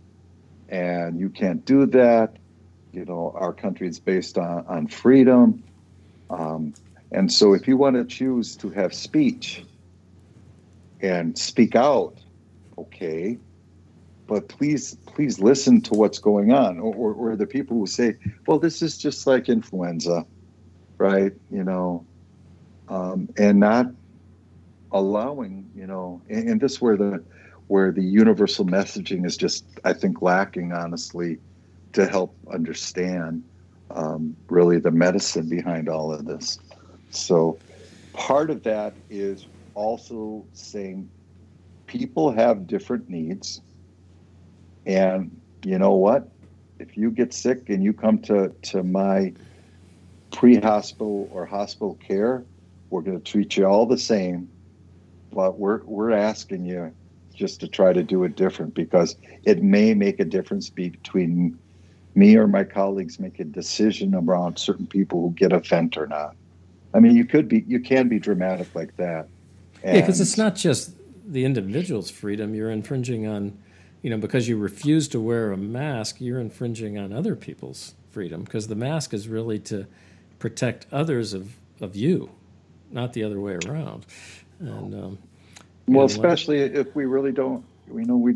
and 0.68 1.18
you 1.18 1.30
can't 1.30 1.64
do 1.64 1.86
that 1.86 2.36
you 2.92 3.06
know, 3.06 3.32
our 3.34 3.52
country 3.52 3.88
is 3.88 3.98
based 3.98 4.38
on, 4.38 4.66
on 4.66 4.86
freedom. 4.86 5.64
Um, 6.30 6.74
and 7.10 7.32
so 7.32 7.54
if 7.54 7.66
you 7.66 7.76
want 7.76 7.96
to 7.96 8.04
choose 8.04 8.54
to 8.56 8.70
have 8.70 8.94
speech 8.94 9.64
and 11.00 11.36
speak 11.36 11.74
out, 11.74 12.18
okay, 12.78 13.38
but 14.26 14.48
please, 14.48 14.94
please 15.06 15.40
listen 15.40 15.80
to 15.82 15.94
what's 15.94 16.18
going 16.18 16.52
on. 16.52 16.78
Or, 16.78 16.94
or, 16.94 17.14
or 17.14 17.36
the 17.36 17.46
people 17.46 17.78
who 17.78 17.86
say, 17.86 18.16
well, 18.46 18.58
this 18.58 18.82
is 18.82 18.96
just 18.98 19.26
like 19.26 19.48
influenza, 19.48 20.26
right? 20.98 21.32
You 21.50 21.64
know, 21.64 22.06
um, 22.88 23.28
and 23.38 23.58
not 23.58 23.86
allowing, 24.92 25.68
you 25.74 25.86
know, 25.86 26.22
and, 26.28 26.48
and 26.48 26.60
this 26.60 26.80
where 26.80 26.96
the, 26.96 27.22
where 27.68 27.92
the 27.92 28.02
universal 28.02 28.66
messaging 28.66 29.24
is 29.24 29.36
just, 29.36 29.64
I 29.84 29.92
think, 29.92 30.22
lacking, 30.22 30.72
honestly, 30.72 31.38
to 31.92 32.06
help 32.06 32.34
understand 32.52 33.42
um, 33.90 34.36
really 34.48 34.78
the 34.78 34.90
medicine 34.90 35.48
behind 35.48 35.88
all 35.88 36.12
of 36.12 36.24
this. 36.24 36.58
So, 37.10 37.58
part 38.12 38.50
of 38.50 38.62
that 38.62 38.94
is 39.10 39.46
also 39.74 40.44
saying 40.52 41.08
people 41.86 42.32
have 42.32 42.66
different 42.66 43.08
needs. 43.08 43.60
And 44.86 45.30
you 45.64 45.78
know 45.78 45.92
what? 45.92 46.28
If 46.78 46.96
you 46.96 47.10
get 47.10 47.32
sick 47.32 47.68
and 47.68 47.84
you 47.84 47.92
come 47.92 48.18
to, 48.22 48.48
to 48.48 48.82
my 48.82 49.32
pre 50.32 50.56
hospital 50.56 51.28
or 51.32 51.46
hospital 51.46 51.98
care, 52.06 52.44
we're 52.90 53.02
going 53.02 53.20
to 53.20 53.24
treat 53.24 53.56
you 53.56 53.66
all 53.66 53.86
the 53.86 53.98
same. 53.98 54.48
But 55.34 55.58
we're, 55.58 55.82
we're 55.84 56.12
asking 56.12 56.66
you 56.66 56.92
just 57.34 57.60
to 57.60 57.68
try 57.68 57.92
to 57.92 58.02
do 58.02 58.24
it 58.24 58.36
different 58.36 58.74
because 58.74 59.16
it 59.44 59.62
may 59.62 59.94
make 59.94 60.20
a 60.20 60.24
difference 60.24 60.70
between 60.70 61.58
me 62.14 62.36
or 62.36 62.46
my 62.46 62.64
colleagues 62.64 63.18
make 63.18 63.40
a 63.40 63.44
decision 63.44 64.14
around 64.14 64.58
certain 64.58 64.86
people 64.86 65.22
who 65.22 65.30
get 65.34 65.52
a 65.52 65.58
vent 65.60 65.96
or 65.96 66.06
not. 66.06 66.36
I 66.94 67.00
mean, 67.00 67.16
you 67.16 67.24
could 67.24 67.48
be, 67.48 67.64
you 67.66 67.80
can 67.80 68.08
be 68.08 68.18
dramatic 68.18 68.74
like 68.74 68.96
that. 68.98 69.28
And 69.82 69.96
yeah, 69.96 70.02
because 70.02 70.20
it's 70.20 70.36
not 70.36 70.54
just 70.54 70.92
the 71.26 71.44
individual's 71.44 72.10
freedom. 72.10 72.54
You're 72.54 72.70
infringing 72.70 73.26
on, 73.26 73.58
you 74.02 74.10
know, 74.10 74.18
because 74.18 74.48
you 74.48 74.58
refuse 74.58 75.08
to 75.08 75.20
wear 75.20 75.52
a 75.52 75.56
mask, 75.56 76.20
you're 76.20 76.40
infringing 76.40 76.98
on 76.98 77.12
other 77.12 77.34
people's 77.34 77.94
freedom 78.10 78.44
because 78.44 78.68
the 78.68 78.74
mask 78.74 79.14
is 79.14 79.26
really 79.26 79.58
to 79.58 79.86
protect 80.38 80.86
others 80.92 81.32
of, 81.32 81.56
of 81.80 81.96
you, 81.96 82.30
not 82.90 83.14
the 83.14 83.24
other 83.24 83.40
way 83.40 83.56
around. 83.66 84.04
And, 84.68 84.94
um, 84.94 85.18
well, 85.86 86.06
especially 86.06 86.60
if 86.60 86.94
we 86.94 87.04
really 87.04 87.32
don't, 87.32 87.64
we 87.88 88.04
know 88.04 88.16
we, 88.16 88.34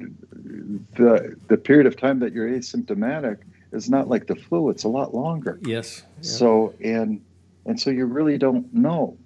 the, 0.96 1.36
the 1.48 1.56
period 1.56 1.86
of 1.86 1.96
time 1.96 2.18
that 2.20 2.32
you're 2.32 2.48
asymptomatic, 2.48 3.38
is 3.72 3.90
not 3.90 4.08
like 4.08 4.26
the 4.26 4.36
flu; 4.36 4.70
it's 4.70 4.84
a 4.84 4.88
lot 4.88 5.14
longer. 5.14 5.58
Yes. 5.62 6.02
Yeah. 6.16 6.22
So 6.22 6.74
and 6.82 7.20
and 7.64 7.78
so 7.78 7.90
you 7.90 8.06
really 8.06 8.38
don't 8.38 8.72
know. 8.72 9.18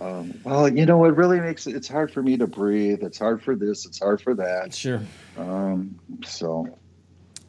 Um, 0.00 0.40
well, 0.44 0.68
you 0.68 0.86
know, 0.86 1.04
it 1.06 1.14
really 1.14 1.40
makes 1.40 1.66
it, 1.66 1.74
it's 1.74 1.88
hard 1.88 2.12
for 2.12 2.22
me 2.22 2.36
to 2.36 2.46
breathe. 2.46 3.02
It's 3.02 3.18
hard 3.18 3.42
for 3.42 3.56
this. 3.56 3.84
It's 3.84 3.98
hard 3.98 4.20
for 4.20 4.34
that. 4.34 4.74
Sure. 4.74 5.02
Um, 5.36 5.98
so. 6.24 6.78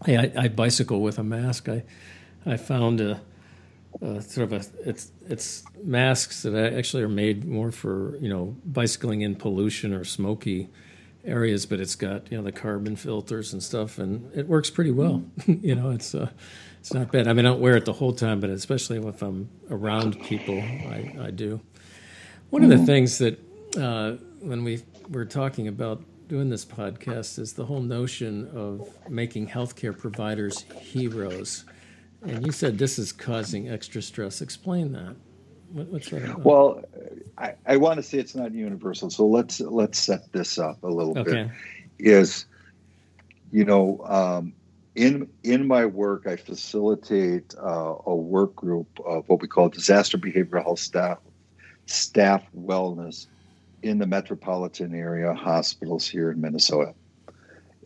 Hey, 0.05 0.17
I, 0.17 0.43
I, 0.43 0.47
bicycle 0.47 1.01
with 1.01 1.19
a 1.19 1.23
mask. 1.23 1.69
I 1.69 1.83
I 2.45 2.57
found 2.57 3.01
a, 3.01 3.21
a, 4.01 4.21
sort 4.21 4.51
of 4.51 4.53
a 4.53 4.89
it's 4.89 5.11
it's 5.27 5.63
masks 5.83 6.43
that 6.43 6.73
actually 6.73 7.03
are 7.03 7.09
made 7.09 7.45
more 7.45 7.71
for 7.71 8.17
you 8.17 8.29
know 8.29 8.55
bicycling 8.65 9.21
in 9.21 9.35
pollution 9.35 9.93
or 9.93 10.03
smoky 10.03 10.69
areas, 11.25 11.65
but 11.65 11.79
it's 11.79 11.95
got 11.95 12.31
you 12.31 12.37
know 12.37 12.43
the 12.43 12.51
carbon 12.51 12.95
filters 12.95 13.53
and 13.53 13.61
stuff, 13.61 13.97
and 13.97 14.31
it 14.35 14.47
works 14.47 14.69
pretty 14.69 14.91
well. 14.91 15.23
you 15.45 15.75
know, 15.75 15.91
it's 15.91 16.15
uh, 16.15 16.29
it's 16.79 16.93
not 16.93 17.11
bad. 17.11 17.27
I 17.27 17.33
mean, 17.33 17.45
I 17.45 17.49
don't 17.49 17.61
wear 17.61 17.75
it 17.75 17.85
the 17.85 17.93
whole 17.93 18.13
time, 18.13 18.39
but 18.39 18.49
especially 18.49 18.97
if 19.05 19.21
I'm 19.21 19.49
around 19.69 20.19
people, 20.21 20.59
I, 20.59 21.15
I 21.21 21.31
do. 21.31 21.59
One 22.49 22.63
of 22.63 22.69
the 22.69 22.75
mm-hmm. 22.75 22.85
things 22.85 23.17
that 23.19 23.39
uh, 23.77 24.13
when 24.39 24.63
we 24.63 24.81
were 25.09 25.25
talking 25.25 25.67
about 25.67 26.01
doing 26.27 26.49
this 26.49 26.63
podcast 26.63 27.39
is 27.39 27.53
the 27.53 27.65
whole 27.65 27.81
notion 27.81 28.49
of 28.55 28.87
making 29.09 29.47
healthcare 29.47 29.97
providers 29.97 30.63
heroes. 30.79 31.65
And 32.21 32.45
you 32.45 32.51
said 32.51 32.77
this 32.77 32.99
is 32.99 33.11
causing 33.11 33.69
extra 33.69 34.01
stress. 34.01 34.41
Explain 34.41 34.91
that. 34.93 35.15
What, 35.71 35.87
what's 35.87 36.09
that 36.09 36.23
about? 36.23 36.39
Well, 36.43 36.83
I, 37.37 37.53
I 37.65 37.77
want 37.77 37.97
to 37.97 38.03
say 38.03 38.17
it's 38.17 38.35
not 38.35 38.53
universal. 38.53 39.09
So 39.09 39.25
let's 39.27 39.59
let's 39.59 39.99
set 39.99 40.31
this 40.31 40.57
up 40.57 40.83
a 40.83 40.87
little 40.87 41.17
okay. 41.17 41.31
bit. 41.31 41.49
Is 41.99 42.45
you 43.51 43.65
know 43.65 44.03
um, 44.05 44.53
in 44.95 45.29
in 45.43 45.67
my 45.67 45.85
work, 45.85 46.27
I 46.27 46.35
facilitate 46.35 47.55
uh, 47.57 47.95
a 48.05 48.15
work 48.15 48.55
group 48.55 48.87
of 49.05 49.29
what 49.29 49.41
we 49.41 49.47
call 49.47 49.69
disaster 49.69 50.17
behavioral 50.17 50.63
health 50.63 50.79
staff 50.79 51.19
staff 51.85 52.43
wellness 52.55 53.27
in 53.81 53.97
the 53.97 54.05
metropolitan 54.05 54.93
area 54.93 55.33
hospitals 55.33 56.07
here 56.07 56.31
in 56.31 56.41
Minnesota. 56.41 56.93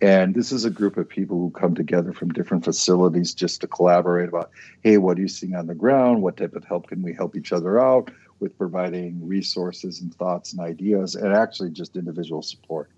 And 0.04 0.36
this 0.36 0.52
is 0.52 0.66
a 0.66 0.70
group 0.70 0.98
of 0.98 1.08
people 1.08 1.38
who 1.38 1.50
come 1.52 1.76
together 1.76 2.12
from 2.12 2.34
different 2.34 2.66
facilities 2.66 3.34
just 3.34 3.62
to 3.62 3.68
collaborate 3.68 4.28
about, 4.28 4.52
hey, 4.82 4.98
what 4.98 5.18
are 5.18 5.22
you 5.22 5.30
seeing 5.30 5.56
on 5.56 5.68
the 5.68 5.76
ground? 5.76 6.22
What 6.22 6.36
type 6.36 6.56
of 6.56 6.66
help 6.66 6.88
can 6.88 7.02
we 7.02 7.14
help 7.14 7.38
each 7.38 7.54
other 7.54 7.80
out 7.80 8.12
with 8.42 8.58
providing 8.58 9.26
resources 9.26 10.02
and 10.02 10.14
thoughts 10.14 10.52
and 10.52 10.62
ideas 10.62 11.16
and 11.16 11.34
actually 11.34 11.70
just 11.70 11.96
individual 11.96 12.42
support. 12.42 12.90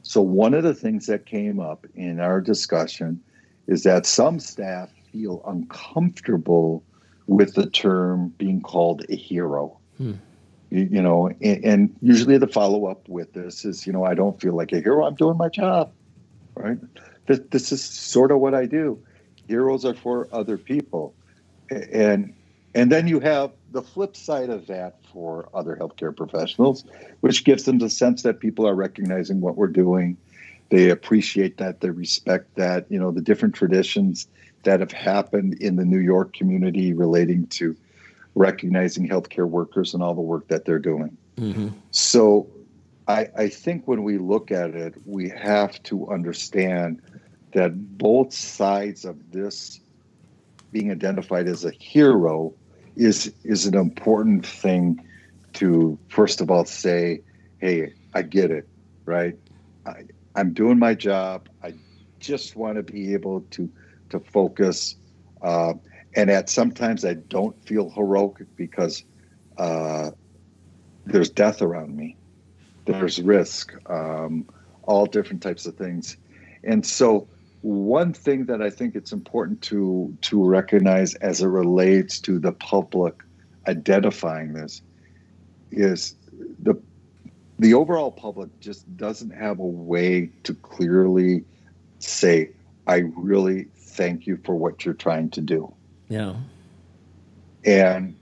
So, 0.00 0.22
one 0.22 0.54
of 0.54 0.62
the 0.62 0.72
things 0.72 1.04
that 1.08 1.26
came 1.26 1.60
up 1.60 1.84
in 1.94 2.20
our 2.20 2.40
discussion 2.40 3.20
is 3.66 3.82
that 3.82 4.06
some 4.06 4.40
staff 4.40 4.88
feel 5.12 5.42
uncomfortable 5.46 6.82
with 7.26 7.52
the 7.52 7.68
term 7.68 8.32
being 8.38 8.62
called 8.62 9.04
a 9.10 9.14
hero. 9.14 9.78
Hmm. 9.98 10.14
You, 10.70 11.02
know, 11.02 11.28
and, 11.42 11.64
and 11.64 11.96
usually 12.00 12.38
the 12.38 12.46
follow 12.46 12.86
up 12.86 13.06
with 13.10 13.34
this 13.34 13.66
is, 13.66 13.86
you 13.86 13.92
know, 13.92 14.04
I 14.04 14.14
don't 14.14 14.40
feel 14.40 14.54
like 14.54 14.72
a 14.72 14.80
hero. 14.80 15.04
I'm 15.04 15.16
doing 15.16 15.36
my 15.36 15.48
job 15.48 15.92
right? 16.60 16.78
This, 17.26 17.40
this 17.50 17.72
is 17.72 17.82
sort 17.82 18.30
of 18.30 18.38
what 18.38 18.54
I 18.54 18.66
do. 18.66 19.02
Heroes 19.48 19.84
are 19.84 19.94
for 19.94 20.28
other 20.32 20.56
people, 20.56 21.14
and 21.70 22.34
and 22.74 22.92
then 22.92 23.08
you 23.08 23.20
have 23.20 23.52
the 23.72 23.82
flip 23.82 24.16
side 24.16 24.48
of 24.50 24.66
that 24.68 24.98
for 25.12 25.48
other 25.52 25.76
healthcare 25.76 26.16
professionals, 26.16 26.84
which 27.20 27.44
gives 27.44 27.64
them 27.64 27.78
the 27.78 27.90
sense 27.90 28.22
that 28.22 28.38
people 28.38 28.66
are 28.66 28.74
recognizing 28.74 29.40
what 29.40 29.56
we're 29.56 29.66
doing. 29.66 30.16
They 30.68 30.90
appreciate 30.90 31.56
that. 31.58 31.80
They 31.80 31.90
respect 31.90 32.54
that. 32.56 32.86
You 32.90 33.00
know, 33.00 33.10
the 33.10 33.20
different 33.20 33.56
traditions 33.56 34.28
that 34.62 34.80
have 34.80 34.92
happened 34.92 35.54
in 35.54 35.76
the 35.76 35.84
New 35.84 35.98
York 35.98 36.32
community 36.32 36.92
relating 36.92 37.46
to 37.48 37.76
recognizing 38.34 39.08
healthcare 39.08 39.48
workers 39.48 39.94
and 39.94 40.02
all 40.02 40.14
the 40.14 40.20
work 40.20 40.46
that 40.48 40.64
they're 40.64 40.78
doing. 40.78 41.16
Mm-hmm. 41.36 41.68
So 41.90 42.46
I, 43.10 43.28
I 43.36 43.48
think 43.48 43.88
when 43.88 44.02
we 44.04 44.18
look 44.18 44.50
at 44.50 44.70
it, 44.70 44.94
we 45.04 45.28
have 45.30 45.82
to 45.84 46.08
understand 46.08 47.02
that 47.52 47.98
both 47.98 48.32
sides 48.32 49.04
of 49.04 49.16
this 49.32 49.80
being 50.72 50.90
identified 50.92 51.48
as 51.48 51.64
a 51.64 51.72
hero 51.72 52.54
is 52.96 53.32
is 53.44 53.66
an 53.66 53.74
important 53.76 54.46
thing 54.46 55.04
to 55.54 55.98
first 56.08 56.40
of 56.40 56.50
all 56.50 56.64
say, 56.64 57.20
hey, 57.58 57.92
I 58.14 58.22
get 58.22 58.50
it, 58.50 58.68
right? 59.04 59.34
I, 59.86 60.04
I'm 60.36 60.52
doing 60.52 60.78
my 60.78 60.94
job. 60.94 61.48
I 61.62 61.74
just 62.20 62.54
want 62.54 62.76
to 62.76 62.82
be 62.82 63.12
able 63.14 63.40
to 63.52 63.68
to 64.10 64.20
focus. 64.20 64.96
Uh, 65.42 65.74
and 66.14 66.30
at 66.30 66.48
sometimes 66.48 67.04
I 67.04 67.14
don't 67.14 67.56
feel 67.66 67.90
heroic 67.90 68.46
because 68.56 69.04
uh, 69.58 70.10
there's 71.06 71.30
death 71.30 71.62
around 71.62 71.96
me, 71.96 72.16
there's 72.92 73.20
risk, 73.20 73.74
um, 73.88 74.46
all 74.82 75.06
different 75.06 75.42
types 75.42 75.66
of 75.66 75.76
things, 75.76 76.16
and 76.64 76.84
so 76.84 77.28
one 77.62 78.14
thing 78.14 78.46
that 78.46 78.62
I 78.62 78.70
think 78.70 78.94
it's 78.94 79.12
important 79.12 79.60
to 79.62 80.16
to 80.22 80.42
recognize 80.42 81.14
as 81.16 81.42
it 81.42 81.46
relates 81.46 82.18
to 82.20 82.38
the 82.38 82.52
public 82.52 83.14
identifying 83.68 84.54
this 84.54 84.82
is 85.70 86.14
the 86.62 86.74
the 87.58 87.74
overall 87.74 88.10
public 88.10 88.48
just 88.60 88.96
doesn't 88.96 89.30
have 89.30 89.58
a 89.58 89.66
way 89.66 90.30
to 90.44 90.54
clearly 90.54 91.44
say, 91.98 92.50
I 92.86 93.04
really 93.14 93.64
thank 93.76 94.26
you 94.26 94.38
for 94.44 94.54
what 94.54 94.84
you're 94.84 94.94
trying 94.94 95.28
to 95.30 95.42
do. 95.42 95.72
Yeah. 96.08 96.36
And 97.66 98.16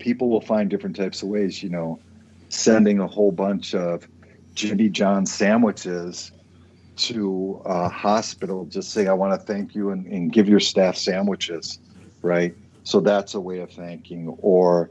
people 0.00 0.28
will 0.28 0.40
find 0.40 0.68
different 0.68 0.96
types 0.96 1.22
of 1.22 1.28
ways, 1.28 1.62
you 1.62 1.68
know, 1.68 2.00
sending 2.48 3.00
a 3.00 3.06
whole 3.06 3.32
bunch 3.32 3.74
of 3.74 4.06
Jimmy 4.54 4.88
John 4.88 5.26
sandwiches 5.26 6.32
to 6.96 7.60
a 7.64 7.88
hospital, 7.88 8.64
just 8.64 8.90
saying, 8.90 9.08
I 9.08 9.12
want 9.12 9.38
to 9.38 9.46
thank 9.46 9.74
you 9.74 9.90
and, 9.90 10.06
and 10.06 10.32
give 10.32 10.48
your 10.48 10.60
staff 10.60 10.96
sandwiches, 10.96 11.78
right? 12.22 12.54
So 12.84 13.00
that's 13.00 13.34
a 13.34 13.40
way 13.40 13.58
of 13.58 13.70
thanking. 13.70 14.28
Or, 14.40 14.90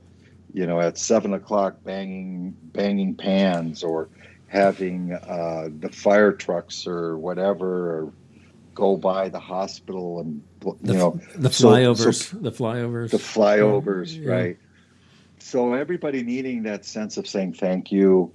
you 0.53 0.67
know, 0.67 0.79
at 0.79 0.97
seven 0.97 1.33
o'clock, 1.33 1.83
banging 1.83 2.55
banging 2.73 3.15
pans, 3.15 3.83
or 3.83 4.09
having 4.47 5.13
uh, 5.13 5.69
the 5.79 5.89
fire 5.89 6.31
trucks 6.31 6.85
or 6.85 7.17
whatever 7.17 7.97
or 7.97 8.13
go 8.73 8.97
by 8.97 9.29
the 9.29 9.39
hospital 9.39 10.19
and 10.19 10.43
you 10.63 10.77
the, 10.81 10.93
know 10.93 11.19
the 11.35 11.49
flyovers, 11.49 11.97
so, 11.97 12.11
so 12.11 12.37
the 12.37 12.51
flyovers, 12.51 13.11
the 13.11 13.17
flyovers, 13.17 14.21
yeah. 14.21 14.31
right? 14.31 14.57
So 15.45 15.75
everybody 15.75 16.23
needing 16.23 16.63
that 16.63 16.85
sense 16.85 17.17
of 17.17 17.27
saying 17.27 17.53
thank 17.53 17.91
you, 17.91 18.33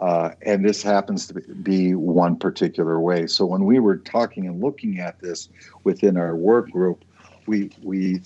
uh, 0.00 0.30
and 0.40 0.64
this 0.64 0.82
happens 0.82 1.26
to 1.26 1.34
be 1.34 1.94
one 1.94 2.38
particular 2.38 2.98
way. 2.98 3.26
So 3.26 3.44
when 3.44 3.66
we 3.66 3.78
were 3.78 3.98
talking 3.98 4.46
and 4.46 4.58
looking 4.62 4.98
at 4.98 5.20
this 5.20 5.50
within 5.84 6.16
our 6.16 6.34
work 6.34 6.70
group, 6.70 7.04
we 7.46 7.72
we 7.82 8.22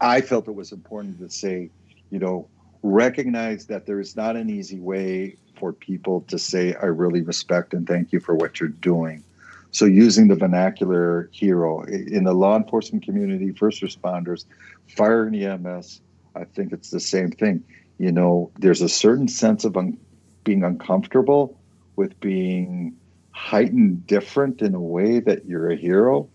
I 0.00 0.22
felt 0.22 0.48
it 0.48 0.54
was 0.54 0.72
important 0.72 1.18
to 1.18 1.28
say, 1.28 1.68
you 2.08 2.18
know, 2.18 2.48
recognize 2.82 3.66
that 3.66 3.84
there 3.84 4.00
is 4.00 4.16
not 4.16 4.36
an 4.36 4.48
easy 4.48 4.80
way 4.80 5.36
for 5.58 5.70
people 5.70 6.22
to 6.28 6.38
say, 6.38 6.74
I 6.74 6.86
really 6.86 7.20
respect 7.20 7.74
and 7.74 7.86
thank 7.86 8.10
you 8.10 8.20
for 8.20 8.34
what 8.34 8.58
you're 8.58 8.70
doing. 8.70 9.22
So, 9.70 9.84
using 9.84 10.28
the 10.28 10.34
vernacular 10.34 11.28
hero 11.30 11.82
in 11.82 12.24
the 12.24 12.32
law 12.32 12.56
enforcement 12.56 13.04
community, 13.04 13.52
first 13.52 13.82
responders, 13.82 14.46
fire 14.86 15.24
and 15.24 15.36
EMS, 15.36 16.00
I 16.34 16.44
think 16.44 16.72
it's 16.72 16.90
the 16.90 17.00
same 17.00 17.30
thing. 17.30 17.64
You 17.98 18.12
know, 18.12 18.50
there's 18.58 18.82
a 18.82 18.88
certain 18.88 19.28
sense 19.28 19.64
of 19.64 19.76
un- 19.76 19.98
being 20.44 20.64
uncomfortable 20.64 21.58
with 21.96 22.18
being 22.20 22.96
heightened 23.30 24.06
different 24.06 24.62
in 24.62 24.74
a 24.74 24.80
way 24.80 25.20
that 25.20 25.46
you're 25.46 25.70
a 25.70 25.76
hero. 25.76 26.28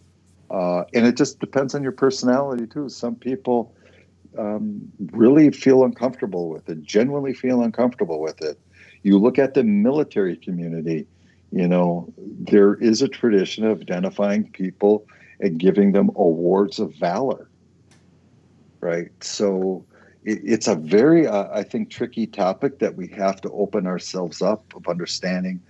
Uh, 0.50 0.84
and 0.94 1.06
it 1.06 1.16
just 1.16 1.40
depends 1.40 1.76
on 1.76 1.84
your 1.84 1.92
personality, 1.92 2.66
too. 2.66 2.90
Some 2.90 3.16
people 3.16 3.74
um, 4.38 4.82
really 5.12 5.52
feel 5.52 5.84
uncomfortable 5.84 6.50
with 6.50 6.70
it, 6.70 6.82
genuinely 6.84 7.34
feel 7.34 7.62
uncomfortable 7.62 8.20
with 8.20 8.42
it. 8.42 8.60
You 9.04 9.18
look 9.18 9.40
at 9.40 9.54
the 9.54 9.64
military 9.64 10.36
community, 10.36 11.08
you 11.52 11.68
know, 11.68 12.14
there 12.18 12.76
is 12.76 13.02
a 13.02 13.08
tradition 13.08 13.66
of 13.66 13.82
identifying 13.82 14.50
people 14.52 15.06
and 15.40 15.58
giving 15.58 15.94
them 15.94 16.10
awards 16.16 16.80
of 16.80 16.94
valor, 16.96 17.50
right? 18.82 19.10
So 19.22 19.86
it's 20.24 20.68
a 20.68 20.76
very, 20.76 21.28
uh, 21.28 21.48
I 21.54 21.64
think, 21.64 21.90
tricky 21.90 22.28
topic 22.28 22.80
that 22.80 22.96
we 22.96 23.08
have 23.10 23.41
to 23.41 23.52
open 23.52 23.88
ourselves 23.88 24.41
up 24.41 24.64
of 24.76 24.88
understanding 24.88 25.62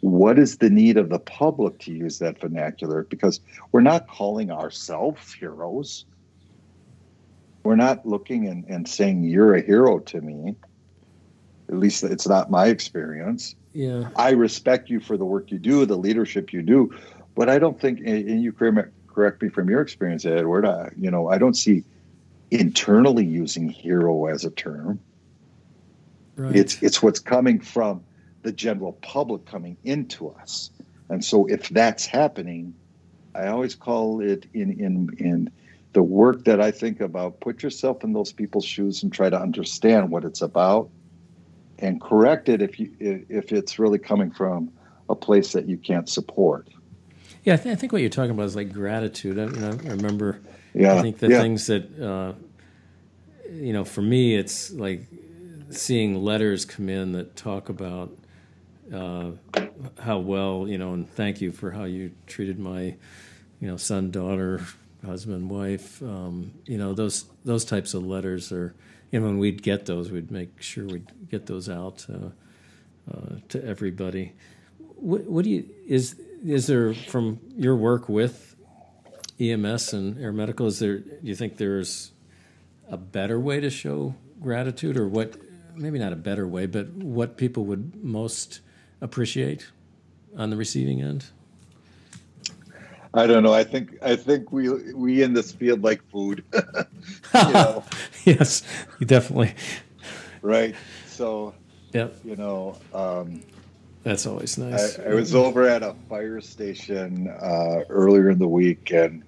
what 0.00 0.38
is 0.38 0.58
the 0.58 0.68
need 0.68 0.96
of 0.96 1.08
the 1.08 1.18
public 1.18 1.78
to 1.80 1.92
use 1.92 2.18
that 2.18 2.38
vernacular 2.40 3.04
because 3.04 3.40
we're 3.72 3.80
not 3.80 4.08
calling 4.08 4.50
ourselves 4.50 5.32
heroes. 5.32 6.04
We're 7.62 7.76
not 7.76 8.04
looking 8.04 8.46
and, 8.46 8.64
and 8.68 8.86
saying 8.86 9.24
you're 9.24 9.54
a 9.54 9.62
hero 9.62 10.00
to 10.00 10.20
me. 10.20 10.56
At 11.70 11.78
least 11.78 12.04
it's 12.04 12.28
not 12.28 12.50
my 12.50 12.66
experience. 12.66 13.54
Yeah. 13.72 14.10
I 14.16 14.32
respect 14.32 14.90
you 14.90 15.00
for 15.00 15.16
the 15.16 15.24
work 15.24 15.50
you 15.50 15.58
do 15.58 15.86
the 15.86 15.96
leadership 15.96 16.52
you 16.52 16.62
do 16.62 16.94
but 17.34 17.48
i 17.48 17.58
don't 17.58 17.80
think 17.80 18.00
and 18.04 18.42
you 18.42 18.52
correct 18.52 19.42
me 19.42 19.48
from 19.48 19.68
your 19.68 19.80
experience 19.80 20.24
edward 20.24 20.66
I, 20.66 20.90
you 20.98 21.10
know 21.10 21.28
i 21.28 21.38
don't 21.38 21.54
see 21.54 21.84
internally 22.54 23.24
using 23.24 23.68
hero 23.68 24.26
as 24.26 24.44
a 24.44 24.50
term 24.50 25.00
right. 26.36 26.54
it's 26.54 26.82
it's 26.82 27.02
what's 27.02 27.20
coming 27.20 27.60
from 27.60 28.02
the 28.42 28.52
general 28.52 28.92
public 28.92 29.44
coming 29.44 29.76
into 29.84 30.28
us 30.28 30.70
and 31.08 31.24
so 31.24 31.46
if 31.46 31.68
that's 31.70 32.06
happening 32.06 32.74
i 33.34 33.46
always 33.46 33.74
call 33.74 34.20
it 34.20 34.46
in 34.54 34.72
in 34.80 35.10
in 35.18 35.50
the 35.94 36.02
work 36.02 36.44
that 36.44 36.60
I 36.60 36.70
think 36.72 37.00
about, 37.00 37.40
put 37.40 37.62
yourself 37.62 38.04
in 38.04 38.12
those 38.12 38.32
people's 38.32 38.64
shoes 38.64 39.02
and 39.02 39.12
try 39.12 39.30
to 39.30 39.40
understand 39.40 40.10
what 40.10 40.24
it's 40.24 40.42
about 40.42 40.90
and 41.78 42.00
correct 42.00 42.48
it 42.48 42.60
if 42.60 42.78
you 42.78 42.90
if 43.00 43.52
it's 43.52 43.78
really 43.78 43.98
coming 43.98 44.30
from 44.30 44.70
a 45.08 45.14
place 45.14 45.52
that 45.52 45.66
you 45.66 45.76
can't 45.76 46.08
support. 46.08 46.68
Yeah, 47.44 47.54
I, 47.54 47.56
th- 47.56 47.72
I 47.72 47.76
think 47.76 47.92
what 47.92 48.00
you're 48.00 48.10
talking 48.10 48.32
about 48.32 48.44
is 48.44 48.56
like 48.56 48.72
gratitude. 48.72 49.38
I, 49.38 49.44
you 49.44 49.60
know, 49.60 49.78
I 49.84 49.90
remember. 49.90 50.40
Yeah, 50.72 50.94
I 50.94 51.02
think 51.02 51.18
the 51.18 51.28
yeah. 51.28 51.40
things 51.40 51.66
that 51.68 52.00
uh, 52.00 52.32
you 53.54 53.72
know, 53.72 53.84
for 53.84 54.02
me, 54.02 54.34
it's 54.34 54.72
like 54.72 55.06
seeing 55.70 56.16
letters 56.16 56.64
come 56.64 56.88
in 56.88 57.12
that 57.12 57.36
talk 57.36 57.68
about 57.68 58.16
uh, 58.92 59.30
how 60.00 60.18
well 60.18 60.66
you 60.68 60.78
know, 60.78 60.92
and 60.92 61.08
thank 61.08 61.40
you 61.40 61.52
for 61.52 61.70
how 61.70 61.84
you 61.84 62.12
treated 62.26 62.58
my 62.58 62.94
you 63.60 63.68
know 63.68 63.76
son, 63.76 64.10
daughter, 64.10 64.60
husband, 65.04 65.50
wife. 65.50 66.02
Um, 66.02 66.52
you 66.66 66.78
know, 66.78 66.94
those 66.94 67.24
those 67.44 67.64
types 67.64 67.94
of 67.94 68.04
letters 68.04 68.52
are. 68.52 68.74
Know, 69.12 69.20
when 69.20 69.38
we'd 69.38 69.62
get 69.62 69.86
those, 69.86 70.10
we'd 70.10 70.32
make 70.32 70.60
sure 70.60 70.86
we'd 70.86 71.06
get 71.30 71.46
those 71.46 71.68
out 71.68 72.04
uh, 72.12 72.30
uh, 73.08 73.36
to 73.50 73.64
everybody. 73.64 74.32
What, 74.96 75.22
what 75.26 75.44
do 75.44 75.50
you 75.50 75.68
is 75.86 76.16
is 76.44 76.66
there 76.66 76.94
from 76.94 77.38
your 77.56 77.76
work 77.76 78.08
with 78.08 78.56
EMS 79.38 79.92
and 79.92 80.18
air 80.18 80.32
medical? 80.32 80.66
Is 80.66 80.80
there? 80.80 80.98
Do 80.98 81.18
you 81.22 81.36
think 81.36 81.58
there's 81.58 82.10
a 82.88 82.96
better 82.96 83.38
way 83.40 83.60
to 83.60 83.70
show 83.70 84.14
gratitude, 84.40 84.96
or 84.96 85.08
what? 85.08 85.36
Maybe 85.74 85.98
not 85.98 86.12
a 86.12 86.16
better 86.16 86.46
way, 86.46 86.66
but 86.66 86.88
what 86.90 87.36
people 87.36 87.64
would 87.64 88.04
most 88.04 88.60
appreciate 89.00 89.70
on 90.36 90.50
the 90.50 90.56
receiving 90.56 91.02
end? 91.02 91.26
I 93.14 93.28
don't 93.28 93.44
know. 93.44 93.54
I 93.54 93.62
think 93.62 93.96
I 94.02 94.16
think 94.16 94.50
we 94.50 94.68
we 94.92 95.22
in 95.22 95.34
this 95.34 95.52
field 95.52 95.82
like 95.82 96.02
food. 96.10 96.44
you 96.54 97.52
know? 97.52 97.84
yes, 98.24 98.62
definitely. 99.00 99.54
Right. 100.42 100.74
So. 101.06 101.54
Yep. 101.92 102.18
You 102.24 102.36
know. 102.36 102.76
Um, 102.92 103.42
That's 104.02 104.26
always 104.26 104.58
nice. 104.58 104.98
I, 104.98 105.04
I, 105.04 105.14
was 105.14 105.34
over 105.34 105.68
at 105.68 105.84
a 105.84 105.94
fire 106.08 106.40
station 106.40 107.28
uh, 107.28 107.82
earlier 107.88 108.30
in 108.30 108.38
the 108.40 108.48
week, 108.48 108.90
and 108.90 109.22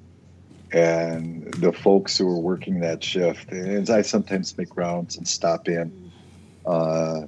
and 0.73 1.53
the 1.55 1.73
folks 1.73 2.19
who 2.19 2.27
were 2.27 2.39
working 2.39 2.81
that 2.81 3.03
shift, 3.03 3.51
and 3.51 3.89
I 3.89 4.03
sometimes 4.03 4.57
make 4.59 4.77
rounds 4.77 5.17
and 5.17 5.27
stop 5.27 5.69
in, 5.69 6.13
uh, 6.65 7.23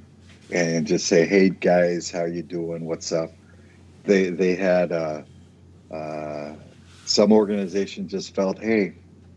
and 0.51 0.87
just 0.87 1.07
say, 1.07 1.27
"Hey 1.27 1.51
guys, 1.51 2.11
how 2.11 2.25
you 2.25 2.43
doing? 2.43 2.85
What's 2.85 3.13
up?" 3.13 3.33
They 4.05 4.31
they 4.31 4.55
had. 4.55 4.93
Uh, 4.93 5.23
uh, 5.91 6.55
some 7.05 7.33
organization 7.33 8.09
just 8.09 8.35
felt, 8.35 8.59
hey, 8.59 8.93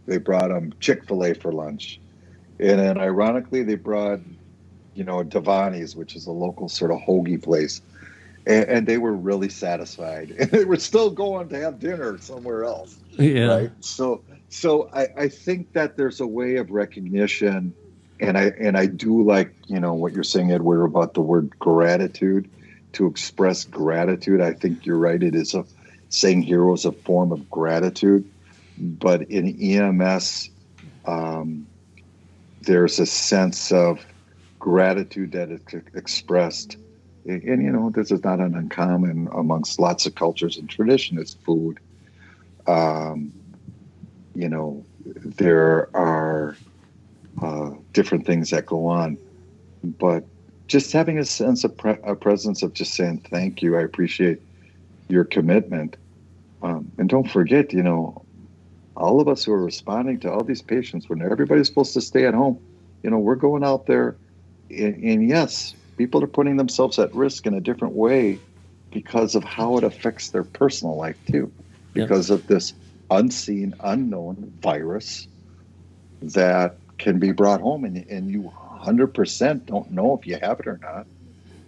they 0.05 0.17
brought 0.17 0.49
them 0.49 0.73
Chick 0.79 1.05
Fil 1.07 1.23
A 1.23 1.33
for 1.33 1.51
lunch, 1.51 1.99
and 2.59 2.79
then 2.79 2.97
ironically 2.97 3.63
they 3.63 3.75
brought, 3.75 4.19
you 4.93 5.03
know, 5.03 5.23
Davanni's, 5.23 5.95
which 5.95 6.15
is 6.15 6.27
a 6.27 6.31
local 6.31 6.67
sort 6.67 6.91
of 6.91 6.99
hoagie 6.99 7.41
place, 7.41 7.81
and, 8.45 8.65
and, 8.65 8.87
they 8.87 8.97
were 8.97 9.13
really 9.13 9.49
satisfied, 9.49 10.31
and 10.39 10.51
they 10.51 10.65
were 10.65 10.77
still 10.77 11.09
going 11.09 11.47
to 11.49 11.59
have 11.59 11.79
dinner 11.79 12.17
somewhere 12.17 12.65
else. 12.65 12.97
Yeah. 13.17 13.45
Right. 13.45 13.71
So, 13.79 14.23
so 14.49 14.89
I, 14.93 15.07
I 15.17 15.27
think 15.27 15.73
that 15.73 15.97
there's 15.97 16.19
a 16.19 16.27
way 16.27 16.55
of 16.55 16.71
recognition 16.71 17.75
and 18.19 18.37
I 18.37 18.51
and 18.59 18.77
I 18.77 18.85
do 18.85 19.23
like 19.23 19.55
you 19.67 19.79
know 19.79 19.93
what 19.93 20.13
you're 20.13 20.23
saying, 20.23 20.51
Edward, 20.51 20.85
about 20.85 21.13
the 21.13 21.21
word 21.21 21.51
gratitude. 21.59 22.49
To 22.93 23.07
express 23.07 23.63
gratitude, 23.63 24.41
I 24.41 24.51
think 24.51 24.85
you're 24.85 24.97
right. 24.97 25.23
It 25.23 25.33
is 25.33 25.53
a 25.53 25.65
saying 26.09 26.41
hero 26.43 26.73
is 26.73 26.83
a 26.83 26.91
form 26.91 27.31
of 27.31 27.49
gratitude, 27.49 28.25
but 28.77 29.23
in 29.31 29.47
EMS, 29.47 30.49
um, 31.05 31.67
there's 32.59 32.99
a 32.99 33.05
sense 33.05 33.71
of 33.71 34.05
gratitude 34.59 35.31
that 35.31 35.49
is 35.51 35.61
expressed. 35.95 36.77
And, 37.25 37.41
and, 37.43 37.63
you 37.63 37.71
know, 37.71 37.91
this 37.93 38.11
is 38.11 38.23
not 38.23 38.39
an 38.39 38.55
uncommon 38.55 39.29
amongst 39.33 39.79
lots 39.79 40.05
of 40.05 40.15
cultures 40.15 40.57
and 40.57 40.69
tradition. 40.69 41.17
It's 41.17 41.37
food. 41.45 41.79
Um, 42.67 43.33
you 44.33 44.49
know, 44.49 44.85
there 45.05 45.95
are 45.95 46.55
uh, 47.41 47.71
different 47.93 48.25
things 48.25 48.49
that 48.51 48.65
go 48.65 48.87
on. 48.87 49.17
But 49.83 50.25
just 50.67 50.91
having 50.91 51.17
a 51.17 51.25
sense 51.25 51.63
of 51.63 51.77
pre- 51.77 51.97
a 52.03 52.15
presence 52.15 52.63
of 52.63 52.73
just 52.73 52.93
saying 52.93 53.25
thank 53.29 53.61
you, 53.61 53.77
I 53.77 53.81
appreciate 53.81 54.39
your 55.09 55.25
commitment, 55.25 55.97
um, 56.61 56.91
and 56.97 57.09
don't 57.09 57.29
forget, 57.29 57.73
you 57.73 57.83
know, 57.83 58.25
all 58.95 59.19
of 59.19 59.27
us 59.27 59.43
who 59.43 59.51
are 59.51 59.63
responding 59.63 60.19
to 60.21 60.31
all 60.31 60.43
these 60.43 60.61
patients 60.61 61.09
when 61.09 61.21
everybody's 61.21 61.67
supposed 61.67 61.93
to 61.93 62.01
stay 62.01 62.25
at 62.25 62.33
home, 62.33 62.59
you 63.03 63.09
know, 63.09 63.17
we're 63.17 63.35
going 63.35 63.63
out 63.63 63.87
there, 63.87 64.17
and, 64.69 65.03
and 65.03 65.27
yes, 65.27 65.75
people 65.97 66.23
are 66.23 66.27
putting 66.27 66.57
themselves 66.57 66.99
at 66.99 67.13
risk 67.13 67.45
in 67.47 67.53
a 67.53 67.61
different 67.61 67.95
way 67.95 68.37
because 68.91 69.35
of 69.35 69.43
how 69.43 69.77
it 69.77 69.83
affects 69.83 70.29
their 70.29 70.43
personal 70.43 70.95
life 70.97 71.17
too, 71.29 71.51
because 71.93 72.29
yep. 72.29 72.39
of 72.39 72.47
this 72.47 72.73
unseen, 73.09 73.75
unknown 73.81 74.53
virus 74.61 75.27
that 76.21 76.77
can 76.97 77.19
be 77.19 77.31
brought 77.31 77.61
home 77.61 77.83
and, 77.83 77.97
and 78.09 78.29
you 78.29 78.51
100% 78.81 79.65
don't 79.65 79.91
know 79.91 80.17
if 80.17 80.25
you 80.25 80.37
have 80.41 80.59
it 80.59 80.67
or 80.67 80.79
not. 80.81 81.05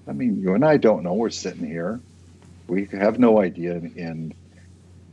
I 0.07 0.13
mean, 0.13 0.41
you 0.41 0.53
and 0.53 0.65
I 0.65 0.77
don't 0.77 1.03
know. 1.03 1.13
We're 1.13 1.29
sitting 1.29 1.65
here. 1.65 1.99
We 2.67 2.85
have 2.85 3.19
no 3.19 3.39
idea 3.41 3.73
in, 3.73 3.93
in 3.95 4.33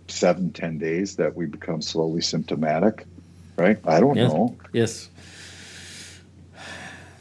seven, 0.08 0.52
ten 0.52 0.78
days 0.78 1.16
that 1.16 1.34
we 1.36 1.46
become 1.46 1.80
slowly 1.82 2.22
symptomatic, 2.22 3.06
right? 3.56 3.78
I 3.86 4.00
don't 4.00 4.16
yes. 4.16 4.32
know. 4.32 4.56
Yes. 4.72 5.08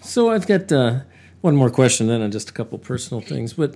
So 0.01 0.29
I've 0.29 0.47
got 0.47 0.71
uh, 0.71 1.01
one 1.41 1.55
more 1.55 1.69
question 1.69 2.07
then 2.07 2.21
on 2.21 2.31
just 2.31 2.49
a 2.49 2.53
couple 2.53 2.77
personal 2.79 3.21
things. 3.21 3.53
But 3.53 3.75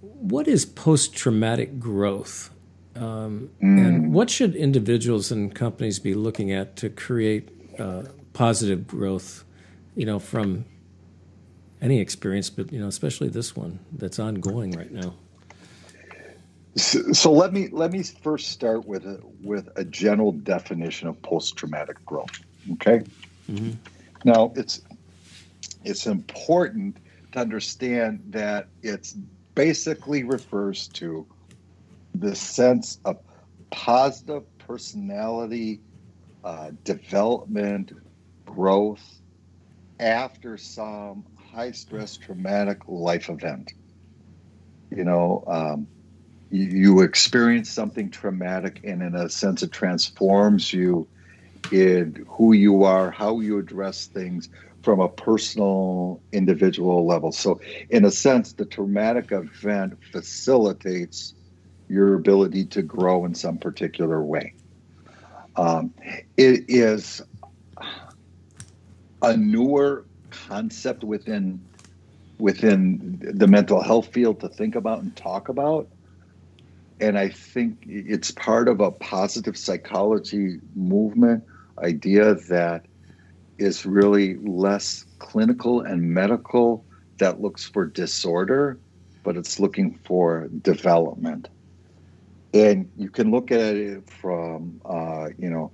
what 0.00 0.48
is 0.48 0.64
post 0.64 1.14
traumatic 1.14 1.78
growth? 1.78 2.50
Um, 2.98 3.50
mm. 3.62 3.86
And 3.86 4.12
what 4.12 4.28
should 4.28 4.56
individuals 4.56 5.30
and 5.30 5.54
companies 5.54 5.98
be 5.98 6.14
looking 6.14 6.52
at 6.52 6.76
to 6.76 6.90
create 6.90 7.48
uh, 7.78 8.04
positive 8.32 8.86
growth, 8.86 9.44
you 9.94 10.04
know, 10.04 10.18
from 10.18 10.64
any 11.80 12.00
experience, 12.00 12.50
but 12.50 12.72
you 12.72 12.80
know, 12.80 12.88
especially 12.88 13.28
this 13.28 13.54
one 13.54 13.78
that's 13.92 14.18
ongoing 14.18 14.72
right 14.72 14.90
now. 14.90 15.14
So, 16.76 17.12
so 17.12 17.32
let 17.32 17.52
me 17.52 17.68
let 17.72 17.92
me 17.92 18.02
first 18.02 18.48
start 18.48 18.86
with 18.86 19.04
a 19.04 19.20
with 19.42 19.68
a 19.76 19.84
general 19.84 20.32
definition 20.32 21.08
of 21.08 21.20
post 21.22 21.56
traumatic 21.56 22.04
growth. 22.04 22.40
Okay. 22.74 23.02
Mm-hmm. 23.50 23.72
Now 24.24 24.52
it's 24.56 24.82
it's 25.84 26.06
important 26.06 26.96
to 27.32 27.38
understand 27.38 28.22
that 28.30 28.68
it's 28.82 29.14
basically 29.54 30.22
refers 30.24 30.88
to 30.88 31.26
the 32.20 32.34
sense 32.34 32.98
of 33.04 33.18
positive 33.70 34.44
personality 34.58 35.82
uh, 36.44 36.70
development 36.84 37.92
growth 38.46 39.04
after 39.98 40.56
some 40.56 41.24
high 41.34 41.72
stress 41.72 42.16
traumatic 42.16 42.80
life 42.86 43.28
event. 43.28 43.72
You 44.90 45.04
know, 45.04 45.44
um, 45.46 45.88
you, 46.50 46.64
you, 46.64 47.00
experience 47.02 47.70
something 47.70 48.10
traumatic, 48.10 48.80
and 48.84 49.02
in 49.02 49.14
a 49.14 49.28
sense, 49.28 49.62
it 49.62 49.72
transforms 49.72 50.72
you 50.72 51.08
in 51.70 52.24
who 52.26 52.52
you 52.52 52.84
are, 52.84 53.10
how 53.10 53.40
you 53.40 53.58
address 53.58 54.06
things 54.06 54.48
from 54.82 55.00
a 55.00 55.08
personal, 55.08 56.22
individual 56.32 57.06
level. 57.06 57.32
So, 57.32 57.60
in 57.90 58.04
a 58.04 58.10
sense, 58.10 58.54
the 58.54 58.64
traumatic 58.64 59.32
event 59.32 59.98
facilitates 60.12 61.34
your 61.88 62.14
ability 62.14 62.66
to 62.66 62.82
grow 62.82 63.24
in 63.24 63.34
some 63.34 63.58
particular 63.58 64.22
way. 64.22 64.54
Um, 65.56 65.92
it 66.36 66.64
is 66.68 67.22
a 69.22 69.36
newer 69.36 70.04
concept 70.30 71.04
within 71.04 71.60
within 72.38 73.18
the 73.20 73.48
mental 73.48 73.82
health 73.82 74.12
field 74.12 74.40
to 74.40 74.48
think 74.48 74.76
about 74.76 75.02
and 75.02 75.16
talk 75.16 75.48
about 75.48 75.88
and 77.00 77.18
i 77.18 77.28
think 77.28 77.78
it's 77.86 78.30
part 78.30 78.68
of 78.68 78.80
a 78.80 78.90
positive 78.92 79.56
psychology 79.56 80.60
movement 80.76 81.42
idea 81.82 82.34
that 82.34 82.86
is 83.58 83.84
really 83.84 84.36
less 84.36 85.04
clinical 85.18 85.80
and 85.80 86.02
medical 86.02 86.84
that 87.18 87.40
looks 87.40 87.64
for 87.68 87.86
disorder 87.86 88.78
but 89.24 89.36
it's 89.36 89.58
looking 89.58 89.98
for 90.04 90.48
development 90.62 91.48
and 92.54 92.90
you 92.96 93.10
can 93.10 93.30
look 93.30 93.50
at 93.50 93.76
it 93.76 94.08
from 94.08 94.80
uh, 94.84 95.28
you 95.38 95.50
know 95.50 95.70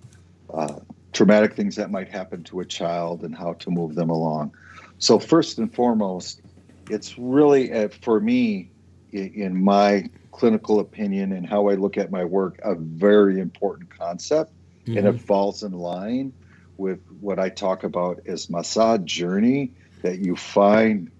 uh, 0.53 0.81
traumatic 1.13 1.55
things 1.55 1.77
that 1.77 1.91
might 1.91 2.09
happen 2.09 2.43
to 2.45 2.61
a 2.61 2.65
child 2.65 3.23
and 3.23 3.35
how 3.35 3.55
to 3.55 3.71
move 3.71 3.95
them 3.95 4.11
along. 4.11 4.55
So, 4.99 5.19
first 5.19 5.59
and 5.59 5.73
foremost, 5.73 6.43
it's 6.91 7.19
really, 7.19 7.73
uh, 7.73 7.89
for 8.03 8.21
me, 8.21 8.71
in 9.13 9.63
my 9.63 10.11
clinical 10.33 10.81
opinion 10.81 11.33
and 11.33 11.47
how 11.47 11.69
I 11.69 11.75
look 11.75 11.97
at 11.97 12.11
my 12.11 12.25
work, 12.25 12.59
a 12.65 12.75
very 12.75 13.39
important 13.39 13.97
concept. 13.97 14.53
Mm-hmm. 14.83 14.99
And 14.99 15.07
it 15.07 15.15
mm-hmm. 15.15 15.25
falls 15.25 15.63
in 15.63 15.73
line 15.73 16.33
with 16.77 17.01
what 17.21 17.39
I 17.39 17.49
talk 17.49 17.85
about 17.85 18.21
as 18.27 18.49
Masa 18.49 19.03
journey 19.05 19.73
that 20.03 20.19
you 20.19 20.37
find 20.37 21.11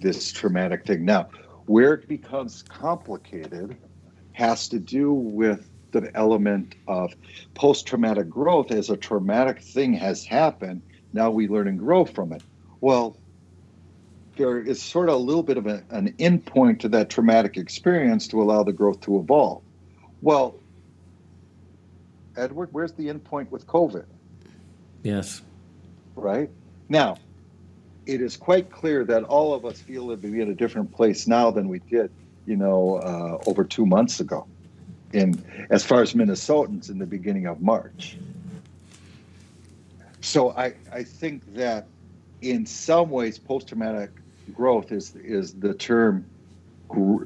this 0.00 0.32
traumatic 0.32 0.84
thing. 0.84 1.04
Now, 1.04 1.28
where 1.66 1.94
it 1.94 2.08
becomes 2.08 2.62
complicated 2.62 3.76
has 4.38 4.68
to 4.68 4.78
do 4.78 5.12
with 5.12 5.68
the 5.90 6.16
element 6.16 6.76
of 6.86 7.12
post 7.54 7.88
traumatic 7.88 8.30
growth 8.30 8.70
as 8.70 8.88
a 8.88 8.96
traumatic 8.96 9.60
thing 9.60 9.92
has 9.92 10.24
happened. 10.24 10.80
Now 11.12 11.28
we 11.30 11.48
learn 11.48 11.66
and 11.66 11.76
grow 11.76 12.04
from 12.04 12.32
it. 12.32 12.42
Well, 12.80 13.16
there 14.36 14.60
is 14.60 14.80
sort 14.80 15.08
of 15.08 15.16
a 15.16 15.18
little 15.18 15.42
bit 15.42 15.56
of 15.56 15.66
a, 15.66 15.82
an 15.90 16.12
endpoint 16.20 16.78
to 16.80 16.88
that 16.90 17.10
traumatic 17.10 17.56
experience 17.56 18.28
to 18.28 18.40
allow 18.40 18.62
the 18.62 18.72
growth 18.72 19.00
to 19.00 19.18
evolve. 19.18 19.60
Well, 20.22 20.54
Edward, 22.36 22.68
where's 22.70 22.92
the 22.92 23.08
endpoint 23.08 23.50
with 23.50 23.66
COVID? 23.66 24.04
Yes. 25.02 25.42
Right? 26.14 26.48
Now, 26.88 27.16
it 28.06 28.20
is 28.20 28.36
quite 28.36 28.70
clear 28.70 29.04
that 29.04 29.24
all 29.24 29.52
of 29.52 29.64
us 29.64 29.80
feel 29.80 30.10
to 30.10 30.16
be 30.16 30.40
in 30.40 30.48
a 30.48 30.54
different 30.54 30.92
place 30.92 31.26
now 31.26 31.50
than 31.50 31.68
we 31.68 31.80
did, 31.80 32.12
you 32.48 32.56
know, 32.56 32.96
uh, 32.96 33.38
over 33.46 33.62
two 33.62 33.84
months 33.84 34.20
ago 34.20 34.46
in 35.12 35.42
as 35.68 35.84
far 35.84 36.00
as 36.00 36.14
Minnesotans 36.14 36.88
in 36.88 36.98
the 36.98 37.06
beginning 37.06 37.46
of 37.46 37.60
March. 37.60 38.16
So 40.22 40.50
I, 40.52 40.72
I 40.90 41.02
think 41.02 41.54
that 41.54 41.86
in 42.40 42.64
some 42.64 43.10
ways 43.10 43.38
post-traumatic 43.38 44.10
growth 44.54 44.92
is 44.92 45.14
is 45.16 45.54
the 45.54 45.74
term 45.74 46.24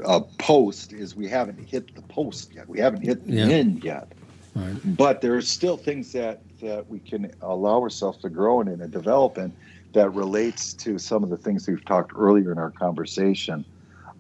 uh, 0.05 0.21
post 0.39 0.93
is 0.93 1.15
we 1.15 1.29
haven't 1.29 1.59
hit 1.69 1.95
the 1.95 2.03
post 2.03 2.53
yet. 2.53 2.69
We 2.69 2.81
haven't 2.81 3.03
hit 3.03 3.25
the 3.25 3.33
yeah. 3.33 3.47
end 3.47 3.85
yet. 3.85 4.11
Right. 4.57 4.77
But 4.85 5.21
there 5.21 5.37
are 5.37 5.43
still 5.43 5.77
things 5.77 6.13
that 6.13 6.41
that 6.61 6.89
we 6.91 6.99
can 6.99 7.31
allow 7.43 7.81
ourselves 7.81 8.19
to 8.23 8.29
grow 8.29 8.61
in 8.61 8.69
and 8.69 8.91
develop 8.91 9.39
in 9.39 9.53
that 9.93 10.11
relates 10.15 10.73
to 10.73 10.99
some 10.99 11.23
of 11.23 11.31
the 11.31 11.37
things 11.37 11.69
we've 11.69 11.85
talked 11.85 12.13
earlier 12.17 12.51
in 12.51 12.59
our 12.59 12.71
conversation 12.71 13.65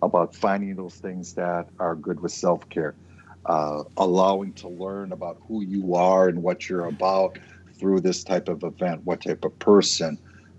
about 0.02 0.34
finding 0.34 0.76
those 0.76 0.96
things 0.96 1.34
that 1.34 1.68
are 1.78 1.94
good 1.96 2.20
with 2.20 2.32
self-care 2.32 2.96
uh, 3.46 3.82
allowing 3.96 4.52
to 4.54 4.68
learn 4.68 5.12
about 5.12 5.38
who 5.48 5.62
you 5.62 5.94
are 5.94 6.28
and 6.28 6.42
what 6.42 6.68
you're 6.68 6.86
about 6.86 7.38
through 7.78 8.00
this 8.00 8.22
type 8.22 8.48
of 8.48 8.62
event, 8.62 9.00
what 9.04 9.22
type 9.22 9.44
of 9.44 9.58
person, 9.58 10.18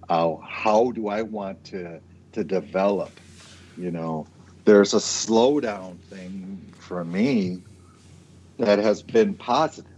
uh, 0.09 0.33
how 0.43 0.91
do 0.91 1.07
I 1.07 1.21
want 1.21 1.63
to 1.65 2.01
to 2.33 2.43
develop? 2.43 3.19
You 3.75 3.91
know, 3.91 4.27
there's 4.65 4.93
a 4.93 4.97
slowdown 4.97 5.99
thing 6.09 6.73
for 6.77 7.05
me 7.05 7.63
that 8.57 8.79
has 8.79 9.03
been 9.03 9.35
positive. 9.35 9.91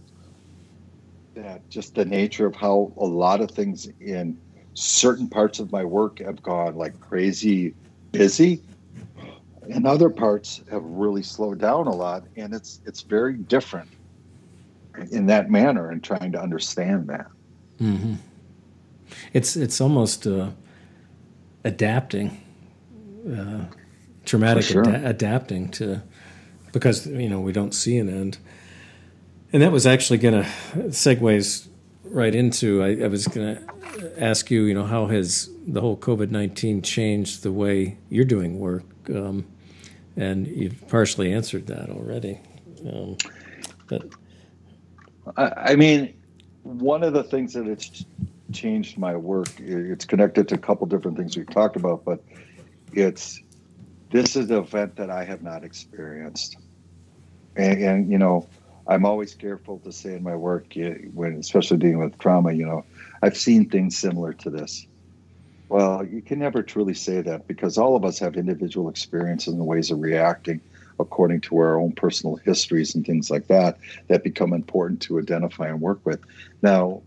That 1.34 1.68
just 1.70 1.94
the 1.94 2.04
nature 2.04 2.46
of 2.46 2.54
how 2.54 2.94
a 2.96 3.04
lot 3.04 3.40
of 3.40 3.50
things 3.50 3.88
in 4.00 4.38
certain 4.74 5.28
parts 5.28 5.58
of 5.58 5.72
my 5.72 5.84
work 5.84 6.18
have 6.20 6.42
gone 6.42 6.76
like 6.76 6.98
crazy 7.00 7.74
busy 8.12 8.62
and 9.70 9.86
other 9.86 10.10
parts 10.10 10.62
have 10.70 10.82
really 10.84 11.22
slowed 11.22 11.58
down 11.58 11.86
a 11.86 11.94
lot 11.94 12.24
and 12.36 12.54
it's 12.54 12.80
it's 12.86 13.02
very 13.02 13.34
different 13.34 13.88
in 15.10 15.26
that 15.26 15.50
manner 15.50 15.90
and 15.90 16.02
trying 16.02 16.32
to 16.32 16.40
understand 16.40 17.06
that 17.06 17.26
mm-hmm. 17.80 18.14
It's 19.32 19.56
it's 19.56 19.80
almost 19.80 20.26
uh, 20.26 20.50
adapting, 21.64 22.40
uh, 23.30 23.64
traumatic 24.24 24.64
sure. 24.64 24.88
ad- 24.88 25.04
adapting 25.04 25.68
to 25.72 26.02
because 26.72 27.06
you 27.06 27.28
know 27.28 27.40
we 27.40 27.52
don't 27.52 27.74
see 27.74 27.98
an 27.98 28.08
end. 28.08 28.38
And 29.52 29.62
that 29.62 29.72
was 29.72 29.86
actually 29.86 30.18
going 30.18 30.42
to 30.42 30.48
segues 30.88 31.68
right 32.04 32.34
into. 32.34 32.82
I, 32.82 33.04
I 33.04 33.06
was 33.06 33.28
going 33.28 33.56
to 33.56 34.22
ask 34.22 34.50
you, 34.50 34.64
you 34.64 34.74
know, 34.74 34.84
how 34.84 35.06
has 35.06 35.48
the 35.66 35.80
whole 35.80 35.96
COVID 35.96 36.30
nineteen 36.30 36.82
changed 36.82 37.42
the 37.42 37.52
way 37.52 37.98
you're 38.10 38.24
doing 38.24 38.58
work? 38.58 38.84
Um, 39.08 39.46
and 40.16 40.46
you've 40.46 40.88
partially 40.88 41.32
answered 41.32 41.66
that 41.68 41.90
already. 41.90 42.40
Um, 42.86 43.16
but 43.86 44.06
I, 45.36 45.72
I 45.72 45.76
mean, 45.76 46.14
one 46.62 47.02
of 47.02 47.12
the 47.12 47.24
things 47.24 47.52
that 47.54 47.66
it's 47.66 48.04
changed 48.52 48.98
my 48.98 49.16
work. 49.16 49.48
It's 49.58 50.04
connected 50.04 50.48
to 50.48 50.54
a 50.54 50.58
couple 50.58 50.86
different 50.86 51.16
things 51.16 51.36
we've 51.36 51.50
talked 51.50 51.76
about, 51.76 52.04
but 52.04 52.22
it's 52.92 53.40
this 54.10 54.36
is 54.36 54.50
an 54.50 54.56
event 54.56 54.96
that 54.96 55.10
I 55.10 55.24
have 55.24 55.42
not 55.42 55.64
experienced, 55.64 56.56
and, 57.56 57.82
and 57.82 58.10
you 58.12 58.18
know, 58.18 58.48
I'm 58.86 59.04
always 59.04 59.34
careful 59.34 59.80
to 59.80 59.92
say 59.92 60.14
in 60.14 60.22
my 60.22 60.36
work 60.36 60.74
when, 61.12 61.34
especially 61.38 61.78
dealing 61.78 61.98
with 61.98 62.18
trauma, 62.18 62.52
you 62.52 62.66
know, 62.66 62.84
I've 63.22 63.36
seen 63.36 63.68
things 63.68 63.96
similar 63.96 64.32
to 64.34 64.50
this. 64.50 64.86
Well, 65.68 66.04
you 66.04 66.22
can 66.22 66.38
never 66.38 66.62
truly 66.62 66.94
say 66.94 67.20
that 67.22 67.46
because 67.46 67.76
all 67.76 67.96
of 67.96 68.04
us 68.04 68.18
have 68.20 68.36
individual 68.36 68.88
experiences 68.88 69.54
and 69.54 69.66
ways 69.66 69.90
of 69.90 70.00
reacting 70.00 70.60
according 70.98 71.40
to 71.42 71.56
our 71.58 71.78
own 71.78 71.92
personal 71.92 72.36
histories 72.36 72.94
and 72.94 73.04
things 73.04 73.30
like 73.30 73.48
that 73.48 73.78
that 74.08 74.24
become 74.24 74.52
important 74.52 75.00
to 75.02 75.18
identify 75.18 75.68
and 75.68 75.80
work 75.80 76.00
with. 76.04 76.20
Now, 76.62 77.02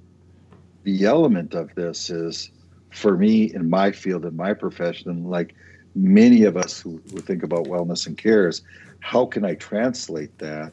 the 0.83 1.05
element 1.05 1.53
of 1.53 1.73
this 1.75 2.09
is 2.09 2.51
for 2.91 3.17
me 3.17 3.53
in 3.53 3.69
my 3.69 3.91
field 3.91 4.25
in 4.25 4.35
my 4.35 4.53
profession 4.53 5.29
like 5.29 5.55
many 5.95 6.43
of 6.43 6.57
us 6.57 6.79
who, 6.79 7.01
who 7.11 7.19
think 7.19 7.43
about 7.43 7.65
wellness 7.65 8.07
and 8.07 8.17
cares 8.17 8.61
how 8.99 9.25
can 9.25 9.45
i 9.45 9.53
translate 9.55 10.35
that 10.39 10.71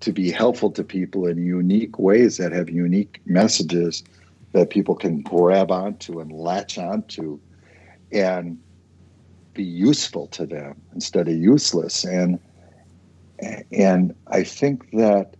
to 0.00 0.12
be 0.12 0.30
helpful 0.30 0.70
to 0.70 0.82
people 0.82 1.26
in 1.26 1.44
unique 1.44 1.98
ways 1.98 2.36
that 2.36 2.50
have 2.52 2.68
unique 2.68 3.20
messages 3.24 4.02
that 4.52 4.70
people 4.70 4.94
can 4.94 5.22
grab 5.22 5.70
onto 5.70 6.20
and 6.20 6.32
latch 6.32 6.78
onto 6.78 7.40
and 8.12 8.58
be 9.54 9.64
useful 9.64 10.26
to 10.28 10.46
them 10.46 10.82
instead 10.94 11.28
of 11.28 11.34
useless 11.34 12.04
and 12.04 12.38
and 13.70 14.14
i 14.28 14.42
think 14.42 14.82
that 14.92 15.34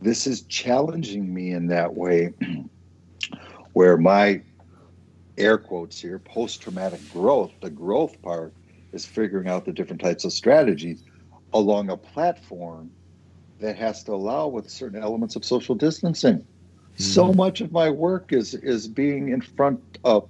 this 0.00 0.26
is 0.26 0.42
challenging 0.42 1.32
me 1.32 1.50
in 1.50 1.68
that 1.68 1.94
way 1.94 2.32
where 3.72 3.96
my 3.96 4.42
air 5.36 5.58
quotes 5.58 6.00
here 6.00 6.18
post 6.18 6.62
traumatic 6.62 7.00
growth, 7.10 7.52
the 7.60 7.70
growth 7.70 8.20
part 8.22 8.54
is 8.92 9.04
figuring 9.04 9.48
out 9.48 9.64
the 9.64 9.72
different 9.72 10.00
types 10.00 10.24
of 10.24 10.32
strategies 10.32 11.02
along 11.52 11.90
a 11.90 11.96
platform 11.96 12.90
that 13.60 13.76
has 13.76 14.02
to 14.04 14.12
allow 14.12 14.46
with 14.48 14.70
certain 14.70 15.02
elements 15.02 15.36
of 15.36 15.44
social 15.44 15.74
distancing. 15.74 16.46
So 16.96 17.32
much 17.32 17.60
of 17.60 17.72
my 17.72 17.90
work 17.90 18.32
is 18.32 18.54
is 18.54 18.86
being 18.86 19.30
in 19.30 19.40
front 19.40 19.98
of 20.04 20.28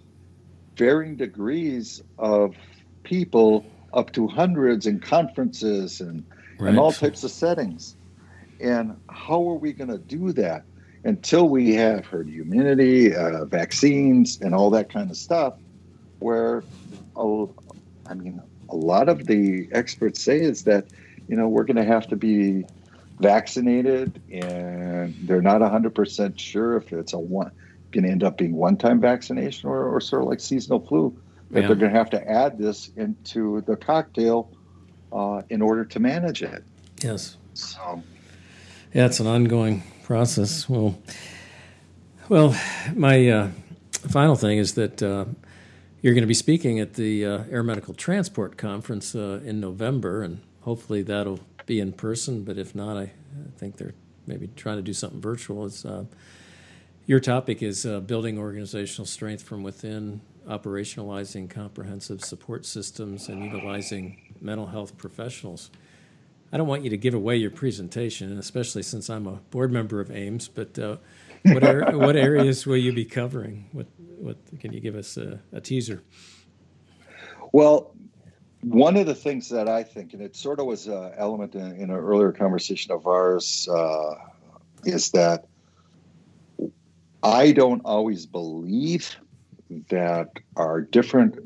varying 0.76 1.16
degrees 1.16 2.02
of 2.18 2.54
people 3.02 3.66
up 3.92 4.12
to 4.12 4.26
hundreds 4.26 4.86
in 4.86 4.98
conferences 4.98 6.00
and, 6.00 6.24
right. 6.58 6.70
and 6.70 6.78
all 6.78 6.90
types 6.90 7.22
of 7.22 7.30
settings. 7.30 7.96
And 8.60 8.96
how 9.08 9.48
are 9.50 9.54
we 9.54 9.72
going 9.72 9.90
to 9.90 9.98
do 9.98 10.32
that? 10.32 10.64
until 11.04 11.48
we 11.48 11.74
have 11.74 12.06
herd 12.06 12.28
immunity, 12.28 13.14
uh, 13.14 13.44
vaccines, 13.44 14.40
and 14.40 14.54
all 14.54 14.70
that 14.70 14.90
kind 14.90 15.10
of 15.10 15.16
stuff, 15.16 15.54
where, 16.18 16.64
oh, 17.14 17.54
I 18.08 18.14
mean, 18.14 18.40
a 18.70 18.76
lot 18.76 19.08
of 19.08 19.26
the 19.26 19.68
experts 19.72 20.22
say 20.22 20.40
is 20.40 20.64
that, 20.64 20.86
you 21.28 21.36
know, 21.36 21.46
we're 21.46 21.64
going 21.64 21.76
to 21.76 21.84
have 21.84 22.08
to 22.08 22.16
be 22.16 22.64
vaccinated, 23.18 24.20
and 24.30 25.14
they're 25.22 25.42
not 25.42 25.60
100% 25.60 26.38
sure 26.38 26.76
if 26.76 26.92
it's 26.92 27.12
a 27.12 27.18
one 27.18 27.50
going 27.94 28.04
to 28.04 28.10
end 28.10 28.24
up 28.24 28.36
being 28.36 28.54
one-time 28.54 29.00
vaccination 29.00 29.68
or, 29.68 29.86
or 29.86 30.00
sort 30.00 30.22
of 30.22 30.28
like 30.28 30.40
seasonal 30.40 30.80
flu. 30.80 31.16
That 31.50 31.60
yeah. 31.60 31.66
they're 31.68 31.76
going 31.76 31.92
to 31.92 31.98
have 31.98 32.10
to 32.10 32.28
add 32.28 32.58
this 32.58 32.90
into 32.96 33.60
the 33.62 33.76
cocktail 33.76 34.50
uh, 35.12 35.42
in 35.50 35.62
order 35.62 35.84
to 35.84 36.00
manage 36.00 36.42
it. 36.42 36.64
Yes. 37.02 37.36
So. 37.52 38.02
Yeah, 38.92 39.06
it's 39.06 39.20
an 39.20 39.26
ongoing 39.26 39.84
process. 40.02 40.68
Well, 40.68 40.98
well, 42.28 42.56
my 42.94 43.28
uh, 43.28 43.50
final 43.92 44.34
thing 44.34 44.58
is 44.58 44.74
that 44.74 45.02
uh, 45.02 45.26
you're 46.00 46.14
going 46.14 46.22
to 46.22 46.28
be 46.28 46.34
speaking 46.34 46.80
at 46.80 46.94
the 46.94 47.24
uh, 47.24 47.44
Air 47.50 47.62
Medical 47.62 47.94
Transport 47.94 48.56
Conference 48.56 49.14
uh, 49.14 49.40
in 49.44 49.60
November, 49.60 50.22
and 50.22 50.40
hopefully 50.62 51.02
that'll 51.02 51.40
be 51.66 51.80
in 51.80 51.92
person. 51.92 52.44
But 52.44 52.58
if 52.58 52.74
not, 52.74 52.96
I, 52.96 53.02
I 53.02 53.58
think 53.58 53.76
they're 53.76 53.94
maybe 54.26 54.48
trying 54.56 54.76
to 54.76 54.82
do 54.82 54.92
something 54.92 55.20
virtual. 55.20 55.66
It's, 55.66 55.84
uh, 55.84 56.04
your 57.06 57.20
topic 57.20 57.62
is 57.62 57.84
uh, 57.84 58.00
building 58.00 58.38
organizational 58.38 59.06
strength 59.06 59.42
from 59.42 59.62
within, 59.62 60.20
operationalizing 60.48 61.50
comprehensive 61.50 62.22
support 62.24 62.64
systems, 62.64 63.28
and 63.28 63.44
utilizing 63.44 64.32
mental 64.40 64.66
health 64.66 64.96
professionals. 64.96 65.70
I 66.52 66.56
don't 66.56 66.68
want 66.68 66.84
you 66.84 66.90
to 66.90 66.96
give 66.96 67.14
away 67.14 67.36
your 67.36 67.50
presentation, 67.50 68.38
especially 68.38 68.82
since 68.82 69.10
I'm 69.10 69.26
a 69.26 69.32
board 69.50 69.72
member 69.72 70.00
of 70.00 70.08
AAMS. 70.08 70.48
But 70.54 70.78
uh, 70.78 70.96
what 71.42 71.64
are, 71.64 71.98
what 71.98 72.16
areas 72.16 72.66
will 72.66 72.76
you 72.76 72.92
be 72.92 73.04
covering? 73.04 73.68
What 73.72 73.86
what 74.18 74.38
can 74.60 74.72
you 74.72 74.80
give 74.80 74.94
us 74.94 75.16
a, 75.16 75.40
a 75.52 75.60
teaser? 75.60 76.02
Well, 77.52 77.94
one 78.64 78.96
of 78.96 79.06
the 79.06 79.14
things 79.14 79.48
that 79.50 79.68
I 79.68 79.82
think, 79.82 80.14
and 80.14 80.22
it 80.22 80.34
sort 80.34 80.58
of 80.58 80.66
was 80.66 80.86
an 80.86 81.12
element 81.16 81.54
in, 81.54 81.76
in 81.76 81.90
an 81.90 81.96
earlier 81.96 82.32
conversation 82.32 82.92
of 82.92 83.06
ours, 83.06 83.68
uh, 83.68 84.14
is 84.84 85.10
that 85.10 85.46
I 87.22 87.52
don't 87.52 87.82
always 87.84 88.26
believe 88.26 89.16
that 89.88 90.30
our 90.56 90.80
different 90.80 91.38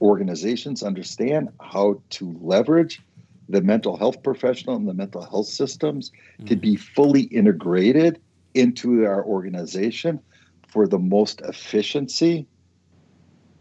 organizations 0.00 0.82
understand 0.82 1.48
how 1.60 2.00
to 2.10 2.38
leverage 2.40 3.00
the 3.48 3.60
mental 3.60 3.96
health 3.96 4.22
professional 4.22 4.76
and 4.76 4.88
the 4.88 4.94
mental 4.94 5.22
health 5.22 5.46
systems 5.46 6.10
mm-hmm. 6.10 6.46
to 6.46 6.56
be 6.56 6.76
fully 6.76 7.22
integrated 7.22 8.20
into 8.54 9.04
our 9.04 9.24
organization 9.24 10.20
for 10.68 10.86
the 10.86 10.98
most 10.98 11.40
efficiency 11.42 12.46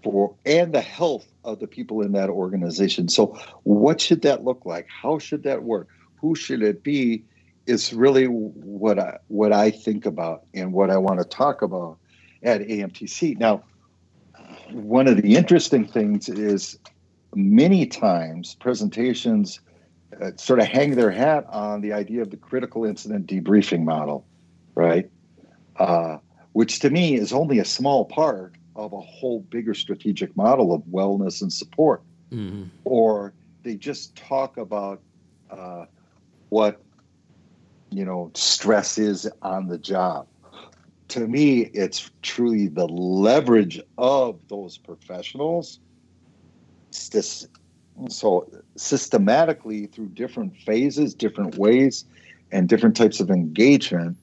for 0.04 0.36
and 0.46 0.74
the 0.74 0.82
health 0.82 1.28
of 1.44 1.60
the 1.60 1.68
people 1.68 2.02
in 2.02 2.14
that 2.14 2.30
organization. 2.30 3.10
So 3.10 3.38
what 3.64 4.00
should 4.02 4.22
that 4.24 4.44
look 4.44 4.66
like? 4.66 4.88
How 4.90 5.20
should 5.20 5.44
that 5.44 5.64
work? 5.64 5.88
Who 6.22 6.36
should 6.36 6.62
it 6.62 6.84
be? 6.84 7.24
Is 7.66 7.94
really 7.94 8.26
what 8.26 8.98
I 8.98 9.20
what 9.28 9.54
I 9.54 9.70
think 9.70 10.06
about 10.08 10.44
and 10.56 10.74
what 10.74 10.90
I 10.90 10.98
want 10.98 11.20
to 11.20 11.26
talk 11.26 11.62
about 11.62 12.00
at 12.42 12.62
AMTC. 12.62 13.38
Now, 13.38 13.64
one 14.72 15.08
of 15.08 15.22
the 15.22 15.36
interesting 15.36 15.86
things 15.86 16.30
is 16.30 16.80
many 17.36 17.86
times 17.86 18.56
presentations 18.56 19.60
uh, 20.20 20.32
sort 20.38 20.60
of 20.60 20.66
hang 20.66 20.96
their 20.96 21.12
hat 21.12 21.46
on 21.50 21.82
the 21.82 21.94
idea 21.94 22.22
of 22.22 22.32
the 22.32 22.38
critical 22.38 22.86
incident 22.86 23.28
debriefing 23.28 23.84
model, 23.84 24.26
right? 24.74 25.10
Uh, 25.76 26.18
which 26.54 26.80
to 26.80 26.90
me 26.90 27.14
is 27.16 27.32
only 27.32 27.60
a 27.60 27.66
small 27.66 28.06
part 28.06 28.56
of 28.80 28.94
a 28.94 29.02
whole 29.02 29.42
bigger 29.42 29.74
strategic 29.74 30.36
model 30.38 30.74
of 30.74 30.82
wellness 30.84 31.42
and 31.42 31.52
support. 31.52 32.02
Mm-hmm. 32.32 32.66
Or 32.86 33.34
they 33.64 33.76
just 33.76 34.16
talk 34.16 34.58
about 34.58 35.02
uh, 35.50 35.86
what 36.50 36.82
you 37.92 38.06
know 38.06 38.32
stress 38.36 38.98
is 38.98 39.30
on 39.42 39.68
the 39.68 39.78
job. 39.78 40.28
To 41.10 41.28
me, 41.28 41.62
it's 41.74 42.12
truly 42.22 42.68
the 42.68 42.86
leverage 42.88 43.82
of 43.98 44.40
those 44.48 44.78
professionals 44.78 45.80
this 47.12 47.48
so 48.08 48.50
systematically 48.78 49.88
through 49.88 50.08
different 50.10 50.56
phases, 50.58 51.14
different 51.14 51.58
ways, 51.58 52.06
and 52.52 52.70
different 52.70 52.96
types 52.96 53.20
of 53.20 53.30
engagement 53.30 54.18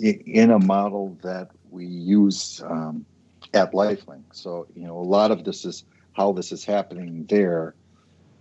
in 0.00 0.50
a 0.50 0.58
model 0.58 1.16
that 1.22 1.50
we 1.70 1.86
use 1.86 2.60
um, 2.66 3.06
at 3.54 3.72
LifeLink. 3.72 4.24
So 4.32 4.66
you 4.74 4.86
know, 4.86 4.98
a 4.98 5.02
lot 5.02 5.30
of 5.30 5.44
this 5.44 5.64
is 5.64 5.84
how 6.12 6.32
this 6.32 6.52
is 6.52 6.64
happening 6.64 7.26
there 7.28 7.74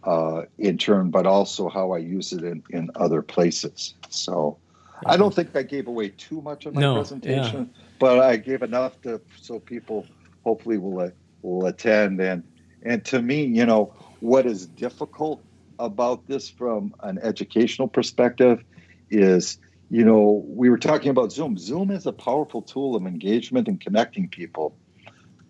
uh, 0.04 0.44
in 0.58 0.78
turn, 0.78 1.10
but 1.10 1.26
also 1.26 1.70
how 1.70 1.92
I 1.92 2.00
use 2.00 2.34
it 2.34 2.44
in, 2.44 2.64
in 2.70 2.92
other 2.96 3.22
places. 3.22 3.94
So 4.10 4.58
I 5.06 5.18
don't 5.18 5.34
think 5.34 5.56
I 5.56 5.64
gave 5.64 5.88
away 5.88 6.10
too 6.10 6.42
much 6.42 6.66
of 6.66 6.74
my 6.74 6.82
no, 6.82 6.96
presentation, 6.96 7.70
yeah. 7.74 7.84
but 8.00 8.20
I 8.20 8.38
gave 8.38 8.62
enough 8.62 9.00
to 9.02 9.22
so 9.40 9.60
people 9.60 10.06
hopefully 10.44 10.78
will 10.78 11.12
will 11.42 11.66
attend 11.66 12.20
and 12.20 12.44
and 12.84 13.06
to 13.06 13.22
me, 13.22 13.46
you 13.46 13.66
know, 13.66 13.94
what 14.22 14.46
is 14.46 14.66
difficult 14.66 15.44
about 15.78 16.28
this 16.28 16.50
from 16.50 16.96
an 17.02 17.20
educational 17.22 17.88
perspective 17.88 18.64
is 19.10 19.58
you 19.92 20.06
know, 20.06 20.42
we 20.48 20.70
were 20.70 20.78
talking 20.78 21.10
about 21.10 21.34
Zoom. 21.34 21.58
Zoom 21.58 21.92
is 21.92 22.06
a 22.06 22.14
powerful 22.14 22.62
tool 22.62 22.96
of 22.96 23.06
engagement 23.06 23.68
and 23.68 23.80
connecting 23.80 24.30
people. 24.30 24.74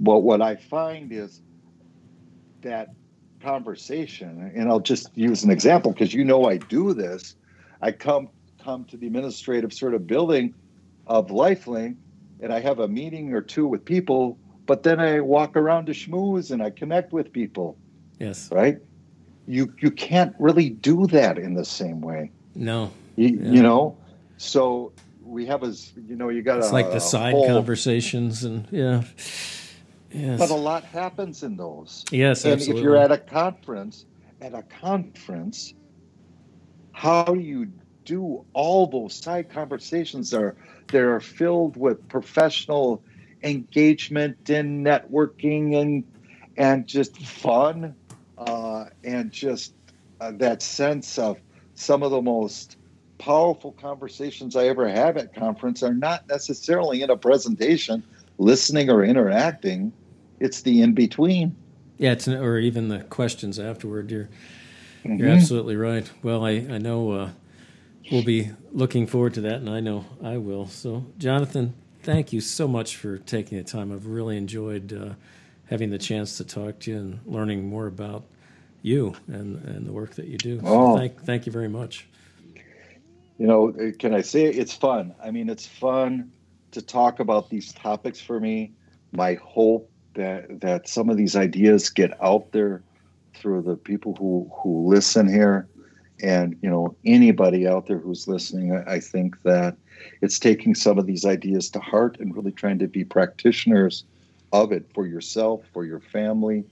But 0.02 0.22
what 0.22 0.41
I 0.41 0.56
find 0.56 1.11
is 1.11 1.41
that 2.64 2.90
conversation, 3.40 4.52
and 4.56 4.68
I'll 4.68 4.80
just 4.80 5.15
use 5.15 5.44
an 5.44 5.52
example 5.52 5.91
because 5.91 6.11
you 6.11 6.26
know 6.26 6.45
I 6.45 6.57
do 6.57 6.94
this. 6.94 7.36
I 7.82 7.91
come 7.91 8.30
come 8.64 8.84
to 8.86 8.98
the 8.98 9.07
administrative 9.07 9.72
sort 9.72 9.94
of 9.94 10.07
building 10.07 10.56
of 11.06 11.28
LifeLink, 11.28 11.95
and 12.40 12.52
I 12.52 12.60
have 12.60 12.80
a 12.80 12.88
meeting 12.88 13.32
or 13.34 13.41
two 13.41 13.68
with 13.68 13.86
people, 13.86 14.40
but 14.65 14.82
then 14.82 14.99
I 14.99 15.19
walk 15.19 15.56
around 15.56 15.86
to 15.86 15.91
schmooze 15.91 16.49
and 16.49 16.64
I 16.64 16.72
connect 16.72 17.14
with 17.14 17.32
people. 17.32 17.78
Yes. 18.19 18.49
Right. 18.52 18.80
You 19.48 19.72
you 19.80 19.91
can't 19.91 20.36
really 20.40 20.69
do 20.72 21.06
that 21.07 21.38
in 21.38 21.53
the 21.53 21.65
same 21.65 22.02
way. 22.02 22.32
No. 22.56 22.91
You, 23.18 23.28
yeah. 23.28 23.52
you 23.52 23.61
know, 23.61 23.98
so 24.38 24.94
we 25.23 25.45
have 25.45 25.61
a 25.61 25.73
you 26.07 26.15
know 26.15 26.30
you 26.30 26.41
got 26.41 26.57
it's 26.57 26.69
a, 26.69 26.73
like 26.73 26.91
the 26.91 26.99
side 26.99 27.34
whole, 27.34 27.48
conversations 27.48 28.44
and 28.44 28.68
yeah. 28.72 29.03
Yes. 30.12 30.40
But 30.40 30.50
a 30.50 30.56
lot 30.56 30.84
happens 30.84 31.44
in 31.44 31.56
those. 31.56 32.04
Yes, 32.12 32.44
and 32.44 32.54
absolutely. 32.54 32.82
if 32.82 32.84
you're 32.84 32.98
at 32.98 33.12
a 33.12 33.18
conference, 33.18 34.06
at 34.42 34.54
a 34.54 34.64
conference, 34.64 35.74
how 36.92 37.24
do 37.24 37.40
you 37.40 37.72
do 38.06 38.46
all 38.54 38.88
those 38.88 39.14
side 39.14 39.50
conversations 39.50 40.34
are 40.34 40.56
that 40.88 41.02
are 41.02 41.20
filled 41.20 41.78
with 41.78 42.08
professional 42.10 43.04
engagement 43.44 44.50
and 44.50 44.86
networking 44.86 45.80
and 45.80 46.04
and 46.58 46.86
just 46.88 47.18
fun 47.18 47.96
uh, 48.38 48.86
and 49.04 49.32
just 49.32 49.74
uh, 50.20 50.32
that 50.32 50.62
sense 50.62 51.18
of 51.18 51.40
some 51.76 52.04
of 52.04 52.12
the 52.12 52.22
most 52.22 52.78
powerful 53.18 53.72
conversations 53.74 54.56
I 54.56 54.66
ever 54.66 54.88
have 54.88 55.16
at 55.18 55.34
conference 55.34 55.84
are 55.84 55.94
not 55.94 56.28
necessarily 56.28 57.04
in 57.04 57.10
a 57.10 57.18
presentation, 57.18 58.04
listening 58.38 58.90
or 58.90 59.04
interacting. 59.04 59.94
It's 60.41 60.61
the 60.61 60.81
in 60.81 60.93
between. 60.93 61.55
Yeah, 61.97 62.13
it's 62.13 62.27
or 62.27 62.57
even 62.57 62.88
the 62.88 62.99
questions 62.99 63.59
afterward. 63.59 64.09
You're 64.11 64.30
mm-hmm. 65.03 65.18
you're 65.18 65.30
absolutely 65.30 65.76
right. 65.76 66.09
Well, 66.23 66.43
I 66.43 66.51
I 66.51 66.77
know 66.80 67.11
uh, 67.11 67.30
we'll 68.11 68.23
be 68.23 68.51
looking 68.72 69.05
forward 69.05 69.35
to 69.35 69.41
that, 69.41 69.55
and 69.55 69.69
I 69.69 69.80
know 69.80 70.05
I 70.23 70.38
will. 70.38 70.68
So, 70.68 71.05
Jonathan, 71.19 71.76
thank 72.01 72.34
you 72.34 72.41
so 72.41 72.68
much 72.68 72.95
for 72.95 73.19
taking 73.19 73.57
the 73.59 73.63
time. 73.63 73.91
I've 73.91 74.07
really 74.07 74.35
enjoyed 74.35 74.91
uh, 74.93 75.13
having 75.69 75.91
the 75.91 75.99
chance 75.99 76.38
to 76.38 76.43
talk 76.43 76.80
to 76.80 76.91
you 76.91 76.97
and 76.97 77.19
learning 77.26 77.69
more 77.69 77.85
about 77.85 78.23
you 78.81 79.13
and, 79.27 79.63
and 79.63 79.85
the 79.85 79.91
work 79.91 80.15
that 80.15 80.26
you 80.26 80.38
do. 80.38 80.59
Oh. 80.63 80.97
thank, 80.97 81.22
thank 81.23 81.45
you 81.45 81.51
very 81.51 81.69
much. 81.69 82.07
You 83.38 83.47
know, 83.47 83.73
can 83.99 84.13
I 84.13 84.22
say 84.22 84.45
it? 84.45 84.57
it's 84.57 84.73
fun? 84.73 85.13
I 85.23 85.31
mean, 85.31 85.49
it's 85.49 85.68
fun 85.68 86.31
to 86.72 86.81
talk 86.81 87.19
about 87.19 87.49
these 87.49 87.72
topics 87.73 88.19
for 88.19 88.39
me. 88.39 88.73
My 89.11 89.35
hope 89.35 89.90
that 90.14 90.62
that 90.62 90.88
some 90.88 91.10
of 91.10 91.18
these 91.18 91.36
ideas 91.36 91.90
get 91.90 92.12
out 92.22 92.52
there 92.52 92.82
through 93.36 93.62
the 93.62 93.76
people 93.76 94.16
who 94.16 94.50
who 94.62 94.88
listen 94.88 95.32
here. 95.32 95.68
And 96.24 96.56
you 96.62 96.70
know 96.70 96.96
anybody 97.04 97.68
out 97.68 97.88
there 97.88 97.98
who's 97.98 98.28
listening 98.28 98.72
I, 98.88 99.00
think 99.00 99.42
that 99.42 99.76
it's 100.22 100.38
taking 100.38 100.76
some 100.76 101.00
of 101.00 101.08
these 101.08 101.26
ideas 101.26 101.70
to 101.72 101.80
heart 101.80 102.20
and 102.20 102.36
really 102.36 102.52
trying 102.52 102.78
to 102.80 102.88
be 102.88 103.04
practitioners 103.04 104.04
of 104.54 104.72
it 104.72 104.86
for 104.94 105.08
yourself 105.08 105.64
for 105.74 105.84
your 105.84 106.00
family 106.00 106.64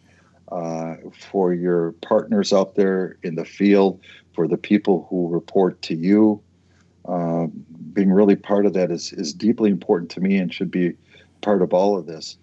uh, 0.51 0.95
for 1.31 1.53
your 1.53 1.93
partners 1.93 2.53
out 2.53 2.75
there 2.75 3.17
in 3.23 3.35
the 3.35 3.45
field 3.45 3.99
for 4.33 4.47
the 4.47 4.57
people 4.57 5.07
who 5.09 5.29
report 5.29 5.81
to 5.83 5.95
you. 5.95 6.41
Uh, 7.05 7.47
being 7.93 8.11
really 8.11 8.35
part 8.35 8.65
of 8.65 8.73
that 8.73 8.91
is, 8.91 9.13
is 9.13 9.33
deeply 9.33 9.71
important 9.71 10.11
to 10.11 10.21
me 10.21 10.37
and 10.37 10.53
should 10.53 10.69
be 10.69 10.93
part 11.41 11.61
of 11.61 11.73
all 11.73 11.97
of 11.97 12.05
this 12.05 12.37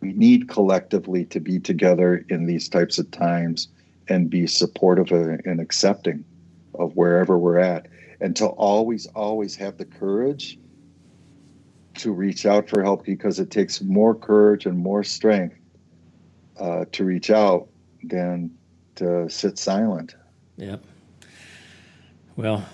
we 0.00 0.12
need 0.12 0.48
collectively 0.48 1.24
to 1.26 1.40
be 1.40 1.58
together 1.58 2.24
in 2.28 2.46
these 2.46 2.68
types 2.68 2.98
of 2.98 3.10
times 3.10 3.68
and 4.08 4.30
be 4.30 4.46
supportive 4.46 5.10
and 5.12 5.60
accepting 5.60 6.24
of 6.74 6.96
wherever 6.96 7.38
we're 7.38 7.58
at 7.58 7.86
and 8.20 8.36
to 8.36 8.46
always 8.46 9.06
always 9.06 9.54
have 9.56 9.76
the 9.78 9.84
courage 9.84 10.58
to 11.94 12.12
reach 12.12 12.44
out 12.46 12.68
for 12.68 12.82
help 12.82 13.04
because 13.04 13.38
it 13.38 13.50
takes 13.50 13.80
more 13.80 14.14
courage 14.14 14.66
and 14.66 14.76
more 14.76 15.02
strength 15.02 15.56
uh, 16.58 16.84
to 16.92 17.04
reach 17.04 17.30
out 17.30 17.68
than 18.02 18.50
to 18.94 19.28
sit 19.28 19.58
silent. 19.58 20.14
Yep. 20.56 20.84
Well 22.36 22.64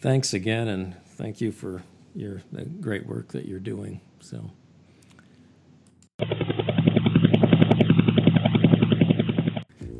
thanks 0.00 0.32
again 0.32 0.68
and 0.68 0.94
thank 1.16 1.40
you 1.40 1.50
for 1.50 1.82
your 2.14 2.42
the 2.52 2.64
great 2.64 3.06
work 3.06 3.32
that 3.32 3.46
you're 3.46 3.58
doing 3.58 4.00
so 4.20 4.50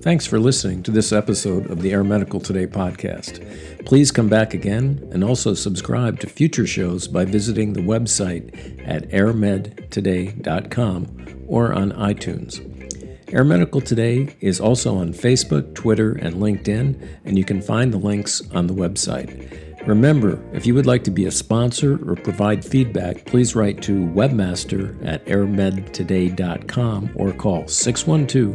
Thanks 0.01 0.27
for 0.27 0.39
listening 0.39 0.85
to 0.85 0.93
this 0.93 1.13
episode 1.13 1.69
of 1.71 1.83
the 1.83 1.93
Air 1.93 2.05
Medical 2.05 2.39
Today 2.41 2.69
podcast. 2.69 3.85
Please 3.85 4.13
come 4.13 4.29
back 4.29 4.55
again 4.55 5.09
and 5.13 5.25
also 5.25 5.55
subscribe 5.55 6.21
to 6.21 6.29
future 6.29 6.67
shows 6.67 7.09
by 7.09 7.25
visiting 7.25 7.73
the 7.73 7.81
website 7.81 8.55
at 8.89 9.09
airmedtoday.com 9.11 11.45
or 11.49 11.73
on 11.73 11.91
iTunes. 11.93 13.35
Air 13.35 13.45
Medical 13.45 13.81
Today 13.81 14.37
is 14.41 14.61
also 14.61 14.97
on 14.97 15.13
Facebook, 15.13 15.75
Twitter, 15.75 16.13
and 16.13 16.37
LinkedIn, 16.37 17.19
and 17.25 17.37
you 17.37 17.45
can 17.45 17.61
find 17.61 17.93
the 17.93 17.99
links 17.99 18.41
on 18.53 18.69
the 18.69 18.75
website. 18.75 19.68
Remember, 19.89 20.39
if 20.53 20.67
you 20.67 20.75
would 20.75 20.85
like 20.85 21.03
to 21.05 21.11
be 21.11 21.25
a 21.25 21.31
sponsor 21.31 21.95
or 22.07 22.15
provide 22.15 22.63
feedback, 22.63 23.25
please 23.25 23.57
write 23.57 23.81
to 23.85 24.05
webmaster 24.09 24.95
at 25.03 25.25
airmedtoday.com 25.25 27.11
or 27.15 27.33
call 27.33 27.67
612 27.67 28.55